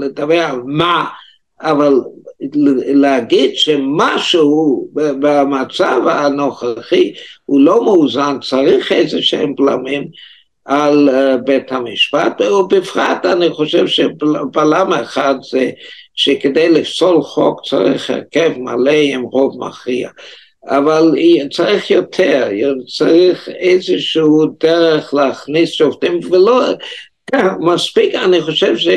לדבר 0.00 0.40
על 0.40 0.60
מה, 0.64 1.04
אבל 1.64 2.00
להגיד 2.94 3.50
שמשהו 3.54 4.88
במצב 4.94 6.00
הנוכחי 6.08 7.12
הוא 7.44 7.60
לא 7.60 7.84
מאוזן, 7.84 8.36
צריך 8.40 8.92
איזה 8.92 9.22
שהם 9.22 9.54
בלמים 9.54 10.08
על 10.64 11.08
אה, 11.08 11.36
בית 11.36 11.72
המשפט, 11.72 12.40
ובפרט 12.40 13.26
אני 13.26 13.50
חושב 13.50 13.86
שבלם 13.86 14.92
אחד 14.92 15.34
זה 15.50 15.70
שכדי 16.14 16.68
לפסול 16.68 17.22
חוק 17.22 17.60
צריך 17.64 18.10
הרכב 18.10 18.52
מלא 18.58 18.90
עם 18.90 19.22
רוב 19.22 19.66
מכריע. 19.66 20.10
אבל 20.66 21.14
צריך 21.50 21.90
יותר, 21.90 22.48
צריך 22.96 23.48
איזשהו 23.48 24.46
דרך 24.60 25.14
להכניס 25.14 25.70
שופטים, 25.70 26.20
ולא 26.30 26.62
מספיק, 27.60 28.14
אני 28.14 28.40
חושב 28.40 28.76
ש... 28.76 28.88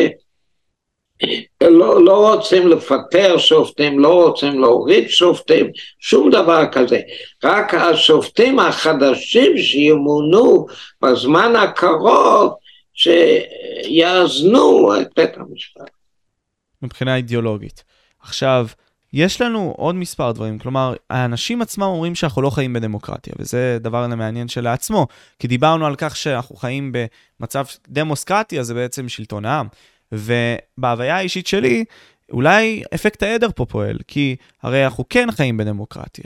לא, 1.61 2.05
לא 2.05 2.33
רוצים 2.33 2.67
לפטר 2.67 3.37
שופטים, 3.37 3.99
לא 3.99 4.23
רוצים 4.23 4.59
להוריד 4.59 5.09
שופטים, 5.09 5.71
שום 5.99 6.29
דבר 6.29 6.63
כזה. 6.71 6.99
רק 7.43 7.73
השופטים 7.73 8.59
החדשים 8.59 9.57
שימונו 9.57 10.65
בזמן 11.01 11.55
הקרוב, 11.55 12.53
שיאזנו 12.93 14.95
את 15.01 15.07
בית 15.15 15.37
המשפט. 15.37 15.89
מבחינה 16.81 17.15
אידיאולוגית. 17.15 17.83
עכשיו, 18.21 18.67
יש 19.13 19.41
לנו 19.41 19.73
עוד 19.77 19.95
מספר 19.95 20.31
דברים, 20.31 20.59
כלומר, 20.59 20.93
האנשים 21.09 21.61
עצמם 21.61 21.83
אומרים 21.83 22.15
שאנחנו 22.15 22.41
לא 22.41 22.49
חיים 22.49 22.73
בדמוקרטיה, 22.73 23.33
וזה 23.39 23.77
דבר 23.81 24.07
מעניין 24.07 24.47
שלעצמו, 24.47 25.07
כי 25.39 25.47
דיברנו 25.47 25.85
על 25.85 25.95
כך 25.97 26.15
שאנחנו 26.15 26.55
חיים 26.55 26.91
במצב 27.39 27.65
דמוסקרטיה, 27.87 28.63
זה 28.63 28.73
בעצם 28.73 29.09
שלטון 29.09 29.45
העם. 29.45 29.67
ובהוויה 30.11 31.17
האישית 31.17 31.47
שלי, 31.47 31.85
אולי 32.31 32.83
אפקט 32.95 33.23
העדר 33.23 33.49
פה 33.55 33.65
פועל, 33.65 33.97
כי 34.07 34.35
הרי 34.61 34.85
אנחנו 34.85 35.05
כן 35.09 35.31
חיים 35.31 35.57
בדמוקרטיה. 35.57 36.25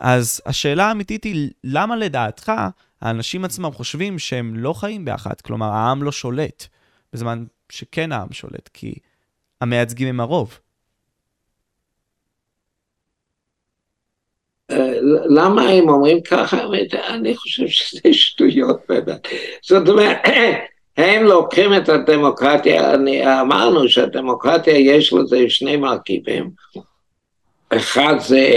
אז 0.00 0.40
השאלה 0.46 0.84
האמיתית 0.84 1.24
היא, 1.24 1.50
למה 1.64 1.96
לדעתך 1.96 2.52
האנשים 3.00 3.44
עצמם 3.44 3.70
חושבים 3.72 4.18
שהם 4.18 4.56
לא 4.56 4.72
חיים 4.72 5.04
ביחד? 5.04 5.40
כלומר, 5.40 5.66
העם 5.66 6.02
לא 6.02 6.12
שולט, 6.12 6.66
בזמן 7.12 7.44
שכן 7.72 8.12
העם 8.12 8.32
שולט, 8.32 8.68
כי 8.72 8.94
המייצגים 9.60 10.08
הם 10.08 10.20
הרוב. 10.20 10.58
למה 15.36 15.62
הם 15.62 15.88
אומרים 15.88 16.22
ככה? 16.22 16.58
אני 17.08 17.36
חושב 17.36 17.66
שזה 17.66 18.12
שטויות 18.12 18.80
באמת. 18.88 19.28
זאת 19.62 19.88
אומרת, 19.88 20.18
הם 20.96 21.24
לוקחים 21.24 21.74
את 21.74 21.88
הדמוקרטיה, 21.88 22.94
אני, 22.94 23.40
אמרנו 23.40 23.88
שהדמוקרטיה 23.88 24.78
יש 24.78 25.12
לזה 25.12 25.44
שני 25.48 25.76
מרכיבים. 25.76 26.50
אחד 27.68 28.14
זה 28.18 28.48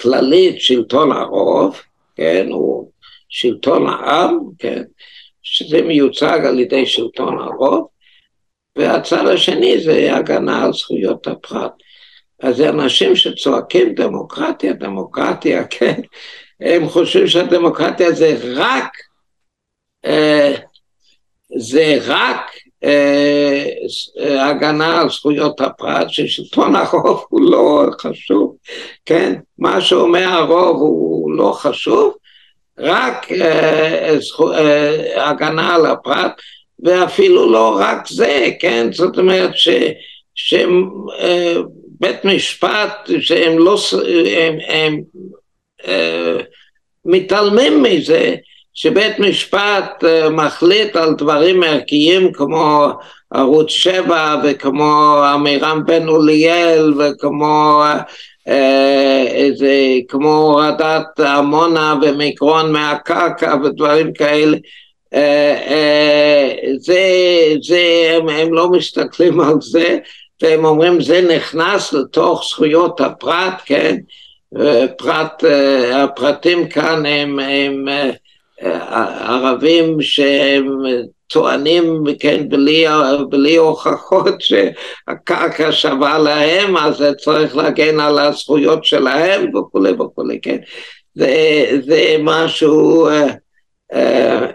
כללית 0.00 0.60
שלטון 0.60 1.12
הרוב, 1.12 1.80
כן, 2.16 2.46
הוא 2.50 2.90
שלטון 3.28 3.86
העם, 3.86 4.38
כן, 4.58 4.82
שזה 5.42 5.82
מיוצג 5.82 6.40
על 6.44 6.60
ידי 6.60 6.86
שלטון 6.86 7.38
הרוב, 7.38 7.88
והצד 8.76 9.26
השני 9.26 9.80
זה 9.80 10.16
הגנה 10.16 10.64
על 10.64 10.72
זכויות 10.72 11.26
הפרט. 11.26 11.72
אז 12.42 12.56
זה 12.56 12.68
אנשים 12.68 13.16
שצועקים 13.16 13.94
דמוקרטיה, 13.94 14.72
דמוקרטיה, 14.72 15.64
כן, 15.64 16.00
הם 16.60 16.88
חושבים 16.88 17.26
שהדמוקרטיה 17.26 18.12
זה 18.12 18.36
רק, 18.54 18.92
אה, 20.04 20.54
זה 21.56 21.98
רק 22.06 22.50
אה, 22.84 23.64
הגנה 24.50 25.00
על 25.00 25.10
זכויות 25.10 25.60
הפרט, 25.60 26.06
ששלטון 26.08 26.76
הרוב 26.76 27.24
הוא 27.28 27.50
לא 27.50 27.86
חשוב, 28.00 28.56
כן, 29.06 29.34
מה 29.58 29.80
שאומר 29.80 30.28
הרוב 30.28 30.76
הוא 30.76 31.32
לא 31.32 31.52
חשוב, 31.52 32.14
רק 32.78 33.32
אה, 33.32 34.16
הגנה 35.16 35.74
על 35.74 35.86
הפרט, 35.86 36.32
ואפילו 36.84 37.52
לא 37.52 37.76
רק 37.80 38.08
זה, 38.08 38.48
כן, 38.60 38.92
זאת 38.92 39.18
אומרת 39.18 39.50
ש... 39.54 39.68
שהם 40.34 40.90
בית 42.00 42.24
משפט 42.24 43.10
שהם 43.20 43.58
לא, 43.58 43.76
הם, 44.38 44.58
הם 44.68 45.00
אה, 45.86 46.36
מתעלמים 47.04 47.82
מזה 47.82 48.34
שבית 48.74 49.18
משפט 49.18 50.04
אה, 50.04 50.30
מחליט 50.30 50.96
על 50.96 51.14
דברים 51.14 51.62
ערכיים 51.62 52.32
כמו 52.32 52.88
ערוץ 53.34 53.70
7 53.70 54.40
וכמו 54.44 55.22
עמירם 55.34 55.82
בן 55.86 56.08
אוליאל 56.08 56.94
וכמו 56.98 57.82
אה, 58.48 59.24
איזה, 59.28 59.74
כמו 60.08 60.36
הורדת 60.36 61.20
עמונה 61.20 61.94
ומיקרון 62.02 62.72
מהקרקע 62.72 63.56
ודברים 63.64 64.12
כאלה. 64.12 64.56
אה, 65.14 65.56
אה, 65.66 66.54
זה, 66.78 67.00
זה, 67.62 68.12
הם, 68.16 68.28
הם 68.28 68.54
לא 68.54 68.70
מסתכלים 68.70 69.40
על 69.40 69.54
זה 69.60 69.98
והם 70.42 70.64
אומרים 70.64 71.00
זה 71.00 71.36
נכנס 71.36 71.92
לתוך 71.92 72.44
זכויות 72.50 73.00
הפרט, 73.00 73.62
כן, 73.64 73.96
פרט, 74.98 75.44
אה, 75.44 76.04
הפרטים 76.04 76.68
כאן 76.68 77.06
הם, 77.06 77.38
הם 77.38 77.88
אה, 77.88 78.10
ערבים 78.62 80.02
שהם 80.02 80.78
טוענים, 81.26 82.04
כן, 82.20 82.48
בלי, 82.48 82.84
בלי 83.28 83.56
הוכחות 83.56 84.34
שהקרקע 84.40 85.72
שווה 85.72 86.18
להם, 86.18 86.76
אז 86.76 87.04
צריך 87.18 87.56
להגן 87.56 88.00
על 88.00 88.18
הזכויות 88.18 88.84
שלהם 88.84 89.56
וכולי 89.56 89.92
וכולי, 89.92 90.40
כן. 90.40 90.58
זה, 91.14 91.66
זה 91.86 92.16
משהו, 92.20 93.08
אה, 93.92 94.46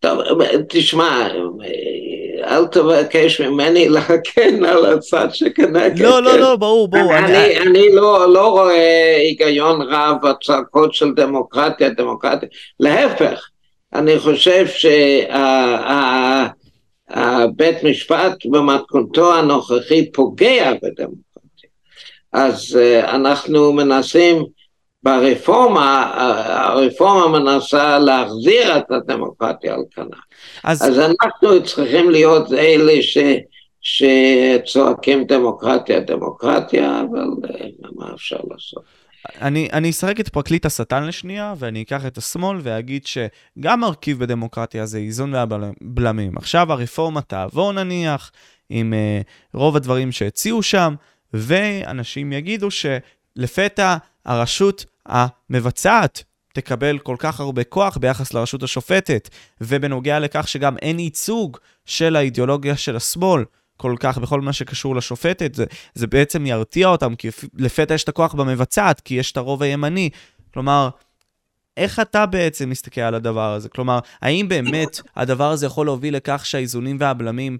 טוב, 0.00 0.18
תשמע, 0.68 1.28
אל 2.44 2.66
תבקש 2.66 3.40
ממני 3.40 3.88
להגן 3.88 4.64
על 4.70 4.86
הצד 4.86 5.28
שכנגד. 5.32 5.98
לא, 5.98 6.22
לא, 6.22 6.38
לא, 6.38 6.56
ברור, 6.56 6.88
ברור. 6.88 7.16
אני, 7.16 7.26
אני, 7.26 7.58
אני 7.58 7.94
לא, 7.94 8.32
לא 8.32 8.48
רואה 8.48 9.16
היגיון 9.16 9.82
רב 9.82 10.16
בצעקות 10.22 10.94
של 10.94 11.14
דמוקרטיה, 11.14 11.88
דמוקרטיה. 11.88 12.48
להפך, 12.80 13.48
אני 13.94 14.18
חושב 14.18 14.66
שהבית 17.06 17.84
משפט 17.84 18.46
במתכונתו 18.46 19.34
הנוכחי 19.34 20.12
פוגע 20.12 20.72
בדמוקרטיה. 20.72 21.70
אז 22.32 22.78
אה, 22.80 23.14
אנחנו 23.14 23.72
מנסים 23.72 24.44
ברפורמה, 25.02 26.12
הרפורמה 26.46 27.38
מנסה 27.38 27.98
להחזיר 27.98 28.78
את 28.78 28.90
הדמוקרטיה 28.90 29.74
על 29.74 29.82
כנה. 29.90 30.16
אז, 30.64 30.82
אז 30.82 30.98
אנחנו 30.98 31.64
צריכים 31.64 32.10
להיות 32.10 32.52
אלה 32.52 33.02
ש, 33.02 33.18
שצועקים 33.80 35.24
דמוקרטיה, 35.24 36.00
דמוקרטיה, 36.00 37.00
אבל 37.00 37.26
אה, 37.50 37.66
מה 37.96 38.10
אפשר 38.14 38.38
לעשות? 38.50 38.82
אני, 39.40 39.68
אני 39.72 39.90
אשחק 39.90 40.20
את 40.20 40.28
פרקליט 40.28 40.66
השטן 40.66 41.06
לשנייה, 41.06 41.54
ואני 41.58 41.82
אקח 41.82 42.06
את 42.06 42.18
השמאל 42.18 42.58
ואגיד 42.62 43.06
שגם 43.06 43.80
מרכיב 43.80 44.18
בדמוקרטיה 44.18 44.86
זה 44.86 44.98
איזון 44.98 45.34
והבלמים. 45.34 46.36
עכשיו 46.36 46.72
הרפורמה 46.72 47.20
תעבור 47.20 47.72
נניח, 47.72 48.30
עם 48.70 48.92
uh, 48.92 49.56
רוב 49.58 49.76
הדברים 49.76 50.12
שהציעו 50.12 50.62
שם, 50.62 50.94
ואנשים 51.32 52.32
יגידו 52.32 52.70
שלפתע 53.40 53.96
הרשות 54.24 54.84
המבצעת 55.06 56.22
תקבל 56.52 56.98
כל 56.98 57.16
כך 57.18 57.40
הרבה 57.40 57.64
כוח 57.64 57.96
ביחס 57.96 58.34
לרשות 58.34 58.62
השופטת, 58.62 59.28
ובנוגע 59.60 60.18
לכך 60.18 60.48
שגם 60.48 60.76
אין 60.82 60.98
ייצוג 60.98 61.58
של 61.84 62.16
האידיאולוגיה 62.16 62.76
של 62.76 62.96
השמאל 62.96 63.44
כל 63.76 63.94
כך 64.00 64.18
בכל 64.18 64.40
מה 64.40 64.52
שקשור 64.52 64.96
לשופטת, 64.96 65.54
זה, 65.54 65.64
זה 65.94 66.06
בעצם 66.06 66.46
ירתיע 66.46 66.88
אותם, 66.88 67.14
כי 67.14 67.28
לפתע 67.54 67.94
יש 67.94 68.04
את 68.04 68.08
הכוח 68.08 68.34
במבצעת, 68.34 69.00
כי 69.00 69.14
יש 69.14 69.32
את 69.32 69.36
הרוב 69.36 69.62
הימני. 69.62 70.10
כלומר, 70.52 70.88
איך 71.76 72.00
אתה 72.00 72.26
בעצם 72.26 72.70
מסתכל 72.70 73.00
על 73.00 73.14
הדבר 73.14 73.52
הזה? 73.52 73.68
כלומר, 73.68 73.98
האם 74.22 74.48
באמת 74.48 75.00
הדבר 75.16 75.50
הזה 75.50 75.66
יכול 75.66 75.86
להוביל 75.86 76.16
לכך 76.16 76.46
שהאיזונים 76.46 76.96
והבלמים 77.00 77.58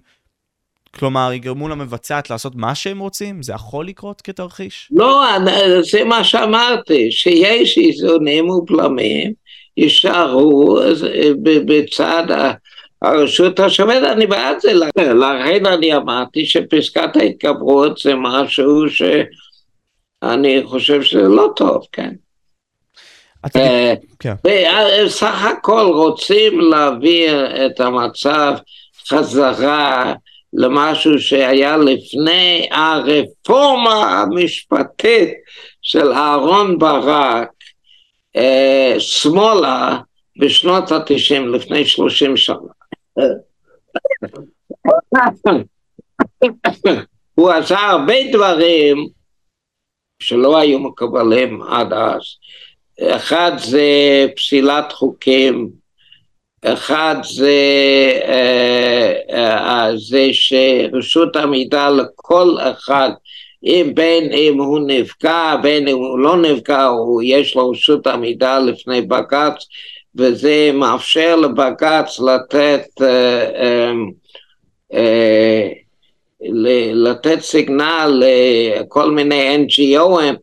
כלומר, 0.95 1.33
יגרמו 1.33 1.69
למבצעת 1.69 2.29
לעשות 2.29 2.55
מה 2.55 2.75
שהם 2.75 2.99
רוצים? 2.99 3.43
זה 3.43 3.53
יכול 3.53 3.87
לקרות 3.87 4.21
כתרחיש? 4.21 4.89
לא, 4.91 5.25
זה 5.91 6.03
מה 6.03 6.23
שאמרתי, 6.23 7.11
שיש 7.11 7.77
איזונים 7.77 8.49
ובלמים, 8.49 9.33
יישארו 9.77 10.79
בצד 11.43 12.23
הרשות 13.01 13.59
השופטת, 13.59 14.03
אני 14.11 14.27
בעד 14.27 14.59
זה, 14.59 14.73
לכן 14.73 15.65
אני 15.65 15.95
אמרתי 15.95 16.45
שפסקת 16.45 17.15
ההתגברות 17.15 17.97
זה 17.97 18.15
משהו 18.15 18.89
שאני 18.89 20.61
חושב 20.65 21.03
שזה 21.03 21.27
לא 21.27 21.49
טוב, 21.55 21.85
כן. 21.91 22.11
אה, 23.55 23.93
כן. 24.19 24.33
בסך 24.43 25.43
הכל 25.43 25.91
רוצים 25.93 26.59
להעביר 26.59 27.65
את 27.65 27.79
המצב 27.79 28.53
חזרה 29.07 30.13
למשהו 30.53 31.19
שהיה 31.19 31.77
לפני 31.77 32.67
הרפורמה 32.71 34.21
המשפטית 34.21 35.29
של 35.81 36.11
אהרון 36.11 36.77
ברק 36.79 37.49
אה, 38.35 38.95
שמאלה 38.99 39.99
בשנות 40.39 40.91
התשעים, 40.91 41.53
לפני 41.53 41.85
שלושים 41.85 42.37
שנה. 42.37 42.57
הוא 47.35 47.51
עשה 47.51 47.79
הרבה 47.79 48.13
דברים 48.33 49.07
שלא 50.21 50.57
היו 50.57 50.79
מקובלים 50.79 51.61
עד 51.61 51.93
אז. 51.93 52.21
אחד 53.01 53.51
זה 53.57 53.81
פסילת 54.35 54.91
חוקים, 54.91 55.80
אחד 56.65 57.15
זה, 57.23 57.51
אה, 58.23 59.13
אה, 59.33 59.91
זה 59.95 60.27
שרשות 60.31 61.35
המידע 61.35 61.89
לכל 61.89 62.55
אחד, 62.59 63.09
אם 63.63 63.91
בין 63.93 64.33
אם 64.33 64.59
הוא 64.59 64.79
נפגע, 64.87 65.55
בין 65.61 65.87
אם 65.87 65.97
הוא 65.97 66.19
לא 66.19 66.37
נפגע, 66.37 66.83
הוא, 66.83 67.21
יש 67.25 67.55
לו 67.55 67.69
רשות 67.69 68.07
המידע 68.07 68.59
לפני 68.59 69.01
בג"ץ, 69.01 69.67
וזה 70.15 70.71
מאפשר 70.73 71.35
לבג"ץ 71.35 72.19
לתת 72.19 72.85
אה, 73.01 73.91
לתת 76.93 77.39
סיגנל 77.41 78.23
לכל 78.23 79.11
מיני 79.11 79.65
NGOים 79.65 80.35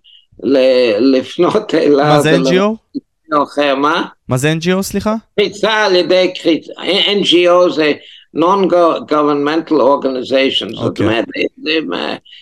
לפנות 1.01 1.74
אליו. 1.74 2.07
מה 2.07 2.20
זה 2.20 2.36
NGO? 2.36 2.99
אחר, 3.33 3.75
מה? 3.75 4.05
מה 4.29 4.37
זה 4.37 4.53
NGO, 4.53 4.83
סליחה? 4.83 5.15
קריצה 5.39 5.73
על 5.73 5.97
ידי 5.97 6.33
קריצה. 6.43 6.73
NGO 7.07 7.71
זה 7.71 7.93
Non-Governmental 8.37 9.73
Organizations. 9.73 10.75
זאת 10.75 10.85
אוקיי. 10.85 11.07
אומרת, 11.07 11.25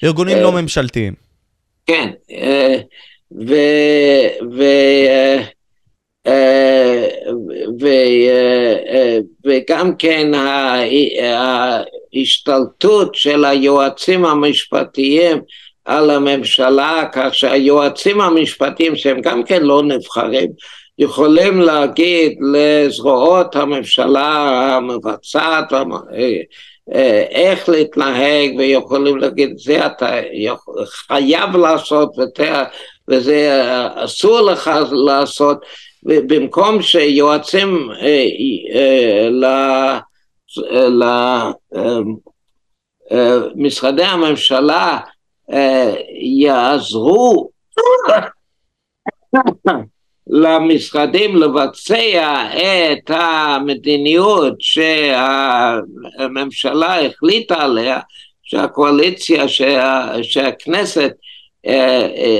ארגונים 0.04 0.38
לא 0.38 0.52
ממשלתיים. 0.52 1.14
כן, 1.86 2.10
ו... 3.46 3.54
וגם 9.44 9.96
כן 9.96 10.32
ההשתלטות 12.14 13.14
של 13.14 13.44
היועצים 13.44 14.24
המשפטיים 14.24 15.40
על 15.86 16.10
הממשלה, 16.10 17.04
כך 17.12 17.34
שהיועצים 17.34 18.20
המשפטיים 18.20 18.96
שהם 18.96 19.20
גם 19.20 19.42
כן 19.42 19.62
לא 19.62 19.82
נבחרים, 19.82 20.50
יכולים 20.98 21.60
להגיד 21.60 22.38
לזרועות 22.52 23.56
הממשלה 23.56 24.48
המבצעת 24.76 25.72
איך 27.30 27.68
להתנהג 27.68 28.54
ויכולים 28.58 29.16
להגיד 29.16 29.52
זה 29.56 29.86
אתה 29.86 30.20
חייב 30.84 31.56
לעשות 31.56 32.10
וזה 33.08 33.62
אסור 33.94 34.40
לך 34.40 34.70
לעשות. 35.06 35.58
במקום 36.02 36.82
שיועצים 36.82 37.88
למשרדי 43.10 44.04
הממשלה 44.04 44.98
יעזרו 46.40 47.50
למשרדים 50.26 51.36
לבצע 51.36 52.48
את 52.92 53.10
המדיניות 53.10 54.54
שהממשלה 56.18 57.06
החליטה 57.06 57.62
עליה, 57.62 58.00
שהקואליציה, 58.42 59.48
שה, 59.48 60.12
שהכנסת 60.22 61.12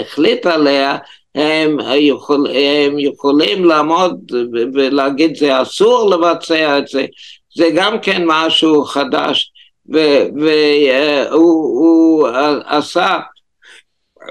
החליטה 0.01 0.55
עליה, 0.55 0.99
הם, 1.35 1.77
יכול, 1.97 2.47
הם 2.47 2.99
יכולים 2.99 3.65
לעמוד 3.65 4.33
ולהגיד 4.75 5.37
זה 5.37 5.63
אסור 5.63 6.11
לבצע 6.11 6.79
את 6.79 6.89
זה, 6.89 7.07
זה 7.55 7.69
גם 7.75 8.01
כן 8.01 8.23
משהו 8.27 8.85
חדש, 8.85 9.53
והוא 9.89 12.29
עשה 12.67 13.19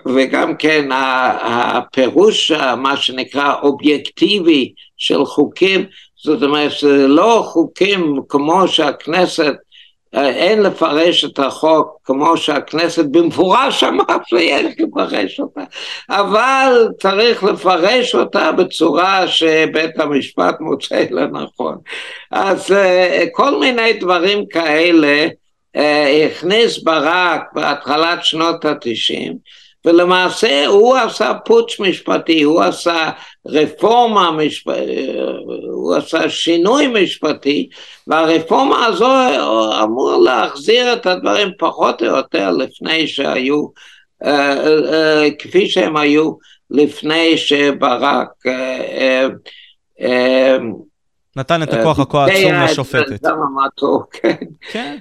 וגם 0.06 0.56
כן 0.56 0.90
הפירוש, 1.42 2.52
מה 2.78 2.98
שנקרא 2.98 3.54
אובייקטיבי 3.62 4.74
של 4.98 5.26
חוקים, 5.26 5.86
זאת 6.24 6.44
אומרת 6.44 6.72
שזה 6.72 7.08
לא 7.08 7.44
חוקים 7.46 8.20
כמו 8.30 8.68
שהכנסת, 8.68 9.54
אין 10.14 10.62
לפרש 10.62 11.26
את 11.26 11.40
החוק 11.40 11.98
כמו 12.04 12.38
שהכנסת 12.38 13.06
במפורש 13.06 13.84
אמרה 13.84 14.18
שיש 14.28 14.76
לפרש 14.80 15.40
אותה, 15.40 15.62
אבל 16.10 16.88
צריך 17.02 17.44
לפרש 17.44 18.16
אותה 18.16 18.52
בצורה 18.52 19.28
שבית 19.28 20.00
המשפט 20.00 20.56
מוצא 20.60 21.06
לנכון. 21.12 21.78
אז 22.32 22.76
כל 23.32 23.60
מיני 23.60 23.94
דברים 23.94 24.46
כאלה 24.46 25.28
הכניס 25.76 26.84
ברק 26.84 27.42
בהתחלת 27.54 28.26
שנות 28.26 28.66
התשעים 28.66 29.38
ולמעשה 29.86 30.66
הוא 30.66 30.96
עשה 30.96 31.34
פוטש 31.46 31.80
משפטי, 31.80 32.44
הוא 32.44 32.62
עשה 32.62 33.10
רפורמה 33.46 34.32
משפטית, 34.32 34.90
הוא 35.72 35.96
עשה 35.96 36.30
שינוי 36.30 36.88
משפטי, 36.88 37.70
והרפורמה 38.08 38.86
הזו 38.86 39.12
אמור 39.84 40.18
להחזיר 40.24 40.94
את 40.94 41.06
הדברים 41.06 41.50
פחות 41.60 42.02
או 42.02 42.08
יותר 42.08 42.52
לפני 42.52 43.08
שהיו, 43.08 43.66
כפי 45.40 45.70
שהם 45.70 45.98
היו 45.98 46.32
לפני 46.72 47.38
שברק 47.38 48.30
נתן 51.36 51.64
את 51.64 51.74
הכוח 51.74 52.00
הכה 52.00 52.26
עצום 52.26 52.54
לשופטת. 52.54 53.22
כן. 54.72 54.98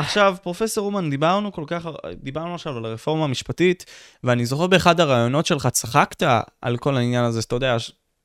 עכשיו, 0.00 0.36
פרופסור 0.42 0.86
אומן, 0.86 1.10
דיברנו 1.10 1.52
כל 1.52 1.64
כך, 1.66 1.86
דיברנו 2.22 2.54
עכשיו 2.54 2.76
על 2.76 2.84
הרפורמה 2.84 3.24
המשפטית, 3.24 3.84
ואני 4.24 4.46
זוכר 4.46 4.66
באחד 4.66 5.00
הראיונות 5.00 5.46
שלך 5.46 5.66
צחקת 5.66 6.22
על 6.62 6.76
כל 6.76 6.96
העניין 6.96 7.24
הזה, 7.24 7.42
שאתה 7.42 7.56
יודע, 7.56 7.76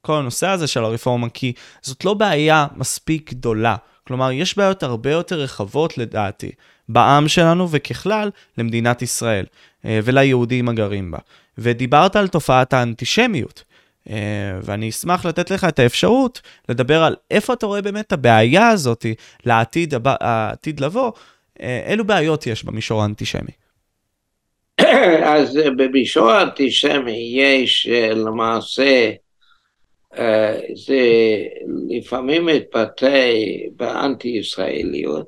כל 0.01 0.17
הנושא 0.17 0.47
הזה 0.47 0.67
של 0.67 0.83
הרפורמה, 0.83 1.29
כי 1.29 1.53
זאת 1.81 2.05
לא 2.05 2.13
בעיה 2.13 2.67
מספיק 2.75 3.33
גדולה. 3.33 3.75
כלומר, 4.07 4.31
יש 4.31 4.57
בעיות 4.57 4.83
הרבה 4.83 5.11
יותר 5.11 5.39
רחבות 5.39 5.97
לדעתי, 5.97 6.51
בעם 6.89 7.27
שלנו 7.27 7.67
וככלל 7.71 8.29
למדינת 8.57 9.01
ישראל, 9.01 9.45
אה, 9.85 9.99
וליהודים 10.03 10.69
הגרים 10.69 11.11
בה. 11.11 11.17
ודיברת 11.57 12.15
על 12.15 12.27
תופעת 12.27 12.73
האנטישמיות. 12.73 13.63
אה, 14.09 14.15
ואני 14.63 14.89
אשמח 14.89 15.25
לתת 15.25 15.51
לך 15.51 15.63
את 15.63 15.79
האפשרות 15.79 16.41
לדבר 16.69 17.03
על 17.03 17.15
איפה 17.31 17.53
אתה 17.53 17.65
רואה 17.65 17.81
באמת 17.81 18.07
את 18.07 18.13
הבעיה 18.13 18.67
הזאת 18.67 19.05
לעתיד 19.45 19.93
העתיד 20.05 20.79
לבוא, 20.79 21.11
אילו 21.59 22.05
בעיות 22.05 22.47
יש 22.47 22.63
במישור 22.63 23.01
האנטישמי? 23.01 23.51
אז 25.35 25.59
במישור 25.77 26.31
האנטישמי 26.31 27.33
יש 27.35 27.87
אה, 27.91 28.09
למעשה, 28.09 29.11
אה, 30.17 30.59
זה 30.75 30.99
לפעמים 31.89 32.45
מתבטא 32.45 33.33
באנטי 33.75 34.27
ישראליות, 34.27 35.27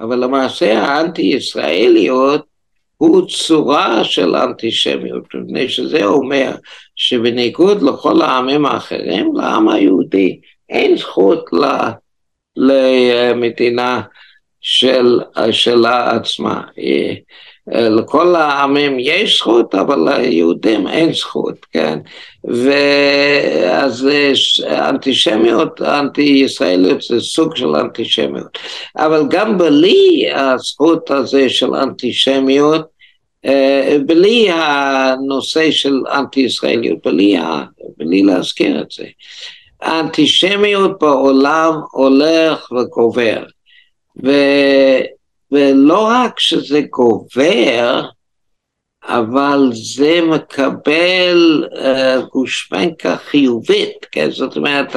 אבל 0.00 0.24
למעשה 0.24 0.78
האנטי 0.78 1.22
ישראליות 1.22 2.46
הוא 2.96 3.28
צורה 3.28 4.04
של 4.04 4.36
אנטישמיות, 4.36 5.34
מפני 5.34 5.68
שזה 5.68 6.04
אומר 6.04 6.54
שבניגוד 6.96 7.82
לכל 7.82 8.22
העמים 8.22 8.66
האחרים, 8.66 9.36
לעם 9.36 9.68
היהודי 9.68 10.40
אין 10.68 10.96
זכות 10.96 11.50
למדינה 12.56 14.02
של, 14.60 15.20
שלה 15.50 16.10
עצמה. 16.10 16.60
לכל 17.72 18.36
העמים 18.36 18.96
יש 19.00 19.38
זכות, 19.38 19.74
אבל 19.74 20.08
ליהודים 20.08 20.88
אין 20.88 21.12
זכות, 21.12 21.66
כן? 21.72 21.98
ואז 22.44 24.08
אנטישמיות, 24.66 25.82
אנטי-ישראליות 25.82 27.02
זה 27.02 27.20
סוג 27.20 27.56
של 27.56 27.68
אנטישמיות. 27.68 28.58
אבל 28.96 29.22
גם 29.30 29.58
בלי 29.58 30.30
הזכות 30.34 31.10
הזה 31.10 31.48
של 31.48 31.74
אנטישמיות, 31.74 32.86
בלי 34.06 34.48
הנושא 34.50 35.70
של 35.70 35.94
אנטי-ישראליות, 36.12 36.98
בלי, 37.04 37.36
בלי 37.96 38.22
להזכיר 38.22 38.80
את 38.80 38.90
זה. 38.90 39.04
האנטישמיות 39.82 40.98
בעולם 41.00 41.72
הולך 41.92 42.72
וגובר. 42.72 43.42
ו, 44.24 44.30
ולא 45.52 46.08
רק 46.10 46.40
שזה 46.40 46.80
גובר, 46.90 48.08
אבל 49.04 49.58
זה 49.72 50.20
מקבל 50.30 51.68
uh, 51.72 52.26
גושפנקה 52.32 53.16
חיובית, 53.16 54.06
כן? 54.12 54.30
זאת 54.30 54.56
אומרת, 54.56 54.96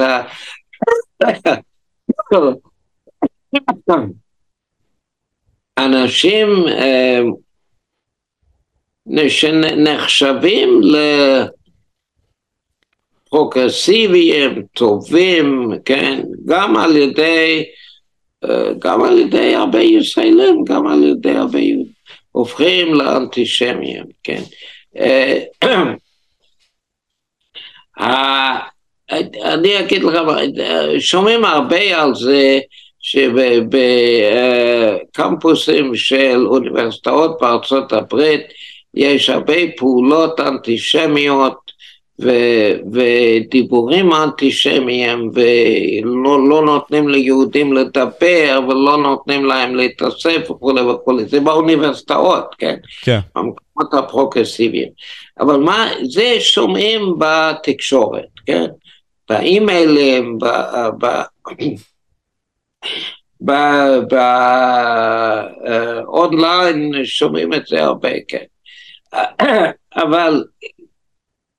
אנשים 5.78 6.48
uh, 6.66 7.24
שנחשבים 9.28 10.80
לפרוגרסיביים, 13.26 14.66
טובים, 14.72 15.70
כן? 15.84 16.22
גם 16.46 16.76
על 16.76 16.96
ידי 16.96 17.64
גם 18.78 19.02
על 19.02 19.18
ידי 19.18 19.54
הרבה 19.54 19.80
ישראלים, 19.80 20.64
גם 20.64 20.86
על 20.86 21.04
ידי 21.04 21.30
הרבה 21.30 21.58
יהודים, 21.58 22.00
הופכים 22.32 22.94
לאנטישמיים, 22.94 24.04
כן. 24.22 24.42
אני 29.44 29.78
אגיד 29.80 30.02
לך, 30.02 30.20
שומעים 30.98 31.44
הרבה 31.44 32.02
על 32.02 32.14
זה 32.14 32.60
שבקמפוסים 35.10 35.96
של 35.96 36.46
אוניברסיטאות 36.46 37.40
בארצות 37.40 37.92
הברית 37.92 38.40
יש 38.94 39.30
הרבה 39.30 39.54
פעולות 39.76 40.40
אנטישמיות 40.40 41.69
ו- 42.22 42.92
ודיבורים 42.92 44.12
אנטישמיים 44.12 45.30
ולא 45.34 46.48
לא 46.48 46.64
נותנים 46.64 47.08
ליהודים 47.08 47.72
לדבר 47.72 48.60
ולא 48.68 48.96
נותנים 48.96 49.44
להם 49.44 49.74
להתאסף 49.74 50.50
וכולי 50.50 50.80
וכולי, 50.80 51.24
זה 51.24 51.40
באוניברסיטאות, 51.40 52.54
כן? 52.58 52.76
כן. 53.02 53.18
במקומות 53.34 53.94
הפרוגרסיביים. 53.94 54.88
אבל 55.40 55.56
מה, 55.56 55.88
זה 56.02 56.36
שומעים 56.40 57.14
בתקשורת, 57.18 58.28
כן? 58.46 58.66
באימיילים, 59.28 60.38
באונליין 66.06 66.92
שומעים 67.04 67.54
את 67.54 67.66
זה 67.66 67.82
הרבה, 67.82 68.10
כן. 68.28 68.44
אבל 70.02 70.44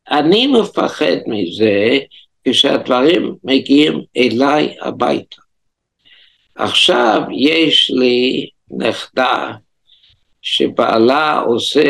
אני 0.10 0.48
מפחד 0.48 1.18
מזה 1.28 1.99
כשהדברים 2.48 3.36
מגיעים 3.44 4.02
אליי 4.18 4.76
הביתה. 4.82 5.41
עכשיו 6.56 7.22
יש 7.32 7.91
לי 7.91 8.49
נכדה 8.69 9.52
שבעלה 10.41 11.40
עושה 11.40 11.84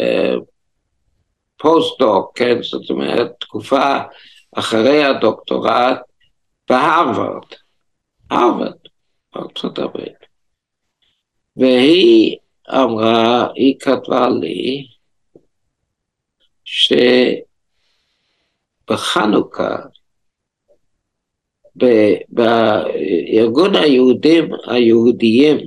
אה, 0.00 0.34
post-doc, 1.56 2.38
כן, 2.38 2.62
זאת 2.62 2.90
אומרת 2.90 3.30
תקופה 3.40 3.98
אחרי 4.56 5.04
הדוקטורט 5.04 5.98
בהרווארד, 6.68 7.44
הרווארד, 8.30 8.72
בארצות 9.34 9.78
הברית. 9.78 10.20
והיא 11.56 12.36
אמרה, 12.70 13.48
היא 13.54 13.74
כתבה 13.80 14.28
לי, 14.28 14.86
שבחנוכה, 18.88 19.76
בארגון 22.28 23.76
היהודים 23.76 24.48
היהודיים 24.66 25.58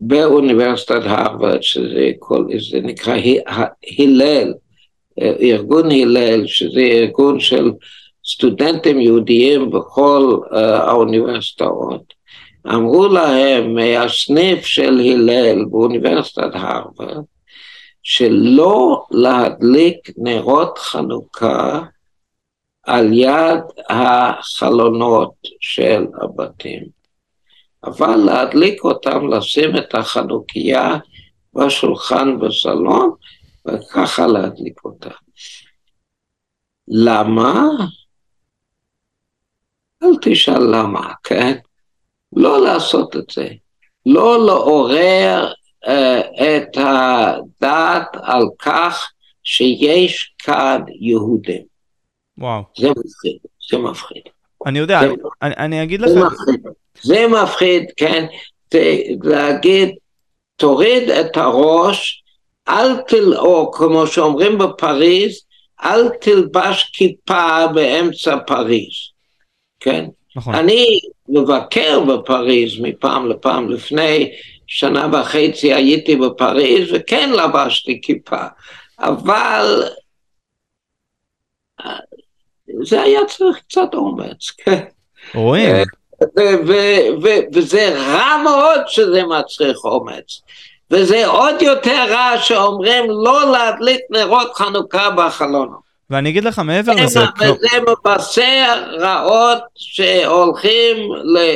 באוניברסיטת 0.00 1.00
הרווארד, 1.04 1.62
שזה 1.62 2.10
כל, 2.18 2.44
זה 2.70 2.80
נקרא 2.80 3.16
הלל, 3.98 4.54
ארגון 5.20 5.90
הלל, 5.90 6.46
שזה 6.46 6.80
ארגון 6.80 7.40
של 7.40 7.70
סטודנטים 8.26 9.00
יהודיים 9.00 9.70
בכל 9.70 10.38
uh, 10.44 10.56
האוניברסיטאות, 10.56 12.14
אמרו 12.66 13.08
להם 13.08 13.74
מהסניף 13.74 14.66
של 14.66 15.00
הלל 15.00 15.64
באוניברסיטת 15.64 16.50
הרווארד, 16.52 17.24
שלא 18.08 19.06
להדליק 19.10 20.10
נרות 20.16 20.78
חנוכה 20.78 21.80
על 22.82 23.12
יד 23.12 23.60
החלונות 23.88 25.34
של 25.60 26.06
הבתים, 26.22 26.86
אבל 27.84 28.16
להדליק 28.16 28.84
אותם, 28.84 29.28
לשים 29.28 29.76
את 29.76 29.94
החנוכיה 29.94 30.94
בשולחן 31.54 32.38
בסלון, 32.38 33.14
וככה 33.66 34.26
להדליק 34.26 34.84
אותה. 34.84 35.10
למה? 36.88 37.62
אל 40.02 40.16
תשאל 40.22 40.62
למה, 40.76 41.12
כן? 41.24 41.58
לא 42.36 42.64
לעשות 42.64 43.16
את 43.16 43.30
זה. 43.30 43.48
לא 44.06 44.46
לעורר 44.46 45.52
את 45.86 46.76
הדעת 46.76 48.16
על 48.22 48.44
כך 48.58 49.10
שיש 49.42 50.34
כאן 50.38 50.82
יהודים. 51.00 51.62
וואו. 52.38 52.62
זה 52.78 52.88
מפחיד, 52.88 53.38
זה 53.70 53.78
מפחיד. 53.78 54.22
אני 54.66 54.78
יודע, 54.78 55.00
זה, 55.00 55.06
אני, 55.06 55.14
אני, 55.42 55.54
אני 55.64 55.82
אגיד 55.82 56.00
לך... 56.00 56.08
זה 56.08 56.20
מפחיד, 56.24 56.60
זה 57.02 57.26
מפחיד, 57.28 57.84
כן? 57.96 58.26
להגיד, 59.22 59.94
תוריד 60.56 61.10
את 61.10 61.36
הראש, 61.36 62.22
אל 62.68 62.96
תל... 62.96 63.36
או 63.36 63.72
כמו 63.72 64.06
שאומרים 64.06 64.58
בפריז, 64.58 65.40
אל 65.82 66.08
תלבש 66.08 66.90
כיפה 66.92 67.66
באמצע 67.74 68.36
פריז, 68.46 68.92
כן? 69.80 70.04
נכון. 70.36 70.54
אני 70.54 70.86
מבקר 71.28 72.00
בפריז 72.00 72.80
מפעם 72.80 73.28
לפעם, 73.28 73.68
לפני 73.68 74.32
שנה 74.66 75.08
וחצי 75.12 75.74
הייתי 75.74 76.16
בפריז 76.16 76.92
וכן 76.92 77.30
לבשתי 77.32 78.00
כיפה, 78.02 78.42
אבל 78.98 79.84
זה 82.82 83.02
היה 83.02 83.20
צריך 83.24 83.58
קצת 83.58 83.94
אומץ, 83.94 84.50
כן. 84.64 84.84
רואים. 85.34 85.76
וזה 87.52 87.94
רע 87.98 88.42
מאוד 88.44 88.80
שזה 88.86 89.22
מצריך 89.24 89.78
אומץ. 89.84 90.40
וזה 90.90 91.26
עוד 91.26 91.62
יותר 91.62 92.04
רע 92.08 92.38
שאומרים 92.40 93.10
לא 93.10 93.52
להדליק 93.52 94.00
נרות 94.10 94.54
חנוכה 94.54 95.10
בחלונות. 95.10 95.86
ואני 96.10 96.28
אגיד 96.30 96.44
לך 96.44 96.58
מעבר 96.58 96.92
לזה, 96.92 97.20
וזה 97.40 97.68
מבשר 97.82 98.84
רעות 98.98 99.62
שהולכים 99.76 100.96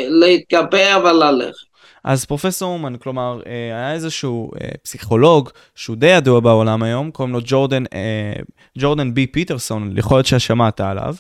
להתגבר 0.09 1.01
וללכת. 1.05 1.70
אז 2.05 2.25
פרופסור 2.25 2.73
אומן, 2.73 2.97
כלומר, 2.97 3.41
אה, 3.47 3.53
היה 3.53 3.93
איזשהו 3.93 4.51
אה, 4.61 4.69
פסיכולוג 4.83 5.51
שהוא 5.75 5.97
די 5.97 6.07
ידוע 6.07 6.41
בעולם 6.41 6.83
היום, 6.83 7.11
קוראים 7.11 7.35
לו 7.35 7.41
ג'ורדן, 7.45 7.85
אה, 7.95 8.33
ג'ורדן 8.79 9.15
בי 9.15 9.27
פיטרסון, 9.27 9.95
יכול 9.97 10.17
להיות 10.17 10.27
ששמעת 10.27 10.81
עליו. 10.81 11.15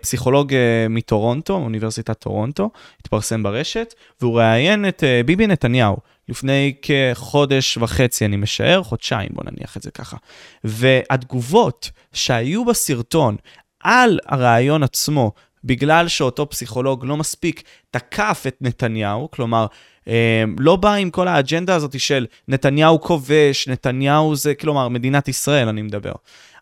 פסיכולוג 0.00 0.52
מטורונטו, 0.90 1.54
אוניברסיטת 1.54 2.18
טורונטו, 2.18 2.70
התפרסם 3.00 3.42
ברשת, 3.42 3.94
והוא 4.20 4.38
ראיין 4.38 4.88
את 4.88 5.04
ביבי 5.26 5.46
נתניהו 5.46 5.96
לפני 6.28 6.74
כחודש 6.82 7.76
וחצי, 7.76 8.24
אני 8.24 8.36
משער, 8.36 8.82
חודשיים, 8.82 9.28
בוא 9.32 9.44
נניח 9.50 9.76
את 9.76 9.82
זה 9.82 9.90
ככה. 9.90 10.16
והתגובות 10.64 11.90
שהיו 12.12 12.64
בסרטון 12.64 13.36
על 13.80 14.18
הרעיון 14.26 14.82
עצמו, 14.82 15.32
בגלל 15.64 16.08
שאותו 16.08 16.50
פסיכולוג 16.50 17.04
לא 17.04 17.16
מספיק 17.16 17.62
תקף 17.90 18.44
את 18.48 18.56
נתניהו, 18.60 19.30
כלומר, 19.30 19.66
אה, 20.08 20.44
לא 20.58 20.76
בא 20.76 20.94
עם 20.94 21.10
כל 21.10 21.28
האג'נדה 21.28 21.74
הזאת 21.74 22.00
של 22.00 22.26
נתניהו 22.48 23.00
כובש, 23.00 23.68
נתניהו 23.68 24.36
זה, 24.36 24.54
כלומר, 24.54 24.88
מדינת 24.88 25.28
ישראל, 25.28 25.68
אני 25.68 25.82
מדבר. 25.82 26.12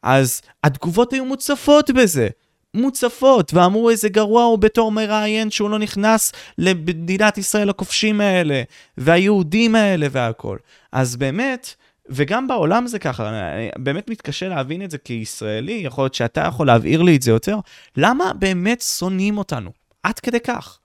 אז 0.02 0.42
התגובות 0.64 1.12
היו 1.12 1.24
מוצפות 1.24 1.90
בזה. 1.90 2.28
מוצפות, 2.74 3.54
ואמרו 3.54 3.90
איזה 3.90 4.08
גרוע 4.08 4.44
הוא 4.44 4.58
בתור 4.58 4.92
מראיין 4.92 5.50
שהוא 5.50 5.70
לא 5.70 5.78
נכנס 5.78 6.32
למדינת 6.58 7.38
ישראל 7.38 7.70
הכובשים 7.70 8.20
האלה, 8.20 8.62
והיהודים 8.98 9.74
האלה 9.74 10.06
והכל. 10.10 10.56
אז 10.92 11.16
באמת, 11.16 11.74
וגם 12.08 12.48
בעולם 12.48 12.86
זה 12.86 12.98
ככה, 12.98 13.28
אני 13.28 13.70
באמת 13.78 14.10
מתקשה 14.10 14.48
להבין 14.48 14.82
את 14.82 14.90
זה 14.90 14.98
כישראלי, 14.98 15.72
יכול 15.72 16.04
להיות 16.04 16.14
שאתה 16.14 16.40
יכול 16.48 16.66
להבהיר 16.66 17.02
לי 17.02 17.16
את 17.16 17.22
זה 17.22 17.30
יותר. 17.30 17.56
למה 17.96 18.32
באמת 18.38 18.80
שונאים 18.80 19.38
אותנו? 19.38 19.70
עד 20.02 20.18
כדי 20.18 20.40
כך. 20.40 20.78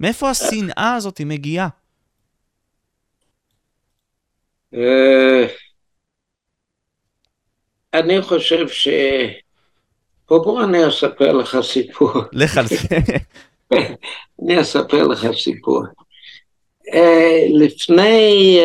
מאיפה 0.00 0.30
השנאה 0.30 0.94
הזאת 0.94 1.20
מגיעה? 1.20 1.68
אה, 4.74 5.46
אני 7.94 8.22
חושב 8.22 8.68
ש... 8.68 8.88
בוא 10.28 10.44
בוא 10.44 10.64
אני 10.64 10.88
אספר 10.88 11.32
לך 11.32 11.58
סיפור. 11.62 12.12
לך 12.32 12.58
על 12.58 12.66
זה. 12.66 12.76
אני 14.42 14.60
אספר 14.60 15.02
לך 15.06 15.26
סיפור. 15.36 15.82
אה, 16.94 17.46
לפני 17.50 18.58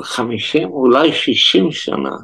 אה, 0.00 0.04
חמישים, 0.04 0.68
אולי 0.68 1.12
שישים 1.12 1.72
שנה, 1.72 2.16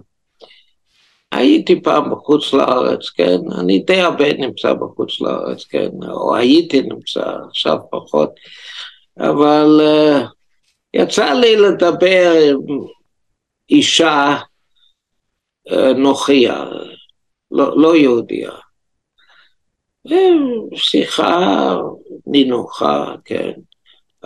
הייתי 1.33 1.83
פעם 1.83 2.11
בחוץ 2.11 2.53
לארץ, 2.53 3.11
כן? 3.11 3.39
אני 3.61 3.79
די 3.79 4.01
הרבה 4.01 4.33
נמצא 4.33 4.73
בחוץ 4.73 5.21
לארץ, 5.21 5.65
כן? 5.65 5.89
או 6.09 6.37
הייתי 6.37 6.83
נמצא, 6.83 7.25
עכשיו 7.49 7.77
פחות, 7.91 8.31
אבל 9.19 9.81
uh, 9.81 10.27
יצא 10.95 11.33
לי 11.33 11.57
לדבר 11.57 12.33
עם 12.51 12.79
אישה 13.71 14.37
uh, 15.69 15.75
נוכיה, 15.97 16.65
לא, 17.51 17.81
לא 17.81 17.97
יהודיה. 17.97 18.51
שיחה 20.75 21.77
נינוחה, 22.27 23.15
כן, 23.25 23.53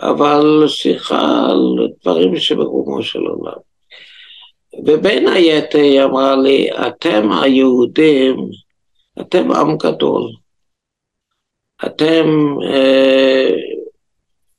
אבל 0.01 0.63
שיחה 0.67 1.45
על 1.49 1.87
דברים 2.01 2.35
שברומו 2.35 3.03
של 3.03 3.19
עולם. 3.19 3.57
ובין 4.85 5.27
היתר 5.27 5.77
היא 5.77 6.03
אמרה 6.03 6.35
לי, 6.35 6.69
אתם 6.87 7.29
היהודים, 7.31 8.35
אתם 9.21 9.51
עם 9.51 9.77
גדול. 9.77 10.21
אתם, 11.85 12.25
אה, 12.63 13.49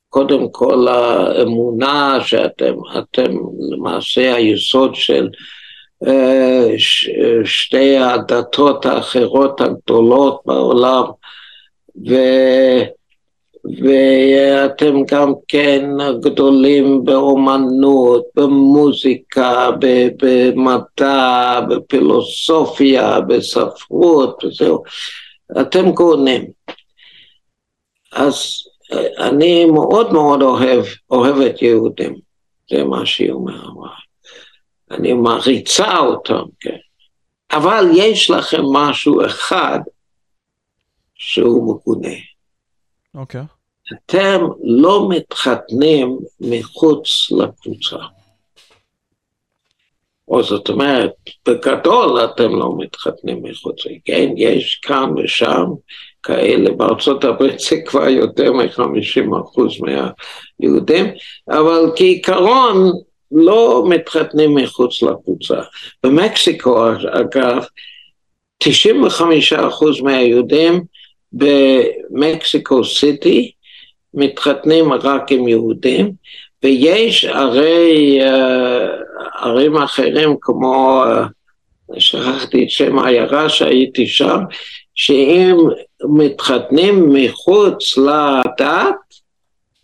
קודם 0.09 0.51
כל 0.51 0.87
האמונה 0.87 2.17
שאתם, 2.21 2.73
אתם 2.99 3.31
למעשה 3.71 4.35
היסוד 4.35 4.95
של 4.95 5.29
אה, 6.07 6.67
שתי 7.45 7.97
הדתות 7.97 8.85
האחרות 8.85 9.61
הגדולות 9.61 10.41
בעולם, 10.45 11.03
ו... 12.09 12.13
ואתם 13.65 15.03
גם 15.07 15.33
כן 15.47 15.85
גדולים 16.19 17.05
באומנות, 17.05 18.25
במוזיקה, 18.35 19.69
במדע, 20.21 21.59
בפילוסופיה, 21.69 23.21
בספרות 23.21 24.43
וזהו. 24.43 24.83
אתם 25.61 25.91
גאונים. 25.91 26.45
אז 28.11 28.35
אני 29.19 29.65
מאוד 29.65 30.13
מאוד 30.13 30.41
אוהב, 30.41 30.85
אוהב 31.11 31.37
את 31.37 31.61
יהודים, 31.61 32.15
זה 32.69 32.83
מה 32.83 33.05
שהיא 33.05 33.31
אומרת. 33.31 33.63
אני 34.91 35.13
מעריצה 35.13 35.97
אותם, 35.97 36.43
כן. 36.59 36.77
אבל 37.51 37.85
יש 37.95 38.29
לכם 38.29 38.61
משהו 38.73 39.25
אחד 39.25 39.79
שהוא 41.15 41.75
מגונה. 41.75 42.15
אוקיי. 43.15 43.41
Okay. 43.41 43.63
אתם 43.93 44.41
לא 44.63 45.09
מתחתנים 45.09 46.19
מחוץ 46.39 47.31
לקבוצה. 47.31 47.97
או 50.27 50.43
זאת 50.43 50.69
אומרת, 50.69 51.11
בגדול 51.47 52.25
אתם 52.25 52.55
לא 52.55 52.73
מתחתנים 52.77 53.43
מחוץ, 53.43 53.75
כן, 54.05 54.29
יש 54.37 54.75
כאן 54.75 55.09
ושם 55.17 55.65
כאלה, 56.23 56.71
בארצות 56.71 57.23
הברית 57.23 57.59
זה 57.59 57.75
כבר 57.85 58.07
יותר 58.07 58.53
מ-50% 58.53 59.81
מהיהודים, 59.81 61.05
אבל 61.49 61.91
כעיקרון 61.95 62.91
לא 63.31 63.83
מתחתנים 63.89 64.55
מחוץ 64.55 65.03
לקבוצה. 65.03 65.61
במקסיקו, 66.03 66.87
אגב, 67.11 67.65
95% 68.63 68.67
מהיהודים 70.03 70.83
במקסיקו 71.33 72.83
סיטי 72.83 73.51
מתחתנים 74.13 74.93
רק 74.93 75.31
עם 75.31 75.47
יהודים, 75.47 76.11
ויש 76.63 77.25
ערי, 77.25 78.19
אה, 78.21 78.87
ערים 79.41 79.77
אחרים 79.77 80.35
כמו, 80.41 81.03
אה, 81.05 81.25
שכחתי 81.99 82.63
את 82.63 82.69
שם 82.69 82.99
העיירה 82.99 83.49
שהייתי 83.49 84.07
שם, 84.07 84.37
שאם 84.95 85.57
מתחתנים 86.17 87.09
מחוץ 87.09 87.97
לדת, 87.97 88.95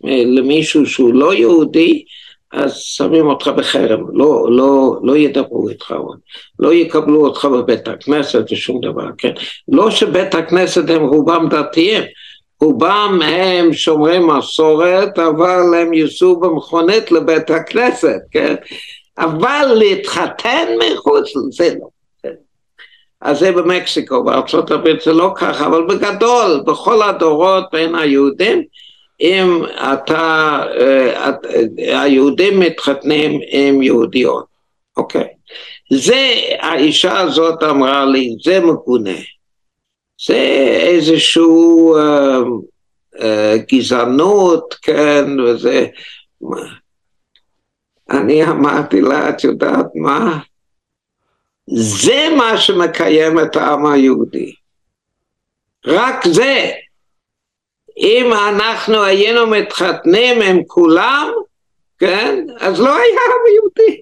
למישהו 0.03 0.85
שהוא 0.85 1.13
לא 1.13 1.34
יהודי, 1.34 2.03
אז 2.53 2.76
שמים 2.76 3.27
אותך 3.27 3.47
בחרם, 3.47 4.03
לא, 4.13 4.47
לא, 4.51 4.99
לא 5.03 5.17
ידברו 5.17 5.69
איתך, 5.69 5.93
לא 6.59 6.73
יקבלו 6.73 7.26
אותך 7.26 7.45
בבית 7.45 7.88
הכנסת 7.88 8.45
ושום 8.51 8.81
דבר, 8.81 9.07
כן? 9.17 9.31
לא 9.67 9.91
שבית 9.91 10.35
הכנסת 10.35 10.89
הם 10.89 11.01
רובם 11.05 11.47
דתיים, 11.49 12.03
רובם 12.61 13.19
הם 13.23 13.73
שומרי 13.73 14.19
מסורת, 14.19 15.19
אבל 15.19 15.61
הם 15.81 15.93
ייסעו 15.93 16.39
במכונית 16.39 17.11
לבית 17.11 17.49
הכנסת, 17.49 18.19
כן? 18.31 18.55
אבל 19.17 19.73
להתחתן 19.76 20.67
מחוץ 20.77 21.35
לזה 21.35 21.76
לא. 21.80 21.88
כן? 22.23 22.34
אז 23.21 23.39
זה 23.39 23.51
במקסיקו, 23.51 24.23
בארצות 24.23 24.71
הברית 24.71 25.01
זה 25.01 25.13
לא 25.13 25.34
ככה, 25.35 25.65
אבל 25.65 25.85
בגדול, 25.85 26.63
בכל 26.65 27.01
הדורות 27.01 27.63
בין 27.71 27.95
היהודים, 27.95 28.63
אם 29.22 29.64
אתה, 29.94 30.60
אה, 30.80 31.32
היהודים 32.02 32.60
מתחתנים 32.60 33.40
עם 33.50 33.82
יהודיות, 33.82 34.46
אוקיי. 34.98 35.28
זה, 35.94 36.34
האישה 36.60 37.20
הזאת 37.20 37.64
אמרה 37.64 38.06
לי, 38.06 38.36
זה 38.44 38.60
מגונה. 38.60 39.18
זה 40.28 40.38
איזשהו 40.82 41.96
אה, 41.98 42.40
אה, 43.22 43.56
גזענות, 43.72 44.76
כן, 44.82 45.40
וזה... 45.40 45.88
אני 48.10 48.44
אמרתי 48.44 49.02
לה, 49.02 49.30
את 49.30 49.44
יודעת 49.44 49.86
מה? 49.96 50.40
זה 51.68 52.28
מה 52.38 52.58
שמקיים 52.58 53.40
את 53.40 53.56
העם 53.56 53.86
היהודי. 53.86 54.54
רק 55.86 56.28
זה. 56.28 56.72
אם 57.99 58.34
אנחנו 58.34 59.03
היינו 59.03 59.47
מתחתנים 59.47 60.41
עם 60.41 60.63
כולם, 60.67 61.30
כן, 61.99 62.45
אז 62.59 62.80
לא 62.80 62.95
היה 62.95 63.03
עם 63.03 63.55
יהודי. 63.55 64.01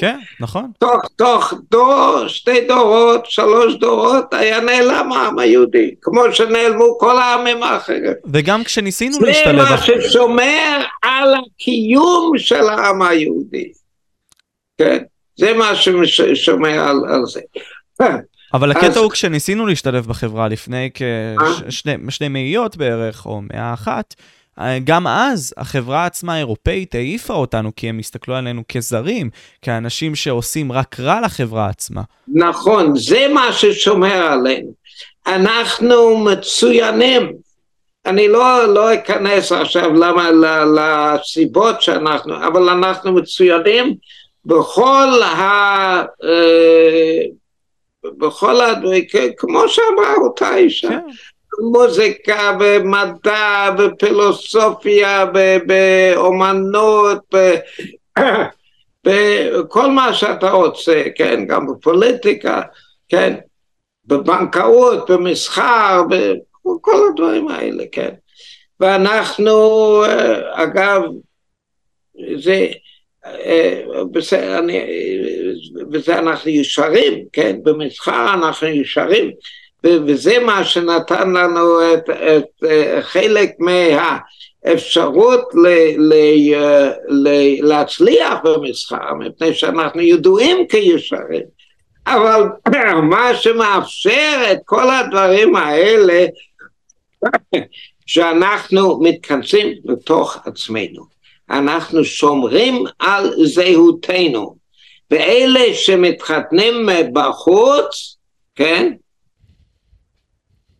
כן, 0.00 0.18
נכון. 0.40 0.70
תוך, 0.78 1.00
תוך 1.16 1.54
דור, 1.70 2.28
שתי 2.28 2.60
דורות, 2.60 3.26
שלוש 3.26 3.74
דורות, 3.74 4.34
היה 4.34 4.60
נעלם 4.60 5.12
העם 5.12 5.38
היהודי, 5.38 5.94
כמו 6.02 6.22
שנעלמו 6.32 6.98
כל 6.98 7.18
העמים 7.18 7.62
האחרים. 7.62 8.12
וגם 8.32 8.64
כשניסינו 8.64 9.18
להשתלב... 9.20 9.64
זה 9.64 9.70
מה 9.70 9.78
ששומר 9.78 10.80
על 11.02 11.34
הקיום 11.34 12.32
של 12.36 12.68
העם 12.68 13.02
היהודי. 13.02 13.72
כן, 14.78 14.98
זה 15.36 15.54
מה 15.54 15.72
ששומר 16.04 16.80
על, 16.80 16.96
על 17.08 17.22
זה. 17.26 17.40
אבל 18.54 18.70
הקטע 18.70 18.86
אז... 18.86 18.96
הוא 18.96 19.10
כשניסינו 19.10 19.66
להשתלב 19.66 20.06
בחברה 20.06 20.48
לפני 20.48 20.90
כשני 22.08 22.28
מאיות 22.28 22.76
בערך, 22.76 23.26
או 23.26 23.40
מאה 23.42 23.74
אחת, 23.74 24.14
גם 24.84 25.06
אז 25.06 25.54
החברה 25.56 26.06
עצמה 26.06 26.34
האירופאית 26.34 26.94
העיפה 26.94 27.34
אותנו, 27.34 27.70
כי 27.76 27.88
הם 27.88 27.98
הסתכלו 27.98 28.34
עלינו 28.34 28.62
כזרים, 28.68 29.30
כאנשים 29.62 30.14
שעושים 30.14 30.72
רק 30.72 31.00
רע 31.00 31.20
לחברה 31.20 31.68
עצמה. 31.68 32.02
נכון, 32.28 32.96
זה 32.96 33.26
מה 33.34 33.52
ששומר 33.52 34.26
עלינו. 34.26 34.72
אנחנו 35.26 36.18
מצוינים. 36.18 37.32
אני 38.06 38.28
לא, 38.28 38.74
לא 38.74 38.94
אכנס 38.94 39.52
עכשיו 39.52 39.92
למה, 39.92 40.30
לסיבות 40.76 41.82
שאנחנו, 41.82 42.36
אבל 42.46 42.68
אנחנו 42.68 43.12
מצוינים 43.12 43.94
בכל 44.44 45.22
ה... 45.22 46.02
בכל 48.18 48.60
הדברים, 48.60 49.04
כמו 49.36 49.68
שאמרה 49.68 50.14
אותה 50.14 50.56
אישה. 50.56 50.88
כן. 50.88 51.00
מוזיקה 51.72 52.56
ומדע 52.60 53.70
ופילוסופיה 53.78 55.24
ואומנות 55.68 57.34
וכל 59.06 59.90
מה 59.90 60.14
שאתה 60.14 60.50
רוצה, 60.50 61.02
כן, 61.14 61.46
גם 61.46 61.66
בפוליטיקה, 61.66 62.62
כן, 63.08 63.34
בבנקאות, 64.06 65.10
במסחר, 65.10 66.02
בכל 66.64 67.00
הדברים 67.10 67.48
האלה, 67.48 67.84
כן. 67.92 68.14
ואנחנו, 68.80 69.54
אה, 70.04 70.62
אגב, 70.62 71.02
זה, 72.36 72.66
בזה, 74.12 74.58
אני, 74.58 74.80
בזה 75.90 76.18
אנחנו 76.18 76.50
ישרים, 76.50 77.24
כן, 77.32 77.56
במסחר 77.62 78.34
אנחנו 78.34 78.66
ישרים, 78.66 79.30
וזה 79.84 80.38
מה 80.38 80.64
שנתן 80.64 81.30
לנו 81.30 81.94
את, 81.94 82.10
את 82.10 82.68
חלק 83.00 83.50
מהאפשרות 83.58 85.54
ל, 85.54 85.68
ל, 85.98 86.14
ל, 87.08 87.28
להצליח 87.68 88.34
במסחר, 88.44 89.14
מפני 89.14 89.54
שאנחנו 89.54 90.00
ידועים 90.00 90.66
כישרים. 90.68 91.58
אבל 92.06 92.42
מה 93.10 93.34
שמאפשר 93.34 94.52
את 94.52 94.58
כל 94.64 94.90
הדברים 94.90 95.56
האלה, 95.56 96.26
שאנחנו 98.06 99.00
מתכנסים 99.02 99.74
לתוך 99.84 100.36
עצמנו. 100.44 101.17
אנחנו 101.50 102.04
שומרים 102.04 102.84
על 102.98 103.32
זהותנו. 103.44 104.56
ואלה 105.10 105.74
שמתחתנים 105.74 106.88
בחוץ, 107.12 108.16
כן? 108.54 108.92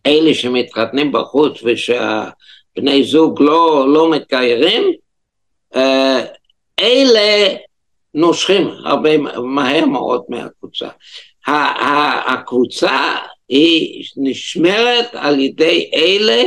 אלה 0.06 0.34
שמתחתנים 0.34 1.12
בחוץ 1.12 1.60
ושהבני 1.64 3.04
זוג 3.04 3.42
לא, 3.42 3.86
לא 3.92 4.10
מתגיירים, 4.10 4.82
אה, 5.74 6.24
אלה 6.80 7.54
נושכים 8.14 8.68
הרבה 8.84 9.10
מהר 9.42 9.86
מאוד 9.86 10.22
מהקבוצה. 10.28 10.88
הקבוצה 12.26 13.16
היא 13.48 14.04
נשמרת 14.16 15.08
על 15.12 15.40
ידי 15.40 15.90
אלה 15.94 16.42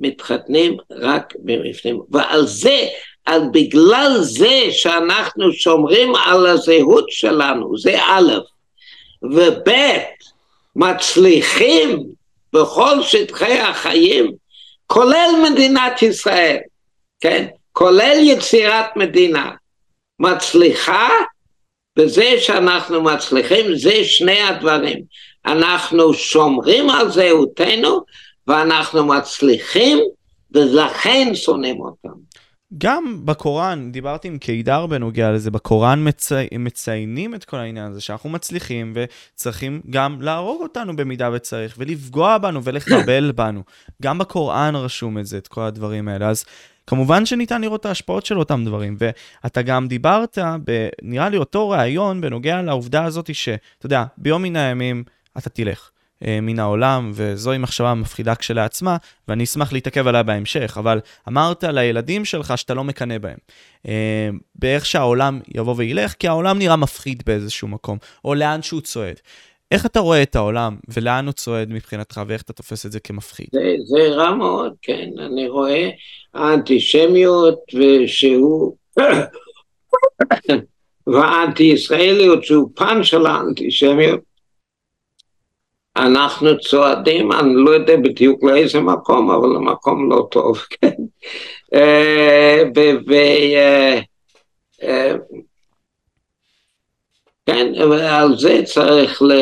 שמתחתנים 0.00 0.76
רק 0.90 1.34
במפנים, 1.38 2.00
ועל 2.10 2.46
זה, 2.46 2.86
על 3.24 3.42
בגלל 3.52 4.16
זה 4.20 4.60
שאנחנו 4.70 5.52
שומרים 5.52 6.14
על 6.14 6.46
הזהות 6.46 7.04
שלנו, 7.08 7.78
זה 7.78 7.98
א', 8.02 8.32
וב', 9.22 9.72
מצליחים 10.76 12.02
בכל 12.52 13.02
שטחי 13.02 13.58
החיים, 13.58 14.32
כולל 14.86 15.30
מדינת 15.50 16.02
ישראל, 16.02 16.58
כן? 17.20 17.46
כולל 17.72 18.16
יצירת 18.20 18.96
מדינה, 18.96 19.50
מצליחה 20.20 21.08
בזה 21.98 22.34
שאנחנו 22.38 23.02
מצליחים, 23.02 23.74
זה 23.74 24.04
שני 24.04 24.40
הדברים. 24.40 25.02
אנחנו 25.46 26.14
שומרים 26.14 26.90
על 26.90 27.10
זהותנו 27.10 28.00
ואנחנו 28.46 29.06
מצליחים 29.06 29.98
ולכן 30.52 31.30
שונאים 31.34 31.80
אותם. 31.80 32.30
גם 32.78 33.20
בקוראן, 33.24 33.92
דיברתי 33.92 34.28
עם 34.28 34.38
קידר 34.38 34.86
בנוגע 34.86 35.30
לזה, 35.32 35.50
בקוראן 35.50 36.08
מצי... 36.08 36.34
מציינים 36.58 37.34
את 37.34 37.44
כל 37.44 37.56
העניין 37.56 37.90
הזה, 37.90 38.00
שאנחנו 38.00 38.30
מצליחים 38.30 38.94
וצריכים 38.94 39.80
גם 39.90 40.22
להרוג 40.22 40.62
אותנו 40.62 40.96
במידה 40.96 41.30
וצריך, 41.32 41.74
ולפגוע 41.78 42.38
בנו 42.38 42.64
ולחבל 42.64 43.32
בנו. 43.36 43.62
גם 44.02 44.18
בקוראן 44.18 44.76
רשום 44.76 45.18
את 45.18 45.26
זה, 45.26 45.38
את 45.38 45.48
כל 45.48 45.60
הדברים 45.60 46.08
האלה. 46.08 46.28
אז 46.28 46.44
כמובן 46.86 47.26
שניתן 47.26 47.60
לראות 47.60 47.80
את 47.80 47.86
ההשפעות 47.86 48.26
של 48.26 48.38
אותם 48.38 48.64
דברים, 48.64 48.96
ואתה 48.98 49.62
גם 49.62 49.88
דיברת, 49.88 50.38
ב... 50.64 50.88
נראה 51.02 51.28
לי 51.28 51.36
אותו 51.36 51.70
ראיון 51.70 52.20
בנוגע 52.20 52.62
לעובדה 52.62 53.04
הזאת 53.04 53.34
שאתה 53.34 53.86
יודע, 53.86 54.04
ביום 54.18 54.42
מן 54.42 54.56
הימים 54.56 55.04
אתה 55.38 55.50
תלך. 55.50 55.90
אה, 56.26 56.38
מן 56.42 56.58
העולם, 56.58 57.10
וזוהי 57.14 57.58
מחשבה 57.58 57.94
מפחידה 57.94 58.34
כשלעצמה, 58.34 58.96
ואני 59.28 59.44
אשמח 59.44 59.72
להתעכב 59.72 60.06
עליה 60.06 60.22
בהמשך, 60.22 60.76
אבל 60.78 61.00
אמרת 61.28 61.64
לילדים 61.64 62.24
שלך 62.24 62.58
שאתה 62.58 62.74
לא 62.74 62.84
מקנא 62.84 63.18
בהם. 63.18 63.38
אה, 63.88 64.28
באיך 64.54 64.86
שהעולם 64.86 65.40
יבוא 65.54 65.74
וילך, 65.76 66.14
כי 66.18 66.28
העולם 66.28 66.58
נראה 66.58 66.76
מפחיד 66.76 67.22
באיזשהו 67.26 67.68
מקום, 67.68 67.98
או 68.24 68.34
לאן 68.34 68.62
שהוא 68.62 68.80
צועד. 68.80 69.16
איך 69.70 69.86
אתה 69.86 70.00
רואה 70.00 70.22
את 70.22 70.36
העולם, 70.36 70.76
ולאן 70.88 71.26
הוא 71.26 71.32
צועד 71.32 71.72
מבחינתך, 71.72 72.20
ואיך 72.26 72.42
אתה 72.42 72.52
תופס 72.52 72.86
את 72.86 72.92
זה 72.92 73.00
כמפחיד? 73.00 73.46
זה, 73.52 73.74
זה 73.84 74.08
רע 74.14 74.34
מאוד, 74.34 74.72
כן. 74.82 75.08
אני 75.18 75.48
רואה 75.48 75.88
האנטישמיות, 76.34 77.58
ושהוא... 77.74 78.76
והאנטי-ישראליות, 81.06 82.44
שהוא 82.44 82.70
פן 82.74 83.04
של 83.04 83.26
האנטישמיות, 83.26 84.20
אנחנו 85.96 86.58
צועדים, 86.58 87.32
אני 87.32 87.54
לא 87.54 87.70
יודע 87.70 87.96
בדיוק 87.96 88.44
לאיזה 88.44 88.80
מקום, 88.80 89.30
אבל 89.30 89.48
למקום 89.48 90.10
לא 90.10 90.28
טוב, 90.30 90.58
כן. 90.80 90.94
אה, 91.74 92.62
אה, 93.12 94.00
אה, 94.82 95.12
כן, 97.46 97.72
ועל 97.90 98.38
זה 98.38 98.60
צריך 98.64 99.22
ל... 99.22 99.32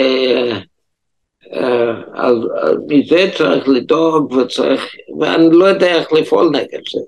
על, 2.15 2.49
מזה 2.89 3.31
צריך 3.37 3.69
לדאוג 3.69 4.33
וצריך, 4.33 4.95
ואני 5.21 5.49
לא 5.51 5.65
יודע 5.65 5.95
איך 5.95 6.13
לפעול 6.13 6.51
נגד 6.51 6.81
זה, 6.93 7.01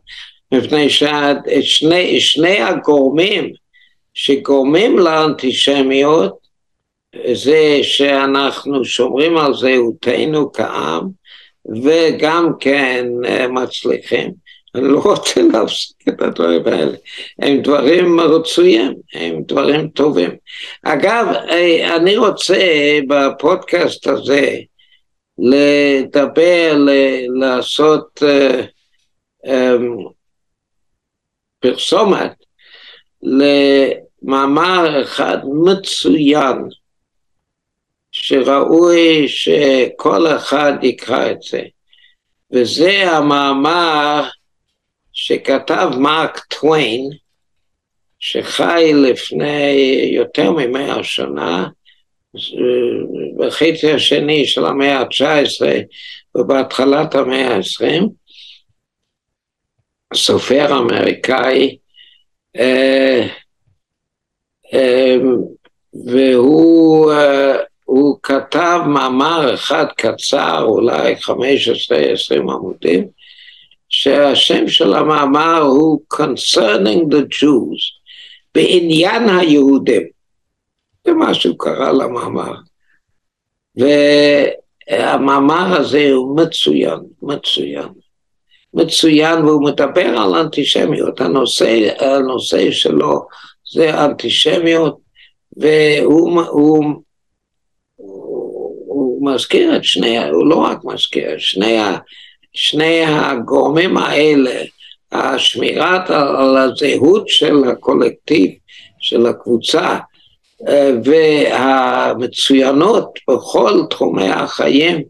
מפני 0.53 0.89
ששני 0.91 2.61
הגורמים 2.61 3.53
שגורמים 4.15 4.99
לאנטישמיות 4.99 6.40
זה 7.33 7.79
שאנחנו 7.83 8.85
שומרים 8.85 9.37
על 9.37 9.55
זהותנו 9.55 10.53
כעם 10.53 11.09
וגם 11.83 12.53
כן 12.61 13.07
אה, 13.25 13.49
מצליחים. 13.49 14.33
אני 14.75 14.89
לא 14.89 15.01
רוצה 15.05 15.43
להפסיק 15.53 16.09
את 16.09 16.23
הדברים 16.23 16.67
האלה. 16.67 16.97
הם 17.39 17.63
דברים 17.63 18.21
רצויים, 18.21 18.95
הם 19.15 19.43
דברים 19.47 19.89
טובים. 19.89 20.31
אגב, 20.83 21.27
אה, 21.49 21.97
אני 21.97 22.17
רוצה 22.17 22.59
בפודקאסט 23.09 24.07
הזה 24.07 24.57
לדבר, 25.39 26.77
לעשות 27.41 28.23
uh, 28.23 29.47
um, 29.47 30.13
פרסומת 31.61 32.33
למאמר 34.23 35.03
אחד 35.03 35.39
מצוין 35.65 36.57
שראוי 38.23 39.29
שכל 39.29 40.27
אחד 40.27 40.73
יקרא 40.83 41.31
את 41.31 41.43
זה. 41.43 41.63
וזה 42.53 43.11
המאמר 43.11 44.29
שכתב 45.13 45.89
מרק 45.99 46.39
טוויין, 46.39 47.11
שחי 48.19 48.93
לפני 48.95 49.73
יותר 50.13 50.51
ממאה 50.51 51.05
שנה, 51.05 51.69
בחצי 53.39 53.93
השני 53.93 54.47
של 54.47 54.65
המאה 54.67 54.99
ה-19 54.99 55.67
ובהתחלת 56.35 57.15
המאה 57.15 57.55
ה-20, 57.57 58.03
סופר 60.15 60.79
אמריקאי, 60.79 61.79
אה, 62.57 63.27
אה, 64.75 65.17
והוא 66.07 67.13
אה, 67.13 67.57
הוא 67.91 68.19
כתב 68.23 68.81
מאמר 68.87 69.55
אחד 69.55 69.87
קצר, 69.97 70.63
אולי 70.63 71.15
15-20 71.15 71.29
עמודים, 72.39 73.09
שהשם 73.89 74.69
של 74.69 74.95
המאמר 74.95 75.59
הוא 75.59 76.01
Concerning 76.15 77.03
the 77.11 77.35
Jews, 77.35 77.81
בעניין 78.55 79.29
היהודים. 79.29 80.03
זה 81.05 81.13
מה 81.13 81.35
שהוא 81.35 81.55
קרא 81.59 81.93
למאמר. 81.93 82.53
והמאמר 83.77 85.81
הזה 85.81 86.11
הוא 86.13 86.37
מצוין, 86.37 86.99
מצוין. 87.23 87.89
מצוין, 88.75 89.45
והוא 89.45 89.65
מדבר 89.65 90.19
על 90.19 90.35
אנטישמיות. 90.35 91.21
הנושא, 91.21 92.05
הנושא 92.05 92.71
שלו 92.71 93.27
זה 93.73 94.05
אנטישמיות, 94.05 94.99
והוא 95.57 96.95
הוא 99.21 99.35
מזכיר 99.35 99.77
את 99.77 99.85
שני, 99.85 100.29
הוא 100.29 100.47
לא 100.47 100.57
רק 100.57 100.79
מזכיר, 100.85 101.39
שני, 101.39 101.79
שני 102.53 103.05
הגורמים 103.05 103.97
האלה, 103.97 104.63
השמירת 105.13 106.11
על 106.11 106.57
הזהות 106.57 107.29
של 107.29 107.65
הקולקטיב, 107.65 108.51
של 109.01 109.27
הקבוצה, 109.27 109.99
אה, 110.69 110.91
והמצוינות 111.05 113.19
בכל 113.31 113.83
תחומי 113.91 114.29
החיים, 114.29 115.03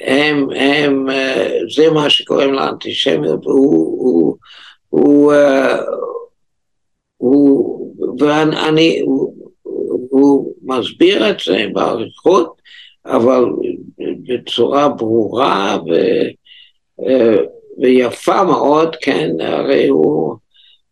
הם, 0.00 0.48
הם, 0.56 1.10
אה, 1.10 1.50
זה 1.74 1.90
מה 1.90 2.10
שקוראים 2.10 2.52
לאנטישמיות, 2.52 3.44
הוא, 3.44 3.98
הוא, 4.00 4.36
הוא, 4.88 5.32
אה, 5.32 5.78
הוא, 7.16 7.94
ואני, 8.18 9.00
הוא, 9.00 9.34
הוא 10.10 10.54
מסביר 10.62 11.30
את 11.30 11.36
זה 11.44 11.66
באריכות, 11.72 12.59
אבל 13.10 13.44
בצורה 14.28 14.88
ברורה 14.88 15.78
ו, 15.86 15.94
אה, 17.06 17.36
ויפה 17.78 18.44
מאוד, 18.44 18.96
כן, 19.00 19.30
הרי 19.40 19.88
הוא, 19.88 20.36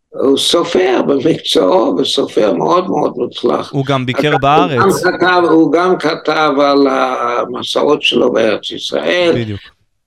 הוא 0.09 0.37
סופר 0.37 1.01
במקצועו 1.07 1.95
וסופר 1.97 2.53
מאוד 2.53 2.89
מאוד 2.89 3.13
מוצלח. 3.17 3.71
הוא 3.71 3.85
גם 3.85 4.05
ביקר 4.05 4.37
בארץ. 4.41 4.81
הוא 4.81 4.91
גם, 5.03 5.17
כתב, 5.19 5.41
הוא 5.49 5.71
גם 5.71 5.97
כתב 5.97 6.51
על 6.61 6.87
המסעות 6.87 8.01
שלו 8.01 8.31
בארץ 8.31 8.71
ישראל. 8.71 9.31
בדיוק. 9.35 9.59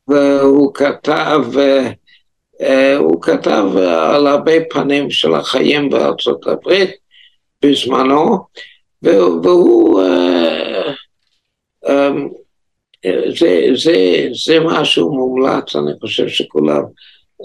והוא 0.08 0.74
כתב, 0.74 1.44
אה, 2.62 2.96
הוא 2.96 3.22
כתב 3.22 3.64
על 3.86 4.26
הרבה 4.26 4.52
פנים 4.70 5.10
של 5.10 5.34
החיים 5.34 5.90
בארצות 5.90 6.46
הברית 6.46 6.90
בזמנו, 7.62 8.38
והוא 9.02 10.02
אה, 10.02 10.51
אמ, 10.51 10.51
זה, 13.38 13.66
זה, 13.74 14.26
זה 14.44 14.60
משהו 14.60 15.14
מומלץ, 15.14 15.76
אני 15.76 15.92
חושב 16.00 16.28
שכולם 16.28 16.82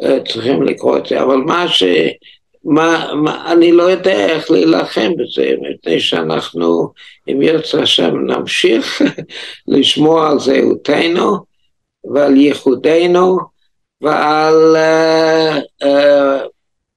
אה, 0.03 0.17
צריכים 0.27 0.63
לקרוא 0.63 0.97
את 0.97 1.05
זה, 1.05 1.23
אבל 1.23 1.37
מה 1.37 1.67
ש... 1.67 1.83
מה, 2.63 3.13
מה, 3.15 3.51
אני 3.51 3.71
לא 3.71 3.83
יודע 3.83 4.25
איך 4.25 4.51
להילחם 4.51 5.11
בזה, 5.17 5.53
מפני 5.61 5.99
שאנחנו, 5.99 6.91
אם 7.27 7.41
ירצה 7.41 7.81
השם, 7.81 8.15
נמשיך 8.25 9.01
לשמור 9.67 10.23
על 10.23 10.39
זהותנו 10.39 11.37
ועל 12.13 12.37
ייחודנו 12.37 13.37
ועל 14.01 14.75
uh, 14.75 15.83
uh, 15.83 16.47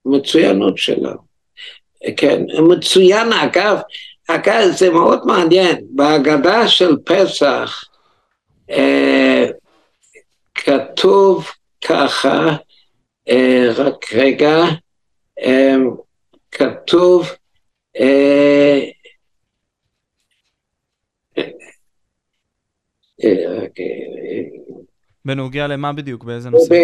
מצוינות 0.04 0.78
שלנו. 0.78 1.30
כן, 2.16 2.42
מצוין 2.68 3.32
אגב, 3.32 3.78
אגב, 4.34 4.70
זה 4.70 4.90
מאוד 4.90 5.26
מעניין, 5.26 5.86
בהגדה 5.90 6.68
של 6.68 6.96
פסח 7.04 7.84
אה, 8.70 9.46
כתוב 10.54 11.48
ככה, 11.84 12.56
אה, 13.28 13.68
רק 13.76 14.12
רגע, 14.14 14.56
אה, 15.44 15.76
כתוב 16.50 17.28
אה, 18.00 18.80
אה, 23.24 23.66
בנוגע 25.24 25.66
למה 25.66 25.92
בדיוק? 25.92 26.24
באיזה 26.24 26.50
נושא? 26.50 26.74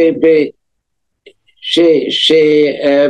ש... 1.60 1.80
ש 2.10 2.32
אה, 2.84 3.06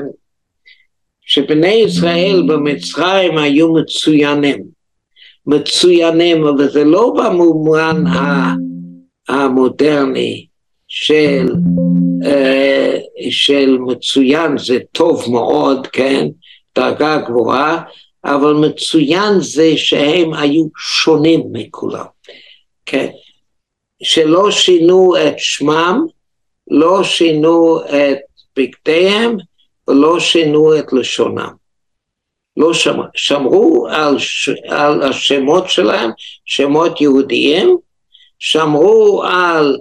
שבני 1.27 1.73
ישראל 1.73 2.43
במצרים 2.49 3.39
היו 3.39 3.73
מצוינים, 3.75 4.65
מצוינים, 5.47 6.47
אבל 6.47 6.71
זה 6.71 6.85
לא 6.85 7.15
במובן 7.19 8.05
המודרני 9.29 10.47
של 10.89 11.47
uh, 12.23 13.31
של 13.31 13.79
מצוין 13.79 14.59
זה 14.59 14.79
טוב 14.93 15.25
מאוד, 15.33 15.87
כן, 15.87 16.27
דרגה 16.77 17.17
גבוהה, 17.17 17.83
אבל 18.25 18.53
מצוין 18.53 19.41
זה 19.41 19.73
שהם 19.77 20.35
היו 20.35 20.65
שונים 20.79 21.43
מכולם, 21.53 22.05
כן, 22.87 23.09
שלא 24.03 24.51
שינו 24.51 25.13
את 25.17 25.35
שמם, 25.39 26.07
לא 26.71 27.05
שינו 27.05 27.81
את 27.81 28.19
בגדיהם 28.57 29.37
ולא 29.89 30.21
שינו 30.21 30.79
את 30.79 30.93
לשונם. 30.93 31.67
לא 32.57 32.75
שמר, 32.75 33.05
שמרו 33.15 33.89
על, 33.91 34.19
ש, 34.19 34.49
על 34.69 35.03
השמות 35.03 35.71
שלהם, 35.71 36.11
שמות 36.45 37.01
יהודיים, 37.01 37.77
שמרו 38.39 39.23
על 39.23 39.79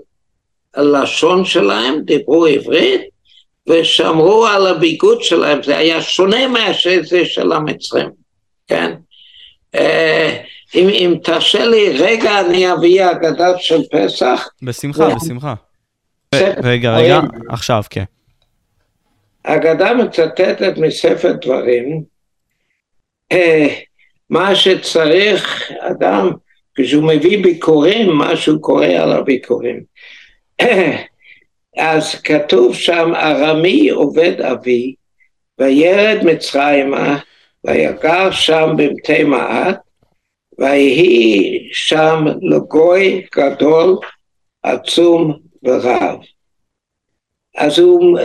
הלשון 0.73 1.45
שלהם, 1.45 2.01
דיברו 2.01 2.45
עברית, 2.45 3.01
ושמרו 3.67 4.45
על 4.45 4.67
הביגוד 4.67 5.23
שלהם, 5.23 5.63
זה 5.63 5.77
היה 5.77 6.01
שונה 6.01 6.47
מאשר 6.47 6.99
זה 7.03 7.25
של 7.25 7.51
המצרים, 7.51 8.09
כן? 8.67 8.93
אה, 9.75 10.41
אם, 10.75 10.89
אם 10.89 11.15
תרשה 11.23 11.65
לי 11.65 11.97
רגע, 11.97 12.39
אני 12.39 12.73
אביא 12.73 13.11
אגדה 13.11 13.57
של 13.59 13.81
פסח. 13.91 14.47
בשמחה, 14.61 15.09
בשמחה. 15.15 15.53
רגע, 16.63 16.97
רגע, 16.97 17.19
עכשיו, 17.49 17.83
כן. 17.89 18.03
אגדה 19.47 19.93
מצטטת 19.93 20.77
מספר 20.77 21.31
דברים, 21.41 22.03
אה, 23.31 23.67
מה 24.29 24.55
שצריך 24.55 25.71
אדם, 25.79 26.31
כשהוא 26.75 27.03
מביא 27.03 27.43
ביקורים, 27.43 28.09
מה 28.09 28.35
שהוא 28.35 28.61
קורא 28.61 28.85
על 28.85 29.11
הביקורים. 29.11 29.83
אז 31.77 32.21
כתוב 32.21 32.75
שם, 32.75 33.11
ארמי 33.15 33.89
עובד 33.89 34.41
אבי, 34.41 34.95
וירד 35.59 36.17
מצרימה, 36.23 37.19
ויגר 37.63 38.31
שם 38.31 38.69
במתי 38.77 39.23
מעט, 39.23 39.79
ויהי 40.59 41.69
שם 41.71 42.25
לגוי 42.41 43.25
גדול, 43.35 43.97
עצום 44.63 45.39
ורב. 45.63 46.19
אז 47.55 47.79
הוא, 47.79 48.19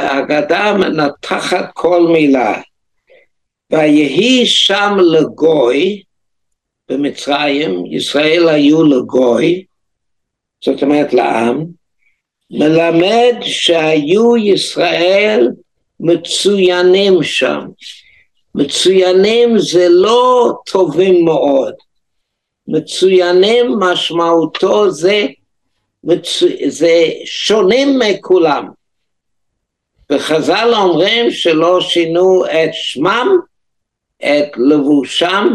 אגדה 0.00 0.66
אה, 0.66 0.76
מנתחת 0.76 1.70
כל 1.74 2.06
מילה. 2.12 2.60
ויהי 3.70 4.46
שם 4.46 4.96
לגוי, 5.12 6.02
במצרים, 6.90 7.86
ישראל 7.86 8.48
היו 8.48 8.84
לגוי, 8.84 9.64
זאת 10.64 10.82
אומרת 10.82 11.12
לעם, 11.12 11.64
מלמד 12.50 13.34
שהיו 13.42 14.36
ישראל 14.36 15.48
מצוינים 16.00 17.22
שם. 17.22 17.60
מצוינים 18.54 19.58
זה 19.58 19.88
לא 19.88 20.52
טובים 20.72 21.24
מאוד, 21.24 21.74
מצוינים 22.68 23.72
משמעותו 23.78 24.90
זה, 24.90 25.26
מצו... 26.04 26.46
זה 26.66 27.10
שונים 27.24 27.98
מכולם. 27.98 28.68
וחז"ל 30.10 30.72
אומרים 30.74 31.30
שלא 31.30 31.80
שינו 31.80 32.44
את 32.46 32.70
שמם, 32.72 33.28
את 34.18 34.48
לבושם 34.56 35.48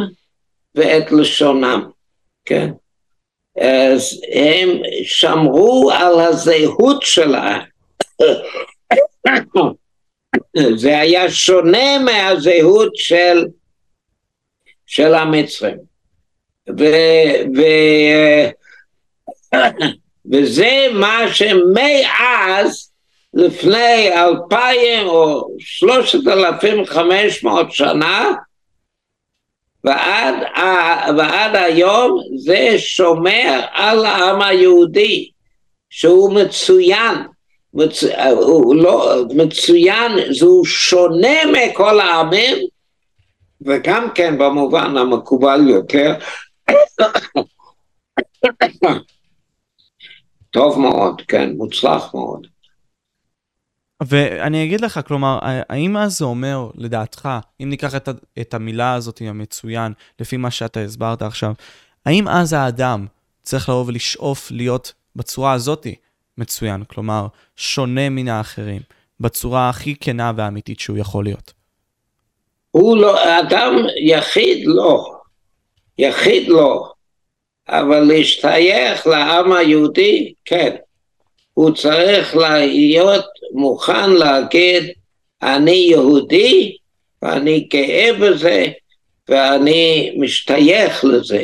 ואת 0.76 1.12
לשונם, 1.12 1.90
כן? 2.46 2.72
אז 3.58 4.22
הם 4.34 4.70
שמרו 5.04 5.92
על 5.92 6.20
הזהות 6.20 7.02
שלהם. 7.02 7.62
זה 10.76 11.00
היה 11.00 11.32
שונה 11.32 12.00
מהזהות 12.00 12.96
של, 12.96 13.46
של 14.86 15.14
המצרים. 15.14 15.78
ו, 16.80 16.86
ו, 17.56 17.62
וזה 20.32 20.88
מה 20.94 21.20
שמאז, 21.34 22.92
לפני 23.34 24.10
אלפיים 24.14 25.08
או 25.08 25.48
שלושת 25.60 26.28
אלפים 26.28 26.86
חמש 26.86 27.44
מאות 27.44 27.72
שנה, 27.72 28.34
ועד, 29.84 30.36
ועד 31.18 31.56
היום 31.56 32.22
זה 32.38 32.74
שומר 32.78 33.62
על 33.72 34.06
העם 34.06 34.42
היהודי, 34.42 35.30
שהוא 35.90 36.34
מצוין, 36.34 37.16
מצ, 37.74 38.04
הוא 38.32 38.76
לא, 38.76 39.24
מצוין, 39.36 40.12
זהו 40.34 40.66
שונה 40.66 41.38
מכל 41.54 42.00
העמים, 42.00 42.58
וגם 43.62 44.08
כן 44.16 44.38
במובן 44.38 44.98
המקובל 44.98 45.70
יותר, 45.70 46.16
טוב 50.52 50.80
מאוד, 50.80 51.22
כן, 51.28 51.54
מוצלח 51.58 52.14
מאוד. 52.14 52.48
ואני 54.04 54.64
אגיד 54.64 54.82
לך, 54.82 55.00
כלומר, 55.08 55.40
האם 55.42 55.98
אז 55.98 56.18
זה 56.18 56.26
אומר, 56.26 56.70
לדעתך, 56.76 57.30
אם 57.64 57.70
ניקח 57.70 57.96
את, 57.96 58.10
את 58.42 58.54
המילה 58.54 58.94
הזאת, 58.94 59.22
המצוין, 59.26 59.94
לפי 60.20 60.38
מה 60.38 60.52
שאתה 60.52 60.80
הסברת 60.80 61.22
עכשיו, 61.22 61.54
האם 62.06 62.28
אז 62.28 62.54
האדם 62.54 63.06
צריך 63.44 63.70
לבוא 63.70 63.86
ולשאוף 63.88 64.52
להיות 64.52 64.94
בצורה 65.16 65.54
הזאת 65.54 65.88
מצוין, 66.38 66.84
כלומר, 66.84 67.28
שונה 67.56 68.10
מן 68.10 68.28
האחרים, 68.28 68.82
בצורה 69.20 69.70
הכי 69.70 69.96
כנה 70.00 70.32
ואמיתית 70.36 70.80
שהוא 70.80 70.98
יכול 70.98 71.24
להיות? 71.24 71.54
הוא 72.72 72.98
לא, 72.98 73.40
אדם 73.40 73.74
יחיד 74.06 74.64
לא, 74.66 75.14
יחיד 75.98 76.48
לא, 76.48 76.92
אבל 77.70 78.00
להשתייך 78.00 79.08
לעם 79.08 79.54
היהודי, 79.54 80.34
כן. 80.46 80.76
הוא 81.54 81.72
צריך 81.72 82.36
להיות 82.36 83.26
מוכן 83.54 84.10
להגיד 84.10 84.84
אני 85.44 85.88
יהודי 85.90 86.76
ואני 87.22 87.60
גאה 87.60 88.10
בזה 88.20 88.66
ואני 89.30 90.14
משתייך 90.18 91.06
לזה. 91.06 91.44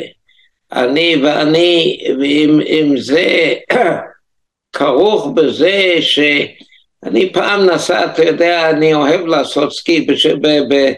אני 0.72 1.16
ואני, 1.22 1.98
ואם 2.20 2.94
זה 2.96 3.54
כרוך 4.76 5.26
בזה 5.34 5.96
שאני 6.00 7.32
פעם 7.32 7.66
נסע, 7.70 8.04
אתה 8.04 8.24
יודע, 8.24 8.70
אני 8.70 8.94
אוהב 8.94 9.26
לעשות 9.26 9.72
סקי 9.72 10.00
בש, 10.00 10.26
ב, 10.26 10.46
ב, 10.46 10.92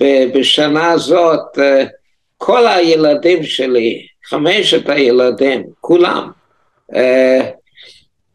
ב, 0.00 0.24
בשנה 0.38 0.98
זאת, 0.98 1.58
אה, 1.58 1.84
כל 2.36 2.66
הילדים 2.66 3.44
שלי, 3.44 4.06
חמשת 4.28 4.88
הילדים, 4.88 5.62
כולם, 5.80 6.30
אה, 6.94 7.50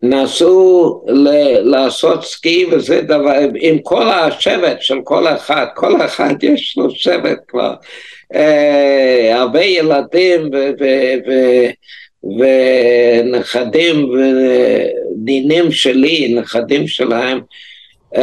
נסו 0.04 1.02
ל- 1.08 1.60
לעשות 1.72 2.24
סקי 2.24 2.66
וזה 2.72 3.02
דבר, 3.02 3.34
עם 3.60 3.80
כל 3.80 4.10
השבט 4.10 4.82
של 4.82 4.98
כל 5.04 5.28
אחד, 5.28 5.66
כל 5.76 6.06
אחד 6.06 6.44
יש 6.44 6.78
לו 6.78 6.92
שבט 6.92 7.40
כבר, 7.48 7.74
uh, 8.34 9.36
הרבה 9.36 9.62
ילדים 9.62 10.50
ו- 10.54 10.72
ו- 10.80 11.16
ו- 11.28 11.70
ונכדים 12.40 14.10
ונינים 14.10 15.72
שלי, 15.72 16.34
נכדים 16.34 16.88
שלהם, 16.88 17.40
uh, 18.16 18.20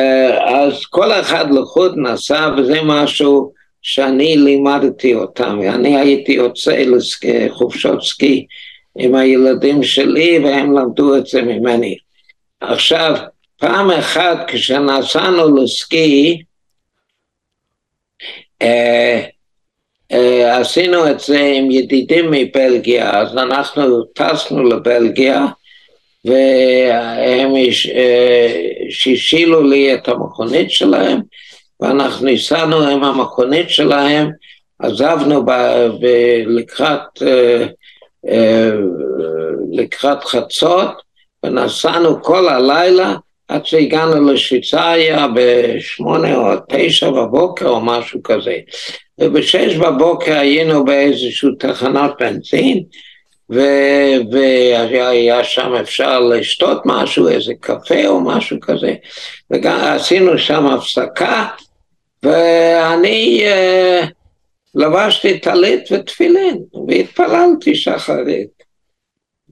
אז 0.46 0.84
כל 0.90 1.12
אחד 1.12 1.44
לחוד 1.50 1.94
נסע 1.98 2.50
וזה 2.58 2.78
משהו 2.82 3.52
שאני 3.88 4.36
לימדתי 4.36 5.14
אותם, 5.14 5.60
אני 5.68 5.96
הייתי 5.96 6.32
יוצא 6.32 6.84
לחופשות 7.22 8.02
סקי 8.02 8.46
עם 8.98 9.14
הילדים 9.14 9.82
שלי 9.82 10.38
והם 10.38 10.78
למדו 10.78 11.16
את 11.16 11.26
זה 11.26 11.42
ממני. 11.42 11.96
עכשיו, 12.60 13.16
פעם 13.56 13.90
אחת 13.90 14.38
כשנסענו 14.48 15.56
לסקי, 15.56 16.42
אה, 18.62 19.22
אה, 20.12 20.58
עשינו 20.58 21.10
את 21.10 21.20
זה 21.20 21.52
עם 21.54 21.70
ידידים 21.70 22.30
מבלגיה, 22.30 23.20
אז 23.20 23.36
אנחנו 23.36 24.04
טסנו 24.04 24.62
לבלגיה 24.62 25.46
והם 26.24 27.56
אה, 27.56 28.52
שישילו 28.90 29.62
לי 29.62 29.94
את 29.94 30.08
המכונית 30.08 30.70
שלהם 30.70 31.20
ואנחנו 31.80 32.26
ניסענו 32.26 32.82
עם 32.82 33.04
המכונית 33.04 33.70
שלהם, 33.70 34.30
עזבנו 34.78 35.44
ב, 35.44 35.50
ב, 36.00 36.06
לקראת 36.46 37.22
לקראת 39.72 40.24
חצות, 40.24 40.90
ונסענו 41.44 42.22
כל 42.22 42.48
הלילה 42.48 43.14
עד 43.48 43.66
שהגענו 43.66 44.32
לשוויצריה 44.32 45.26
בשמונה 45.34 46.36
או 46.36 46.56
תשע 46.68 47.10
בבוקר 47.10 47.68
או 47.68 47.80
משהו 47.80 48.22
כזה. 48.22 48.56
ובשש 49.20 49.76
בבוקר 49.76 50.38
היינו 50.38 50.84
באיזושהי 50.84 51.48
תחנת 51.58 52.10
בנזין, 52.20 52.82
והיה 54.30 55.44
שם 55.44 55.74
אפשר 55.74 56.20
לשתות 56.20 56.82
משהו, 56.84 57.28
איזה 57.28 57.52
קפה 57.60 58.06
או 58.06 58.20
משהו 58.20 58.60
כזה, 58.60 58.94
ועשינו 59.50 60.38
שם 60.38 60.66
הפסקה, 60.66 61.46
ואני 62.26 63.42
uh, 63.44 64.06
לבשתי 64.74 65.38
טלית 65.38 65.92
ותפילין, 65.92 66.64
והתפללתי 66.88 67.74
שחרית. 67.74 68.62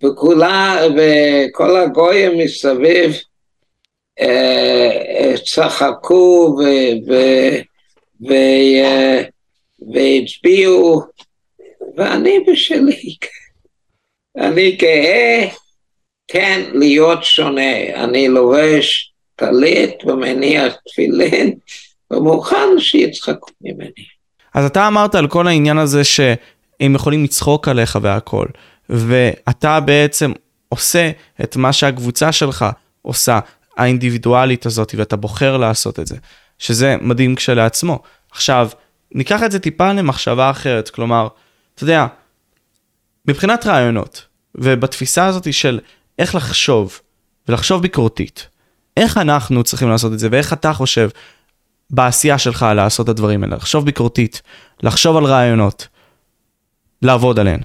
וכולה, 0.02 0.80
וכל 0.96 1.76
הגויים 1.76 2.38
מסביב 2.38 3.12
uh, 4.20 5.40
צחקו 5.44 6.56
ו, 6.58 6.62
ו, 7.06 7.14
ו, 8.28 8.32
uh, 8.82 9.24
והצביעו, 9.92 11.02
ואני 11.96 12.40
בשלי. 12.46 13.16
אני 14.36 14.70
גאה, 14.72 15.48
כן, 16.28 16.60
להיות 16.72 17.24
שונה. 17.24 18.04
אני 18.04 18.28
לובש 18.28 19.14
טלית 19.36 20.04
ומניח 20.04 20.76
תפילין, 20.88 21.54
ומוכן 22.16 22.68
שיצחקו 22.78 23.50
ממני. 23.60 23.90
אז 24.54 24.64
אתה 24.64 24.86
אמרת 24.88 25.14
על 25.14 25.28
כל 25.28 25.46
העניין 25.46 25.78
הזה 25.78 26.04
שהם 26.04 26.94
יכולים 26.94 27.24
לצחוק 27.24 27.68
עליך 27.68 27.98
והכל, 28.02 28.46
ואתה 28.88 29.80
בעצם 29.80 30.32
עושה 30.68 31.10
את 31.44 31.56
מה 31.56 31.72
שהקבוצה 31.72 32.32
שלך 32.32 32.66
עושה, 33.02 33.38
האינדיבידואלית 33.76 34.66
הזאת, 34.66 34.94
ואתה 34.96 35.16
בוחר 35.16 35.56
לעשות 35.56 36.00
את 36.00 36.06
זה, 36.06 36.16
שזה 36.58 36.96
מדהים 37.00 37.34
כשלעצמו. 37.34 38.02
עכשיו, 38.30 38.68
ניקח 39.12 39.42
את 39.42 39.52
זה 39.52 39.58
טיפה 39.58 39.92
למחשבה 39.92 40.50
אחרת, 40.50 40.88
כלומר, 40.88 41.28
אתה 41.74 41.84
יודע, 41.84 42.06
מבחינת 43.28 43.66
רעיונות, 43.66 44.26
ובתפיסה 44.54 45.26
הזאת 45.26 45.52
של 45.52 45.80
איך 46.18 46.34
לחשוב, 46.34 47.00
ולחשוב 47.48 47.82
ביקורתית, 47.82 48.48
איך 48.96 49.18
אנחנו 49.18 49.64
צריכים 49.64 49.88
לעשות 49.88 50.12
את 50.12 50.18
זה, 50.18 50.28
ואיך 50.30 50.52
אתה 50.52 50.72
חושב 50.72 51.08
בעשייה 51.94 52.38
שלך 52.38 52.66
לעשות 52.76 53.04
את 53.04 53.10
הדברים 53.10 53.44
האלה, 53.44 53.56
לחשוב 53.56 53.84
ביקורתית, 53.84 54.42
לחשוב 54.82 55.16
על 55.16 55.24
רעיונות, 55.24 55.88
לעבוד 57.02 57.38
עליהן. 57.38 57.60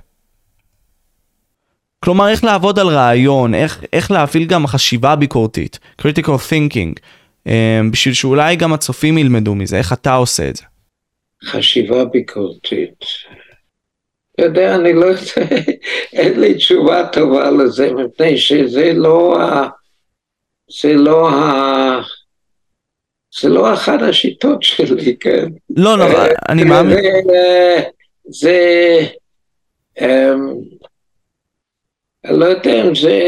כלומר, 2.05 2.29
איך 2.29 2.43
לעבוד 2.43 2.79
על 2.79 2.87
רעיון, 2.87 3.53
איך, 3.53 3.83
איך 3.93 4.11
להפעיל 4.11 4.45
גם 4.45 4.67
חשיבה 4.67 5.15
ביקורתית, 5.15 5.79
critical 6.01 6.37
thinking, 6.49 6.99
אה, 7.47 7.79
בשביל 7.91 8.13
שאולי 8.13 8.55
גם 8.55 8.73
הצופים 8.73 9.17
ילמדו 9.17 9.55
מזה, 9.55 9.77
איך 9.77 9.93
אתה 9.93 10.13
עושה 10.13 10.49
את 10.49 10.55
זה. 10.55 10.63
חשיבה 11.45 12.05
ביקורתית. 12.05 13.05
אתה 14.33 14.43
יודע, 14.47 14.75
אני 14.75 14.93
לא 14.93 15.05
יודע, 15.05 15.55
אין 16.13 16.39
לי 16.39 16.53
תשובה 16.53 17.07
טובה 17.07 17.51
לזה, 17.51 17.91
מפני 17.93 18.37
שזה 18.37 18.91
לא 18.93 19.41
ה... 19.41 19.67
זה 20.81 20.93
לא 20.93 21.29
ה... 21.29 22.01
זה 23.41 23.49
לא 23.49 23.73
אחת 23.73 24.01
השיטות 24.01 24.63
שלי, 24.63 25.17
כן? 25.19 25.45
לא, 25.69 25.97
לא, 25.97 26.05
אני 26.49 26.63
מאמין. 26.63 26.97
זה... 28.25 28.99
אמ, 30.01 30.53
אני 32.25 32.39
לא 32.39 32.45
יודע 32.45 32.81
אם 32.81 32.95
זה... 32.95 33.19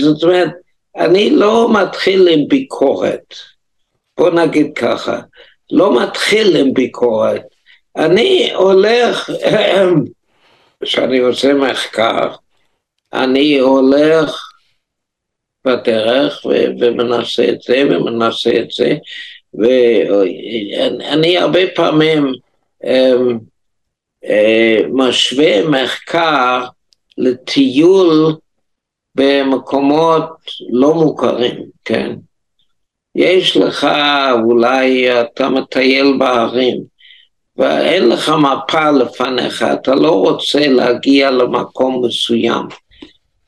זאת 0.00 0.22
אומרת, 0.22 0.50
אני 0.96 1.30
לא 1.30 1.68
מתחיל 1.72 2.28
עם 2.28 2.48
ביקורת. 2.48 3.34
בוא 4.18 4.30
נגיד 4.30 4.72
ככה, 4.74 5.20
לא 5.72 6.02
מתחיל 6.02 6.56
עם 6.56 6.74
ביקורת. 6.74 7.42
אני 7.96 8.52
הולך, 8.54 9.30
כשאני 10.84 11.18
עושה 11.18 11.54
מחקר, 11.54 12.34
אני 13.12 13.58
הולך 13.58 14.51
בדרך 15.64 16.46
ומנסה 16.80 17.48
את 17.48 17.62
זה 17.62 17.84
ומנסה 17.90 18.50
את 18.50 18.70
זה, 18.70 18.96
ואני 19.54 21.38
הרבה 21.38 21.60
פעמים 21.74 22.32
um, 22.84 23.38
uh, 24.24 24.86
משווה 24.92 25.68
מחקר 25.68 26.64
לטיול 27.18 28.34
במקומות 29.14 30.28
לא 30.70 30.94
מוכרים, 30.94 31.64
כן? 31.84 32.16
יש 33.14 33.56
לך, 33.56 33.86
אולי 34.44 35.20
אתה 35.20 35.48
מטייל 35.48 36.16
בערים, 36.18 36.82
ואין 37.56 38.08
לך 38.08 38.28
מפה 38.28 38.90
לפניך, 38.90 39.62
אתה 39.62 39.94
לא 39.94 40.10
רוצה 40.10 40.68
להגיע 40.68 41.30
למקום 41.30 42.04
מסוים, 42.04 42.66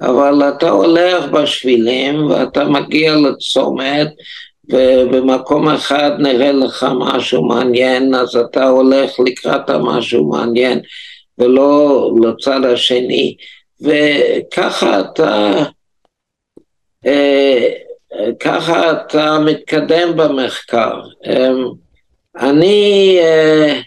אבל 0.07 0.49
אתה 0.49 0.71
הולך 0.71 1.25
בשבילים 1.25 2.31
ואתה 2.31 2.65
מגיע 2.65 3.15
לצומת, 3.17 4.09
ובמקום 4.73 5.69
אחד 5.69 6.11
נראה 6.19 6.53
לך 6.53 6.87
משהו 6.99 7.45
מעניין, 7.45 8.15
אז 8.15 8.37
אתה 8.37 8.69
הולך 8.69 9.11
לקראת 9.27 9.71
המשהו 9.71 10.29
מעניין, 10.29 10.81
ולא 11.39 12.11
לצד 12.23 12.65
השני, 12.65 13.37
וככה 13.81 15.01
אתה... 15.01 15.65
אה, 17.07 17.69
ככה 18.41 18.93
אתה 18.93 19.39
מתקדם 19.39 20.17
במחקר. 20.17 21.01
אמ, 21.27 21.65
אני, 22.37 23.19
אה, 23.21 23.81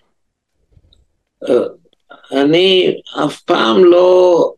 אה, 1.49 1.65
אני 2.31 2.95
אף 3.25 3.41
פעם 3.41 3.83
לא 3.83 4.53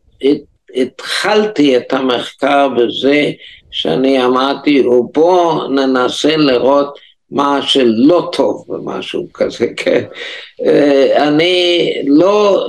התחלתי 0.74 1.76
את 1.76 1.92
המחקר 1.92 2.68
בזה 2.68 3.30
שאני 3.70 4.24
אמרתי, 4.24 4.82
בוא 5.12 5.68
ננסה 5.68 6.36
לראות 6.36 6.98
מה 7.30 7.62
שלא 7.62 8.28
טוב 8.32 8.64
במשהו 8.68 9.26
כזה, 9.34 9.66
כן. 9.76 10.04
אה, 10.66 11.28
אני 11.28 11.92
לא, 12.06 12.68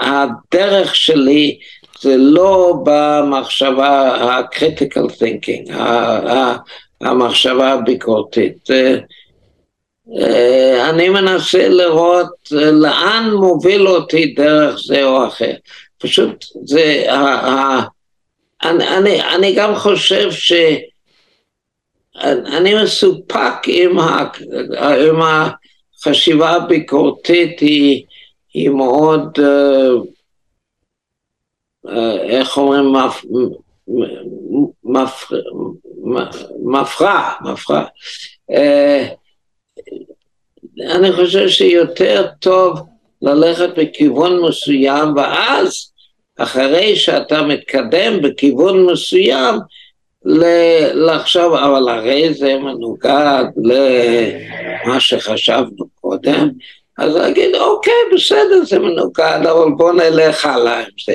הדרך 0.00 0.94
שלי 0.94 1.58
זה 2.00 2.16
לא 2.16 2.74
במחשבה 2.84 4.16
ה-critical 4.16 5.10
thinking, 5.20 5.72
המחשבה 7.00 7.72
הביקורתית. 7.72 8.70
אה, 8.70 8.98
אני 10.90 11.08
מנסה 11.08 11.68
לראות 11.68 12.28
לאן 12.52 13.30
מוביל 13.34 13.88
אותי 13.88 14.26
דרך 14.26 14.78
זה 14.86 15.04
או 15.04 15.26
אחר. 15.26 15.52
פשוט 16.06 16.44
זה, 16.64 17.06
אני, 18.64 18.88
אני, 18.88 19.22
אני 19.22 19.54
גם 19.54 19.74
חושב 19.76 20.32
ש... 20.32 20.52
אני 22.56 22.82
מסופק 22.82 23.54
עם, 23.66 23.98
ה, 23.98 24.30
עם 25.08 25.20
החשיבה 25.22 26.50
הביקורתית, 26.50 27.60
היא, 27.60 28.04
היא 28.54 28.70
מאוד 28.70 29.38
uh, 29.38 30.06
אה, 31.88 32.22
איך 32.22 32.56
אומרים, 32.56 32.92
מפרע, 36.64 37.32
מפרע. 37.40 37.84
אה, 38.50 39.08
אני 40.80 41.12
חושב 41.12 41.48
שיותר 41.48 42.26
טוב 42.40 42.80
ללכת 43.22 43.68
בכיוון 43.78 44.42
מסוים, 44.48 45.16
ואז 45.16 45.92
אחרי 46.36 46.96
שאתה 46.96 47.42
מתקדם 47.42 48.22
בכיוון 48.22 48.86
מסוים, 48.86 49.54
לחשוב, 50.94 51.54
אבל 51.54 51.88
הרי 51.88 52.34
זה 52.34 52.58
מנוגד 52.58 53.44
למה 53.56 55.00
שחשבנו 55.00 55.86
קודם, 56.00 56.48
אז 56.98 57.14
להגיד, 57.14 57.54
אוקיי, 57.54 57.92
בסדר, 58.14 58.64
זה 58.64 58.78
מנוגד, 58.78 59.40
אבל 59.42 59.70
בוא 59.76 59.92
נלך 59.92 60.46
הלאה 60.46 60.80
עם 60.80 60.90
זה. 61.06 61.14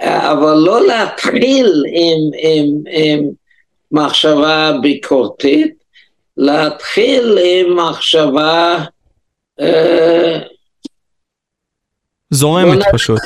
אבל 0.00 0.54
לא 0.54 0.86
להתחיל 0.86 1.82
עם, 1.86 2.30
עם, 2.38 2.66
עם 2.86 3.30
מחשבה 3.92 4.72
ביקורתית, 4.82 5.74
להתחיל 6.36 7.38
עם 7.44 7.76
מחשבה... 7.76 8.78
אה, 9.60 10.38
זורמת 12.34 12.78
פשוט. 12.92 13.18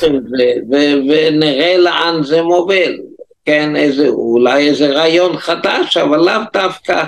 ונראה 1.08 1.76
לאן 1.78 2.22
זה 2.22 2.42
מוביל. 2.42 3.00
כן, 3.44 3.76
איזה, 3.76 4.08
אולי 4.08 4.68
איזה 4.68 4.88
רעיון 4.90 5.38
חדש, 5.38 5.96
אבל 5.96 6.18
לאו 6.18 6.42
דווקא, 6.52 7.04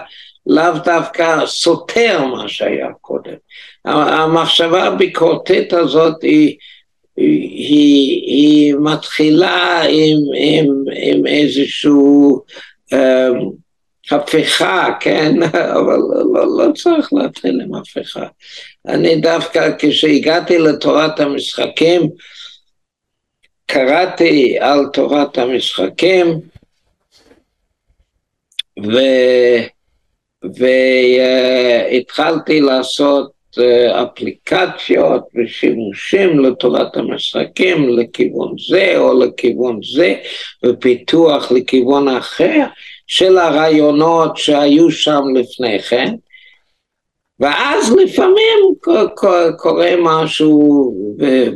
לאו 0.47 0.79
דווקא 0.85 1.47
סותר 1.47 2.25
מה 2.25 2.49
שהיה 2.49 2.89
קודם. 3.01 3.35
המחשבה 3.85 4.83
הביקורתית 4.83 5.73
הזאת 5.73 6.23
היא... 6.23 6.57
היא, 7.17 8.23
היא 8.27 8.75
מתחילה 8.81 9.83
עם, 9.89 10.19
עם, 10.37 10.67
עם 11.03 11.27
איזשהו 11.27 12.41
אה, 12.93 13.29
הפיכה, 14.11 14.89
כן? 15.01 15.35
אבל 15.79 15.99
לא, 16.35 16.47
לא 16.59 16.73
צריך 16.73 17.13
להתחיל 17.13 17.61
עם 17.61 17.75
הפיכה. 17.75 18.27
אני 18.89 19.17
דווקא 19.17 19.71
כשהגעתי 19.79 20.59
לתורת 20.59 21.21
המשחקים, 21.21 22.03
קראתי 23.67 24.59
על 24.61 24.87
תורת 24.93 25.39
המשחקים, 25.39 26.27
ו... 28.87 28.99
והתחלתי 31.91 32.61
לעשות 32.61 33.31
אה, 33.59 34.03
אפליקציות 34.03 35.23
ושימושים 35.35 36.39
לתורת 36.39 36.97
המשחקים 36.97 37.89
לכיוון 37.99 38.55
זה 38.69 38.99
או 38.99 39.19
לכיוון 39.19 39.81
זה 39.95 40.15
ופיתוח 40.67 41.53
לכיוון 41.53 42.09
אחר 42.09 42.67
של 43.07 43.39
הרעיונות 43.39 44.37
שהיו 44.37 44.91
שם 44.91 45.23
לפני 45.35 45.83
כן 45.83 46.15
ואז 47.41 47.97
לפעמים 48.05 48.59
קורה 49.57 49.91
משהו 50.03 50.95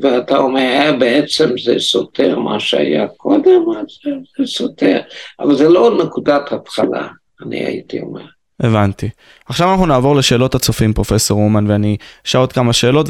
ואתה 0.03 0.37
אומר 0.37 0.61
אה, 0.61 0.93
בעצם 0.93 1.59
זה 1.65 1.75
סותר 1.79 2.39
מה 2.39 2.61
שהיה 2.61 3.07
קודם, 3.17 3.63
זה, 4.05 4.11
זה 4.39 4.47
סותר, 4.47 5.01
אבל 5.41 5.55
זה 5.57 5.69
לא 5.69 6.05
נקודת 6.05 6.53
התחלה, 6.53 7.09
אני 7.43 7.65
הייתי 7.65 8.01
אומר. 8.01 8.23
הבנתי. 8.61 9.09
עכשיו 9.47 9.71
אנחנו 9.71 9.87
נעבור 9.87 10.17
לשאלות 10.17 10.55
הצופים, 10.55 10.93
פרופסור 10.93 11.41
אומן, 11.41 11.71
ואני 11.71 11.97
אשאל 12.27 12.41
עוד 12.41 12.53
כמה 12.53 12.73
שאלות 12.73 13.09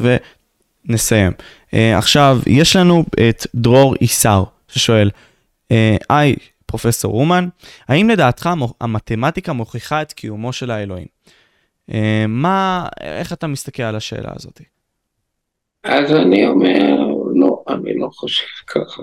ונסיים. 0.89 1.33
Uh, 1.71 1.77
עכשיו, 1.97 2.39
יש 2.47 2.77
לנו 2.77 3.05
את 3.29 3.47
דרור 3.55 3.95
איסר, 4.01 4.45
ששואל, 4.69 5.11
אה, 5.73 5.97
היי, 6.11 6.33
uh, 6.33 6.43
פרופסור 6.67 7.21
אומן, 7.21 7.49
האם 7.89 8.11
לדעתך 8.11 8.51
המתמטיקה 8.81 9.53
מוכיחה 9.53 10.03
את 10.03 10.13
קיומו 10.13 10.53
של 10.53 10.71
האלוהים? 10.71 11.07
Uh, 11.91 11.95
מה, 12.29 12.89
איך 13.01 13.33
אתה 13.33 13.47
מסתכל 13.47 13.83
על 13.83 13.97
השאלה 13.97 14.31
הזאת? 14.37 14.61
אז 15.85 16.13
אני 16.13 16.47
אומר, 16.47 16.97
לא, 17.35 17.63
אני 17.69 17.99
לא 17.99 18.09
חושב 18.13 18.47
ככה. 18.67 19.03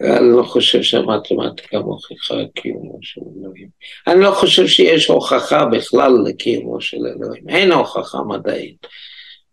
אני 0.00 0.30
לא 0.36 0.42
חושב 0.42 0.82
שהמתמטיקה 0.82 1.78
מוכיחה 1.78 2.34
קיומו 2.54 2.98
של 3.02 3.20
אלוהים. 3.40 3.68
אני 4.06 4.20
לא 4.20 4.30
חושב 4.30 4.66
שיש 4.66 5.06
הוכחה 5.06 5.64
בכלל 5.66 6.12
לקיומו 6.26 6.80
של 6.80 6.96
אלוהים. 6.96 7.48
אין 7.48 7.72
הוכחה 7.72 8.18
מדעית. 8.22 8.86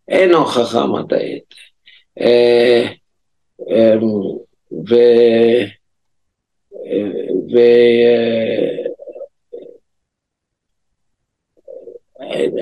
אין 0.07 0.33
הוכחה 0.33 0.85
מדעית. 0.85 1.53
אה, 2.21 2.87
אמ, 3.69 4.03
ו... 4.89 4.95
ו... 7.51 7.57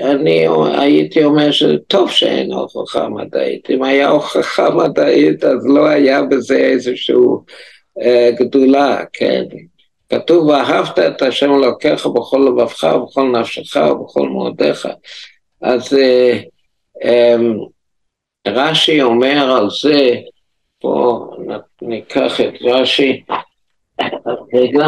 אני 0.02 0.46
הייתי 0.78 1.24
אומר 1.24 1.50
שטוב 1.50 2.10
שאין 2.10 2.52
הוכחה 2.52 3.08
מדעית. 3.08 3.70
אם 3.70 3.82
היה 3.82 4.08
הוכחה 4.08 4.70
מדעית 4.70 5.44
אז 5.44 5.66
לא 5.66 5.86
היה 5.86 6.22
בזה 6.22 6.56
איזשהו 6.56 7.44
אה, 8.02 8.30
גדולה, 8.38 9.04
כן. 9.12 9.44
כתוב 10.08 10.46
ואהבת 10.46 10.98
את 10.98 11.22
השם 11.22 11.52
אלוקיך 11.54 12.06
בכל 12.06 12.46
לבבך 12.48 12.84
ובכל 12.96 13.28
נפשך 13.40 13.76
ובכל 13.76 14.28
מאודיך. 14.28 14.88
אז 15.62 15.94
אה, 15.94 16.38
אמ, 17.04 17.58
רש"י 18.46 19.02
אומר 19.02 19.56
על 19.56 19.68
זה, 19.82 20.14
בואו 20.82 21.36
ניקח 21.82 22.40
את 22.40 22.54
רש"י, 22.62 23.22
רגע, 24.54 24.86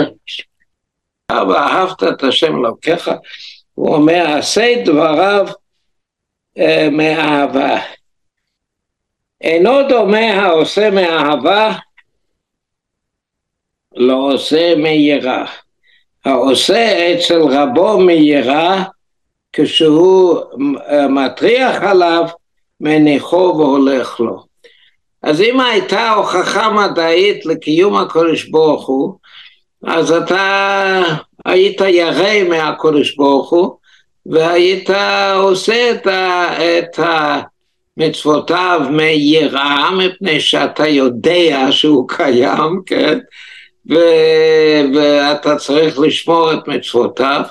ואהבת 1.32 2.02
את 2.02 2.22
השם 2.22 2.56
אלוקיך, 2.56 3.10
הוא 3.78 3.94
אומר 3.94 4.24
עשה 4.38 4.74
דבריו 4.84 5.46
אה, 6.58 6.88
מאהבה. 6.92 7.80
אינו 9.40 9.88
דומה 9.88 10.32
העושה 10.32 10.90
מאהבה 10.90 11.72
לא 13.96 14.32
עושה 14.32 14.74
מיראה. 14.74 15.44
העושה 16.24 17.14
אצל 17.14 17.40
רבו 17.40 17.98
מיראה, 17.98 18.84
כשהוא 19.52 20.40
אה, 20.88 21.08
מטריח 21.08 21.82
עליו, 21.82 22.24
מניחו 22.80 23.54
והולך 23.58 24.20
לו. 24.20 24.44
אז 25.22 25.40
אם 25.40 25.60
הייתה 25.60 26.10
הוכחה 26.10 26.70
מדעית 26.70 27.46
לקיום 27.46 27.96
הקודש 27.96 28.44
ברוך 28.44 28.86
הוא, 28.86 29.14
אז 29.84 30.12
אתה 30.12 31.02
היית 31.48 31.80
ירא 31.80 32.42
מהקודש 32.48 33.16
ברוך 33.16 33.50
הוא, 33.50 33.76
והיית 34.26 34.90
עושה 35.34 35.90
את, 35.90 36.98
ה, 36.98 37.40
מצוותיו 37.96 38.80
מיראה, 38.90 39.90
מפני 39.90 40.40
שאתה 40.40 40.88
יודע 40.88 41.66
שהוא 41.70 42.08
קיים, 42.08 42.80
כן? 42.86 43.18
ואתה 44.94 45.56
צריך 45.56 45.98
לשמור 45.98 46.52
את 46.52 46.68
מצוותיו. 46.68 47.42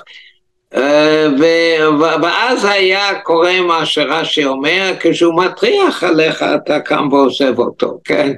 אה, 0.74 1.26
ואז 2.22 2.64
היה 2.64 3.20
קורה 3.20 3.60
מה 3.60 3.86
שרש"י 3.86 4.44
אומר, 4.44 4.92
כשהוא 5.00 5.34
מטריח 5.34 6.04
עליך 6.04 6.42
אתה 6.42 6.80
קם 6.80 7.08
ועוזב 7.12 7.58
אותו, 7.58 7.98
כן? 8.04 8.32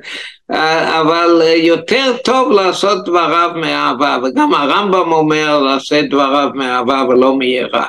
אה, 0.51 1.01
אבל 1.01 1.43
יותר 1.57 2.17
טוב 2.25 2.53
לעשות 2.53 3.05
דבריו 3.05 3.51
מאהבה, 3.55 4.19
וגם 4.25 4.55
הרמב"ם 4.55 5.13
אומר 5.13 5.59
לעשות 5.59 6.05
דבריו 6.11 6.49
מאהבה 6.55 7.03
ולא 7.09 7.35
מיראה. 7.37 7.87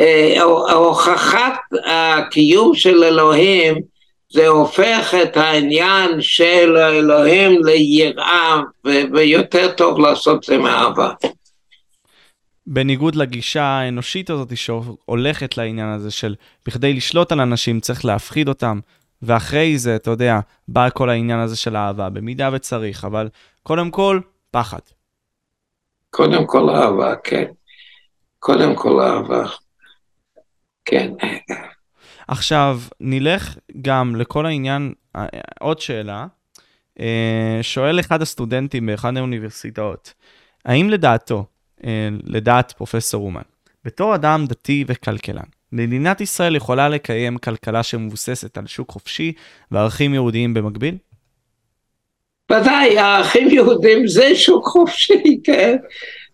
אה, 0.00 0.42
הוכחת 0.72 1.54
הקיום 1.86 2.74
של 2.74 3.04
אלוהים 3.04 3.74
זה 4.32 4.48
הופך 4.48 5.14
את 5.22 5.36
העניין 5.36 6.10
של 6.20 6.76
אלוהים 6.76 7.64
ליראה, 7.64 8.60
ויותר 8.84 9.72
טוב 9.72 9.98
לעשות 9.98 10.44
זה 10.44 10.58
מאהבה. 10.58 11.10
בניגוד 12.66 13.14
לגישה 13.14 13.62
האנושית 13.62 14.30
הזאת 14.30 14.56
שהולכת 14.56 15.56
לעניין 15.56 15.88
הזה 15.88 16.10
של 16.10 16.34
בכדי 16.66 16.92
לשלוט 16.92 17.32
על 17.32 17.40
אנשים 17.40 17.80
צריך 17.80 18.04
להפחיד 18.04 18.48
אותם, 18.48 18.80
ואחרי 19.22 19.78
זה, 19.78 19.96
אתה 19.96 20.10
יודע, 20.10 20.40
בא 20.68 20.88
כל 20.90 21.10
העניין 21.10 21.38
הזה 21.38 21.56
של 21.56 21.76
אהבה, 21.76 22.10
במידה 22.10 22.50
וצריך, 22.52 23.04
אבל 23.04 23.28
קודם 23.62 23.90
כל, 23.90 24.20
פחד. 24.50 24.78
קודם 26.10 26.46
כל 26.46 26.70
אהבה, 26.70 27.14
כן. 27.24 27.44
קודם 28.38 28.76
כל 28.76 29.00
אהבה, 29.00 29.44
כן. 30.84 31.12
עכשיו, 32.28 32.80
נלך 33.00 33.56
גם 33.82 34.16
לכל 34.16 34.46
העניין, 34.46 34.92
עוד 35.60 35.80
שאלה. 35.80 36.26
אה, 37.00 37.58
שואל 37.62 38.00
אחד 38.00 38.22
הסטודנטים 38.22 38.86
באחד 38.86 39.16
האוניברסיטאות, 39.16 40.14
האם 40.64 40.90
לדעתו, 40.90 41.46
לדעת 42.24 42.72
פרופסור 42.72 43.26
אומן, 43.26 43.42
בתור 43.84 44.14
אדם 44.14 44.44
דתי 44.48 44.84
וכלכלן, 44.86 45.42
מדינת 45.72 46.20
ישראל 46.20 46.56
יכולה 46.56 46.88
לקיים 46.88 47.38
כלכלה 47.38 47.82
שמבוססת 47.82 48.58
על 48.58 48.66
שוק 48.66 48.90
חופשי 48.90 49.32
וערכים 49.70 50.14
יהודיים 50.14 50.54
במקביל? 50.54 50.96
ודאי, 52.52 52.98
ערכים 52.98 53.50
יהודיים 53.50 54.06
זה 54.06 54.36
שוק 54.36 54.66
חופשי, 54.66 55.40
כן? 55.44 55.76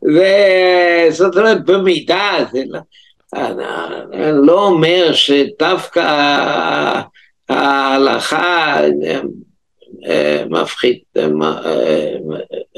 וזאת 0.03 1.37
אומרת, 1.37 1.65
במידה, 1.65 2.33
זה 2.53 2.63
לא... 2.67 2.81
אני 3.33 4.47
לא 4.47 4.67
אומר 4.67 5.13
שדווקא 5.13 6.01
ההלכה 7.49 8.81
אה, 8.81 9.21
מפחית, 10.51 11.03
אה, 11.17 11.27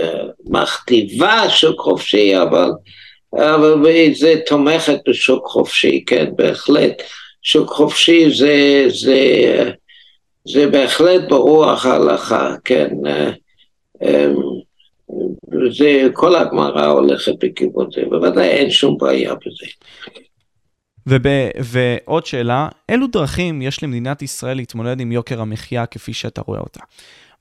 אה, 0.00 0.22
מכתיבה 0.44 1.50
שוק 1.50 1.80
חופשי, 1.80 2.42
אבל, 2.42 2.70
אבל 3.32 3.74
זה 4.14 4.34
תומכת 4.46 4.98
בשוק 5.08 5.46
חופשי, 5.46 6.04
כן, 6.06 6.30
בהחלט. 6.36 7.02
שוק 7.42 7.70
חופשי 7.70 8.30
זה, 8.30 8.84
זה, 8.88 9.20
זה 10.44 10.66
בהחלט 10.66 11.22
ברוח 11.28 11.86
ההלכה, 11.86 12.54
כן. 12.64 12.88
זה, 15.70 16.08
כל 16.12 16.36
הגמרא 16.36 16.86
הולכת 16.86 17.32
בכיוון 17.38 17.90
זה, 17.90 18.02
בוודאי 18.10 18.48
אין 18.48 18.70
שום 18.70 18.98
בעיה 18.98 19.34
בזה. 19.34 19.66
וב, 21.06 21.26
ועוד 21.64 22.26
שאלה, 22.26 22.68
אילו 22.88 23.06
דרכים 23.06 23.62
יש 23.62 23.82
למדינת 23.82 24.22
ישראל 24.22 24.56
להתמודד 24.56 25.00
עם 25.00 25.12
יוקר 25.12 25.40
המחיה 25.40 25.86
כפי 25.86 26.12
שאתה 26.12 26.40
רואה 26.46 26.60
אותה? 26.60 26.80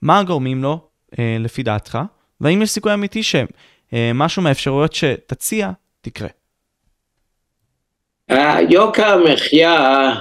מה 0.01 0.19
הגורמים 0.19 0.63
לו, 0.63 0.79
אה, 1.19 1.37
לפי 1.39 1.63
דעתך? 1.63 1.97
והאם 2.41 2.61
יש 2.61 2.69
סיכוי 2.69 2.93
אמיתי 2.93 3.23
שמשהו 3.23 4.41
אה, 4.41 4.43
מהאפשרויות 4.43 4.93
שתציע, 4.93 5.71
תקרה? 6.01 6.27
יוקר 8.69 9.07
המחיה, 9.07 10.13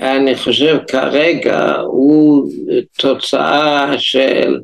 אני 0.00 0.36
חושב 0.36 0.78
כרגע, 0.88 1.76
הוא 1.80 2.50
תוצאה 2.98 3.98
של 3.98 4.60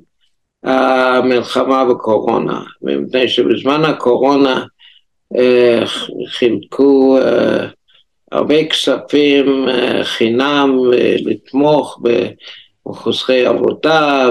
המלחמה 0.62 1.84
בקורונה, 1.84 2.62
מפני 2.82 3.28
שבזמן 3.28 3.84
הקורונה 3.84 4.52
אה, 4.52 4.64
חילקו 6.26 7.18
הרבה 8.32 8.64
כספים 8.64 9.66
חינם 10.02 10.78
לתמוך 11.24 12.00
מחוסכי 12.86 13.46
עבודה 13.46 14.30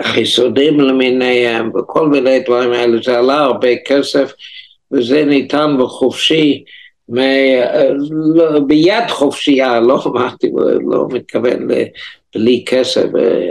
וחיסונים 0.00 0.80
למיניהם 0.80 1.70
וכל 1.74 2.08
מיני 2.08 2.40
דברים 2.40 2.72
האלה, 2.72 2.98
זה 3.04 3.18
עלה 3.18 3.38
הרבה 3.38 3.76
כסף 3.86 4.32
וזה 4.92 5.24
ניתן 5.24 5.76
בחופשי, 5.80 6.64
מ... 7.08 7.18
לא, 8.34 8.60
ביד 8.60 9.08
חופשייה, 9.08 9.80
לא 9.80 10.02
אמרתי, 10.06 10.50
לא 10.90 11.06
מתכוון 11.10 11.68
בלי 12.34 12.64
כסף, 12.66 13.06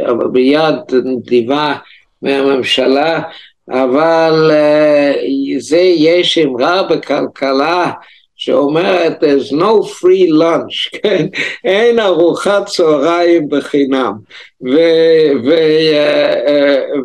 אבל 0.05 0.27
ביד 0.27 0.75
נדיבה 1.03 1.75
מהממשלה, 2.21 3.21
אבל 3.69 4.51
אה, 4.51 5.13
זה 5.57 5.77
יש 5.77 6.37
אמרה 6.37 6.83
בכלכלה 6.83 7.91
שאומרת 8.35 9.23
there's 9.23 9.51
no 9.51 9.83
free 9.83 10.29
lunch, 10.29 10.89
כן? 11.03 11.25
אין 11.63 11.99
ארוחת 11.99 12.65
צהריים 12.65 13.49
בחינם. 13.49 14.13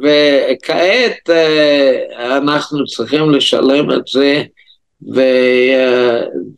וכעת 0.03 1.31
אה, 1.31 2.37
אנחנו 2.37 2.85
צריכים 2.87 3.31
לשלם 3.31 3.91
את 3.91 4.07
זה, 4.07 4.43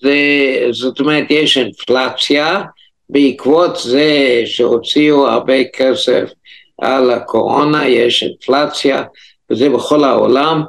וזאת 0.05 1.01
אומרת 1.01 1.31
יש 1.31 1.59
אינפלציה, 1.59 2.63
בעקבות 3.11 3.77
זה 3.77 4.43
שהוציאו 4.45 5.29
הרבה 5.29 5.65
כסף 5.65 6.31
על 6.79 7.11
הקורונה, 7.11 7.89
יש 7.89 8.23
אינפלציה, 8.23 9.03
וזה 9.51 9.69
בכל 9.69 10.05
העולם, 10.05 10.63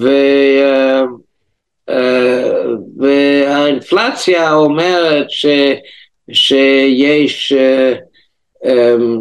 ו... 0.00 0.08
אה, 1.88 2.62
והאינפלציה 2.96 4.54
אומרת 4.54 5.26
ש, 5.28 5.46
שיש, 6.32 7.52
אה, 7.52 7.94
אמ, 8.64 9.20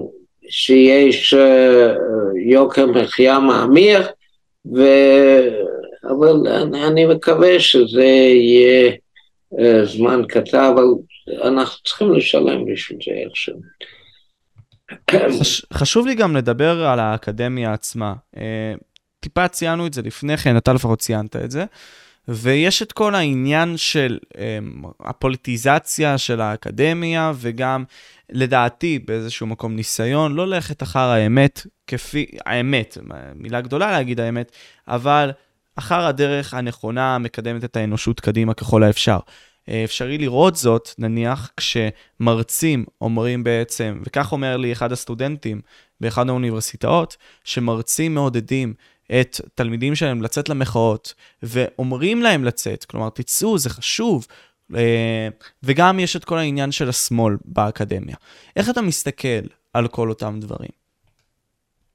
שיש 0.49 1.33
אה, 1.33 1.93
יוקר 2.45 2.85
מחיה 2.85 3.39
מאמיר, 3.39 4.01
ו, 4.75 4.83
אבל 6.03 6.47
אני 6.87 7.05
מקווה 7.05 7.59
שזה 7.59 8.03
יהיה 8.03 8.91
זמן 9.83 10.21
קצר, 10.27 10.69
אבל 10.75 10.83
אנחנו 11.43 11.83
צריכים 11.83 12.13
לשלם 12.13 12.65
בשביל 12.65 12.99
זה 13.05 13.11
איכשהו. 13.11 13.61
חש, 15.11 15.65
חשוב 15.73 16.07
לי 16.07 16.15
גם 16.15 16.35
לדבר 16.35 16.85
על 16.85 16.99
האקדמיה 16.99 17.73
עצמה. 17.73 18.13
טיפה 19.19 19.47
ציינו 19.47 19.87
את 19.87 19.93
זה 19.93 20.01
לפני 20.01 20.37
כן, 20.37 20.57
אתה 20.57 20.73
לפחות 20.73 20.99
ציינת 20.99 21.35
את 21.35 21.51
זה. 21.51 21.65
ויש 22.27 22.81
את 22.81 22.91
כל 22.91 23.15
העניין 23.15 23.77
של 23.77 24.19
um, 24.33 24.87
הפוליטיזציה 24.99 26.17
של 26.17 26.41
האקדמיה, 26.41 27.31
וגם, 27.35 27.83
לדעתי, 28.29 28.99
באיזשהו 28.99 29.47
מקום 29.47 29.75
ניסיון 29.75 30.33
לא 30.33 30.47
ללכת 30.47 30.83
אחר 30.83 30.99
האמת, 30.99 31.67
כפי, 31.87 32.25
האמת, 32.45 32.97
מילה 33.35 33.61
גדולה 33.61 33.91
להגיד 33.91 34.19
האמת, 34.19 34.51
אבל 34.87 35.31
אחר 35.75 36.05
הדרך 36.05 36.53
הנכונה 36.53 37.15
המקדמת 37.15 37.63
את 37.63 37.75
האנושות 37.75 38.19
קדימה 38.19 38.53
ככל 38.53 38.83
האפשר. 38.83 39.19
אה, 39.69 39.83
אפשרי 39.83 40.17
לראות 40.17 40.55
זאת, 40.55 40.89
נניח, 40.97 41.51
כשמרצים 41.57 42.85
אומרים 43.01 43.43
בעצם, 43.43 44.01
וכך 44.05 44.31
אומר 44.31 44.57
לי 44.57 44.71
אחד 44.71 44.91
הסטודנטים 44.91 45.61
באחד 46.01 46.29
האוניברסיטאות, 46.29 47.17
שמרצים 47.43 48.15
מעודדים 48.15 48.73
את 49.19 49.41
תלמידים 49.55 49.95
שלהם 49.95 50.21
לצאת 50.21 50.49
למחאות, 50.49 51.13
ואומרים 51.43 52.21
להם 52.21 52.43
לצאת, 52.43 52.85
כלומר, 52.85 53.09
תצאו, 53.09 53.57
זה 53.57 53.69
חשוב. 53.69 54.27
אה, 54.75 55.27
וגם 55.63 55.99
יש 55.99 56.15
את 56.15 56.25
כל 56.25 56.37
העניין 56.37 56.71
של 56.71 56.89
השמאל 56.89 57.35
באקדמיה. 57.45 58.15
איך 58.55 58.69
אתה 58.69 58.81
מסתכל 58.81 59.41
על 59.73 59.87
כל 59.87 60.09
אותם 60.09 60.37
דברים? 60.39 60.85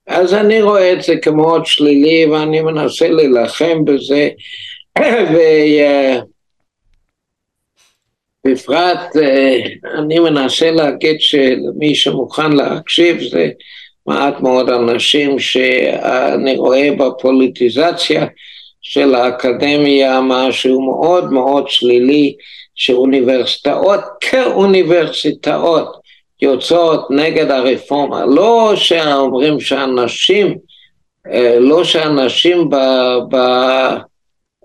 אז 0.06 0.34
אני 0.34 0.62
רואה 0.62 0.92
את 0.92 1.02
זה 1.02 1.14
כמאוד 1.22 1.66
שלילי, 1.66 2.26
ואני 2.26 2.60
מנסה 2.60 3.08
להילחם 3.08 3.84
בזה, 3.84 4.28
ובפרט 8.46 9.16
אה, 9.22 9.60
אני 9.98 10.18
מנסה 10.18 10.70
להגיד 10.70 11.20
שלמי 11.20 11.94
שמוכן 11.94 12.52
להקשיב 12.52 13.20
זה 13.30 13.50
מעט 14.06 14.40
מאוד 14.40 14.70
אנשים 14.70 15.38
שאני 15.38 16.56
רואה 16.56 16.88
בפוליטיזציה 16.98 18.26
של 18.82 19.14
האקדמיה 19.14 20.20
משהו 20.22 20.80
מאוד 20.80 21.32
מאוד 21.32 21.68
שלילי, 21.68 22.34
שאוניברסיטאות 22.74 24.00
כאוניברסיטאות 24.20 26.00
יוצאות 26.42 27.10
נגד 27.10 27.50
הרפורמה, 27.50 28.24
לא 28.26 28.72
שאומרים 28.76 29.60
שאנשים, 29.60 30.58
אה, 31.32 31.56
לא 31.58 31.84
שאנשים 31.84 32.70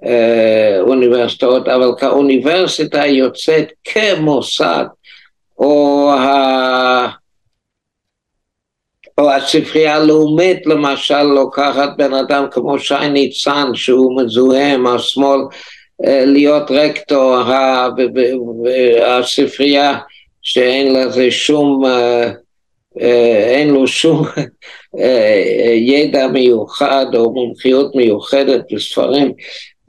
באוניברסיטאות, 0.05 1.67
אבל 1.67 1.91
כאוניברסיטה 1.99 3.05
יוצאת 3.05 3.71
כמוסד, 3.83 4.85
או 5.59 6.11
או 9.17 9.31
הספרייה 9.31 9.95
הלאומית 9.95 10.65
למשל 10.65 11.23
לוקחת 11.23 11.89
בן 11.97 12.13
אדם 12.13 12.45
כמו 12.51 12.79
שי 12.79 13.09
ניצן 13.09 13.69
שהוא 13.73 14.21
מזוהה 14.21 14.73
עם 14.73 14.87
השמאל 14.87 15.39
אה, 16.05 16.25
להיות 16.25 16.71
רקטור 16.71 17.37
הספרייה 19.05 19.97
שאין 20.41 20.93
לזה 20.93 21.31
שום, 21.31 21.85
אה, 21.85 22.31
אה, 23.01 23.45
אין 23.47 23.69
לו 23.69 23.87
שום 23.87 24.25
ידע 25.75 26.27
מיוחד 26.27 27.05
או 27.15 27.33
מומחיות 27.33 27.95
מיוחדת 27.95 28.61
בספרים 28.73 29.33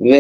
ו... 0.01 0.15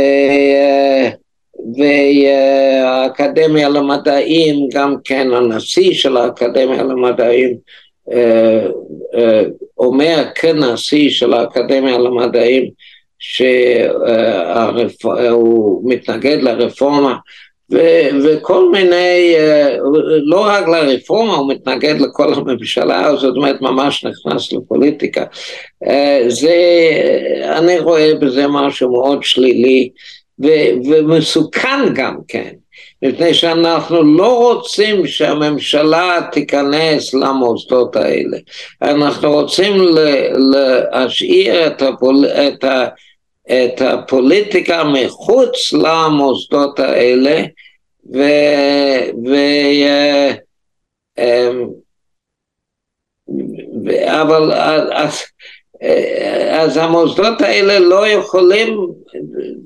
והאקדמיה 1.76 3.68
למדעים, 3.68 4.68
גם 4.72 4.94
כן 5.04 5.32
הנשיא 5.32 5.94
של 5.94 6.16
האקדמיה 6.16 6.82
למדעים 6.82 7.56
אומר 9.78 10.24
כנשיא 10.34 11.10
של 11.10 11.34
האקדמיה 11.34 11.98
למדעים 11.98 12.70
שהוא 13.18 14.30
מתנגד 15.90 16.42
לרפורמה 16.42 17.16
ו- 17.72 18.08
וכל 18.24 18.70
מיני, 18.70 19.34
לא 20.24 20.40
רק 20.40 20.68
לרפורמה, 20.68 21.34
הוא 21.34 21.52
מתנגד 21.52 22.00
לכל 22.00 22.34
הממשלה, 22.34 23.16
זאת 23.16 23.36
אומרת 23.36 23.60
ממש 23.60 24.04
נכנס 24.04 24.52
לפוליטיקה. 24.52 25.24
זה, 26.28 26.56
אני 27.44 27.78
רואה 27.78 28.14
בזה 28.14 28.46
משהו 28.46 28.92
מאוד 28.92 29.22
שלילי 29.22 29.88
ו- 30.44 30.88
ומסוכן 30.88 31.94
גם 31.94 32.16
כן. 32.28 32.50
מפני 33.02 33.34
שאנחנו 33.34 34.16
לא 34.16 34.38
רוצים 34.38 35.06
שהממשלה 35.06 36.20
תיכנס 36.32 37.14
למוסדות 37.14 37.96
האלה. 37.96 38.38
אנחנו 38.82 39.32
רוצים 39.32 39.74
להשאיר 40.52 41.66
את, 41.66 41.82
הפול, 41.82 42.26
את, 42.26 42.64
ה, 42.64 42.88
את 43.46 43.80
הפוליטיקה 43.80 44.84
מחוץ 44.84 45.72
למוסדות 45.72 46.78
האלה, 46.78 47.42
ו... 48.14 48.18
ו 49.26 49.34
אמ, 51.18 51.66
אבל 54.06 54.52
אז, 54.92 55.22
אז 56.50 56.76
המוסדות 56.76 57.40
האלה 57.40 57.78
לא 57.78 58.08
יכולים 58.08 58.86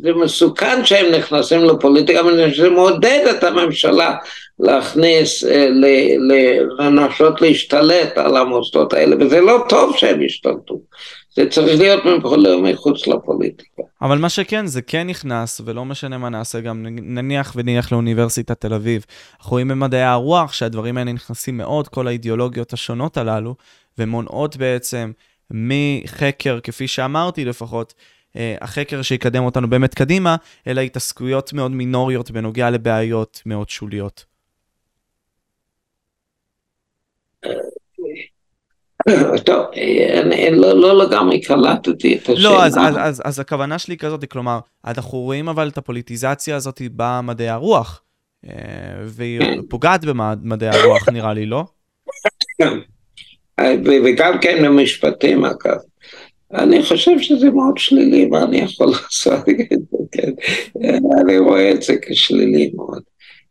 זה 0.03 0.13
מסוכן 0.13 0.85
שהם 0.85 1.13
נכנסים 1.15 1.65
לפוליטיקה, 1.65 2.21
אבל 2.21 2.55
זה 2.57 2.71
מעודד 2.71 3.25
את 3.31 3.45
הממשלה 3.45 4.17
להכניס, 4.59 5.45
אה, 5.45 5.69
לנסות 6.79 7.41
להשתלט 7.41 8.19
על 8.19 8.37
המוסדות 8.37 8.93
האלה, 8.93 9.17
וזה 9.21 9.41
לא 9.41 9.65
טוב 9.69 9.97
שהם 9.97 10.23
ישתלטו. 10.23 10.81
זה 11.45 11.51
צריך 11.51 11.81
להיות 11.81 12.01
מחוץ 12.63 13.07
לפוליטיקה. 13.07 13.83
אבל 14.03 14.19
מה 14.19 14.29
שכן, 14.29 14.67
זה 14.67 14.83
כן 14.83 15.07
נכנס, 15.07 15.61
ולא 15.65 15.85
משנה 15.85 16.19
מה 16.19 16.29
נעשה, 16.29 16.61
גם 16.61 16.87
נניח 16.91 17.53
ונניח 17.57 17.93
לאוניברסיטת 17.93 18.61
תל 18.61 18.75
אביב. 18.75 19.05
אנחנו 19.39 19.51
רואים 19.51 19.69
במדעי 19.69 20.03
הרוח 20.03 20.53
שהדברים 20.53 20.97
האלה 20.97 21.13
נכנסים 21.13 21.57
מאוד, 21.57 21.89
כל 21.89 22.07
האידיאולוגיות 22.07 22.73
השונות 22.73 23.17
הללו, 23.17 23.55
ומונעות 23.99 24.57
בעצם 24.57 25.13
מחקר, 25.51 26.59
כפי 26.63 26.89
שאמרתי 26.89 27.45
לפחות, 27.45 27.95
אה, 28.37 28.57
החקר 28.61 29.03
שיקדם 29.03 29.45
אותנו 29.45 29.71
באמת 29.71 29.95
קדימה, 29.95 30.37
אלא 30.67 30.81
התעסקויות 30.81 31.53
מאוד 31.53 31.71
מינוריות 31.71 32.31
בנוגע 32.31 32.71
לבעיות 32.71 33.43
מאוד 33.47 33.69
שוליות. 33.69 34.30
טוב, 39.47 39.67
אני 40.23 40.51
לא, 40.51 40.81
לא 40.81 41.05
לגמרי 41.05 41.41
קלטתי 41.41 42.17
את 42.17 42.23
השאלה. 42.23 42.41
לא, 42.41 42.65
אז, 42.65 42.77
אז, 42.77 42.95
אז, 42.99 43.23
אז 43.25 43.41
הכוונה 43.41 43.79
שלי 43.79 43.97
כזאת, 43.97 44.25
כלומר, 44.25 44.59
אנחנו 44.87 45.19
רואים 45.19 45.49
אבל 45.49 45.69
את 45.69 45.79
הפוליטיזציה 45.79 46.57
הזאת 46.57 46.83
במדעי 46.97 47.49
הרוח. 47.49 48.03
והיא 49.05 49.41
פוגעת 49.69 50.05
במדעי 50.05 50.69
הרוח, 50.69 51.09
נראה 51.09 51.33
לי, 51.33 51.47
לא? 51.47 51.65
וגם 54.05 54.39
כן 54.41 54.63
במשפטים, 54.65 55.45
אגב. 55.45 55.77
אני 56.55 56.83
חושב 56.83 57.19
שזה 57.19 57.51
מאוד 57.51 57.79
שלילי, 57.79 58.27
מה 58.27 58.43
אני 58.43 58.59
יכול 58.59 58.87
לעשות? 59.03 59.45
כן, 60.13 60.31
אני 61.21 61.39
רואה 61.39 61.71
את 61.71 61.83
זה 61.83 61.95
כשלילי 62.03 62.71
מאוד. 62.75 63.03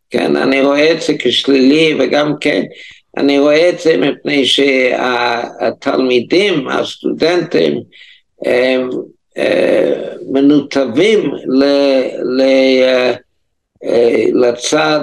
כן, 0.09 0.35
אני 0.35 0.61
רואה 0.61 0.91
את 0.91 1.01
זה 1.01 1.13
כשלילי, 1.19 1.97
וגם 1.99 2.33
כן, 2.41 2.63
אני 3.19 3.39
רואה 3.39 3.69
את 3.69 3.79
זה 3.79 3.97
מפני 3.97 4.45
שהתלמידים, 4.45 5.87
הסטודנטים, 6.67 7.81
הם 8.45 8.89
מנותבים 10.31 11.31
לצד, 14.33 14.99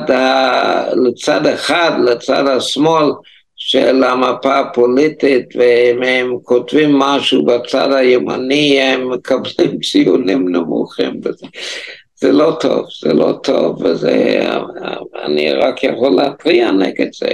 לצד 1.07 1.47
אחד, 1.47 1.93
לצד 2.05 2.49
השמאל, 2.49 3.13
של 3.59 4.05
המפה 4.05 4.59
הפוליטית, 4.59 5.57
ואם 5.57 6.03
הם 6.03 6.37
כותבים 6.43 6.99
משהו 6.99 7.45
בצד 7.45 7.93
הימני, 7.93 8.81
הם 8.81 9.11
מקבלים 9.11 9.81
ציונים 9.91 10.49
נמוכים. 10.49 11.21
וזה. 11.25 11.47
זה 12.17 12.33
לא 12.33 12.57
טוב, 12.61 12.87
זה 13.03 13.13
לא 13.13 13.33
טוב, 13.43 13.83
וזה, 13.85 14.49
אני 15.25 15.53
רק 15.53 15.85
יכול 15.85 16.11
להתריע 16.17 16.71
נגד 16.71 17.09
זה. 17.13 17.29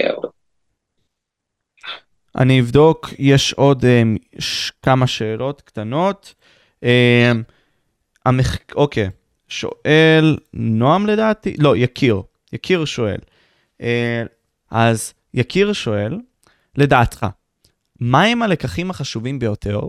אני 2.37 2.61
אבדוק, 2.61 3.11
יש 3.19 3.53
עוד 3.53 3.85
um, 3.85 4.41
ש- 4.41 4.73
כמה 4.83 5.07
שאלות 5.07 5.61
קטנות. 5.61 6.35
Um, 6.81 6.87
המח... 8.27 8.57
אוקיי, 8.75 9.11
שואל 9.49 10.39
נועם 10.55 11.07
לדעתי? 11.07 11.55
לא, 11.59 11.77
יקיר. 11.77 12.23
יקיר 12.53 12.85
שואל. 12.85 13.19
Uh, 13.79 13.85
אז 14.71 15.15
יקיר 15.35 15.73
שואל, 15.73 16.19
לדעתך, 16.77 17.27
מהם 18.01 18.43
הלקחים 18.43 18.91
החשובים 18.91 19.39
ביותר 19.39 19.81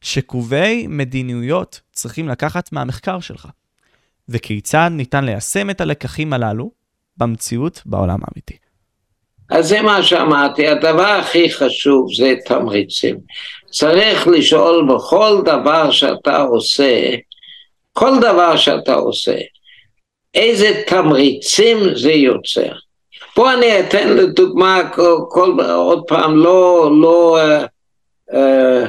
שקובעי 0.00 0.86
מדיניות 0.86 1.80
צריכים 1.92 2.28
לקחת 2.28 2.72
מהמחקר 2.72 3.20
שלך? 3.20 3.48
וכיצד 4.28 4.90
ניתן 4.92 5.24
ליישם 5.24 5.70
את 5.70 5.80
הלקחים 5.80 6.32
הללו 6.32 6.70
במציאות 7.16 7.82
בעולם 7.86 8.18
האמיתי? 8.22 8.56
אז 9.50 9.68
זה 9.68 9.82
מה 9.82 10.02
שאמרתי, 10.02 10.68
הדבר 10.68 11.02
הכי 11.02 11.50
חשוב 11.50 12.14
זה 12.14 12.34
תמריצים. 12.44 13.18
צריך 13.70 14.28
לשאול 14.28 14.88
בכל 14.94 15.42
דבר 15.44 15.90
שאתה 15.90 16.42
עושה, 16.42 17.14
כל 17.92 18.18
דבר 18.20 18.56
שאתה 18.56 18.94
עושה, 18.94 19.36
איזה 20.34 20.82
תמריצים 20.86 21.78
זה 21.94 22.12
יוצר. 22.12 22.72
פה 23.34 23.54
אני 23.54 23.80
אתן 23.80 24.16
לדוגמה, 24.16 24.90
כל, 24.94 25.16
כל, 25.28 25.56
עוד 25.74 26.02
פעם, 26.08 26.36
לא, 26.36 26.90
לא, 27.00 27.38
אה, 27.38 27.64
אה, 28.32 28.84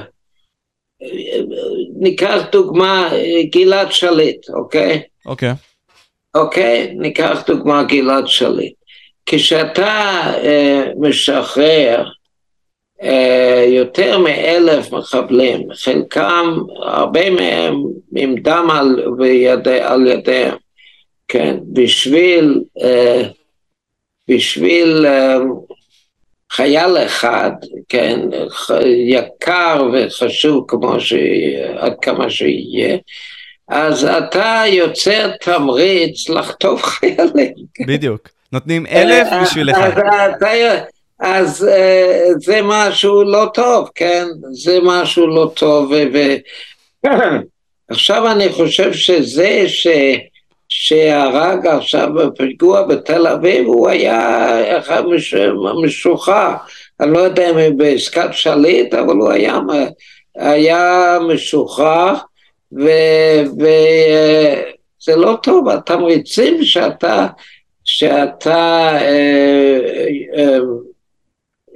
ניקח 1.99 2.41
דוגמה 2.52 3.10
גלעד 3.52 3.91
שליט, 3.91 4.49
אוקיי? 4.49 5.02
אוקיי. 5.26 5.53
אוקיי? 6.36 6.94
ניקח 6.98 7.44
דוגמה 7.48 7.84
גלעד 7.84 8.27
שליט. 8.27 8.79
כשאתה 9.32 10.22
אה, 10.44 10.84
משחרר 10.98 12.04
אה, 13.02 13.66
יותר 13.68 14.18
מאלף 14.18 14.92
מחבלים, 14.92 15.68
חלקם, 15.74 16.58
הרבה 16.84 17.30
מהם 17.30 17.84
עם 18.16 18.36
דם 18.36 18.68
על, 18.72 19.06
בידי, 19.18 19.82
על 19.82 20.08
ידיהם, 20.08 20.56
כן, 21.28 21.58
בשביל 21.74 22.64
אה, 22.84 23.24
בשביל 24.30 25.06
אמ, 25.08 25.52
חייל 26.52 26.98
אחד, 26.98 27.52
כן, 27.90 28.20
יקר 28.86 29.88
וחשוב 29.94 30.66
כמו 30.68 31.00
ש... 31.00 31.14
עד 31.78 31.94
כמה 32.02 32.30
שיהיה, 32.30 32.98
אז 33.68 34.06
אתה 34.06 34.64
יוצר 34.68 35.32
תמריץ 35.42 36.30
לחטוף 36.30 36.84
חיילים. 36.92 37.54
בדיוק, 37.88 38.30
נותנים 38.54 38.86
אלף 38.86 39.28
אה, 39.32 39.44
בשביל 39.44 39.70
אחד. 39.72 39.92
אז 41.20 41.68
אה, 41.68 42.30
זה 42.38 42.60
משהו 42.64 43.24
לא 43.24 43.50
טוב, 43.54 43.90
כן? 43.96 44.26
זה 44.52 44.80
משהו 44.84 45.28
לא 45.28 45.52
טוב. 45.56 45.92
ועכשיו 47.90 48.28
אני 48.32 48.50
חושב 48.50 48.94
שזה 48.94 49.64
ש... 49.68 49.88
שהרג 50.70 51.68
עכשיו 51.68 52.10
בפיגוע 52.14 52.82
בתל 52.82 53.28
אביב, 53.28 53.66
הוא 53.68 53.90
היה 53.90 54.78
אחד 54.78 55.04
משוחרר. 55.84 56.54
אני 57.00 57.14
לא 57.14 57.20
יודע 57.20 57.50
אם 57.50 57.78
בעסקת 57.78 58.30
שליט, 58.32 58.94
אבל 58.94 59.16
הוא 59.16 59.32
היה, 59.32 59.60
היה 60.36 61.18
משוחרר, 61.34 62.14
וזה 63.52 65.16
לא 65.16 65.38
טוב, 65.44 65.70
התמריצים 65.70 66.64
שאתה, 66.64 67.28
שאתה, 67.91 68.90
אה, 69.02 69.80
אה, 70.38 70.57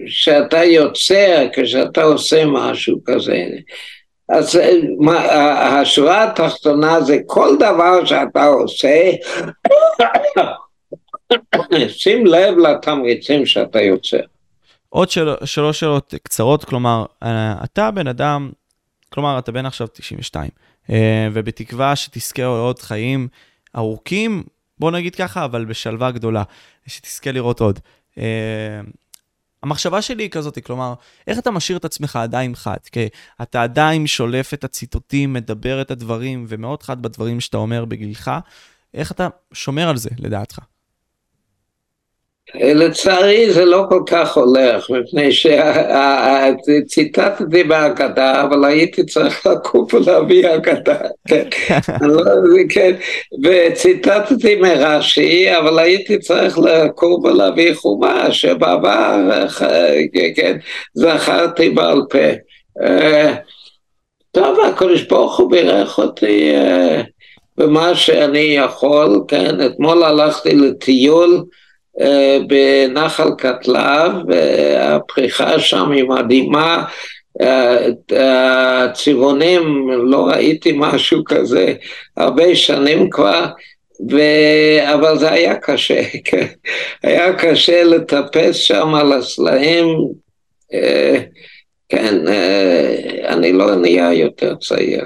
שאתה 0.08 0.64
יוצר 0.64 1.48
כשאתה 1.54 2.04
עושה 2.04 2.46
משהו 2.46 3.00
כזה, 3.06 3.46
אז 4.30 4.56
אה, 4.56 5.80
השורה 5.80 6.24
התחתונה 6.24 7.02
זה 7.02 7.18
כל 7.26 7.56
דבר 7.56 8.06
שאתה 8.06 8.46
עושה, 8.46 9.12
שים 11.88 12.26
לב 12.26 12.58
לתמריצים 12.58 13.46
שאתה 13.46 13.82
יוצר. 13.82 14.22
עוד 14.90 15.10
של, 15.10 15.30
שלוש 15.46 15.80
שאלות 15.80 16.14
קצרות, 16.24 16.66
כלומר, 16.66 17.06
אתה 17.64 17.92
בן 17.92 18.08
אדם, 18.08 18.52
כלומר, 19.10 19.40
אתה 19.40 19.52
בן 19.52 19.66
עכשיו 19.66 19.88
92, 19.94 20.50
אה, 20.90 21.28
ובתקווה 21.34 21.96
שתזכה 21.96 22.42
לעוד 22.42 22.80
חיים 22.80 23.28
ארוכים, 23.76 24.44
בוא 24.84 24.92
נגיד 24.92 25.16
ככה, 25.16 25.46
אבל 25.46 25.66
בשלווה 25.66 26.12
גדולה, 26.12 26.44
שתזכה 26.88 27.32
לראות 27.32 27.62
עוד. 27.62 27.80
המחשבה 29.64 30.02
שלי 30.02 30.24
היא 30.24 30.30
כזאת, 30.30 30.60
כלומר, 30.66 30.94
איך 31.28 31.40
אתה 31.40 31.52
משאיר 31.52 31.78
את 31.78 31.86
עצמך 31.86 32.16
עדיין 32.16 32.56
חד? 32.56 32.78
כי 32.92 33.08
אתה 33.42 33.64
עדיין 33.64 34.08
שולף 34.08 34.54
את 34.54 34.64
הציטוטים, 34.64 35.34
מדבר 35.34 35.82
את 35.82 35.92
הדברים, 35.92 36.46
ומאוד 36.48 36.84
חד 36.84 37.02
בדברים 37.02 37.40
שאתה 37.40 37.58
אומר 37.58 37.86
בגילך, 37.86 38.32
איך 38.94 39.12
אתה 39.12 39.28
שומר 39.54 39.90
על 39.90 39.98
זה, 39.98 40.10
לדעתך? 40.18 40.60
לצערי 42.56 43.52
זה 43.52 43.66
לא 43.66 43.86
כל 43.90 44.04
כך 44.06 44.38
הולך, 44.38 44.90
מפני 44.90 45.30
שציטטתי 46.62 47.64
בהגדה, 47.64 48.42
אבל 48.42 48.66
הייתי 48.66 49.06
צריך 49.06 49.46
לקום 49.46 49.88
ולהביא 49.94 50.48
הגדה, 50.48 50.98
כן, 51.28 51.48
לא, 52.02 52.24
כן, 52.70 52.94
וציטטתי 53.44 54.56
מרש"י, 54.56 55.58
אבל 55.58 55.80
הייתי 55.80 56.20
צריך 56.20 56.60
לקום 56.60 57.26
ולהביא 57.26 57.74
חומה 57.74 58.32
שבעבר, 58.32 59.30
כן, 60.36 60.58
זכרתי 60.94 61.70
בעל 61.70 62.02
פה. 62.10 62.18
אה, 62.82 63.34
טוב, 64.32 64.60
הקדוש 64.60 65.02
ברוך 65.02 65.40
הוא 65.40 65.52
בירך 65.52 65.98
אותי 65.98 66.52
אה, 66.56 67.02
במה 67.58 67.96
שאני 67.96 68.40
יכול, 68.40 69.24
כן, 69.28 69.66
אתמול 69.66 70.04
הלכתי 70.04 70.56
לטיול, 70.56 71.44
בנחל 72.48 73.30
קטלב, 73.38 74.12
והפריחה 74.28 75.60
שם 75.60 75.92
היא 75.92 76.04
מדהימה, 76.04 76.84
הצבעונים, 78.12 79.90
לא 79.92 80.28
ראיתי 80.28 80.74
משהו 80.76 81.24
כזה 81.26 81.74
הרבה 82.18 82.56
שנים 82.56 83.10
כבר, 83.10 83.46
ו... 84.12 84.18
אבל 84.94 85.18
זה 85.18 85.32
היה 85.32 85.56
קשה, 85.56 86.02
כן. 86.26 86.48
היה 87.04 87.34
קשה 87.34 87.84
לטפס 87.84 88.56
שם 88.56 88.96
על 88.96 89.14
הסלעים, 89.14 89.88
אה, 90.74 91.20
כן, 91.94 92.28
אה, 92.28 93.34
אני 93.34 93.54
לא 93.54 93.76
נהיה 93.76 94.14
יותר 94.14 94.56
צעיר. 94.56 95.06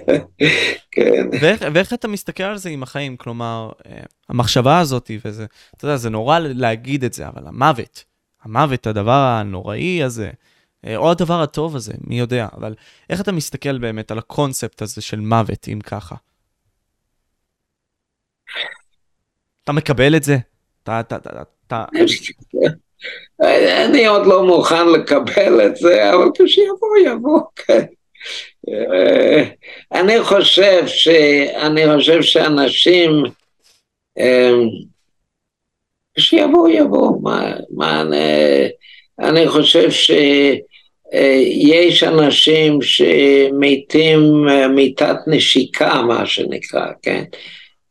כן. 0.94 1.28
ואיך, 1.40 1.64
ואיך 1.74 1.92
אתה 1.92 2.08
מסתכל 2.08 2.42
על 2.42 2.56
זה 2.56 2.68
עם 2.68 2.82
החיים? 2.82 3.16
כלומר, 3.16 3.72
אה, 3.86 4.02
המחשבה 4.28 4.78
הזאת, 4.78 5.10
וזה, 5.24 5.46
אתה 5.76 5.84
יודע, 5.84 5.96
זה 5.96 6.10
נורא 6.10 6.38
להגיד 6.38 7.04
את 7.04 7.12
זה, 7.12 7.28
אבל 7.28 7.46
המוות, 7.46 8.04
המוות, 8.42 8.86
הדבר 8.86 9.12
הנוראי 9.12 10.02
הזה, 10.02 10.30
אה, 10.86 10.96
או 10.96 11.10
הדבר 11.10 11.42
הטוב 11.42 11.76
הזה, 11.76 11.92
מי 12.00 12.18
יודע, 12.18 12.48
אבל 12.56 12.74
איך 13.10 13.20
אתה 13.20 13.32
מסתכל 13.32 13.78
באמת 13.78 14.10
על 14.10 14.18
הקונספט 14.18 14.82
הזה 14.82 15.00
של 15.00 15.20
מוות, 15.20 15.68
אם 15.72 15.80
ככה? 15.80 16.16
אתה 19.64 19.72
מקבל 19.72 20.16
את 20.16 20.22
זה? 20.22 20.38
אתה, 20.82 21.00
אתה, 21.00 21.16
אתה, 21.16 21.42
אתה... 21.66 21.84
אני 23.86 24.06
עוד 24.06 24.26
לא 24.26 24.42
מוכן 24.42 24.88
לקבל 24.88 25.66
את 25.66 25.76
זה, 25.76 26.14
אבל 26.14 26.28
כשיבוא 26.34 26.98
יבוא, 27.06 27.40
כן. 27.56 27.84
אה, 28.68 29.44
אני 29.92 30.22
חושב 30.22 30.86
ש... 30.86 31.08
אני 31.56 31.82
חושב 31.94 32.22
שאנשים, 32.22 33.22
אה, 34.18 34.52
שיבוא, 36.18 36.68
יבוא. 36.68 37.22
מה, 37.22 37.56
מה, 37.70 38.00
אני, 38.00 38.16
אני 39.20 39.48
חושב 39.48 39.90
שיש 39.90 40.62
אנשים 42.02 42.82
שמתים 42.82 44.46
מיתת 44.74 45.16
נשיקה, 45.26 46.02
מה 46.02 46.26
שנקרא, 46.26 46.86
כן? 47.02 47.24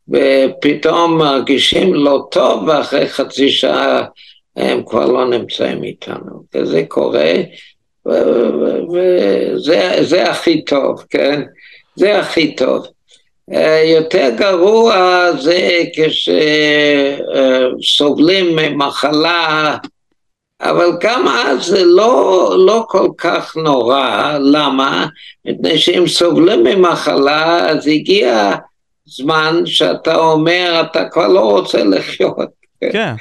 ופתאום 0.08 1.18
מרגישים 1.18 1.94
לא 1.94 2.26
טוב, 2.30 2.68
ואחרי 2.68 3.08
חצי 3.08 3.50
שעה 3.50 4.04
הם 4.56 4.82
כבר 4.86 5.06
לא 5.06 5.28
נמצאים 5.28 5.82
איתנו. 5.82 6.42
וזה 6.54 6.82
קורה, 6.88 7.34
וזה 8.92 10.30
הכי 10.30 10.64
טוב, 10.64 11.04
כן? 11.10 11.42
זה 11.96 12.18
הכי 12.18 12.54
טוב. 12.54 12.86
אה, 13.52 13.82
יותר 13.86 14.30
גרוע 14.36 15.26
זה 15.38 15.78
כשסובלים 17.80 18.56
ממחלה, 18.56 19.76
אבל 20.60 20.90
גם 21.00 21.28
אז 21.28 21.64
זה 21.64 21.84
לא, 21.84 22.54
לא 22.66 22.84
כל 22.88 23.08
כך 23.18 23.56
נורא, 23.56 24.38
למה? 24.40 25.06
מפני 25.44 25.78
שאם 25.78 26.06
סובלים 26.06 26.64
ממחלה 26.64 27.70
אז 27.70 27.86
הגיע 27.86 28.52
זמן 29.06 29.62
שאתה 29.64 30.16
אומר 30.16 30.82
אתה 30.90 31.08
כבר 31.08 31.28
לא 31.28 31.40
רוצה 31.40 31.84
לחיות. 31.84 32.48
כן. 32.92 33.14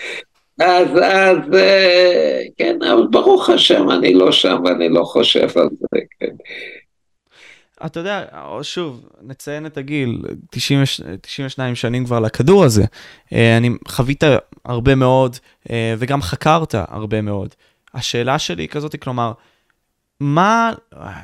אז, 0.61 0.87
אז 1.03 1.37
אה, 1.53 2.41
כן, 2.57 2.77
אבל 2.93 3.07
ברוך 3.11 3.49
השם 3.49 3.89
אני 3.89 4.13
לא 4.13 4.31
שם 4.31 4.61
ואני 4.65 4.89
לא 4.89 5.03
חושב 5.03 5.47
על 5.55 5.69
זה, 5.79 5.99
כן. 6.19 6.35
אתה 7.85 7.99
יודע, 7.99 8.25
שוב, 8.61 9.05
נציין 9.21 9.65
את 9.65 9.77
הגיל, 9.77 10.21
90, 10.51 10.83
92 11.21 11.75
שנים 11.75 12.05
כבר 12.05 12.19
לכדור 12.19 12.63
הזה. 12.63 12.83
אה, 13.33 13.57
אני 13.57 13.69
חווית 13.87 14.23
הרבה 14.65 14.95
מאוד, 14.95 15.37
אה, 15.71 15.95
וגם 15.97 16.21
חקרת 16.21 16.75
הרבה 16.75 17.21
מאוד. 17.21 17.55
השאלה 17.93 18.39
שלי 18.39 18.63
היא 18.63 18.69
כזאת, 18.69 18.95
כלומר, 18.95 19.31
מה, 20.19 20.71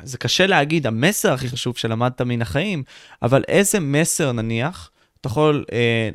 זה 0.02 0.18
קשה 0.18 0.46
להגיד, 0.46 0.86
המסר 0.86 1.32
הכי 1.32 1.48
חשוב 1.48 1.76
שלמדת 1.76 2.20
מן 2.20 2.42
החיים, 2.42 2.82
אבל 3.22 3.42
איזה 3.48 3.80
מסר 3.80 4.32
נניח 4.32 4.90
אתה 5.20 5.28
יכול 5.28 5.64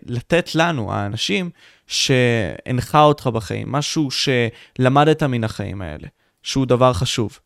לתת 0.05 0.55
לנו, 0.55 0.93
האנשים, 0.93 1.49
שהנחה 1.87 3.01
אותך 3.01 3.27
בחיים, 3.27 3.71
משהו 3.71 4.07
שלמדת 4.11 5.23
מן 5.23 5.43
החיים 5.43 5.81
האלה, 5.81 6.07
שהוא 6.43 6.65
דבר 6.65 6.93
חשוב. 6.93 7.39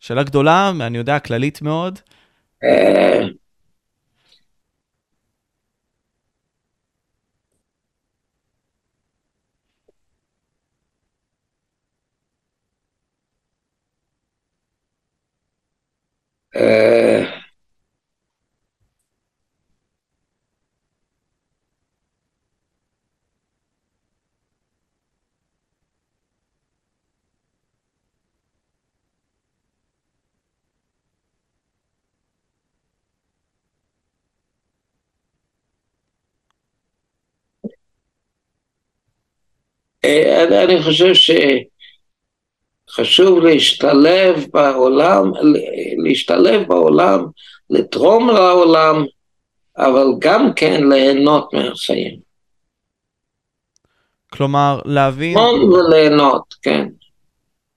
שאלה 0.00 0.22
גדולה, 0.22 0.72
אני 0.80 0.98
יודע, 0.98 1.18
כללית 1.18 1.62
מאוד. 1.62 1.98
אה, 2.64 3.26
אה, 16.56 16.58
אה, 16.60 17.48
אני 40.64 40.82
חושב 40.82 41.12
שחשוב 42.90 43.38
להשתלב 43.38 44.46
בעולם, 44.52 45.32
להשתלב 46.04 46.68
בעולם, 46.68 47.24
לתרום 47.70 48.28
לעולם, 48.28 49.04
אבל 49.78 50.06
גם 50.18 50.52
כן 50.56 50.88
ליהנות 50.88 51.54
מהחיים. 51.54 52.18
כלומר, 54.32 54.80
להבין... 54.84 55.30
לתרום 55.30 55.72
וליהנות, 55.72 56.54
כן. 56.62 56.88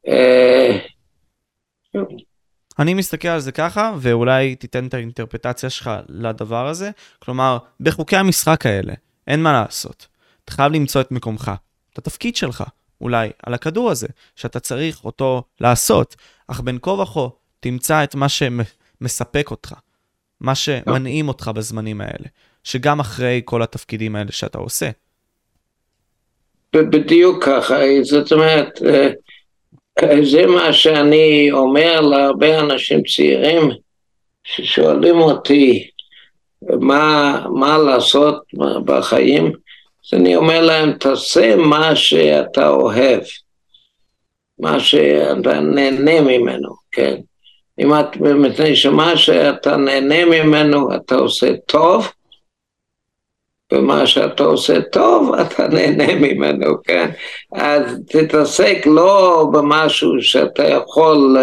אה, 0.08 0.78
אני 2.80 2.94
מסתכל 2.94 3.28
על 3.28 3.40
זה 3.40 3.52
ככה, 3.52 3.94
ואולי 4.00 4.56
תיתן 4.56 4.88
את 4.88 4.94
האינטרפטציה 4.94 5.70
שלך 5.70 5.90
לדבר 6.10 6.68
הזה. 6.68 6.92
כלומר, 7.20 7.58
בחוקי 7.80 8.16
המשחק 8.16 8.66
האלה, 8.66 8.94
אין 9.28 9.44
מה 9.44 9.54
לעשות. 9.54 10.08
אתה 10.44 10.52
חייב 10.52 10.72
למצוא 10.72 11.02
את 11.02 11.12
מקומך. 11.12 11.52
את 11.94 11.98
התפקיד 11.98 12.36
שלך, 12.36 12.64
אולי, 13.02 13.30
על 13.44 13.54
הכדור 13.54 13.92
הזה, 13.92 14.08
שאתה 14.36 14.60
צריך 14.60 15.06
אותו 15.06 15.44
לעשות, 15.62 16.16
אך 16.48 16.62
בין 16.62 16.80
כה 16.82 16.92
וכה 16.92 17.28
תמצא 17.60 18.04
את 18.04 18.16
מה 18.16 18.28
שמספק 18.30 19.52
אותך, 19.52 19.74
מה 20.40 20.56
שמנעים 20.56 21.28
אותך 21.28 21.52
בזמנים 21.56 22.02
האלה, 22.02 22.28
שגם 22.64 23.00
אחרי 23.00 23.42
כל 23.46 23.62
התפקידים 23.62 24.16
האלה 24.16 24.32
שאתה 24.32 24.58
עושה. 24.58 24.90
בדיוק 26.76 27.44
ככה, 27.44 27.76
זאת 28.04 28.32
אומרת, 28.32 28.82
אה, 28.86 29.10
זה 30.24 30.46
מה 30.46 30.74
שאני 30.74 31.52
אומר 31.52 32.02
להרבה 32.02 32.60
אנשים 32.60 33.02
צעירים 33.04 33.72
ששואלים 34.44 35.16
אותי 35.16 35.90
מה, 36.62 37.46
מה 37.50 37.78
לעשות 37.78 38.44
בחיים, 38.86 39.52
אז 40.06 40.20
אני 40.20 40.36
אומר 40.36 40.62
להם, 40.62 40.94
תעשה 40.94 41.56
מה 41.56 41.96
שאתה 41.96 42.70
אוהב, 42.70 43.22
מה 44.60 44.80
שאתה 44.80 45.60
נהנה 45.60 46.22
ממנו, 46.22 46.76
כן? 46.92 47.16
אם 47.80 47.94
את, 47.94 48.18
מפני 48.18 48.76
שמה 48.76 49.18
שאתה 49.18 49.78
נהנה 49.78 50.26
ממנו 50.26 50.96
אתה 50.96 51.16
עושה 51.16 51.58
טוב, 51.66 52.12
ומה 53.74 54.08
שאתה 54.08 54.44
עושה 54.44 54.82
טוב 54.82 55.34
אתה 55.36 55.68
נהנה 55.68 56.16
ממנו, 56.16 56.84
כן? 56.84 57.12
אז 57.52 58.00
תתעסק 58.08 58.78
לא 58.86 59.46
במשהו 59.54 60.22
שאתה 60.22 60.64
יכול 60.68 61.38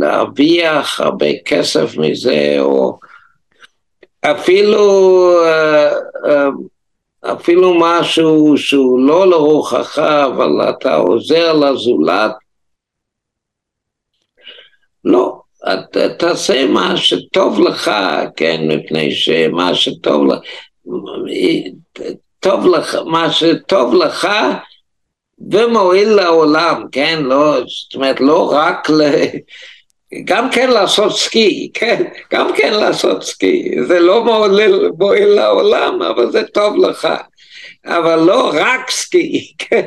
להרוויח 0.00 1.00
הרבה 1.00 1.26
כסף 1.44 1.96
מזה, 1.96 2.56
או 2.58 2.98
אפילו, 4.30 5.30
אה, 5.44 5.92
אה, 6.26 6.48
אפילו 7.32 7.74
משהו 7.80 8.58
שהוא 8.58 9.00
לא 9.00 9.30
לרוחך, 9.30 9.98
אבל 9.98 10.70
אתה 10.70 10.94
עוזר 10.94 11.52
לזולת, 11.52 12.32
לא, 15.04 15.40
תעשה 16.18 16.66
מה 16.66 16.96
שטוב 16.96 17.60
לך, 17.60 17.90
כן, 18.36 18.60
מפני 18.68 19.12
שמה 19.12 19.74
שטוב 19.74 20.26
לך, 20.26 20.38
טוב 22.40 22.66
לך, 22.66 22.98
מה 23.06 23.32
שטוב 23.32 23.94
לך 23.94 24.28
ומועיל 25.50 26.08
לעולם, 26.08 26.84
כן, 26.92 27.18
לא, 27.22 27.56
זאת 27.56 27.94
אומרת, 27.94 28.20
לא 28.20 28.52
רק 28.52 28.90
ל... 28.90 29.02
גם 30.24 30.50
כן 30.50 30.70
לעשות 30.70 31.16
סקי, 31.18 31.70
כן, 31.74 32.02
גם 32.32 32.50
כן 32.56 32.72
לעשות 32.74 33.22
סקי, 33.22 33.74
זה 33.86 34.00
לא 34.00 34.24
מועיל, 34.24 34.90
מועיל 34.98 35.28
לעולם, 35.28 36.02
אבל 36.02 36.30
זה 36.30 36.42
טוב 36.44 36.76
לך, 36.76 37.08
אבל 37.86 38.16
לא 38.16 38.50
רק 38.54 38.90
סקי, 38.90 39.52
כן, 39.58 39.82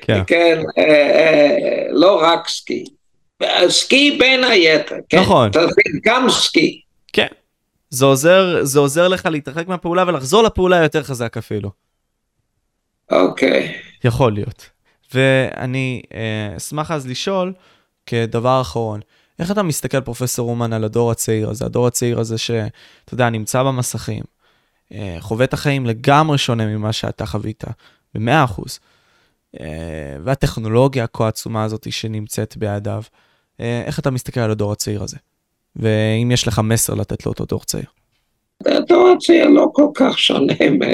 כן, 0.00 0.22
כן 0.26 0.62
אה, 0.78 0.84
אה, 0.84 1.86
לא 1.90 2.22
רק 2.22 2.48
סקי, 2.48 2.84
סקי 3.68 4.16
בין 4.18 4.44
היתר, 4.44 4.96
כן, 5.08 5.20
נכון, 5.20 5.50
גם 6.04 6.30
סקי. 6.30 6.80
כן, 7.12 7.26
זה 7.90 8.04
עוזר, 8.04 8.58
זה 8.62 8.78
עוזר 8.78 9.08
לך 9.08 9.26
להתרחק 9.26 9.68
מהפעולה 9.68 10.04
ולחזור 10.06 10.42
לפעולה 10.42 10.82
יותר 10.82 11.02
חזק 11.02 11.36
אפילו. 11.36 11.70
אוקיי. 13.10 13.74
יכול 14.04 14.32
להיות. 14.32 14.70
ואני 15.14 16.02
אה, 16.14 16.56
אשמח 16.56 16.90
אז 16.90 17.06
לשאול, 17.06 17.52
כדבר 18.06 18.60
אחרון, 18.60 19.00
איך 19.38 19.50
אתה 19.50 19.62
מסתכל, 19.62 20.00
פרופסור 20.00 20.50
אומן, 20.50 20.72
על 20.72 20.84
הדור 20.84 21.10
הצעיר 21.10 21.50
הזה, 21.50 21.64
הדור 21.64 21.86
הצעיר 21.86 22.20
הזה 22.20 22.38
שאתה 22.38 23.14
יודע, 23.14 23.30
נמצא 23.30 23.62
במסכים, 23.62 24.22
אה, 24.92 25.16
חווה 25.20 25.44
את 25.44 25.52
החיים 25.52 25.86
לגמרי 25.86 26.38
שונה 26.38 26.66
ממה 26.66 26.92
שאתה 26.92 27.26
חווית, 27.26 27.64
במאה 28.14 28.44
אחוז. 28.44 28.78
אה, 29.60 30.16
והטכנולוגיה 30.24 31.04
הכה 31.04 31.28
עצומה 31.28 31.64
הזאת 31.64 31.92
שנמצאת 31.92 32.56
בידיו, 32.56 33.02
אה, 33.60 33.82
איך 33.86 33.98
אתה 33.98 34.10
מסתכל 34.10 34.40
על 34.40 34.50
הדור 34.50 34.72
הצעיר 34.72 35.02
הזה? 35.02 35.16
ואם 35.76 36.30
יש 36.30 36.48
לך 36.48 36.58
מסר 36.64 36.94
לתת 36.94 37.26
לאותו 37.26 37.44
דור 37.44 37.64
צעיר. 37.64 37.86
הדור 38.66 39.08
הצעיר 39.08 39.48
לא 39.48 39.66
כל 39.72 39.88
כך 39.94 40.18
שונה 40.18 40.54
מה, 40.78 40.86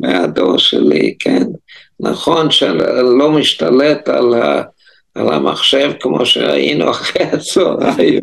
מהדור 0.00 0.58
שלי, 0.58 1.16
כן? 1.18 1.42
נכון 2.00 2.50
שלא 2.50 3.32
משתלט 3.32 4.08
על 4.08 4.34
ה... 4.34 4.62
על 5.18 5.32
המחשב 5.32 5.92
כמו 6.00 6.26
שראינו 6.26 6.90
אחרי 6.90 7.22
הצהריים. 7.24 8.22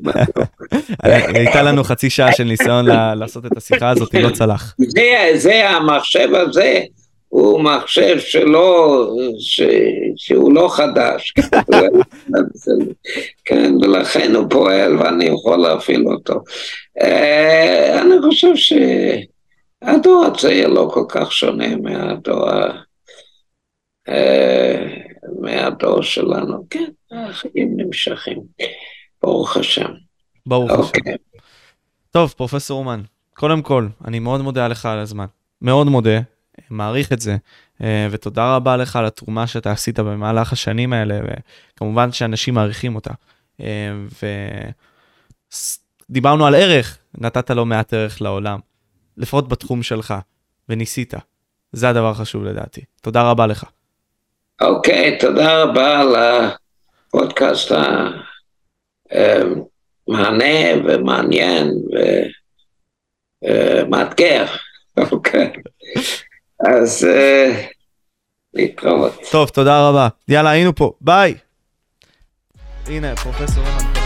הייתה 1.35 1.63
לנו 1.63 1.83
חצי 1.83 2.09
שעה 2.09 2.33
של 2.33 2.43
ניסיון 2.43 2.85
לעשות 3.15 3.45
את 3.45 3.57
השיחה 3.57 3.89
הזאת, 3.89 4.13
לא 4.13 4.29
צלח. 4.29 4.75
זה, 4.77 5.31
זה 5.35 5.69
המחשב 5.69 6.29
הזה, 6.33 6.81
הוא 7.35 7.61
מחשב 7.61 8.19
שלא, 8.19 9.07
ש, 9.39 9.61
שהוא 10.15 10.53
לא 10.53 10.67
חדש, 10.71 11.33
כן, 13.45 13.73
ולכן 13.81 14.35
הוא 14.35 14.45
פועל 14.49 14.97
ואני 14.97 15.25
יכול 15.25 15.57
להפעיל 15.59 16.07
אותו. 16.07 16.33
אה, 17.01 18.01
אני 18.01 18.15
חושב 18.21 18.55
שהדור 18.55 20.25
הצעיר 20.25 20.67
לא 20.67 20.89
כל 20.93 21.05
כך 21.09 21.31
שונה 21.31 21.75
מהדור, 21.75 22.49
אה, 24.09 24.87
מהדור 25.39 26.01
שלנו, 26.01 26.65
כן, 26.69 26.89
החיים 27.11 27.73
נמשכים, 27.77 28.41
ברוך 29.23 29.57
השם. 29.57 29.91
ברוך 30.45 30.71
השם. 30.71 30.81
אוקיי. 30.81 31.15
טוב, 32.11 32.33
פרופסור 32.37 32.79
אומן, 32.79 33.01
קודם 33.33 33.61
כל, 33.61 33.87
אני 34.05 34.19
מאוד 34.19 34.41
מודה 34.41 34.67
לך 34.67 34.85
על 34.85 34.99
הזמן. 34.99 35.25
מאוד 35.61 35.87
מודה, 35.87 36.19
מעריך 36.69 37.13
את 37.13 37.21
זה, 37.21 37.37
אה, 37.81 38.07
ותודה 38.11 38.55
רבה 38.55 38.77
לך 38.77 38.95
על 38.95 39.05
התרומה 39.05 39.47
שאתה 39.47 39.71
עשית 39.71 39.99
במהלך 39.99 40.53
השנים 40.53 40.93
האלה, 40.93 41.19
וכמובן 41.73 42.11
שאנשים 42.11 42.53
מעריכים 42.53 42.95
אותה. 42.95 43.13
אה, 43.61 43.91
ודיברנו 46.09 46.45
על 46.45 46.55
ערך, 46.55 46.97
נתת 47.17 47.51
לא 47.51 47.65
מעט 47.65 47.93
ערך 47.93 48.21
לעולם, 48.21 48.59
לפחות 49.17 49.49
בתחום 49.49 49.83
שלך, 49.83 50.13
וניסית. 50.69 51.13
זה 51.71 51.89
הדבר 51.89 52.09
החשוב 52.09 52.43
לדעתי. 52.43 52.81
תודה 53.01 53.29
רבה 53.29 53.47
לך. 53.47 53.63
אוקיי, 54.61 55.17
תודה 55.17 55.63
רבה 55.63 55.99
על 55.99 56.15
הפודקאסט 56.15 57.71
המענה 59.11 60.83
ומעניין 60.85 61.71
ומאתגר. 63.51 64.45
אוקיי. 65.11 65.51
אז 66.75 67.05
אה, 67.05 67.67
להתראות. 68.53 69.13
טוב, 69.31 69.49
תודה 69.49 69.89
רבה. 69.89 70.07
יאללה, 70.27 70.49
היינו 70.49 70.75
פה. 70.75 70.93
ביי. 71.01 71.35
הנה, 72.87 73.15
פרופסור 73.15 73.63
לך. 73.63 74.04